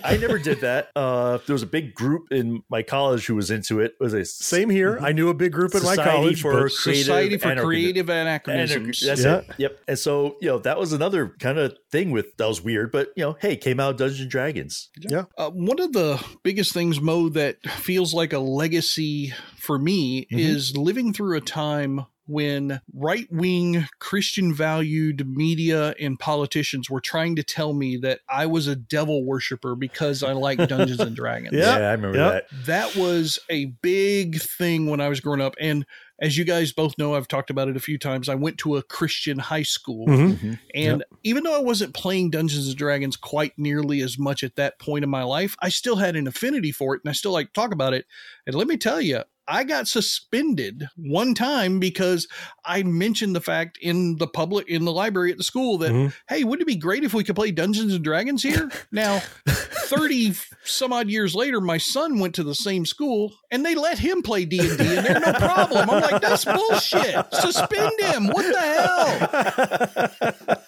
I 0.04 0.16
never 0.16 0.38
did 0.38 0.60
that. 0.60 0.90
Uh, 0.94 1.38
there 1.46 1.54
was 1.54 1.62
a 1.62 1.66
big 1.66 1.94
group 1.94 2.30
in 2.30 2.62
my 2.68 2.82
college 2.82 3.26
who 3.26 3.34
was 3.34 3.50
into 3.50 3.80
it. 3.80 3.94
It 4.00 4.02
was 4.04 4.14
a 4.14 4.24
Same 4.24 4.70
here. 4.70 4.98
I 5.00 5.12
knew 5.12 5.28
a 5.28 5.34
big 5.34 5.52
group 5.52 5.74
at 5.74 5.82
my 5.82 5.96
college. 5.96 6.40
for 6.42 6.52
Creative 6.52 6.72
Society 7.04 7.38
for 7.38 7.46
Anarchism. 7.48 7.66
Creative 7.68 8.08
Anachronisms. 8.08 9.00
That's 9.00 9.24
Yeah. 9.24 9.36
it. 9.38 9.46
Yep. 9.58 9.78
And 9.88 9.98
so, 9.98 10.36
you 10.40 10.48
know, 10.48 10.58
that 10.58 10.78
was 10.78 10.92
another 10.92 11.34
kind 11.40 11.58
of 11.58 11.76
thing 11.90 12.10
with 12.10 12.36
that 12.36 12.46
was 12.48 12.62
weird, 12.62 12.92
but 12.92 13.08
you 13.16 13.22
know, 13.24 13.36
hey, 13.40 13.56
came 13.56 13.80
out 13.80 13.98
Dungeons 13.98 14.20
and 14.20 14.30
Dragons. 14.30 14.90
Yeah. 14.98 15.24
Uh, 15.38 15.50
one 15.50 15.80
of 15.80 15.92
the 15.92 16.22
biggest 16.42 16.72
things, 16.72 17.00
Mo, 17.00 17.28
that 17.30 17.62
feels 17.68 18.12
like 18.14 18.32
a 18.32 18.38
legacy 18.38 19.32
for 19.58 19.78
me 19.78 20.26
Mhm. 20.32 20.38
is 20.38 20.76
living 20.76 21.12
through 21.12 21.36
a 21.36 21.40
time 21.40 22.06
when 22.26 22.80
right 22.94 23.26
wing 23.30 23.86
Christian 23.98 24.54
valued 24.54 25.26
media 25.28 25.94
and 26.00 26.18
politicians 26.18 26.88
were 26.88 27.00
trying 27.00 27.36
to 27.36 27.42
tell 27.42 27.72
me 27.72 27.96
that 27.98 28.20
I 28.28 28.46
was 28.46 28.66
a 28.68 28.76
devil 28.76 29.24
worshiper 29.24 29.74
because 29.74 30.22
I 30.22 30.32
like 30.32 30.58
Dungeons 30.68 31.00
and 31.00 31.16
Dragons. 31.16 31.52
Yeah, 31.54 31.70
I 31.76 31.92
remember 31.92 32.16
Yeah. 32.18 32.30
that. 32.30 32.44
That 32.66 32.96
was 32.96 33.38
a 33.50 33.66
big 33.82 34.40
thing 34.40 34.88
when 34.88 35.00
I 35.00 35.08
was 35.08 35.20
growing 35.20 35.40
up. 35.40 35.54
And 35.60 35.84
as 36.20 36.38
you 36.38 36.44
guys 36.44 36.70
both 36.72 36.96
know, 36.98 37.14
I've 37.16 37.26
talked 37.26 37.50
about 37.50 37.66
it 37.68 37.76
a 37.76 37.80
few 37.80 37.98
times. 37.98 38.28
I 38.28 38.36
went 38.36 38.56
to 38.58 38.76
a 38.76 38.82
Christian 38.84 39.40
high 39.40 39.64
school. 39.64 40.06
Mhm. 40.06 40.58
And 40.72 41.04
even 41.24 41.42
though 41.42 41.56
I 41.56 41.60
wasn't 41.62 41.94
playing 41.94 42.30
Dungeons 42.30 42.68
and 42.68 42.76
Dragons 42.76 43.16
quite 43.16 43.54
nearly 43.58 44.00
as 44.02 44.16
much 44.18 44.44
at 44.44 44.54
that 44.54 44.78
point 44.78 45.02
in 45.02 45.10
my 45.10 45.24
life, 45.24 45.56
I 45.60 45.68
still 45.68 45.96
had 45.96 46.14
an 46.14 46.28
affinity 46.28 46.70
for 46.70 46.94
it 46.94 47.00
and 47.04 47.10
I 47.10 47.12
still 47.12 47.32
like 47.32 47.48
to 47.48 47.52
talk 47.52 47.72
about 47.72 47.92
it. 47.94 48.06
And 48.46 48.54
let 48.54 48.68
me 48.68 48.76
tell 48.76 49.00
you, 49.00 49.22
I 49.48 49.64
got 49.64 49.88
suspended 49.88 50.86
one 50.96 51.34
time 51.34 51.80
because 51.80 52.28
I 52.64 52.84
mentioned 52.84 53.34
the 53.34 53.40
fact 53.40 53.76
in 53.82 54.16
the 54.18 54.28
public 54.28 54.68
in 54.68 54.84
the 54.84 54.92
library 54.92 55.32
at 55.32 55.38
the 55.38 55.44
school 55.44 55.78
that 55.78 55.90
Mhm. 55.92 56.12
hey, 56.28 56.44
wouldn't 56.44 56.62
it 56.62 56.66
be 56.72 56.76
great 56.76 57.02
if 57.04 57.12
we 57.12 57.24
could 57.24 57.34
play 57.36 57.50
Dungeons 57.50 57.92
and 57.94 58.04
Dragons 58.04 58.42
here? 58.42 58.70
now, 58.92 59.20
30 59.48 60.34
some 60.64 60.92
odd 60.92 61.08
years 61.10 61.34
later, 61.34 61.60
my 61.60 61.78
son 61.78 62.20
went 62.20 62.34
to 62.36 62.44
the 62.44 62.54
same 62.54 62.86
school 62.86 63.32
and 63.50 63.66
they 63.66 63.74
let 63.74 63.98
him 63.98 64.22
play 64.22 64.44
D&D 64.44 64.68
and 64.68 64.78
there 64.78 65.20
no 65.20 65.32
problem. 65.34 65.90
I'm 65.90 66.00
like, 66.00 66.22
that's 66.22 66.44
bullshit. 66.44 67.16
Suspend 67.34 67.92
him. 68.00 68.28
What 68.28 68.52
the 68.52 68.60
hell? 68.60 70.08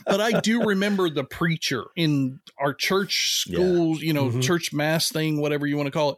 but 0.07 0.21
I 0.21 0.41
do 0.41 0.63
remember 0.65 1.09
the 1.11 1.25
preacher 1.25 1.85
in 1.97 2.41
our 2.59 2.75
church 2.75 3.39
schools, 3.41 4.01
you 4.03 4.13
know, 4.13 4.31
Mhm. 4.31 4.43
church 4.43 4.73
mass 4.73 5.11
thing, 5.11 5.41
whatever 5.41 5.67
you 5.67 5.77
want 5.77 5.87
to 5.87 5.91
call 5.93 6.11
it. 6.13 6.17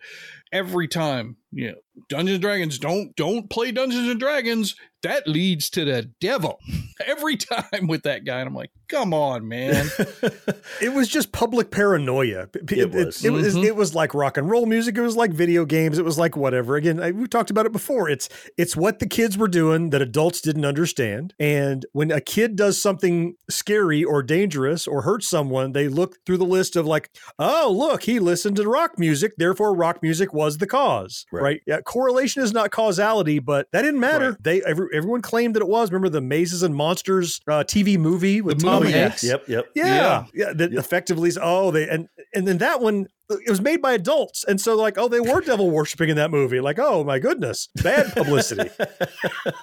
Every 0.56 0.88
time, 0.88 1.36
you 1.52 1.68
know, 1.68 1.74
Dungeons 2.08 2.36
and 2.36 2.42
Dragons 2.42 2.78
don't 2.78 3.14
don't 3.16 3.50
play 3.50 3.70
Dungeons 3.72 4.08
and 4.08 4.18
Dragons. 4.20 4.74
That 5.06 5.28
leads 5.28 5.70
to 5.70 5.84
the 5.84 6.10
devil 6.20 6.58
every 7.06 7.36
time 7.36 7.86
with 7.86 8.02
that 8.02 8.24
guy. 8.24 8.40
And 8.40 8.48
I'm 8.48 8.54
like, 8.56 8.72
come 8.88 9.14
on, 9.14 9.46
man. 9.46 9.88
it 10.80 10.92
was 10.92 11.06
just 11.06 11.30
public 11.30 11.70
paranoia. 11.70 12.48
It, 12.54 12.72
it 12.72 12.90
was. 12.90 13.24
It, 13.24 13.30
was. 13.30 13.54
Mhm. 13.54 13.64
It 13.64 13.76
was 13.76 13.94
like 13.94 14.14
rock 14.14 14.36
and 14.36 14.50
roll 14.50 14.66
music. 14.66 14.96
It 14.96 15.02
was 15.02 15.14
like 15.16 15.30
video 15.32 15.64
games. 15.64 15.98
It 16.00 16.04
was 16.04 16.18
like 16.18 16.36
whatever. 16.36 16.74
Again, 16.74 17.00
I, 17.00 17.12
we 17.12 17.28
talked 17.28 17.50
about 17.50 17.66
it 17.66 17.72
before. 17.72 18.08
It's 18.08 18.28
it's 18.56 18.76
what 18.76 18.98
the 18.98 19.06
kids 19.06 19.38
were 19.38 19.46
doing 19.46 19.90
that 19.90 20.02
adults 20.02 20.40
didn't 20.40 20.64
understand. 20.64 21.34
And 21.38 21.86
when 21.92 22.10
a 22.10 22.20
kid 22.20 22.56
does 22.56 22.82
something 22.82 23.36
scary 23.48 24.02
or 24.02 24.24
dangerous 24.24 24.88
or 24.88 25.02
hurts 25.02 25.28
someone, 25.28 25.70
they 25.70 25.86
look 25.86 26.16
through 26.26 26.38
the 26.38 26.44
list 26.44 26.74
of 26.74 26.84
like, 26.84 27.10
oh 27.38 27.72
look, 27.72 28.02
he 28.02 28.18
listened 28.18 28.56
to 28.56 28.68
rock 28.68 28.98
music, 28.98 29.34
therefore 29.38 29.72
rock 29.72 30.02
music 30.02 30.34
was 30.34 30.58
the 30.58 30.66
cause. 30.66 31.26
Right? 31.30 31.60
Yeah. 31.64 31.80
Correlation 31.82 32.42
is 32.42 32.52
not 32.52 32.72
causality, 32.72 33.38
but 33.38 33.68
that 33.70 33.82
didn't 33.82 34.00
matter. 34.00 34.36
They 34.40 34.62
every, 34.62 34.88
everyone 34.96 35.22
claimed 35.22 35.54
that 35.54 35.62
it 35.62 35.68
was. 35.68 35.90
Remember 35.90 36.08
the 36.08 36.20
Mazes 36.20 36.62
and 36.62 36.74
Monsters 36.74 37.40
uh, 37.48 37.64
TV 37.64 37.98
movie 37.98 38.40
with 38.40 38.62
Tom 38.62 38.82
movie, 38.82 38.92
yeah. 38.92 39.02
Hanks? 39.02 39.22
Yep, 39.22 39.48
yep. 39.48 39.66
Yeah, 39.74 40.24
yeah. 40.34 40.52
that 40.54 40.72
effectively, 40.72 41.30
oh, 41.40 41.70
they 41.70 41.88
and 41.88 42.08
and 42.34 42.46
then 42.46 42.58
that 42.58 42.80
one 42.80 43.06
it 43.28 43.50
was 43.50 43.60
made 43.60 43.82
by 43.82 43.92
adults, 43.92 44.44
and 44.44 44.60
so 44.60 44.76
like, 44.76 44.98
oh, 44.98 45.08
they 45.08 45.20
were 45.20 45.40
devil 45.40 45.70
worshiping 45.70 46.08
in 46.08 46.16
that 46.16 46.30
movie. 46.30 46.60
Like, 46.60 46.78
oh 46.78 47.02
my 47.04 47.18
goodness, 47.18 47.68
bad 47.82 48.12
publicity. 48.12 48.70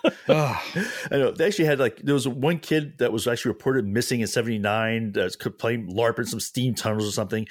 I 0.30 0.60
know 1.12 1.32
they 1.32 1.46
actually 1.46 1.66
had 1.66 1.80
like 1.80 1.98
there 1.98 2.14
was 2.14 2.28
one 2.28 2.60
kid 2.60 2.98
that 3.00 3.12
was 3.12 3.28
actually 3.28 3.50
reported 3.50 3.86
missing 3.88 4.22
in 4.22 4.28
'79 4.28 5.12
that's 5.14 5.36
playing 5.36 5.88
LARP 5.94 6.20
in 6.20 6.26
some 6.26 6.40
steam 6.40 6.76
tunnels 6.76 7.08
or 7.08 7.12
something. 7.12 7.48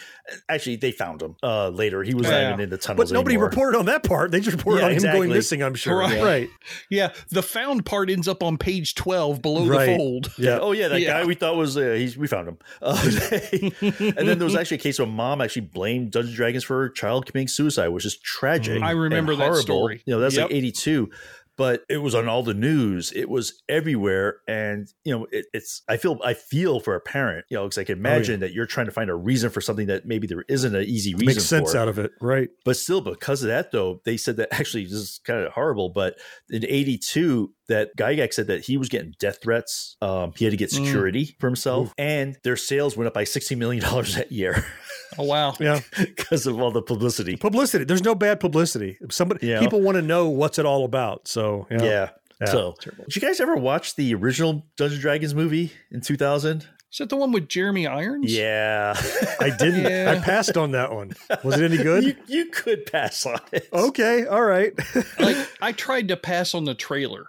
Actually, 0.48 0.76
they 0.76 0.92
found 0.92 1.22
him 1.22 1.36
uh, 1.42 1.68
later. 1.68 2.02
He 2.02 2.14
was 2.14 2.28
not 2.28 2.42
even 2.42 2.60
in 2.60 2.70
the 2.70 2.78
tunnels. 2.78 3.10
but 3.10 3.14
nobody 3.14 3.34
anymore. 3.34 3.48
reported 3.48 3.78
on 3.78 3.86
that 3.86 4.02
part. 4.02 4.30
They 4.30 4.40
just 4.40 4.56
reported 4.56 4.80
Yeah, 4.80 4.86
on 4.86 4.92
him 4.92 5.02
going 5.02 5.30
missing. 5.30 5.62
I'm 5.62 5.74
sure. 5.74 5.98
Right. 5.98 6.22
Right. 6.22 6.48
Yeah, 6.90 7.12
the 7.30 7.42
found 7.42 7.86
part 7.86 8.10
ends 8.10 8.28
up 8.28 8.42
on 8.42 8.58
page 8.58 8.94
12 8.94 9.40
below 9.42 9.66
Right. 9.66 9.86
the 9.86 9.96
fold. 9.96 10.32
Yeah. 10.38 10.58
Oh 10.60 10.72
yeah, 10.72 10.88
that 10.88 11.00
guy 11.00 11.24
we 11.24 11.34
thought 11.34 11.56
was 11.56 11.76
uh, 11.76 11.92
he's 11.96 12.16
we 12.16 12.26
found 12.26 12.48
him. 12.48 12.58
Uh, 12.80 12.98
and 13.52 14.28
then 14.28 14.38
there 14.38 14.44
was 14.44 14.56
actually 14.56 14.76
a 14.76 14.80
case 14.80 14.98
where 14.98 15.08
a 15.08 15.10
mom 15.10 15.40
actually 15.40 15.62
blamed 15.62 16.01
Dungeons 16.10 16.36
Dragons 16.36 16.64
for 16.64 16.80
her 16.80 16.88
child 16.88 17.26
committing 17.26 17.48
suicide, 17.48 17.88
which 17.88 18.04
is 18.06 18.18
tragic. 18.18 18.80
Mm. 18.80 18.84
I 18.84 18.90
and 18.92 19.00
remember 19.00 19.36
that 19.36 19.56
story. 19.56 20.02
You 20.06 20.14
know, 20.14 20.20
that's 20.20 20.36
Yep. 20.36 20.44
like 20.44 20.52
eighty 20.52 20.72
two. 20.72 21.10
But 21.58 21.82
it 21.90 21.98
was 21.98 22.14
on 22.14 22.28
all 22.28 22.42
the 22.42 22.54
news. 22.54 23.12
It 23.14 23.28
was 23.28 23.62
everywhere, 23.68 24.36
and 24.48 24.88
you 25.04 25.14
know, 25.16 25.26
it, 25.30 25.46
it's. 25.52 25.82
I 25.86 25.98
feel. 25.98 26.18
I 26.24 26.32
feel 26.32 26.80
for 26.80 26.94
a 26.94 27.00
parent. 27.00 27.44
You 27.50 27.58
know, 27.58 27.64
because 27.64 27.76
I 27.76 27.84
can 27.84 27.96
oh, 27.96 28.00
imagine 28.00 28.40
that 28.40 28.54
you're 28.54 28.64
trying 28.66 28.86
to 28.86 28.92
find 28.92 29.10
a 29.10 29.14
reason 29.14 29.50
for 29.50 29.60
something 29.60 29.86
that 29.88 30.06
maybe 30.06 30.26
there 30.26 30.46
isn't 30.48 30.74
an 30.74 30.84
easy 30.84 31.12
reason. 31.12 31.26
Makes 31.26 31.44
sense 31.44 31.72
for. 31.72 31.78
out 31.78 31.88
of 31.88 31.98
it. 31.98 32.10
Right. 32.22 32.48
But 32.64 32.78
still, 32.78 33.02
because 33.02 33.42
of 33.42 33.48
that, 33.48 33.70
though, 33.70 34.00
they 34.06 34.16
said 34.16 34.38
that 34.38 34.48
actually 34.58 34.84
this 34.84 34.94
is 34.94 35.20
kind 35.24 35.44
of 35.44 35.52
horrible. 35.52 35.90
But 35.90 36.18
in 36.48 36.64
'82, 36.64 37.52
that 37.72 37.96
Gygax 37.96 38.34
said 38.34 38.46
that 38.46 38.64
he 38.64 38.76
was 38.76 38.88
getting 38.88 39.14
death 39.18 39.38
threats. 39.42 39.96
Um, 40.00 40.32
he 40.36 40.44
had 40.44 40.50
to 40.52 40.56
get 40.56 40.70
Mm. 40.70 40.84
security 40.84 41.36
for 41.40 41.46
himself, 41.48 41.92
and 41.98 42.36
their 42.44 42.56
sales 42.56 42.96
went 42.96 43.08
up 43.08 43.14
by 43.14 43.24
sixty 43.24 43.54
million 43.54 43.82
dollars 43.82 44.14
that 44.14 44.30
year 44.32 44.64
Oh, 45.18 45.24
wow. 45.24 45.54
Yeah. 45.60 45.80
because 45.98 46.46
of 46.46 46.58
all 46.60 46.70
the 46.70 46.80
publicity. 46.80 47.36
Publicity. 47.36 47.84
There's 47.84 48.02
no 48.02 48.14
bad 48.14 48.40
publicity. 48.40 48.96
Somebody 49.10 49.46
Yeah. 49.46 49.60
people 49.60 49.80
want 49.82 49.96
to 49.96 50.02
know 50.02 50.28
what's 50.30 50.58
it 50.58 50.64
all 50.64 50.84
about. 50.86 51.28
So 51.28 51.66
yeah. 51.70 51.82
Yeah. 51.82 52.08
Yeah. 52.40 52.46
So, 52.50 52.74
did 52.82 53.14
you 53.14 53.22
guys 53.22 53.38
ever 53.38 53.54
watch 53.54 53.94
the 53.94 54.14
original 54.14 54.66
Dungeons 54.76 54.94
and 54.94 55.02
Dragons 55.02 55.32
movie 55.34 55.70
in 55.92 56.00
2000? 56.00 56.66
Is 56.92 56.98
that 56.98 57.08
the 57.08 57.16
one 57.16 57.32
with 57.32 57.48
Jeremy 57.48 57.86
Irons? 57.86 58.30
Yeah, 58.36 58.92
I 59.40 59.48
didn't. 59.48 59.90
Yeah. 59.90 60.14
I 60.14 60.20
passed 60.22 60.58
on 60.58 60.72
that 60.72 60.92
one. 60.92 61.14
Was 61.42 61.58
it 61.58 61.64
any 61.72 61.82
good? 61.82 62.04
you, 62.04 62.16
you 62.26 62.46
could 62.46 62.84
pass 62.84 63.24
on 63.24 63.40
it. 63.50 63.66
okay. 63.72 64.26
All 64.26 64.42
right. 64.44 64.74
Like, 65.18 65.36
I 65.62 65.72
tried 65.72 66.08
to 66.08 66.18
pass 66.18 66.54
on 66.54 66.64
the 66.64 66.74
trailer. 66.74 67.28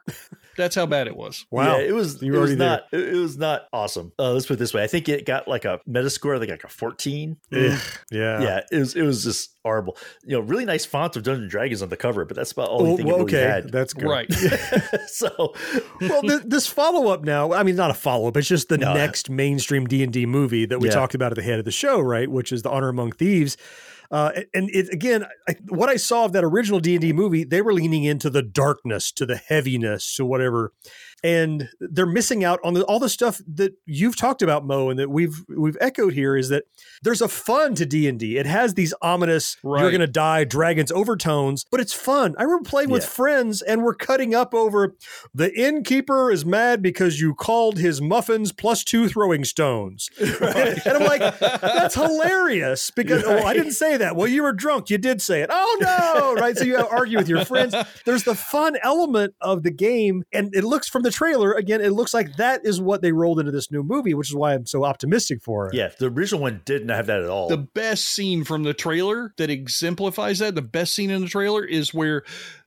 That's 0.58 0.76
how 0.76 0.86
bad 0.86 1.08
it 1.08 1.16
was. 1.16 1.46
Wow. 1.50 1.78
Yeah, 1.78 1.84
it 1.88 1.94
was. 1.94 2.22
You 2.22 2.36
it 2.36 2.38
was 2.40 2.50
already 2.52 2.56
there. 2.56 2.70
not. 2.70 2.84
It, 2.92 3.16
it 3.16 3.20
was 3.20 3.38
not 3.38 3.68
awesome. 3.74 4.12
Uh, 4.20 4.34
let's 4.34 4.46
put 4.46 4.54
it 4.54 4.60
this 4.60 4.74
way. 4.74 4.84
I 4.84 4.88
think 4.88 5.10
it 5.10 5.26
got 5.26 5.48
like 5.48 5.66
a 5.66 5.80
Metascore, 5.90 6.40
like 6.40 6.50
like 6.50 6.64
a 6.64 6.68
14. 6.68 7.38
Yeah. 7.52 7.78
yeah, 8.12 8.62
it 8.72 8.78
was. 8.78 8.96
It 8.96 9.02
was 9.04 9.24
just 9.24 9.52
horrible. 9.64 9.98
You 10.24 10.34
know, 10.38 10.40
really 10.42 10.66
nice 10.66 10.86
font 10.86 11.16
of 11.16 11.24
Dungeons 11.24 11.44
and 11.44 11.50
Dragons 11.52 11.82
on 11.82 11.90
the 11.90 11.98
cover, 11.98 12.26
but 12.26 12.36
that's 12.36 12.52
about 12.52 12.70
all 12.70 12.84
Well, 12.84 12.94
I 12.94 12.96
think 12.98 13.08
well, 13.08 13.16
it 13.18 13.32
really 13.32 13.38
okay, 13.38 13.50
had. 13.50 13.72
that's 13.72 13.94
good. 13.94 14.10
Right. 14.10 14.32
so, 15.08 15.54
well, 16.02 16.22
th- 16.22 16.42
this 16.46 16.68
follow 16.68 17.08
up 17.12 17.24
now. 17.24 17.54
I 17.54 17.64
mean, 17.64 17.76
not 17.76 17.90
a 17.92 17.96
follow 17.96 18.28
up. 18.28 18.38
It's 18.38 18.48
just 18.48 18.70
the 18.70 18.78
No. 18.78 18.94
next 18.94 19.30
mainstream 19.30 19.86
D 19.88 20.04
and 20.04 20.12
D 20.14 20.26
movie 20.26 20.66
that 20.66 20.80
we 20.80 20.90
Yeah. 20.90 20.94
talked 20.96 21.16
about 21.16 21.32
at 21.32 21.36
the 21.36 21.44
head 21.44 21.60
of 21.60 21.66
the 21.66 21.72
show, 21.72 22.00
right? 22.00 22.30
Which 22.30 22.52
is 22.52 22.62
the 22.62 22.70
Honor 22.70 22.90
Among 22.90 23.12
Thieves. 23.12 23.58
Uh, 24.14 24.32
and 24.54 24.70
it 24.70 24.94
again, 24.94 25.26
I, 25.50 25.56
what 25.70 25.90
I 25.90 25.96
saw 25.96 26.26
of 26.26 26.34
that 26.34 26.44
original 26.44 26.80
D 26.80 26.94
and 26.94 27.02
D 27.02 27.12
movie, 27.12 27.44
they 27.44 27.64
were 27.64 27.74
leaning 27.74 28.04
into 28.04 28.30
the 28.30 28.44
darkness, 28.44 29.12
to 29.14 29.26
the 29.26 29.38
heaviness, 29.38 30.16
to 30.18 30.26
whatever, 30.26 30.72
and 31.24 31.70
they're 31.80 32.06
missing 32.06 32.44
out 32.44 32.60
on 32.64 32.74
the, 32.74 32.84
all 32.84 33.00
the 33.00 33.10
stuff 33.10 33.40
that 33.48 33.74
you've 33.86 34.16
talked 34.16 34.42
about, 34.42 34.66
Mo, 34.66 34.90
and 34.90 35.00
that 35.00 35.10
we've 35.10 35.44
we've 35.48 35.78
echoed 35.80 36.14
here. 36.14 36.36
Is 36.36 36.50
that 36.50 36.66
there's 37.02 37.22
a 37.22 37.28
fun 37.28 37.76
to 37.76 37.86
D 37.86 38.08
and 38.08 38.20
D. 38.20 38.38
It 38.38 38.46
has 38.46 38.74
these 38.74 38.94
ominous, 39.02 39.58
you're 39.64 39.78
going 39.92 40.00
to 40.00 40.08
die, 40.08 40.44
dragons 40.44 40.92
overtones, 40.92 41.66
but 41.72 41.80
it's 41.80 41.94
fun. 41.94 42.36
I 42.38 42.44
remember 42.44 42.70
playing 42.70 42.90
with 42.90 43.06
friends, 43.06 43.62
and 43.62 43.84
we're 43.84 43.96
cutting 43.96 44.36
up 44.36 44.54
over 44.54 44.96
the 45.34 45.54
innkeeper 45.54 46.32
is 46.32 46.46
mad 46.46 46.82
because 46.82 47.22
you 47.22 47.34
called 47.34 47.78
his 47.78 48.02
muffins 48.02 48.52
plus 48.52 48.84
two 48.84 49.08
throwing 49.08 49.44
stones. 49.44 50.10
And 50.86 50.98
I'm 50.98 51.04
like, 51.04 51.40
that's 51.40 51.96
hilarious 52.14 52.92
because 52.92 53.24
oh, 53.24 53.44
I 53.44 53.54
didn't 53.54 53.74
say 53.74 53.98
that. 53.98 54.16
Well, 54.16 54.28
you 54.28 54.44
were 54.44 54.54
drunk. 54.54 54.90
You 54.90 54.98
did 54.98 55.22
say 55.22 55.42
it. 55.42 55.50
Oh 55.52 55.78
no, 55.80 56.42
right? 56.42 56.58
So 56.58 56.64
you 56.64 56.78
have 56.78 56.88
argue 56.92 57.18
with 57.18 57.30
your 57.30 57.46
friends. 57.46 57.76
There's 58.06 58.24
the 58.24 58.36
fun 58.36 58.78
element 58.84 59.36
of 59.42 59.64
the 59.64 59.72
game, 59.72 60.24
and 60.34 60.54
it 60.54 60.64
looks 60.64 60.90
from 60.90 61.04
the 61.04 61.12
trailer 61.14 61.54
again. 61.54 61.82
It 61.82 61.92
looks 61.92 62.14
like 62.14 62.36
that 62.38 62.66
is 62.66 62.82
what 62.82 63.02
they 63.02 63.12
rolled 63.12 63.40
into 63.40 63.52
this 63.52 63.72
new 63.72 63.84
movie, 63.84 64.14
which 64.14 64.30
is 64.30 64.36
why 64.36 64.54
I'm 64.54 64.66
so 64.66 64.84
optimistic 64.84 65.42
for 65.42 65.68
it. 65.68 65.74
yeah, 65.74 65.90
the 65.98 66.08
original 66.08 66.42
one 66.42 66.62
didn't 66.66 66.90
have 66.90 67.08
that 67.08 67.22
at 67.22 67.30
all. 67.30 67.48
The 67.48 67.58
best 67.58 68.06
scene 68.06 68.44
from 68.44 68.64
the 68.64 68.74
trailer 68.74 69.34
that 69.38 69.50
exemplifies 69.50 70.40
that, 70.40 70.56
the 70.56 70.62
best 70.62 70.94
scene 70.94 71.10
in 71.10 71.22
the 71.22 71.28
trailer 71.28 71.64
is 71.64 71.94
where 71.94 72.24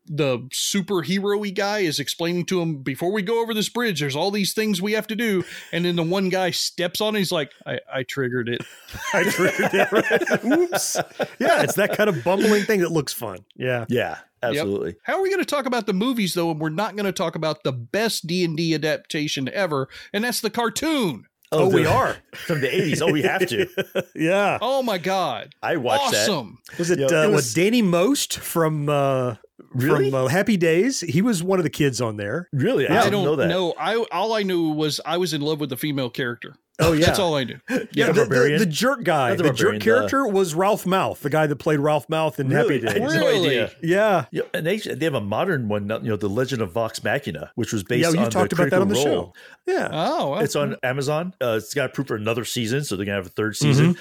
the 0.09 0.39
superhero 0.53 1.39
y 1.39 1.51
guy 1.51 1.81
is 1.81 1.99
explaining 1.99 2.45
to 2.47 2.61
him 2.61 2.77
before 2.79 3.13
we 3.13 3.23
go 3.23 3.43
over 3.43 3.53
this 3.53 3.69
bridge, 3.69 4.01
there's 4.01 4.17
all 4.17 4.31
these 4.31 4.55
things 4.55 4.81
we 4.81 4.93
have 4.93 5.07
to 5.09 5.17
do. 5.17 5.45
And 5.73 5.85
then 5.85 5.97
the 5.97 6.03
one 6.03 6.29
guy 6.29 6.51
steps 6.53 7.01
on 7.01 7.17
it, 7.17 7.19
he's 7.19 7.33
like, 7.33 7.51
I, 7.67 7.81
I 7.93 8.03
triggered 8.05 8.49
it. 8.49 8.63
I 9.15 9.25
triggered 9.25 9.75
it. 9.75 9.93
Right? 9.93 10.45
Oops. 10.45 10.97
Yeah, 11.39 11.63
it's 11.63 11.75
that 11.75 11.97
kind 11.97 12.09
of 12.09 12.23
bumbling 12.23 12.65
thing 12.65 12.81
that 12.81 12.93
looks 12.93 13.13
fun. 13.13 13.39
Yeah. 13.57 13.87
yeah, 13.89 14.19
absolutely. 14.51 14.97
How 15.05 15.17
are 15.19 15.23
we 15.23 15.29
going 15.31 15.41
to 15.41 15.45
talk 15.47 15.67
about 15.67 15.87
the 15.87 15.93
movies 15.93 16.35
though? 16.35 16.51
And 16.51 16.61
we're 16.61 16.69
not 16.71 16.97
going 16.97 17.07
to 17.07 17.13
talk 17.13 17.35
about 17.35 17.63
the 17.65 17.73
best 17.73 18.27
D 18.27 18.45
and 18.45 18.57
D 18.57 18.75
adaptation 18.75 19.49
ever, 19.49 19.89
and 20.13 20.25
that's 20.25 20.41
the 20.41 20.51
cartoon. 20.51 21.25
Oh, 21.53 21.69
we 21.69 21.85
the- 21.85 21.93
are. 21.93 22.17
from 22.35 22.61
the 22.61 22.67
80s. 22.69 23.01
Oh, 23.01 23.13
we 23.13 23.23
have 23.23 23.47
to. 23.49 23.67
Yeah. 24.17 24.59
Oh 24.61 24.83
my 24.83 24.99
god! 24.99 25.55
I 25.63 25.77
watched 25.77 26.11
that. 26.13 26.29
awesome. 26.29 26.59
Was 26.79 26.91
it, 26.91 26.99
You 26.99 27.07
know, 27.07 27.21
uh, 27.21 27.25
it 27.25 27.29
what 27.29 27.37
was- 27.37 27.55
Donny 27.55 27.83
Most 27.83 28.39
from 28.39 28.89
uh, 28.89 29.37
Really? 29.73 30.11
from 30.11 30.25
uh, 30.25 30.29
Happy 30.29 30.57
Days? 30.57 31.01
He 31.01 31.23
was 31.23 31.43
one 31.43 31.59
of 31.59 31.63
the 31.65 31.71
kids 31.71 32.01
on 32.01 32.17
there. 32.17 32.49
Really? 32.53 32.89
I 32.89 33.03
I 33.05 33.11
don't 33.11 33.25
know 33.25 33.37
that. 33.37 33.49
No, 33.49 33.75
I 33.79 33.97
all 34.11 34.33
I 34.33 34.43
knew 34.43 34.71
was 34.71 35.01
I 35.07 35.19
was 35.19 35.33
in 35.35 35.41
love 35.43 35.61
with 35.61 35.71
the 35.71 35.77
female 35.77 36.11
character. 36.11 36.57
Oh 36.79 36.93
yeah, 36.95 37.07
That's 37.07 37.19
all 37.19 37.35
I 37.37 37.45
knew. 37.45 37.59
Yeah, 37.93 38.13
the 38.13 38.25
the, 38.25 38.25
the, 38.27 38.57
the 38.61 38.67
jerk 38.67 39.03
guy, 39.03 39.31
the 39.35 39.43
the, 39.43 39.49
barbarian, 39.51 39.57
jerk 39.57 39.73
the- 39.81 39.85
character 39.85 40.29
was 40.29 40.55
Ralph 40.55 40.85
Malph, 40.85 41.21
the 41.21 41.31
guy 41.31 41.47
that 41.47 41.57
played 41.57 41.79
Ralph 41.79 42.07
Malph 42.09 42.39
in 42.39 42.49
Really? 42.49 42.81
Happy 42.81 42.99
Days. 43.01 43.13
had 43.13 43.21
no 43.21 43.27
Really? 43.27 43.71
Yeah, 43.83 44.27
Yeah, 44.31 44.43
and 44.53 44.67
they 44.67 44.77
they 44.79 45.05
have 45.07 45.15
a 45.15 45.21
modern 45.21 45.69
one, 45.69 45.89
you 45.89 46.11
know, 46.11 46.17
the 46.17 46.29
Legend 46.29 46.61
of 46.63 46.73
Vox 46.73 47.03
Machina, 47.03 47.51
which 47.55 47.73
was 47.73 47.83
based 47.83 48.03
yeah, 48.15 48.21
you 48.21 48.25
on 48.27 48.31
talked 48.31 48.51
the 48.51 48.57
about 48.57 48.71
that 48.71 48.83
on 48.83 48.89
the 48.89 48.95
Critical 48.95 49.33
show. 49.67 49.73
Yeah, 49.73 49.89
Oh, 49.91 50.31
well, 50.33 50.41
It's 50.41 50.55
on 50.57 50.77
Amazon. 50.83 51.33
Uh, 51.41 51.55
it's 51.63 51.73
got 51.73 51.87
approved 51.91 52.09
for 52.09 52.17
another 52.17 52.45
season, 52.45 52.85
so 52.85 52.97
they're 52.97 53.07
gonna 53.07 53.17
have 53.17 53.27
a 53.27 53.31
third 53.31 53.57
season. 53.57 53.97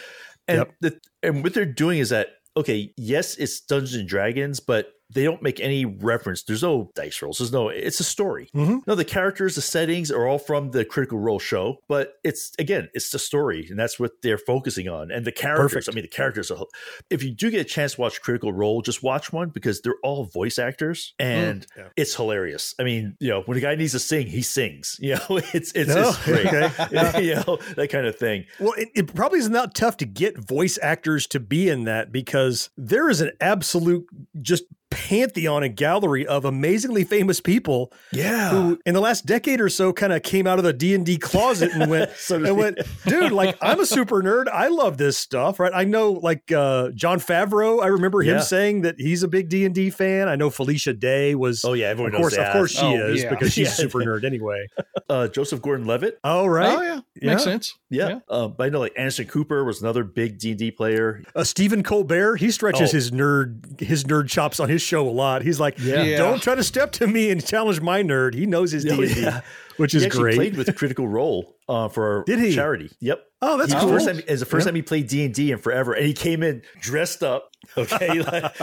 And 0.47 0.57
Yep. 0.59 0.73
the, 0.81 0.99
and 1.23 1.43
what 1.43 1.53
they're 1.53 1.65
doing 1.65 1.99
is 1.99 2.09
that 2.09 2.27
okay, 2.57 2.93
yes, 2.97 3.35
it's 3.35 3.59
Dungeons 3.61 3.95
and 3.95 4.07
Dragons, 4.07 4.59
but 4.59 4.91
they 5.13 5.23
don't 5.23 5.41
make 5.41 5.59
any 5.59 5.85
reference. 5.85 6.43
There's 6.43 6.63
no 6.63 6.91
dice 6.95 7.21
rolls. 7.21 7.37
There's 7.37 7.51
no. 7.51 7.69
It's 7.69 7.99
a 7.99 8.03
story. 8.03 8.49
Mhm. 8.55 8.81
No, 8.87 8.95
the 8.95 9.05
characters, 9.05 9.55
the 9.55 9.61
settings 9.61 10.11
are 10.11 10.25
all 10.27 10.39
from 10.39 10.71
the 10.71 10.83
Critical 10.85 11.19
Role 11.19 11.39
show, 11.39 11.77
but 11.87 12.15
it's 12.23 12.51
again, 12.59 12.89
it's 12.93 13.09
the 13.11 13.19
story, 13.19 13.67
and 13.69 13.77
that's 13.79 13.99
what 13.99 14.11
they're 14.23 14.37
focusing 14.37 14.87
on. 14.89 15.11
And 15.11 15.25
the 15.25 15.31
characters. 15.31 15.71
Perfect. 15.73 15.89
I 15.89 15.91
mean, 15.95 16.03
the 16.03 16.09
characters. 16.09 16.49
Are, 16.51 16.65
if 17.09 17.23
you 17.23 17.31
do 17.31 17.51
get 17.51 17.61
a 17.61 17.63
chance 17.65 17.95
to 17.95 18.01
watch 18.01 18.21
Critical 18.21 18.51
Role, 18.51 18.81
just 18.81 19.03
watch 19.03 19.31
one 19.31 19.49
because 19.49 19.81
they're 19.81 19.95
all 20.03 20.25
voice 20.25 20.57
actors, 20.57 21.13
and 21.19 21.65
Yeah. 21.77 21.87
it's 21.95 22.15
hilarious. 22.15 22.73
I 22.79 22.83
mean, 22.83 23.15
you 23.19 23.29
know, 23.29 23.41
when 23.43 23.57
a 23.57 23.61
guy 23.61 23.75
needs 23.75 23.91
to 23.93 23.99
sing, 23.99 24.27
he 24.27 24.41
sings. 24.41 24.97
You 25.05 25.15
know, 25.15 25.39
it's 25.53 25.71
it's, 25.73 25.91
Oh, 25.95 26.09
it's 26.09 26.23
great. 26.25 26.45
okay. 26.47 27.23
You 27.25 27.35
know, 27.35 27.59
that 27.75 27.89
kind 27.91 28.07
of 28.07 28.15
thing. 28.17 28.45
Well, 28.59 28.73
it, 28.73 28.89
it 28.95 29.13
probably 29.13 29.39
is 29.39 29.49
not 29.49 29.75
tough 29.75 29.97
to 29.97 30.05
get 30.05 30.37
voice 30.37 30.79
actors 30.81 31.27
to 31.27 31.39
be 31.39 31.69
in 31.69 31.83
that 31.85 32.11
because 32.11 32.69
there 32.75 33.09
is 33.09 33.21
an 33.21 33.31
absolute 33.39 34.05
just 34.41 34.63
pantheon 34.95 35.61
and 35.63 35.75
gallery 35.75 36.25
of 36.25 36.45
amazingly 36.45 37.03
famous 37.03 37.41
people. 37.41 37.91
Yeah. 38.11 38.49
Who 38.51 38.79
in 38.85 38.93
the 38.93 39.01
last 39.01 39.25
decade 39.25 39.59
or 39.59 39.67
so 39.69 39.91
kind 39.93 40.13
of 40.13 40.23
came 40.23 40.47
out 40.47 40.57
of 40.57 40.63
the 40.63 40.71
D&D 40.73 41.17
closet 41.17 41.71
and 41.73 41.89
went 41.91 42.11
So 42.17 42.35
and 42.43 42.57
went, 42.57 42.79
dude, 43.05 43.31
like 43.33 43.57
I'm 43.61 43.79
a 43.79 43.85
super 43.85 44.23
nerd. 44.23 44.45
I 44.51 44.69
love 44.69 44.97
this 44.97 45.17
stuff, 45.17 45.59
right? 45.59 45.71
I 45.75 45.83
know 45.83 46.13
like 46.13 46.51
uh 46.51 46.89
Jon 46.95 47.19
Favreau, 47.19 47.83
I 47.83 47.87
remember 47.87 48.21
him 48.21 48.35
Yeah. 48.35 48.41
saying 48.41 48.81
that 48.81 48.95
he's 48.97 49.21
a 49.23 49.27
big 49.27 49.49
D&D 49.49 49.89
fan. 49.89 50.27
I 50.29 50.35
know 50.35 50.49
Felicia 50.49 50.93
Day 50.93 51.35
was 51.35 51.63
Oh, 51.65 51.73
yeah, 51.73 51.87
everyone 51.87 52.13
Of 52.15 52.21
course, 52.21 52.37
knows 52.37 52.47
of 52.47 52.53
course 52.53 52.71
she 52.71 52.85
Oh, 52.85 53.07
is 53.09 53.23
yeah. 53.23 53.29
because 53.29 53.51
she's 53.53 53.67
Yeah. 53.67 53.73
a 53.73 53.75
super 53.75 53.99
nerd 53.99 54.23
anyway. 54.23 54.65
Uh, 55.07 55.27
Joseph 55.27 55.61
Gordon-Levitt. 55.61 56.17
Oh, 56.23 56.47
right. 56.47 56.75
Oh 56.75 56.81
yeah, 56.81 56.99
Yeah. 57.21 57.29
makes 57.29 57.43
sense. 57.43 57.77
Yeah. 57.91 58.07
Yeah. 58.09 58.19
Uh, 58.27 58.47
but 58.47 58.63
I 58.65 58.69
know 58.69 58.79
like 58.79 58.93
Anderson 58.97 59.27
Cooper 59.27 59.63
was 59.63 59.79
another 59.79 60.03
big 60.03 60.39
D&D 60.39 60.71
player. 60.71 61.21
Uh, 61.35 61.43
Stephen 61.43 61.83
Colbert, 61.83 62.37
he 62.37 62.49
stretches 62.49 62.89
Oh. 62.89 62.93
his 62.93 63.11
nerd 63.11 63.79
his 63.79 64.05
nerd 64.05 64.29
chops 64.29 64.59
on 64.59 64.67
his 64.67 64.81
show 64.85 65.07
a 65.07 65.11
lot. 65.11 65.41
He's 65.41 65.59
like, 65.59 65.77
Yeah. 65.79 66.03
Yeah. 66.03 66.17
don't 66.17 66.41
try 66.41 66.55
to 66.55 66.63
step 66.63 66.91
to 66.93 67.07
me 67.07 67.29
and 67.31 67.45
challenge 67.45 67.81
my 67.81 68.03
nerd. 68.03 68.33
He 68.33 68.45
knows 68.45 68.71
his 68.71 68.85
Oh, 68.89 68.95
D&D, 68.95 69.21
yeah. 69.21 69.41
which 69.77 69.91
he 69.91 69.97
is 69.97 70.05
actually 70.05 70.21
great. 70.23 70.35
played 70.35 70.57
with 70.57 70.75
Critical 70.75 71.07
Role 71.07 71.55
uh, 71.67 71.87
for 71.89 72.17
our 72.19 72.23
Did 72.23 72.39
he? 72.39 72.53
charity. 72.53 72.91
Yep. 72.99 73.21
Oh, 73.41 73.57
that's 73.57 73.73
He- 73.73 73.79
cool. 73.79 73.89
First 73.89 74.07
time, 74.07 74.19
it's 74.27 74.39
the 74.39 74.45
first 74.45 74.65
Yeah. 74.65 74.71
time 74.71 74.75
he 74.75 74.81
played 74.81 75.07
D 75.07 75.25
and 75.25 75.33
D 75.33 75.51
in 75.51 75.57
forever, 75.59 75.93
and 75.93 76.05
he 76.05 76.13
came 76.13 76.41
in 76.43 76.61
dressed 76.79 77.23
up. 77.23 77.49
Okay, 77.77 78.21
like- 78.21 78.55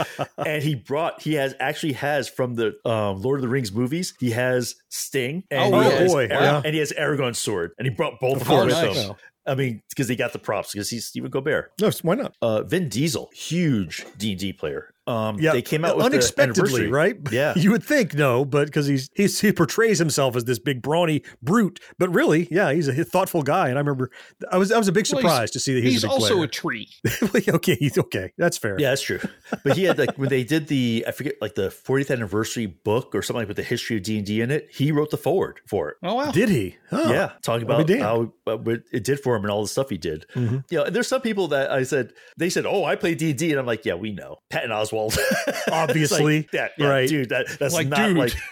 and 0.45 0.63
he 0.63 0.75
brought 0.75 1.21
he 1.21 1.33
has 1.33 1.53
actually 1.59 1.91
has 1.93 2.29
from 2.29 2.55
the 2.55 2.73
um, 2.89 3.21
Lord 3.21 3.39
of 3.39 3.41
the 3.41 3.49
Rings 3.49 3.71
movies. 3.73 4.13
He 4.19 4.31
has 4.31 4.75
Sting, 4.89 5.43
and 5.51 5.73
Oh, 5.73 5.79
he 5.81 5.89
yeah. 5.89 5.95
has 5.99 6.11
boy, 6.11 6.23
Ar- 6.23 6.29
yeah. 6.41 6.61
and 6.63 6.73
he 6.73 6.79
has 6.79 6.93
Aragorn's 6.93 7.37
sword, 7.37 7.71
and 7.77 7.85
he 7.85 7.93
brought 7.93 8.21
both 8.21 8.37
of 8.37 8.41
Of 8.43 8.47
them 8.47 8.57
course. 8.69 8.73
Nice. 9.07 9.11
I 9.45 9.55
mean, 9.55 9.81
because 9.89 10.07
he 10.07 10.15
got 10.15 10.33
the 10.33 10.39
props 10.39 10.71
because 10.71 10.89
he's 10.89 11.05
Stephen 11.05 11.29
Colbert. 11.31 11.71
No, 11.81 11.91
why 12.01 12.15
not? 12.15 12.35
Uh, 12.41 12.63
Vin 12.63 12.89
Diesel, 12.89 13.29
huge 13.33 14.05
D 14.17 14.31
and 14.31 14.39
D 14.39 14.53
player. 14.53 14.89
Um, 15.05 15.37
Yeah, 15.37 15.51
they 15.51 15.61
came 15.61 15.83
out 15.83 15.97
with 15.97 16.05
unexpectedly, 16.05 16.85
anniversary. 16.85 16.89
right? 16.89 17.17
Yeah. 17.31 17.53
you 17.57 17.71
would 17.71 17.83
think 17.83 18.13
no, 18.13 18.45
but 18.45 18.67
because 18.67 18.87
he's, 18.87 19.09
he's 19.15 19.37
he 19.41 19.51
portrays 19.51 19.99
himself 19.99 20.37
as 20.37 20.45
this 20.45 20.59
big 20.59 20.81
brawny 20.81 21.23
brute, 21.41 21.81
but 21.99 22.09
really, 22.13 22.47
yeah, 22.49 22.71
he's 22.71 22.87
a 22.87 23.03
thoughtful 23.03 23.43
guy. 23.43 23.67
And 23.67 23.77
I 23.77 23.81
remember 23.81 24.11
I 24.49 24.57
was 24.57 24.71
I 24.71 24.77
was 24.77 24.87
a 24.87 24.93
big 24.93 25.05
Well, 25.11 25.19
surprise 25.21 25.51
to 25.51 25.59
see 25.59 25.73
that 25.73 25.83
he's, 25.83 25.93
He's 25.95 26.03
a 26.05 26.07
big 26.07 26.11
also 26.13 26.35
player. 26.35 26.45
a 26.45 26.47
tree. 26.47 26.87
okay, 27.49 27.75
he's 27.75 27.97
okay. 27.97 28.31
That's 28.37 28.57
fair. 28.57 28.79
Yeah, 28.79 28.91
that's 28.91 29.01
true. 29.01 29.19
But 29.65 29.75
he 29.75 29.83
had 29.83 29.97
like 29.99 30.17
when 30.17 30.29
they 30.29 30.45
did 30.45 30.67
the 30.69 31.03
I 31.05 31.11
forget 31.11 31.33
like 31.41 31.55
the 31.55 31.67
40th 31.67 32.09
anniversary 32.09 32.67
book 32.67 33.13
or 33.13 33.21
something 33.21 33.41
like 33.41 33.49
with 33.49 33.57
the 33.57 33.63
history 33.63 33.97
of 33.97 34.03
D 34.03 34.17
and 34.17 34.25
D 34.25 34.39
in 34.39 34.51
it. 34.51 34.69
He 34.71 34.93
wrote 34.93 35.09
the 35.09 35.17
forward 35.17 35.59
for 35.67 35.89
it. 35.89 35.97
Oh 36.01 36.13
wow. 36.15 36.31
Did 36.31 36.47
he? 36.47 36.77
Oh. 36.93 37.11
Yeah, 37.11 37.33
talking 37.41 37.63
about 37.65 37.85
damned. 37.87 38.01
how 38.03 38.31
uh, 38.47 38.57
it 38.93 39.03
did 39.03 39.19
for 39.19 39.32
him 39.35 39.43
and 39.43 39.51
all 39.51 39.61
the 39.61 39.67
stuff 39.67 39.89
he 39.89 39.97
did. 39.97 40.25
Mhm. 40.35 40.63
You 40.69 40.77
know, 40.79 40.83
and 40.85 40.95
there's 40.95 41.07
some 41.07 41.21
people 41.21 41.47
that 41.49 41.71
I 41.71 41.83
said 41.83 42.11
they 42.37 42.49
said, 42.49 42.65
"Oh, 42.65 42.83
I 42.85 42.95
play 42.95 43.15
D 43.15 43.29
and 43.31 43.39
D," 43.39 43.51
and 43.51 43.59
I'm 43.59 43.65
like, 43.65 43.85
"Yeah, 43.85 43.95
we 43.95 44.11
know." 44.11 44.39
Patton 44.49 44.71
Oswalt, 44.71 45.17
Obviously. 45.71 46.37
like, 46.41 46.53
yeah, 46.53 46.67
yeah, 46.77 46.87
Right. 46.87 47.09
dude. 47.09 47.29
That 47.29 47.47
that's 47.59 47.73
Like, 47.73 47.87
not 47.87 48.07
dude. 48.07 48.17
like. 48.17 48.33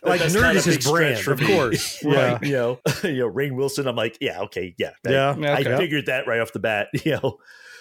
Like, 0.00 0.20
that's 0.20 0.36
nerd 0.36 0.54
is 0.54 0.64
his 0.64 0.76
big 0.76 0.84
brand, 0.86 1.26
of 1.26 1.40
me. 1.40 1.46
course. 1.48 2.04
right? 2.04 2.40
You 2.40 2.52
know, 2.52 2.80
you 3.02 3.16
know, 3.18 3.28
Rainn 3.32 3.56
Wilson. 3.56 3.88
I'm 3.88 3.96
like, 3.96 4.16
yeah, 4.20 4.42
okay, 4.42 4.72
yeah, 4.78 4.92
I- 5.04 5.10
Yeah, 5.10 5.34
I, 5.56 5.64
figured 5.76 6.06
that 6.06 6.28
right 6.28 6.38
off 6.40 6.52
the 6.52 6.60
bat. 6.60 6.86
You 7.04 7.18
know, 7.20 7.38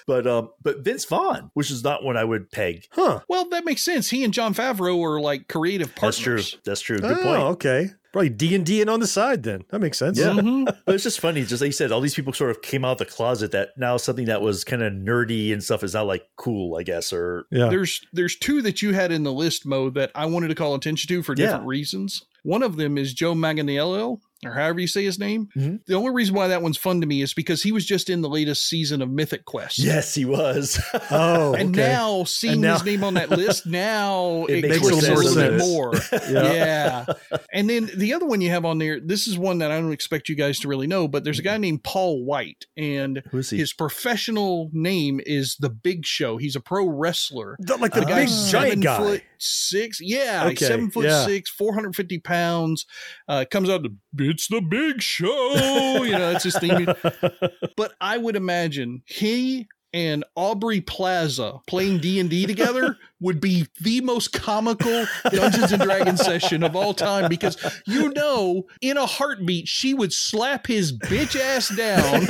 but 0.08 0.26
um, 0.26 0.50
but 0.64 0.80
Vince 0.80 1.06
Vaughn, 1.06 1.52
which 1.54 1.70
is 1.70 1.84
not 1.84 2.04
one 2.04 2.18
I 2.18 2.24
would 2.24 2.50
peg. 2.50 2.86
Huh. 2.92 3.20
Well, 3.28 3.48
that 3.50 3.66
makes 3.66 3.84
sense. 3.84 4.10
He 4.10 4.24
and 4.24 4.34
Jon 4.34 4.54
Favreau 4.56 5.04
are 5.04 5.20
like 5.22 5.48
creative 5.48 5.94
partners. 5.96 6.58
That's 6.66 6.82
true. 6.82 6.98
That's 6.98 7.10
true. 7.12 7.18
Good 7.18 7.20
oh, 7.20 7.24
point. 7.24 7.42
okay. 7.44 7.90
Probably 8.14 8.30
D 8.30 8.56
and 8.56 8.66
D 8.66 8.80
and 8.82 8.90
on 8.90 9.02
the 9.02 9.06
side 9.08 9.44
then. 9.44 9.66
That 9.70 9.80
makes 9.80 9.98
sense. 10.00 10.18
Yeah. 10.18 10.30
Mhm. 10.32 10.66
But 10.86 10.96
it's 10.96 11.04
just 11.04 11.20
funny, 11.20 11.44
just 11.44 11.62
like 11.62 11.68
you 11.68 11.72
said, 11.74 11.92
all 11.92 12.00
these 12.00 12.16
people 12.16 12.32
sort 12.32 12.50
of 12.52 12.62
came 12.62 12.86
out 12.86 12.94
of 12.94 12.98
the 13.00 13.06
closet 13.06 13.52
that 13.52 13.72
now 13.78 13.98
something 13.98 14.26
that 14.26 14.42
was 14.42 14.64
kind 14.64 14.82
of 14.82 14.94
nerdy 14.94 15.52
and 15.52 15.62
stuff 15.62 15.84
is 15.84 15.94
now 15.94 16.06
like 16.06 16.24
cool, 16.38 16.78
I 16.78 16.84
guess, 16.84 17.12
or 17.12 17.46
Yeah. 17.52 17.68
There's 17.70 18.02
there's 18.14 18.38
two 18.38 18.62
that 18.62 18.82
you 18.82 18.94
had 18.94 19.12
in 19.12 19.24
the 19.24 19.34
list, 19.34 19.66
Mo, 19.66 19.90
that 19.92 20.12
I 20.16 20.26
wanted 20.26 20.48
to 20.48 20.56
call 20.56 20.74
attention 20.74 21.10
to 21.10 21.22
for 21.22 21.34
Yeah. 21.38 21.48
different 21.48 21.68
reasons. 21.68 22.24
One 22.44 22.64
of 22.64 22.78
them 22.78 22.98
is 22.98 23.14
Joe 23.14 23.34
Manganiello, 23.34 24.20
or 24.46 24.52
however 24.52 24.80
you 24.80 24.88
say 24.88 25.04
his 25.04 25.18
name. 25.20 25.48
Mhm. 25.58 25.80
The 25.88 25.96
only 25.96 26.12
reason 26.12 26.36
why 26.36 26.48
that 26.50 26.62
one's 26.62 26.78
fun 26.78 27.02
to 27.02 27.08
me 27.08 27.22
is 27.22 27.34
because 27.34 27.64
he 27.64 27.72
was 27.72 27.86
just 27.86 28.10
in 28.10 28.22
the 28.22 28.30
latest 28.30 28.68
season 28.70 29.02
of 29.02 29.10
Mythic 29.10 29.46
Quest. 29.46 29.80
yes, 29.80 30.14
he 30.16 30.26
was. 30.26 30.80
Oh, 31.12 31.54
And 31.54 31.76
okay. 31.78 31.88
now 31.88 32.24
seeing 32.26 32.54
And 32.54 32.62
now- 32.62 32.74
his 32.74 32.84
name 32.86 33.04
on 33.04 33.16
that 33.16 33.30
list, 33.32 33.66
now 33.66 34.46
It 34.46 34.66
it, 34.66 34.70
makes 34.70 34.80
clicks 34.90 35.08
more 35.08 35.22
a 35.22 35.24
little 35.24 35.36
bit 35.36 35.58
more. 35.60 35.94
Yeah. 36.30 36.54
yeah. 36.54 37.38
And 37.54 37.70
then 37.70 37.90
the 37.96 38.14
other 38.14 38.26
one 38.26 38.42
you 38.42 38.50
have 38.50 38.66
on 38.66 38.78
there, 38.78 39.00
this 39.00 39.28
is 39.28 39.38
one 39.38 39.60
that 39.60 39.72
I 39.72 39.80
don't 39.80 39.92
expect 39.94 40.30
you 40.30 40.36
guys 40.36 40.60
to 40.60 40.68
really 40.68 40.88
know, 40.88 41.08
but 41.08 41.24
there's 41.24 41.40
a 41.40 41.44
guy 41.44 41.58
named 41.58 41.84
Paul 41.84 42.24
White, 42.26 42.66
and 42.78 43.24
Who's 43.32 43.50
he? 43.50 43.58
his 43.58 43.74
professional 43.74 44.70
name 44.74 45.20
is 45.26 45.56
The 45.60 45.70
Big 45.70 46.06
Show. 46.06 46.38
He's 46.38 46.56
a 46.56 46.60
pro 46.62 46.88
wrestler. 46.88 47.58
The- 47.60 47.78
like 47.78 47.94
the 47.94 48.02
The 48.02 48.06
big 48.06 48.16
guy's 48.16 48.52
giant 48.52 48.70
seven 48.72 48.80
guy. 48.82 48.98
foot 48.98 49.24
six. 49.40 50.00
Yeah, 50.02 50.46
Okay, 50.48 50.66
seven 50.66 50.90
foot 50.92 51.06
yeah. 51.06 51.26
six, 51.26 51.50
450 51.50 52.20
pounds. 52.20 52.86
Uh, 53.28 53.46
comes 53.50 53.70
out 53.70 53.84
to, 53.84 53.90
it's 54.30 54.48
the 54.48 54.62
big 54.62 55.02
show. 55.02 56.04
you 56.04 56.12
know, 56.12 56.32
that's 56.32 56.44
his 56.44 56.58
theme. 56.58 56.88
But 57.76 57.94
I 58.02 58.18
would 58.18 58.36
imagine 58.36 59.02
he 59.06 59.68
and 59.94 60.24
Aubrey 60.36 60.82
Plaza 60.82 61.60
playing 61.68 62.00
D&D 62.00 62.46
together 62.46 62.98
would 63.20 63.42
be 63.42 63.68
the 63.82 64.02
most 64.02 64.34
comical 64.34 65.06
Dungeons 65.32 65.72
and 65.72 65.82
Dragons 65.82 66.24
session 66.24 66.64
of 66.64 66.76
all 66.76 66.94
time 66.94 67.30
because 67.30 67.58
you 67.86 68.10
know 68.10 68.66
in 68.82 68.98
a 68.98 69.06
heartbeat 69.06 69.68
she 69.68 69.94
would 69.94 70.14
slap 70.14 70.68
his 70.68 70.96
bitch 70.98 71.40
ass 71.40 71.70
down 71.70 72.28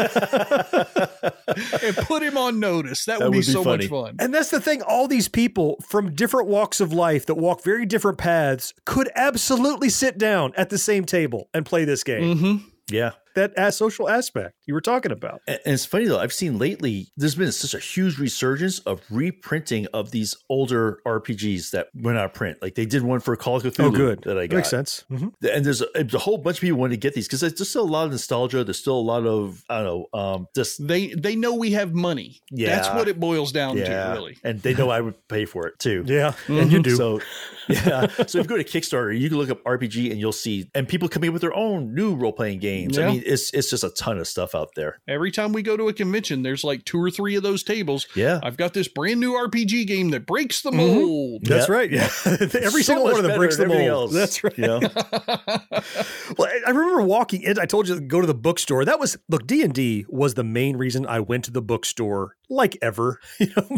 and 1.83 1.95
put 2.05 2.23
him 2.23 2.37
on 2.37 2.59
notice. 2.59 3.05
That 3.05 3.19
would, 3.19 3.31
be, 3.31 3.39
would 3.39 3.45
be 3.45 3.51
so 3.51 3.63
funny. 3.63 3.83
much 3.83 3.89
fun. 3.89 4.15
And 4.19 4.33
that's 4.33 4.49
the 4.49 4.61
thing. 4.61 4.81
All 4.81 5.07
these 5.07 5.27
people 5.27 5.77
from 5.87 6.13
different 6.13 6.47
walks 6.47 6.79
of 6.79 6.93
life 6.93 7.25
that 7.25 7.35
walk 7.35 7.63
very 7.63 7.85
different 7.85 8.17
paths 8.17 8.73
could 8.85 9.09
absolutely 9.15 9.89
sit 9.89 10.17
down 10.17 10.53
at 10.55 10.69
the 10.69 10.77
same 10.77 11.05
table 11.05 11.49
and 11.53 11.65
play 11.65 11.85
this 11.85 12.03
game. 12.03 12.37
hmm 12.37 12.55
yeah. 12.89 13.11
That 13.37 13.53
as 13.55 13.77
social 13.77 14.09
aspect 14.09 14.55
you 14.65 14.73
were 14.73 14.81
talking 14.81 15.11
about. 15.11 15.41
And 15.47 15.59
and 15.65 15.73
it's 15.75 15.85
funny 15.85 16.05
though, 16.05 16.19
I've 16.19 16.33
seen 16.33 16.57
lately 16.57 17.07
there's 17.17 17.35
been 17.35 17.51
such 17.51 17.73
a 17.73 17.79
huge 17.79 18.17
resurgence 18.17 18.79
of 18.79 19.01
reprinting 19.11 19.85
of 19.93 20.09
these 20.11 20.35
older 20.49 20.99
RPGs 21.05 21.71
that 21.71 21.87
went 21.93 22.17
out 22.17 22.25
of 22.25 22.33
print. 22.33 22.57
Like 22.61 22.75
they 22.75 22.85
did 22.85 23.03
one 23.03 23.19
for 23.19 23.35
Call 23.35 23.57
of 23.57 23.63
Cthulhu 23.63 23.85
Oh, 23.85 23.91
good. 23.91 24.21
that 24.23 24.37
I 24.37 24.41
That 24.41 24.47
got. 24.49 24.55
makes 24.57 24.69
sense. 24.69 25.05
Mhm. 25.11 25.33
And 25.53 25.63
there's 25.65 25.81
a, 25.81 25.87
a 25.95 26.17
whole 26.17 26.37
bunch 26.39 26.57
of 26.57 26.61
people 26.61 26.79
wanting 26.79 26.97
to 26.99 27.01
get 27.05 27.13
these 27.13 27.27
because 27.27 27.41
there's 27.41 27.53
just 27.53 27.69
still 27.69 27.83
a 27.83 27.93
lot 27.97 28.05
of 28.05 28.11
nostalgia. 28.11 28.63
There's 28.63 28.79
still 28.79 28.97
a 28.97 29.07
lot 29.13 29.25
of 29.25 29.63
I 29.69 29.83
don't 29.83 29.85
know, 30.13 30.19
um, 30.19 30.47
just 30.55 30.85
They 30.87 31.07
they 31.13 31.35
know 31.35 31.53
we 31.53 31.71
have 31.71 31.93
money. 31.93 32.41
Yeah, 32.51 32.75
That's 32.75 32.89
what 32.89 33.07
it 33.07 33.19
boils 33.19 33.51
down 33.51 33.77
yeah, 33.77 34.07
to, 34.07 34.13
really. 34.13 34.37
and 34.43 34.59
they 34.61 34.73
know 34.73 34.89
I 34.89 35.01
would 35.01 35.15
pay 35.27 35.45
for 35.45 35.67
it 35.67 35.77
too. 35.79 36.03
Yeah, 36.07 36.33
and 36.47 36.71
you 36.71 36.81
do. 36.81 36.95
So 36.95 37.21
yeah, 37.69 38.07
so 38.25 38.39
if 38.39 38.43
you 38.43 38.43
go 38.45 38.57
to 38.57 38.63
Kickstarter, 38.63 39.17
you 39.17 39.27
can 39.29 39.37
look 39.37 39.49
up 39.49 39.61
RPG 39.63 40.09
and 40.11 40.19
you'll 40.19 40.31
see, 40.31 40.69
and 40.73 40.87
people 40.87 41.09
coming 41.09 41.29
up 41.29 41.33
with 41.33 41.41
their 41.41 41.53
own 41.55 41.93
new 41.93 42.15
role 42.15 42.31
playing 42.33 42.59
games. 42.59 42.97
I 42.97 43.11
mean, 43.11 43.23
it's 43.27 43.51
it's 43.51 43.69
just 43.69 43.83
a 43.83 43.89
ton 43.89 44.17
of 44.17 44.27
stuff 44.27 44.55
out 44.55 44.69
there. 44.75 44.99
Every 45.07 45.31
time 45.31 45.53
we 45.53 45.61
go 45.61 45.77
to 45.77 45.87
a 45.89 45.93
convention, 45.93 46.43
there's 46.43 46.63
like 46.63 46.85
two 46.85 47.01
or 47.01 47.11
three 47.11 47.35
of 47.35 47.43
those 47.43 47.63
tables. 47.63 48.07
Yeah. 48.15 48.39
I've 48.43 48.57
got 48.57 48.73
this 48.73 48.87
brand 48.87 49.19
new 49.19 49.33
RPG 49.33 49.85
game 49.87 50.09
that 50.11 50.25
breaks 50.25 50.61
the 50.61 50.71
mm-hmm. 50.71 50.77
mold. 50.79 51.41
That's 51.45 51.67
Yeah. 51.69 51.75
right. 51.75 51.91
Yeah. 51.91 52.09
Every 52.25 52.83
So 52.83 52.93
single 52.93 53.03
one 53.05 53.17
of 53.17 53.23
them 53.23 53.37
breaks 53.37 53.57
the 53.57 53.65
than 53.65 53.77
mold. 53.87 53.87
else, 53.89 54.13
That's 54.13 54.43
right. 54.43 54.57
Yeah. 54.57 54.79
Well, 56.37 56.49
I- 56.49 56.61
I 56.67 56.69
remember 56.71 57.01
walking 57.01 57.41
in. 57.43 57.57
I 57.57 57.65
told 57.65 57.87
you 57.87 57.95
to 57.95 58.01
go 58.01 58.19
to 58.21 58.27
the 58.27 58.33
bookstore. 58.33 58.83
That 58.85 58.99
was 58.99 59.17
look. 59.29 59.47
D 59.47 59.61
and 59.63 59.73
D 59.73 60.05
was 60.09 60.33
the 60.33 60.43
main 60.43 60.75
reason 60.77 61.05
I 61.05 61.19
went 61.21 61.45
to 61.45 61.51
the 61.51 61.61
bookstore, 61.61 62.35
like 62.49 62.77
ever. 62.81 63.19
You 63.39 63.51
know, 63.55 63.77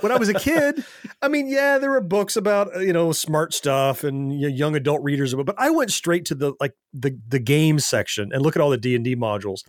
when 0.00 0.12
I 0.12 0.16
was 0.16 0.28
a 0.28 0.34
kid. 0.34 0.84
I 1.22 1.28
mean, 1.28 1.48
yeah, 1.48 1.78
there 1.78 1.90
were 1.90 2.00
books 2.00 2.36
about 2.36 2.74
uh, 2.74 2.80
you 2.80 2.92
know 2.92 3.12
smart 3.12 3.54
stuff 3.54 4.02
and 4.04 4.32
you 4.32 4.48
know, 4.48 4.54
young 4.54 4.74
adult 4.76 5.02
readers, 5.02 5.34
but 5.34 5.54
I 5.58 5.70
went 5.70 5.92
straight 5.92 6.24
to 6.26 6.34
the 6.34 6.52
like 6.60 6.74
the 6.92 7.18
the 7.28 7.38
game 7.38 7.78
section 7.78 8.30
and 8.32 8.42
look 8.42 8.56
at 8.56 8.62
all 8.62 8.70
the 8.70 8.76
D 8.76 8.94
and 8.94 9.04
D 9.04 9.14
modules. 9.14 9.60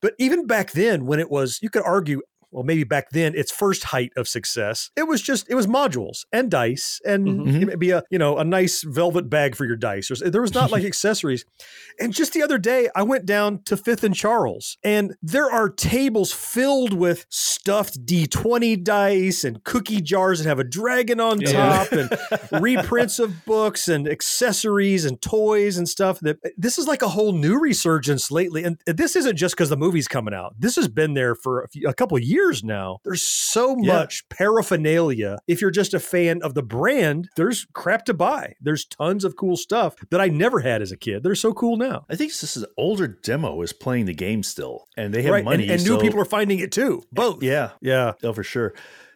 But 0.00 0.14
even 0.18 0.46
back 0.46 0.72
then, 0.72 1.06
when 1.06 1.20
it 1.20 1.30
was, 1.30 1.58
you 1.62 1.70
could 1.70 1.82
argue. 1.84 2.22
Well, 2.52 2.64
maybe 2.64 2.84
back 2.84 3.10
then, 3.10 3.34
its 3.34 3.50
first 3.50 3.84
height 3.84 4.12
of 4.16 4.28
success, 4.28 4.90
it 4.96 5.08
was 5.08 5.22
just 5.22 5.48
it 5.50 5.54
was 5.54 5.66
modules 5.66 6.24
and 6.32 6.50
dice, 6.50 7.00
and 7.04 7.26
Mhm. 7.26 7.66
maybe 7.66 7.90
a 7.90 8.02
you 8.10 8.18
know 8.18 8.38
a 8.38 8.44
nice 8.44 8.82
velvet 8.82 9.28
bag 9.30 9.56
for 9.56 9.64
your 9.64 9.76
dice. 9.76 10.10
Or, 10.10 10.30
there 10.30 10.42
was 10.42 10.54
not 10.54 10.70
like 10.70 10.84
accessories. 10.92 11.44
And 11.98 12.12
just 12.12 12.32
the 12.32 12.42
other 12.42 12.58
day, 12.58 12.88
I 12.94 13.02
went 13.02 13.26
down 13.26 13.62
to 13.64 13.76
Fifth 13.76 14.04
and 14.04 14.14
Charles, 14.14 14.76
and 14.84 15.14
there 15.22 15.50
are 15.50 15.68
tables 15.68 16.32
filled 16.32 16.92
with 16.92 17.26
stuffed 17.28 18.04
D20 18.06 18.76
dice 18.82 19.44
and 19.44 19.62
cookie 19.64 20.00
jars 20.00 20.38
that 20.42 20.48
have 20.48 20.58
a 20.58 20.64
dragon 20.64 21.20
on 21.20 21.40
Yeah. 21.40 21.52
top, 21.52 21.92
and 21.92 22.10
reprints 22.62 23.18
of 23.18 23.44
books 23.44 23.88
and 23.88 24.06
accessories 24.08 25.04
and 25.04 25.20
toys 25.22 25.76
and 25.78 25.88
stuff. 25.88 26.20
That 26.20 26.38
this 26.56 26.78
is 26.78 26.86
like 26.86 27.02
a 27.02 27.08
whole 27.08 27.32
new 27.32 27.58
resurgence 27.58 28.30
lately, 28.30 28.64
and 28.64 28.78
this 28.86 29.16
isn't 29.16 29.36
just 29.36 29.54
because 29.54 29.68
the 29.70 29.76
movie's 29.76 30.08
coming 30.08 30.34
out. 30.34 30.54
This 30.58 30.76
has 30.76 30.88
been 30.88 31.14
there 31.14 31.34
for 31.34 31.62
a, 31.62 31.68
few, 31.68 31.88
a 31.88 31.94
couple 31.94 32.16
of 32.16 32.22
years 32.42 32.64
now. 32.64 32.98
There's 33.04 33.22
so 33.22 33.76
Yeah. 33.80 33.92
much 33.94 34.28
paraphernalia. 34.28 35.38
If 35.46 35.60
you're 35.60 35.70
just 35.70 35.94
a 35.94 36.00
fan 36.00 36.40
of 36.42 36.54
the 36.54 36.62
brand, 36.62 37.28
there's 37.36 37.66
crap 37.72 38.04
to 38.06 38.14
buy. 38.14 38.54
There's 38.60 38.84
tons 38.84 39.24
of 39.24 39.36
cool 39.36 39.56
stuff 39.56 39.94
that 40.10 40.20
I 40.20 40.28
never 40.28 40.60
had 40.60 40.82
as 40.82 40.92
a 40.92 40.96
kid. 40.96 41.22
They're 41.22 41.34
so 41.34 41.52
cool 41.52 41.76
now. 41.76 42.04
I 42.08 42.16
think 42.16 42.30
this 42.32 42.56
is 42.56 42.62
an 42.64 42.70
older 42.76 43.06
demo 43.08 43.60
is 43.62 43.72
playing 43.72 44.06
the 44.06 44.14
game 44.14 44.42
still, 44.42 44.86
and 44.96 45.12
they 45.14 45.22
have 45.22 45.32
right, 45.32 45.44
money, 45.44 45.64
and, 45.64 45.72
and 45.72 45.84
new 45.84 45.98
people 45.98 46.20
are 46.20 46.24
finding 46.24 46.58
it 46.58 46.72
too. 46.72 47.00
Eh, 47.02 47.06
both. 47.12 47.42
Yeah, 47.42 47.70
Yeah. 47.80 48.12
oh 48.22 48.32
for 48.32 48.42
sure. 48.44 48.74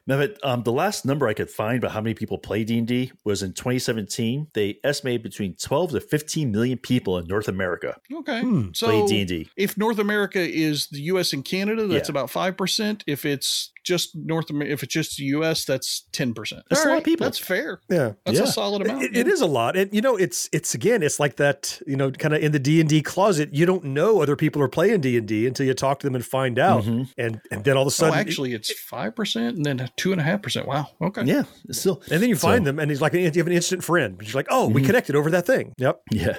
Mehmet, 0.09 0.37
um, 0.45 0.63
the 0.63 0.73
last 0.73 1.05
number 1.05 1.27
I 1.27 1.35
could 1.35 1.51
find 1.51 1.79
about 1.79 1.91
how 1.93 2.01
many 2.01 2.15
people 2.15 2.39
play 2.39 2.63
D 2.65 2.79
and 2.79 2.87
D 2.87 3.13
was 3.25 3.43
in 3.43 3.53
2017. 3.53 4.49
They 4.55 4.79
estimated 4.85 5.23
between 5.23 5.55
12 5.57 5.91
to 5.93 6.01
15 6.01 6.53
million 6.53 6.79
people 6.79 7.19
in 7.19 7.27
North 7.27 7.49
America 7.49 7.97
Okay. 8.13 8.41
Hmm. 8.41 8.69
So 8.73 8.87
play 8.87 9.07
D 9.07 9.19
and 9.21 9.29
D. 9.29 9.49
if 9.57 9.77
North 9.77 9.99
America 9.99 10.39
is 10.41 10.87
the 10.89 11.01
US 11.13 11.33
and 11.33 11.45
Canada, 11.45 11.87
that's 11.87 12.09
Yeah. 12.09 12.13
about 12.13 12.31
5%. 12.31 13.03
If 13.07 13.25
it's 13.25 13.73
just 13.87 14.15
North 14.17 14.51
America, 14.51 14.73
if 14.73 14.83
it's 14.83 14.93
just 14.93 15.17
the 15.17 15.25
US, 15.37 15.65
that's 15.65 16.07
10%. 16.13 16.35
That's 16.69 16.85
a 16.85 16.89
lot 16.89 16.99
of 16.99 17.05
people. 17.05 17.25
That's 17.25 17.39
fair. 17.39 17.81
Yeah. 17.89 18.13
That's 18.25 18.39
Yeah. 18.39 18.45
a 18.45 18.49
solid 18.49 18.83
amount. 18.83 19.05
It- 19.05 19.17
it 19.17 19.29
is 19.29 19.41
a 19.41 19.47
lot, 19.47 19.77
and 19.77 19.93
you 19.95 20.01
know, 20.03 20.17
it's 20.17 20.49
it's 20.53 20.75
again, 20.75 21.03
it's 21.03 21.19
like 21.21 21.37
that, 21.37 21.81
you 21.87 21.97
know, 21.97 22.11
kind 22.11 22.35
of 22.35 22.43
in 22.43 22.53
the 22.53 22.59
D 22.59 22.81
and 22.81 22.89
D 22.89 23.01
closet. 23.03 23.51
You 23.55 23.65
don't 23.67 23.85
know 23.85 24.21
other 24.23 24.37
people 24.37 24.61
are 24.63 24.69
playing 24.69 25.01
D 25.01 25.17
and 25.17 25.27
D 25.27 25.47
until 25.47 25.65
you 25.67 25.75
talk 25.75 26.01
to 26.01 26.07
them 26.07 26.15
and 26.15 26.25
find 26.25 26.59
out, 26.59 26.85
Mhm. 26.85 27.09
and 27.17 27.41
and 27.51 27.65
then 27.65 27.77
all 27.77 27.83
of 27.85 27.87
a 27.87 27.89
Oh, 27.89 27.91
sudden, 27.91 28.19
actually, 28.19 28.53
it's 28.53 28.73
5% 28.73 29.57
and 29.57 29.65
then 29.65 29.89
2.5%. 29.97 30.67
Wow. 30.67 30.89
Okay. 31.01 31.23
Yeah, 31.25 31.45
it's 31.69 31.79
still. 31.81 32.03
and 32.11 32.21
then 32.23 32.29
you 32.29 32.37
find 32.37 32.63
So- 32.63 32.65
them, 32.73 32.79
and 32.81 32.91
he's 32.91 33.01
like, 33.01 33.13
you 33.15 33.25
have 33.25 33.37
an 33.47 33.53
instant 33.53 33.85
friend. 33.85 34.21
You're 34.23 34.35
like, 34.35 34.49
oh, 34.51 34.69
we 34.69 34.83
Mhm. 34.83 34.87
connected 34.87 35.15
over 35.17 35.31
that 35.31 35.47
thing. 35.47 35.73
Yep. 35.79 36.01
Yeah. 36.11 36.37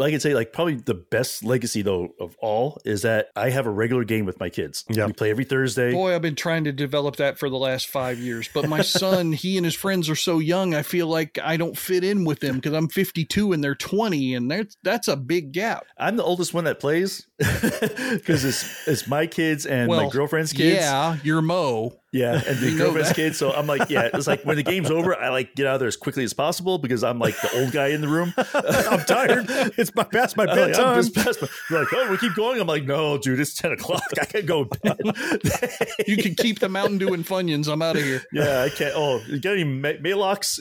But 0.00 0.06
I 0.06 0.12
can 0.12 0.20
say, 0.20 0.32
like, 0.32 0.54
probably 0.54 0.76
the 0.76 0.94
best 0.94 1.44
legacy, 1.44 1.82
though, 1.82 2.14
of 2.18 2.34
all 2.40 2.80
is 2.86 3.02
that 3.02 3.28
I 3.36 3.50
have 3.50 3.66
a 3.66 3.70
regular 3.70 4.02
game 4.02 4.24
with 4.24 4.40
my 4.40 4.48
kids. 4.48 4.82
Yeah. 4.88 5.04
We 5.04 5.12
play 5.12 5.28
every 5.28 5.44
Thursday. 5.44 5.92
Boy, 5.92 6.14
I've 6.14 6.22
been 6.22 6.36
trying 6.36 6.64
to 6.64 6.72
develop 6.72 7.16
that 7.16 7.38
for 7.38 7.50
the 7.50 7.58
last 7.58 7.86
five 7.88 8.18
years. 8.18 8.48
But 8.48 8.66
my 8.66 8.80
son, 8.80 9.32
he 9.32 9.58
and 9.58 9.64
his 9.66 9.74
friends 9.74 10.08
are 10.08 10.16
so 10.16 10.38
young. 10.38 10.74
I 10.74 10.80
feel 10.80 11.06
like 11.06 11.38
I 11.44 11.58
don't 11.58 11.76
fit 11.76 12.02
in 12.02 12.24
with 12.24 12.40
them 12.40 12.54
because 12.54 12.72
I'm 12.72 12.88
52 12.88 13.52
and 13.52 13.62
they're 13.62 13.74
20, 13.74 14.36
and 14.36 14.50
that's 14.50 14.78
that's 14.82 15.06
a 15.06 15.16
big 15.16 15.52
gap. 15.52 15.84
I'm 15.98 16.16
the 16.16 16.24
oldest 16.24 16.54
one 16.54 16.64
that 16.64 16.80
plays 16.80 17.26
because 17.36 18.42
it's, 18.46 18.88
it's 18.88 19.06
my 19.06 19.26
kids 19.26 19.66
and 19.66 19.88
my 19.88 20.08
girlfriend's 20.08 20.54
kids. 20.54 20.80
Yeah, 20.80 21.18
you're 21.22 21.42
Mo. 21.42 22.00
Yeah, 22.12 22.42
and 22.44 22.58
the 22.58 22.76
girlfriend's 22.76 23.12
kids. 23.12 23.38
So 23.38 23.52
I'm 23.52 23.68
like, 23.68 23.88
yeah, 23.88 24.10
it's 24.12 24.26
like 24.26 24.42
when 24.42 24.56
the 24.56 24.64
game's 24.64 24.90
over, 24.90 25.14
I 25.14 25.28
like 25.28 25.54
get 25.54 25.66
out 25.66 25.74
of 25.74 25.80
there 25.80 25.88
as 25.88 25.96
quickly 25.96 26.24
as 26.24 26.32
possible 26.32 26.78
because 26.78 27.04
I'm 27.04 27.20
like 27.20 27.40
the 27.40 27.60
old 27.60 27.70
guy 27.70 27.88
in 27.88 28.00
the 28.00 28.08
room. 28.08 28.34
I'm 28.36 29.04
tired. 29.04 29.46
It's 29.78 29.89
my 29.96 30.04
past 30.04 30.36
my 30.36 30.44
I'm 30.44 30.48
like, 30.56 30.56
bedtime. 30.72 30.86
I'm 30.86 31.02
just 31.02 31.14
past 31.14 31.42
my, 31.42 31.48
they're 31.70 31.80
like, 31.80 31.92
oh, 31.92 32.10
we 32.10 32.16
keep 32.18 32.34
going. 32.34 32.60
I'm 32.60 32.66
like, 32.66 32.84
no, 32.84 33.18
dude, 33.18 33.38
it's 33.40 33.54
10 33.54 33.72
o'clock. 33.72 34.02
I 34.20 34.24
can't 34.24 34.46
go 34.46 34.64
to 34.64 34.78
bed. 34.80 34.98
You 36.06 36.16
can 36.16 36.34
keep 36.34 36.58
the 36.60 36.68
Mountain 36.68 36.98
Dew 36.98 37.12
and 37.14 37.24
Funyuns. 37.24 37.70
I'm 37.70 37.82
out 37.82 37.96
of 37.96 38.02
here. 38.02 38.22
yeah, 38.32 38.62
I 38.62 38.68
can't. 38.70 38.92
Oh, 38.96 39.20
you 39.28 39.38
got 39.40 39.52
any 39.52 39.64
Ma- 39.64 39.88
Maylocks? 40.00 40.58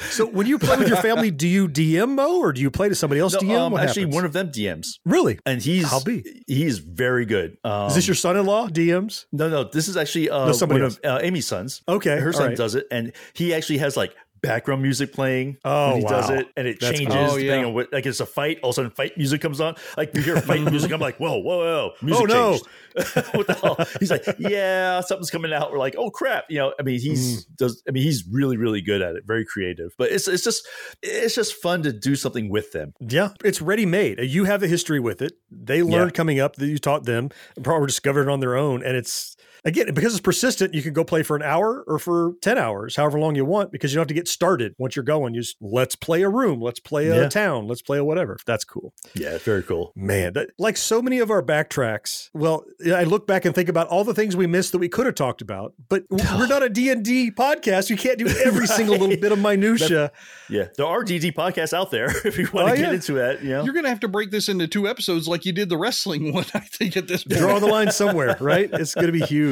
so 0.10 0.26
when 0.26 0.46
you 0.46 0.58
play 0.58 0.76
with 0.76 0.88
your 0.88 0.96
family, 0.98 1.30
do 1.30 1.48
you 1.48 1.68
DM 1.68 2.10
Mo 2.16 2.38
or 2.40 2.52
do 2.52 2.60
you 2.60 2.70
play 2.70 2.88
to 2.88 2.94
somebody 2.94 3.20
else 3.20 3.34
No, 3.34 3.40
DM? 3.40 3.58
um, 3.58 3.72
What 3.72 3.82
actually, 3.82 4.02
happens? 4.02 4.14
one 4.16 4.24
of 4.24 4.32
them 4.32 4.50
DMs. 4.50 4.98
really 5.04 5.38
And 5.46 5.62
he's 5.62 5.90
I'll 5.92 6.02
be. 6.04 6.42
he's 6.46 6.78
very 6.78 7.24
good. 7.24 7.56
Um, 7.64 7.88
is 7.88 7.94
this 7.94 8.06
your 8.06 8.14
son-in-law 8.14 8.68
DMs? 8.68 9.26
No, 9.32 9.48
no. 9.48 9.64
This 9.64 9.88
is 9.88 9.96
actually 9.96 10.30
uh, 10.30 10.46
No, 10.46 10.52
somebody 10.52 10.82
one 10.82 10.90
of 10.90 11.00
uh, 11.04 11.18
Amy's 11.22 11.46
sons. 11.46 11.82
Okay, 11.88 12.18
her 12.18 12.32
son 12.32 12.48
right. 12.48 12.56
does 12.56 12.74
it, 12.74 12.86
and 12.90 13.12
he 13.34 13.54
actually 13.54 13.78
has 13.78 13.96
like 13.96 14.14
background 14.42 14.82
music 14.82 15.12
playing 15.12 15.56
Oh, 15.64 15.96
he 15.96 16.02
does 16.02 16.28
wow. 16.28 16.36
it, 16.36 16.48
and 16.56 16.66
it 16.66 16.80
That's 16.80 16.98
changes 16.98 17.14
cool. 17.14 17.24
Oh, 17.24 17.38
depending 17.38 17.60
yeah. 17.60 17.66
on 17.66 17.74
what. 17.74 17.92
Like 17.92 18.06
it's 18.06 18.20
a 18.20 18.26
fight, 18.26 18.58
all 18.62 18.70
of 18.70 18.74
a 18.74 18.76
sudden 18.76 18.90
fight 18.90 19.16
music 19.16 19.40
comes 19.40 19.60
on. 19.60 19.76
Like 19.96 20.14
you 20.14 20.22
hear 20.22 20.36
fight 20.40 20.62
music, 20.62 20.92
I'm 20.92 21.00
like, 21.00 21.18
whoa, 21.18 21.38
whoa, 21.38 21.58
whoa, 21.58 21.90
music 22.02 22.22
Oh, 22.22 22.24
no. 22.26 22.58
what 23.32 23.46
the 23.46 23.54
hell? 23.54 23.76
He's 24.00 24.10
like, 24.10 24.24
yeah, 24.38 25.00
something's 25.00 25.30
coming 25.30 25.52
out. 25.52 25.72
We're 25.72 25.78
like, 25.78 25.94
oh 25.96 26.10
crap, 26.10 26.44
you 26.50 26.58
know. 26.58 26.74
I 26.78 26.82
mean, 26.82 27.00
he's 27.00 27.22
Mm. 27.46 27.56
does. 27.56 27.82
I 27.88 27.92
mean, 27.92 28.02
he's 28.02 28.24
really, 28.30 28.56
really 28.56 28.80
good 28.82 29.00
at 29.00 29.14
it. 29.14 29.22
Very 29.26 29.44
creative, 29.44 29.92
but 29.96 30.10
it's 30.10 30.26
it's 30.28 30.42
just 30.44 30.66
it's 31.02 31.34
just 31.34 31.54
fun 31.54 31.82
to 31.84 31.92
do 31.92 32.16
something 32.16 32.50
with 32.50 32.72
them. 32.72 32.92
Yeah, 33.00 33.30
it's 33.44 33.62
ready 33.62 33.86
made. 33.86 34.18
You 34.20 34.44
have 34.44 34.60
the 34.60 34.68
history 34.68 34.98
with 35.00 35.22
it. 35.22 35.34
They 35.50 35.82
learned 35.82 36.10
Yeah. 36.10 36.16
coming 36.16 36.40
up 36.40 36.56
that 36.56 36.66
you 36.66 36.78
taught 36.78 37.04
them, 37.04 37.30
probably 37.62 37.86
discovered 37.86 38.22
it 38.22 38.28
on 38.28 38.40
their 38.40 38.56
own. 38.56 38.82
And 38.82 38.96
it's 38.96 39.36
again 39.64 39.92
because 39.94 40.12
it's 40.14 40.20
persistent. 40.20 40.74
You 40.74 40.82
can 40.82 40.92
go 40.92 41.04
play 41.04 41.22
for 41.22 41.36
an 41.36 41.42
hour 41.42 41.84
or 41.86 41.98
for 41.98 42.34
ten 42.42 42.58
hours, 42.58 42.96
however 42.96 43.18
long 43.18 43.34
you 43.34 43.44
want, 43.44 43.72
because 43.72 43.92
you 43.92 43.96
don't 43.96 44.02
have 44.02 44.08
to 44.08 44.14
get 44.14 44.28
started 44.28 44.74
once 44.78 44.96
you're 44.96 45.02
going. 45.04 45.34
You 45.34 45.40
just 45.42 45.56
let's 45.60 45.94
play 45.96 46.22
a 46.22 46.28
room, 46.28 46.60
let's 46.60 46.80
play 46.80 47.08
a 47.08 47.22
Yeah. 47.22 47.28
town, 47.28 47.66
let's 47.68 47.82
play 47.82 47.98
a 47.98 48.04
whatever. 48.04 48.36
That's 48.46 48.64
cool, 48.64 48.92
Yeah, 49.14 49.38
very 49.38 49.62
cool. 49.62 49.92
man. 49.96 50.32
That, 50.34 50.50
like 50.58 50.76
so 50.76 51.00
many 51.02 51.18
of 51.18 51.30
our 51.30 51.42
backtracks. 51.42 52.30
Well, 52.34 52.64
I 52.94 53.04
look 53.04 53.26
back 53.26 53.44
and 53.44 53.54
think 53.54 53.68
about 53.68 53.88
all 53.88 54.04
the 54.04 54.14
things 54.14 54.36
we 54.36 54.46
missed 54.46 54.72
that 54.72 54.78
we 54.78 54.88
could 54.88 55.06
have 55.06 55.14
talked 55.14 55.42
about, 55.42 55.74
but 55.88 56.04
we're 56.10 56.46
not 56.46 56.62
a 56.62 56.68
D 56.68 56.90
and 56.90 57.04
D 57.04 57.30
podcast. 57.30 57.90
You 57.90 57.96
can't 57.96 58.18
do 58.18 58.26
every 58.44 58.66
single 58.66 58.96
little 58.96 59.16
bit 59.16 59.32
of 59.32 59.38
minutia. 59.38 60.12
Yeah, 60.48 60.68
there 60.76 60.86
are 60.86 61.02
DD 61.04 61.32
podcasts 61.32 61.72
out 61.72 61.90
there 61.90 62.06
if 62.26 62.38
you 62.38 62.48
want 62.52 62.68
Oh, 62.68 62.70
to 62.72 62.76
get 62.76 62.88
yeah. 62.88 62.94
into 62.94 63.12
that. 63.14 63.42
You 63.42 63.50
know, 63.50 63.64
You're 63.64 63.74
gonna 63.74 63.88
have 63.88 64.00
to 64.00 64.08
break 64.08 64.30
this 64.30 64.48
into 64.48 64.66
two 64.66 64.88
episodes, 64.88 65.26
like 65.28 65.44
you 65.44 65.52
did 65.52 65.68
the 65.68 65.76
wrestling 65.78 66.32
one. 66.34 66.44
I 66.54 66.60
think 66.60 66.96
at 66.96 67.08
this 67.08 67.24
point. 67.24 67.38
draw 67.40 67.58
the 67.58 67.66
line 67.66 67.90
somewhere, 67.90 68.36
right? 68.40 68.68
It's 68.72 68.94
going 68.94 69.06
to 69.06 69.12
be 69.12 69.20
huge. 69.20 69.51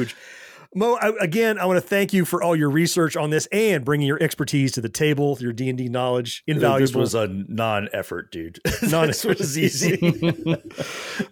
Mo, 0.73 0.97
I, 1.01 1.11
again, 1.19 1.59
I 1.59 1.65
want 1.65 1.75
to 1.75 1.85
thank 1.85 2.13
you 2.13 2.23
for 2.23 2.41
all 2.41 2.55
your 2.55 2.69
research 2.69 3.17
on 3.17 3.29
this 3.29 3.45
and 3.51 3.83
bringing 3.83 4.07
your 4.07 4.23
expertise 4.23 4.71
to 4.73 4.81
the 4.81 4.87
table, 4.87 5.37
your 5.41 5.51
D 5.51 5.67
and 5.67 5.77
D 5.77 5.89
knowledge, 5.89 6.43
invaluable. 6.47 6.79
This 6.79 6.95
was 6.95 7.13
a 7.13 7.27
non-effort, 7.27 8.31
dude. 8.31 8.59
Non- 8.83 9.07
this 9.07 9.25
was 9.25 9.57
easy. 9.57 9.97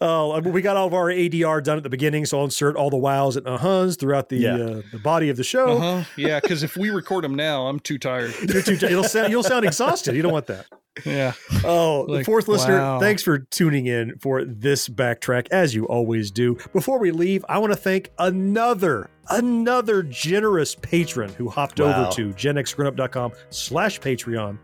oh, 0.02 0.34
I 0.34 0.41
mean, 0.41 0.52
we 0.52 0.62
got 0.62 0.76
all 0.76 0.88
of 0.88 0.94
our 0.94 1.06
ADR 1.08 1.64
done 1.64 1.78
at 1.78 1.84
the 1.84 1.90
beginning, 1.90 2.26
so 2.26 2.40
I'll 2.40 2.44
insert 2.46 2.76
all 2.76 2.90
the 2.90 2.98
wows 2.98 3.38
and 3.38 3.48
uh-huhs 3.48 3.98
throughout 3.98 4.28
the 4.28 4.38
Yeah. 4.40 4.56
uh, 4.56 4.82
the 4.91 5.00
body 5.02 5.30
of 5.30 5.38
the 5.38 5.46
show. 5.46 5.78
Uh-huh. 5.78 6.04
Yeah, 6.18 6.41
because 6.41 6.62
if 6.62 6.76
we 6.76 6.90
record 6.90 7.24
them 7.24 7.36
now, 7.36 7.68
I'm 7.68 7.80
too 7.80 7.98
tired. 7.98 8.34
You're 8.54 8.62
too, 8.62 8.76
you'll 8.90 9.06
sound 9.06 9.32
you'll 9.32 9.44
sound 9.44 9.64
exhausted. 9.64 10.16
You 10.16 10.22
don't 10.22 10.34
want 10.34 10.48
that. 10.48 10.66
Yeah. 11.06 11.34
Oh, 11.64 12.06
the 12.06 12.11
Like, 12.14 12.26
fourth 12.26 12.48
listener, 12.48 12.78
wow. 12.80 12.99
thanks 12.99 13.24
for 13.24 13.40
tuning 13.40 13.88
in 13.88 14.18
for 14.20 14.44
this 14.44 14.90
backtrack, 14.90 15.48
as 15.52 15.74
you 15.74 15.86
always 15.86 16.32
do. 16.32 16.57
Before 16.74 16.99
we 16.99 17.11
leave, 17.11 17.45
I 17.48 17.57
want 17.60 17.72
to 17.72 17.78
thank 17.78 18.11
another, 18.20 19.10
another 19.30 20.03
generous 20.03 20.76
patron 20.76 21.32
who 21.34 21.48
hopped 21.49 21.80
Wow. 21.80 22.07
over 22.07 22.11
to 22.16 22.30
genxgrownup.com 22.34 23.32
slash 23.49 23.99
Patreon 24.02 24.57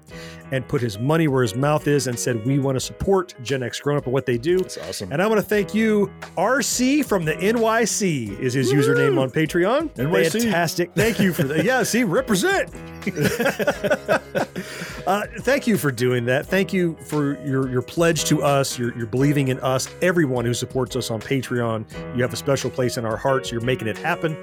and 0.52 0.68
put 0.68 0.81
his 0.81 0.99
money 0.99 1.27
where 1.27 1.41
his 1.41 1.56
mouth 1.56 1.88
is 1.88 2.07
and 2.07 2.18
said, 2.19 2.45
we 2.45 2.60
want 2.60 2.76
to 2.76 2.80
support 2.80 3.34
Gen 3.41 3.64
X 3.64 3.80
Grown 3.80 3.97
Up 3.97 4.06
and 4.06 4.14
what 4.14 4.26
they 4.26 4.38
do. 4.38 4.60
That's 4.60 4.77
awesome. 4.77 5.11
And 5.11 5.22
I 5.22 5.27
want 5.27 5.39
to 5.39 5.45
thank 5.47 5.73
you. 5.73 6.11
RC 6.38 7.06
from 7.06 7.26
the 7.26 7.34
NYC 7.35 8.38
is 8.39 8.53
his 8.53 8.72
username 8.73 9.19
on 9.19 9.31
Patreon. 9.31 9.89
NYC. 9.95 10.43
Fantastic. 10.43 10.91
Thank 10.95 11.19
you 11.19 11.34
for 11.34 11.43
that. 11.43 11.64
Yeah, 11.64 11.84
see, 11.84 12.03
represent. 12.03 12.69
uh, 15.07 15.23
thank 15.41 15.68
you 15.68 15.77
for 15.77 15.91
doing 15.91 16.24
that. 16.26 16.45
Thank 16.45 16.73
you 16.73 16.95
for 16.95 17.39
your, 17.45 17.69
your 17.69 17.81
pledge 17.81 18.26
to 18.26 18.43
us, 18.43 18.77
your, 18.77 18.95
your 18.97 19.07
believing 19.07 19.47
in 19.47 19.60
us, 19.60 19.88
everyone 20.02 20.45
who 20.45 20.53
supports 20.53 20.95
us 20.95 21.11
on 21.11 21.22
Patreon. 21.22 21.85
You 22.15 22.22
have 22.22 22.34
a 22.34 22.38
special 22.38 22.69
place 22.69 22.97
in 22.97 23.06
our 23.06 23.18
hearts. 23.18 23.52
You're 23.52 23.61
making 23.61 23.88
it 23.88 23.97
happen. 23.97 24.38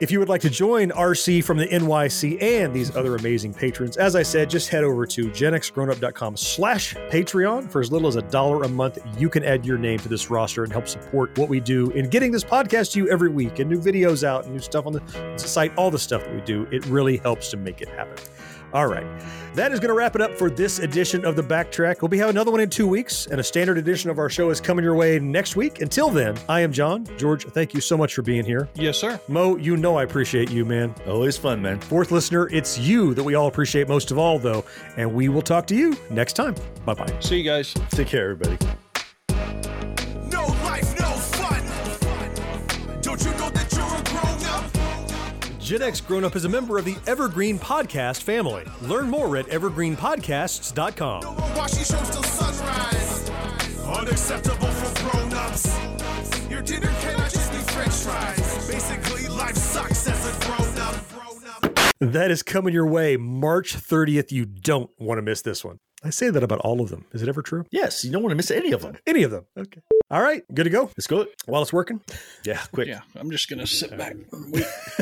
If 0.00 0.10
you 0.10 0.18
would 0.20 0.28
like 0.28 0.40
to 0.42 0.50
join 0.50 0.90
RC 0.90 1.42
from 1.42 1.58
the 1.58 1.66
NYC 1.66 2.40
and 2.40 2.72
these 2.72 2.94
other 2.94 3.16
amazing 3.16 3.54
patrons, 3.54 3.96
as 3.96 4.14
I 4.14 4.22
said, 4.22 4.48
just 4.48 4.68
head 4.68 4.84
over 4.84 5.06
to 5.06 5.28
genxgrownup.com 5.28 6.36
slash 6.36 6.94
Patreon. 7.10 7.70
For 7.70 7.80
as 7.80 7.90
little 7.90 8.08
as 8.08 8.16
a 8.16 8.22
dollar 8.22 8.62
a 8.62 8.68
month, 8.68 8.98
you 9.18 9.28
can 9.28 9.42
add 9.44 9.66
your 9.66 9.78
name 9.78 9.98
to 10.00 10.08
this 10.08 10.30
roster 10.30 10.62
and 10.62 10.72
help 10.72 10.86
support 10.86 11.36
what 11.36 11.48
we 11.48 11.58
do 11.58 11.90
in 11.90 12.08
getting 12.08 12.30
this 12.30 12.44
podcast 12.44 12.92
to 12.92 13.00
you 13.00 13.10
every 13.10 13.30
week 13.30 13.58
and 13.58 13.68
new 13.68 13.80
videos 13.80 14.22
out 14.22 14.44
and 14.44 14.54
new 14.54 14.60
stuff 14.60 14.86
on 14.86 14.92
the 14.92 15.36
site, 15.36 15.76
all 15.76 15.90
the 15.90 15.98
stuff 15.98 16.24
that 16.24 16.34
we 16.34 16.40
do. 16.42 16.68
It 16.70 16.86
really 16.86 17.16
helps 17.16 17.50
to 17.50 17.56
make 17.56 17.80
it 17.80 17.88
happen. 17.88 18.16
All 18.72 18.86
right. 18.86 19.06
That 19.54 19.72
is 19.72 19.80
going 19.80 19.88
to 19.88 19.94
wrap 19.94 20.14
it 20.14 20.20
up 20.20 20.34
for 20.38 20.50
this 20.50 20.78
edition 20.78 21.24
of 21.24 21.34
the 21.34 21.42
Backtrack. 21.42 22.00
We'll 22.00 22.08
be 22.08 22.18
having 22.18 22.36
another 22.36 22.50
one 22.50 22.60
in 22.60 22.70
two 22.70 22.86
weeks, 22.86 23.26
and 23.26 23.40
a 23.40 23.42
standard 23.42 23.78
edition 23.78 24.10
of 24.10 24.18
our 24.18 24.28
show 24.28 24.50
is 24.50 24.60
coming 24.60 24.84
your 24.84 24.94
way 24.94 25.18
next 25.18 25.56
week. 25.56 25.80
Until 25.80 26.10
then, 26.10 26.38
I 26.48 26.60
am 26.60 26.72
John. 26.72 27.06
George, 27.16 27.44
thank 27.46 27.74
you 27.74 27.80
so 27.80 27.96
much 27.96 28.14
for 28.14 28.22
being 28.22 28.44
here. 28.44 28.68
Yes, 28.74 28.98
sir. 28.98 29.18
Mo, 29.26 29.56
you 29.56 29.76
know 29.76 29.96
I 29.96 30.04
appreciate 30.04 30.50
you, 30.50 30.64
man. 30.64 30.94
Always 31.06 31.36
fun, 31.36 31.60
man. 31.60 31.80
Fourth 31.80 32.12
listener, 32.12 32.48
it's 32.50 32.78
you 32.78 33.14
that 33.14 33.24
we 33.24 33.34
all 33.34 33.48
appreciate 33.48 33.88
most 33.88 34.10
of 34.10 34.18
all, 34.18 34.38
though. 34.38 34.64
And 34.96 35.12
we 35.12 35.28
will 35.28 35.42
talk 35.42 35.66
to 35.68 35.74
you 35.74 35.96
next 36.10 36.34
time. 36.34 36.54
Bye 36.84 36.94
bye. 36.94 37.12
See 37.20 37.38
you 37.38 37.44
guys. 37.44 37.74
Take 37.90 38.08
care, 38.08 38.30
everybody. 38.30 38.58
Gen 45.68 45.82
X 45.82 46.00
Grown 46.00 46.24
Up 46.24 46.34
is 46.34 46.46
a 46.46 46.48
member 46.48 46.78
of 46.78 46.86
the 46.86 46.96
Evergreen 47.06 47.58
Podcast 47.58 48.22
family. 48.22 48.64
Learn 48.80 49.10
more 49.10 49.36
at 49.36 49.44
evergreenpodcasts.com. 49.48 51.36
Watch 51.54 51.72
these 51.72 51.88
shows 51.88 52.08
till 52.08 52.22
sunrise. 52.22 53.28
Unacceptable 53.80 54.66
for 54.66 55.10
grown 55.10 55.34
ups. 55.34 55.66
Your 56.48 56.62
dinner 56.62 56.90
cannot 57.02 57.30
just 57.30 57.52
be 57.52 57.58
french 57.58 57.92
fries. 57.92 58.66
Basically, 58.66 59.28
life 59.28 59.56
sucks 59.56 60.08
as 60.08 60.26
a 60.26 60.46
grown 60.46 60.78
up. 60.78 60.94
That 62.00 62.30
is 62.30 62.42
coming 62.42 62.72
your 62.72 62.86
way 62.86 63.18
March 63.18 63.76
30th. 63.76 64.32
You 64.32 64.46
don't 64.46 64.88
want 64.98 65.18
to 65.18 65.22
miss 65.22 65.42
this 65.42 65.62
one. 65.62 65.80
I 66.04 66.10
say 66.10 66.30
that 66.30 66.44
about 66.44 66.60
all 66.60 66.80
of 66.80 66.90
them. 66.90 67.04
Is 67.12 67.22
it 67.22 67.28
ever 67.28 67.42
true? 67.42 67.64
Yes, 67.70 68.04
you 68.04 68.12
don't 68.12 68.22
want 68.22 68.30
to 68.30 68.36
miss 68.36 68.52
any 68.52 68.70
of 68.70 68.82
them. 68.82 68.96
Any 69.04 69.24
of 69.24 69.32
them. 69.32 69.46
Okay. 69.56 69.80
All 70.10 70.22
right. 70.22 70.42
Good 70.54 70.62
to 70.64 70.70
go. 70.70 70.84
Let's 70.96 71.08
go. 71.08 71.26
While 71.46 71.60
it's 71.60 71.72
working. 71.72 72.00
Yeah, 72.44 72.60
quick. 72.72 72.86
Yeah, 72.86 73.00
I'm 73.16 73.30
just 73.32 73.50
gonna 73.50 73.66
sit 73.66 73.96
back. 73.98 74.12
and 74.12 74.26
wait. 74.52 74.64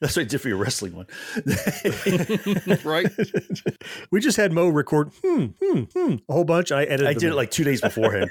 That's 0.00 0.16
what 0.16 0.18
I 0.18 0.24
did 0.24 0.40
for 0.40 0.48
your 0.48 0.56
wrestling 0.58 0.96
one. 0.96 1.06
right? 2.84 3.06
We 4.10 4.20
just 4.20 4.36
had 4.36 4.52
Mo 4.52 4.68
record 4.68 5.10
hmm, 5.22 5.46
hmm, 5.62 5.82
hmm, 5.94 6.16
a 6.28 6.32
whole 6.32 6.44
bunch. 6.44 6.72
I 6.72 6.84
edited 6.84 7.06
I 7.06 7.12
did 7.14 7.24
in. 7.24 7.30
it 7.30 7.34
like 7.36 7.50
two 7.50 7.64
days 7.64 7.80
beforehand. 7.80 8.30